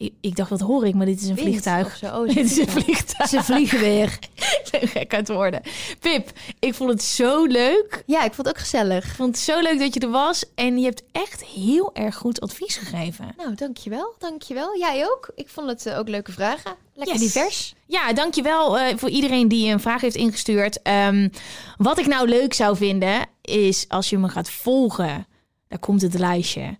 ik, 0.04 0.12
ik 0.20 0.36
dacht, 0.36 0.50
dat 0.50 0.60
hoor 0.60 0.86
ik, 0.86 0.94
maar 0.94 1.06
dit 1.06 1.20
is 1.20 1.28
een 1.28 1.34
Wind 1.34 1.48
vliegtuig. 1.48 1.96
zo. 1.96 2.06
Oh, 2.06 2.26
dit 2.34 2.36
is 2.44 2.58
een 2.58 2.68
vliegtuig. 2.68 3.28
Ze 3.28 3.42
vliegen 3.42 3.78
weer. 3.80 4.18
Ik 4.62 4.68
ben 4.80 4.88
gek 4.88 5.12
aan 5.12 5.18
het 5.18 5.28
worden. 5.28 5.62
Pip, 6.00 6.30
ik 6.58 6.74
vond 6.74 6.90
het 6.90 7.02
zo 7.02 7.44
leuk. 7.44 8.02
Ja, 8.06 8.18
ik 8.24 8.32
vond 8.34 8.46
het 8.46 8.56
ook 8.56 8.62
gezellig. 8.62 9.04
Ik 9.04 9.14
vond 9.14 9.28
het 9.36 9.44
zo 9.44 9.60
leuk 9.60 9.78
dat 9.78 9.94
je 9.94 10.00
er 10.00 10.10
was. 10.10 10.44
En 10.54 10.78
je 10.78 10.84
hebt 10.84 11.02
echt 11.12 11.44
heel 11.44 11.90
erg 11.94 12.14
goed 12.16 12.40
advies 12.40 12.76
gegeven. 12.76 13.34
Nou, 13.36 13.54
dankjewel. 13.54 14.14
Dankjewel. 14.18 14.78
Jij 14.78 15.04
ook. 15.06 15.30
Ik 15.34 15.48
vond 15.48 15.68
het 15.68 15.86
eh, 15.86 15.98
ook 15.98 16.08
leuke 16.08 16.32
vragen. 16.32 16.74
Lekker 16.94 17.16
Yes. 17.18 17.32
divers. 17.32 17.74
Ja, 17.86 18.12
dankjewel 18.12 18.78
eh 18.78 18.96
voor 18.96 19.08
iedereen 19.08 19.48
die 19.48 19.72
een 19.72 19.80
vraag 19.80 20.00
heeft 20.00 20.16
ingestuurd. 20.16 20.82
Ehm, 20.82 21.28
wat 21.76 21.98
ik 21.98 22.06
nou 22.06 22.28
leuk 22.28 22.54
zou 22.54 22.76
vinden, 22.76 23.26
is 23.42 23.84
als 23.88 24.10
je 24.10 24.18
me 24.18 24.28
gaat 24.28 24.50
volgen. 24.50 25.26
Daar 25.68 25.78
komt 25.78 26.02
het 26.02 26.18
lijstje. 26.18 26.78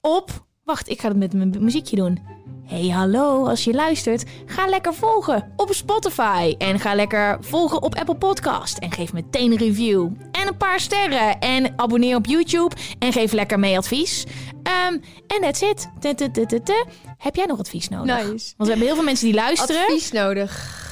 Op, 0.00 0.44
wacht, 0.64 0.88
ik 0.88 1.00
ga 1.00 1.08
het 1.08 1.16
met 1.16 1.32
mijn 1.32 1.56
muziekje 1.60 1.96
doen. 1.96 2.20
Hey, 2.64 2.88
hallo, 2.88 3.46
als 3.46 3.64
je 3.64 3.72
luistert, 3.72 4.24
ga 4.46 4.66
lekker 4.66 4.94
volgen 4.94 5.52
op 5.56 5.74
Spotify. 5.74 6.54
En 6.58 6.78
ga 6.80 6.94
lekker 6.94 7.36
volgen 7.40 7.82
op 7.82 7.94
Apple 7.94 8.14
Podcast. 8.16 8.78
En 8.78 8.92
geef 8.92 9.12
meteen 9.12 9.50
een 9.52 9.58
review. 9.58 10.08
En 10.32 10.46
een 10.48 10.56
paar 10.56 10.80
sterren. 10.80 11.38
En 11.38 11.72
abonneer 11.76 12.16
op 12.16 12.26
YouTube. 12.26 12.74
En 12.98 13.12
geef 13.12 13.32
lekker 13.32 13.58
mee 13.58 13.76
advies. 13.76 14.24
Ehm, 14.62 14.98
En 15.26 15.40
that's 15.40 15.60
it. 15.60 15.88
Heb 17.18 17.36
jij 17.36 17.46
nog 17.46 17.58
advies 17.58 17.88
nodig? 17.88 18.16
Nice. 18.16 18.28
Want 18.28 18.42
we 18.56 18.66
hebben 18.68 18.86
heel 18.86 18.94
veel 18.94 19.04
mensen 19.04 19.26
die 19.26 19.34
luisteren. 19.34 19.82
Advies 19.82 20.12
nodig. 20.12 20.88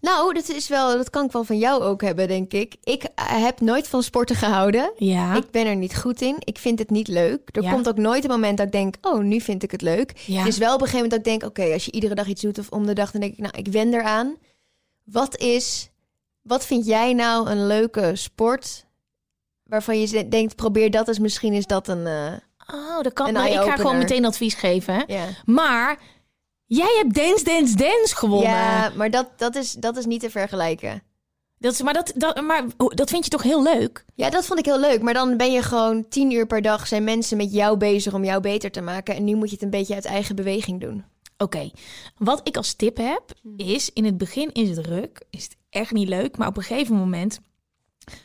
Nou, 0.00 0.34
dat, 0.34 0.48
is 0.48 0.68
wel, 0.68 0.96
dat 0.96 1.10
kan 1.10 1.24
ik 1.24 1.32
wel 1.32 1.44
van 1.44 1.58
jou 1.58 1.82
ook 1.82 2.02
hebben, 2.02 2.28
denk 2.28 2.52
ik. 2.52 2.76
Ik 2.82 3.02
eh, 3.02 3.24
heb 3.42 3.60
nooit 3.60 3.88
van 3.88 4.02
sporten 4.02 4.36
gehouden. 4.36 4.92
Ja. 4.96 5.34
Ik 5.34 5.50
ben 5.50 5.66
er 5.66 5.76
niet 5.76 5.96
goed 5.96 6.20
in. 6.20 6.36
Ik 6.38 6.58
vind 6.58 6.78
het 6.78 6.90
niet 6.90 7.08
leuk. 7.08 7.40
Er 7.52 7.62
Ja. 7.62 7.70
komt 7.72 7.88
ook 7.88 7.96
nooit 7.96 8.24
een 8.24 8.30
moment 8.30 8.56
dat 8.56 8.66
ik 8.66 8.72
denk, 8.72 8.94
oh, 9.00 9.18
nu 9.20 9.40
vind 9.40 9.62
ik 9.62 9.70
het 9.70 9.82
leuk. 9.82 10.12
Ja. 10.26 10.38
Het 10.38 10.48
is 10.48 10.58
wel 10.58 10.74
op 10.74 10.80
een 10.80 10.86
gegeven 10.86 11.08
moment 11.08 11.24
dat 11.24 11.34
ik 11.34 11.40
denk, 11.40 11.50
oké, 11.50 11.72
als 11.72 11.84
je 11.84 11.92
iedere 11.92 12.14
dag 12.14 12.26
iets 12.26 12.42
doet 12.42 12.58
of 12.58 12.68
om 12.70 12.86
de 12.86 12.92
dag, 12.94 13.10
dan 13.10 13.20
denk 13.20 13.32
ik, 13.32 13.38
nou, 13.38 13.58
ik 13.58 13.68
wen 13.68 13.94
eraan. 13.94 14.36
Wat 15.04 15.36
is, 15.38 15.90
wat 16.42 16.66
vind 16.66 16.86
jij 16.86 17.12
nou 17.12 17.50
een 17.50 17.66
leuke 17.66 18.10
sport 18.14 18.84
waarvan 19.62 20.00
je 20.00 20.28
denkt, 20.28 20.56
probeer 20.56 20.90
dat 20.90 21.08
eens, 21.08 21.18
misschien 21.18 21.52
is 21.52 21.66
dat 21.66 21.88
een, 21.88 22.06
eh, 22.06 22.32
Oh, 22.74 23.02
dat 23.02 23.12
kan. 23.12 23.32
Nou, 23.32 23.48
ik 23.48 23.54
ga 23.60 23.76
gewoon 23.76 23.98
meteen 23.98 24.24
advies 24.24 24.54
geven. 24.54 25.04
ja. 25.06 25.24
Maar 25.44 25.98
jij 26.66 26.94
hebt 27.02 27.14
Dance 27.14 27.44
Dance 27.44 27.76
Dance 27.76 28.16
gewonnen. 28.16 28.50
Ja, 28.50 28.92
maar 28.96 29.10
dat, 29.10 29.28
dat, 29.36 29.54
is, 29.54 29.72
dat 29.72 29.96
is 29.96 30.06
niet 30.06 30.20
te 30.20 30.30
vergelijken. 30.30 31.02
Dat, 31.58 31.72
is, 31.72 31.82
maar, 31.82 31.94
dat, 31.94 32.12
dat, 32.14 32.40
maar 32.40 32.64
dat 32.76 33.10
vind 33.10 33.24
je 33.24 33.30
toch 33.30 33.42
heel 33.42 33.62
leuk? 33.62 34.04
Ja, 34.14 34.30
dat 34.30 34.46
vond 34.46 34.58
ik 34.58 34.64
heel 34.64 34.80
leuk. 34.80 35.02
Maar 35.02 35.14
dan 35.14 35.36
ben 35.36 35.52
je 35.52 35.62
gewoon 35.62 36.08
tien 36.08 36.30
uur 36.30 36.46
per 36.46 36.62
dag 36.62 36.86
zijn 36.86 37.04
mensen 37.04 37.36
met 37.36 37.52
jou 37.52 37.76
bezig 37.76 38.14
om 38.14 38.24
jou 38.24 38.40
beter 38.40 38.70
te 38.70 38.80
maken. 38.80 39.14
En 39.14 39.24
nu 39.24 39.34
moet 39.34 39.48
je 39.48 39.54
het 39.54 39.64
een 39.64 39.70
beetje 39.70 39.94
uit 39.94 40.04
eigen 40.04 40.36
beweging 40.36 40.80
doen. 40.80 41.04
Oké, 41.38 41.70
wat 42.18 42.48
ik 42.48 42.56
als 42.56 42.74
tip 42.74 42.96
heb, 42.96 43.22
is 43.56 43.92
in 43.92 44.04
het 44.04 44.18
begin 44.18 44.52
is 44.52 44.76
het 44.76 44.86
ruk, 44.86 45.24
is 45.30 45.42
het 45.42 45.56
echt 45.70 45.92
niet 45.92 46.08
leuk, 46.08 46.36
maar 46.36 46.48
op 46.48 46.56
een 46.56 46.62
gegeven 46.62 46.96
moment 46.96 47.40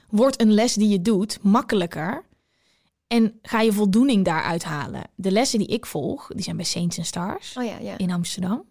wordt 0.09 0.41
een 0.41 0.53
les 0.53 0.73
die 0.73 0.89
je 0.89 1.01
doet 1.01 1.39
makkelijker 1.41 2.23
en 3.11 3.39
ga 3.41 3.61
je 3.61 3.73
voldoening 3.73 4.25
daaruit 4.25 4.63
halen. 4.63 5.01
De 5.15 5.31
lessen 5.31 5.59
die 5.59 5.67
ik 5.67 5.85
volg, 5.85 6.27
die 6.27 6.43
zijn 6.43 6.55
bij 6.55 6.65
Saints 6.65 6.97
and 6.97 7.07
Stars 7.07 7.55
Oh 7.57 7.63
ja, 7.63 7.77
ja. 7.81 7.97
in 7.97 8.11
Amsterdam. 8.11 8.63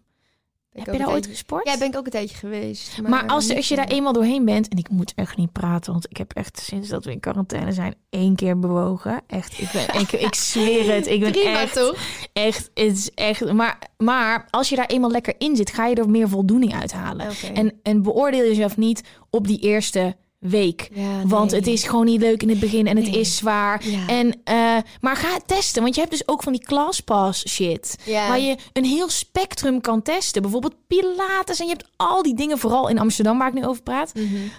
Ben 0.71 0.83
Heb 0.83 0.93
je 0.93 0.99
daar 0.99 1.09
ooit 1.09 1.27
gesport? 1.27 1.67
Ja, 1.67 1.77
ben 1.77 1.87
ik 1.87 1.95
ook 1.95 2.05
een 2.05 2.11
tijdje 2.11 2.37
geweest. 2.37 3.01
Maar 3.01 3.27
als, 3.27 3.55
als 3.55 3.67
je 3.67 3.75
daar 3.75 3.87
eenmaal 3.87 4.13
doorheen 4.13 4.45
bent, 4.45 4.67
en 4.67 4.77
ik 4.77 4.89
moet 4.89 5.13
echt 5.15 5.37
niet 5.37 5.51
praten, 5.51 5.91
want 5.91 6.09
ik 6.09 6.17
heb 6.17 6.33
echt 6.33 6.59
sinds 6.59 6.89
dat 6.89 7.05
we 7.05 7.11
in 7.11 7.19
quarantaine 7.19 7.71
zijn 7.71 7.95
één 8.09 8.35
keer 8.35 8.59
bewogen. 8.59 9.21
Echt, 9.27 9.59
ik, 9.59 9.69
ben, 9.71 10.01
ik, 10.01 10.11
ik 10.11 10.35
zweer 10.35 10.93
het. 10.93 11.07
Ik 11.07 11.19
ben 11.19 11.31
Prima, 11.41 11.61
echt, 11.61 11.73
toch? 11.73 11.95
echt, 12.33 12.69
het 12.73 12.97
is 12.97 13.11
echt. 13.13 13.53
Maar, 13.53 13.77
maar 13.97 14.47
als 14.49 14.69
je 14.69 14.75
daar 14.75 14.85
eenmaal 14.85 15.11
lekker 15.11 15.35
in 15.37 15.55
zit, 15.55 15.73
ga 15.73 15.87
je 15.87 15.95
er 15.95 16.09
meer 16.09 16.29
voldoening 16.29 16.73
uithalen. 16.73 17.29
Oké. 17.29 17.47
En, 17.47 17.79
en 17.83 18.01
beoordeel 18.01 18.43
jezelf 18.43 18.77
niet 18.77 19.03
op 19.29 19.47
die 19.47 19.59
eerste 19.59 20.15
week. 20.41 20.89
Ja, 20.93 21.21
Want 21.25 21.51
het 21.51 21.67
is 21.67 21.83
gewoon 21.83 22.05
niet 22.05 22.21
leuk 22.21 22.41
in 22.41 22.49
het 22.49 22.59
begin 22.59 22.87
en 22.87 22.97
het 22.97 23.15
is 23.15 23.35
zwaar. 23.35 23.81
Ja. 23.85 24.07
En, 24.07 24.41
eh, 24.43 24.77
maar 25.01 25.15
ga 25.15 25.33
het 25.33 25.47
testen, 25.47 25.81
want 25.81 25.95
je 25.95 26.01
hebt 26.01 26.13
dus 26.13 26.27
ook 26.27 26.43
van 26.43 26.51
die 26.51 26.63
ClassPass 26.63 27.47
shit. 27.49 27.97
Ja. 28.05 28.27
Waar 28.27 28.39
je 28.39 28.57
een 28.73 28.85
heel 28.85 29.09
spectrum 29.09 29.81
kan 29.81 30.01
testen. 30.01 30.41
Bijvoorbeeld 30.41 30.75
Pilates 30.87 31.59
en 31.59 31.65
je 31.65 31.71
hebt 31.71 31.89
al 31.95 32.23
die 32.23 32.35
dingen, 32.35 32.57
vooral 32.57 32.87
in 32.89 32.99
Amsterdam 32.99 33.37
waar 33.37 33.47
ik 33.47 33.53
nu 33.53 33.65
over 33.65 33.83
praat. 33.83 34.11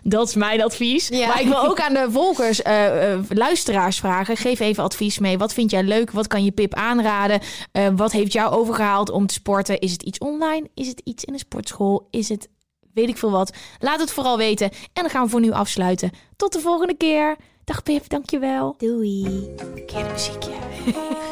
Dat 0.02 0.28
is 0.28 0.34
mijn 0.34 0.62
advies. 0.62 1.08
Ja. 1.08 1.26
Maar 1.26 1.40
ik 1.40 1.48
wil 1.48 1.64
ook 1.64 1.80
aan 1.86 1.94
de 1.94 2.06
volgers, 2.10 2.62
eh, 2.62 3.18
luisteraars 3.28 3.98
vragen. 3.98 4.36
Geef 4.36 4.60
even 4.60 4.84
advies 4.84 5.18
mee. 5.18 5.38
Wat 5.38 5.54
vind 5.54 5.70
jij 5.70 5.82
leuk? 5.82 6.10
Wat 6.10 6.26
kan 6.26 6.44
je 6.44 6.50
Pip 6.50 6.74
aanraden? 6.74 7.40
Wat 7.96 8.12
heeft 8.12 8.32
jou 8.32 8.52
overgehaald 8.52 9.10
om 9.10 9.26
te 9.26 9.34
sporten? 9.34 9.78
Is 9.78 9.92
het 9.92 10.02
iets 10.02 10.18
online? 10.18 10.68
Is 10.74 10.88
het 10.88 11.00
iets 11.04 11.24
in 11.24 11.32
een 11.32 11.38
sportschool? 11.38 12.08
Is 12.10 12.28
het 12.28 12.48
weet 12.94 13.08
ik 13.08 13.16
veel 13.16 13.30
wat? 13.30 13.52
Laat 13.78 14.00
het 14.00 14.12
vooral 14.12 14.36
weten. 14.36 14.70
En 14.70 15.02
dan 15.02 15.10
gaan 15.10 15.24
we 15.24 15.30
voor 15.30 15.40
nu 15.40 15.50
afsluiten. 15.50 16.10
Tot 16.36 16.52
de 16.52 16.60
volgende 16.60 16.94
keer. 16.94 17.36
Dag 17.64 17.82
Pip, 17.82 18.08
dankjewel. 18.08 18.74
Doei. 18.78 19.54
Verkeerde 19.56 20.10
muziekje. 20.10 20.52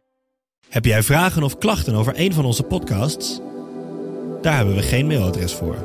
Heb 0.71 0.85
jij 0.85 1.03
vragen 1.03 1.43
of 1.43 1.57
klachten 1.57 1.95
over 1.95 2.19
een 2.19 2.33
van 2.33 2.45
onze 2.45 2.63
podcasts? 2.63 3.39
Daar 4.41 4.55
hebben 4.55 4.75
we 4.75 4.81
geen 4.81 5.07
mailadres 5.07 5.53
voor. 5.53 5.75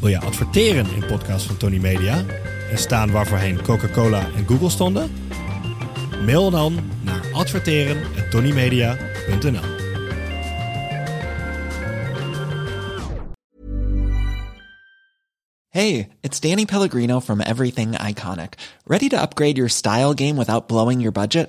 Wil 0.00 0.08
je 0.08 0.20
adverteren 0.20 0.86
in 0.94 1.06
podcasts 1.06 1.46
van 1.46 1.56
Tony 1.56 1.78
Media 1.78 2.24
en 2.70 2.78
staan 2.78 3.10
waarvoorheen 3.10 3.62
Coca-Cola 3.62 4.26
en 4.36 4.46
Google 4.46 4.70
stonden? 4.70 5.12
Mail 6.24 6.50
dan 6.50 6.78
naar 7.02 7.22
adverteren@tonymedia.nl. 7.32 9.82
Hey, 15.68 16.08
it's 16.20 16.40
Danny 16.40 16.64
Pellegrino 16.64 17.20
from 17.20 17.40
Everything 17.40 18.08
Iconic. 18.08 18.54
Ready 18.84 19.08
to 19.08 19.16
upgrade 19.16 19.56
your 19.56 19.70
style 19.70 20.12
game 20.14 20.34
without 20.34 20.66
blowing 20.66 21.00
your 21.00 21.12
budget? 21.12 21.48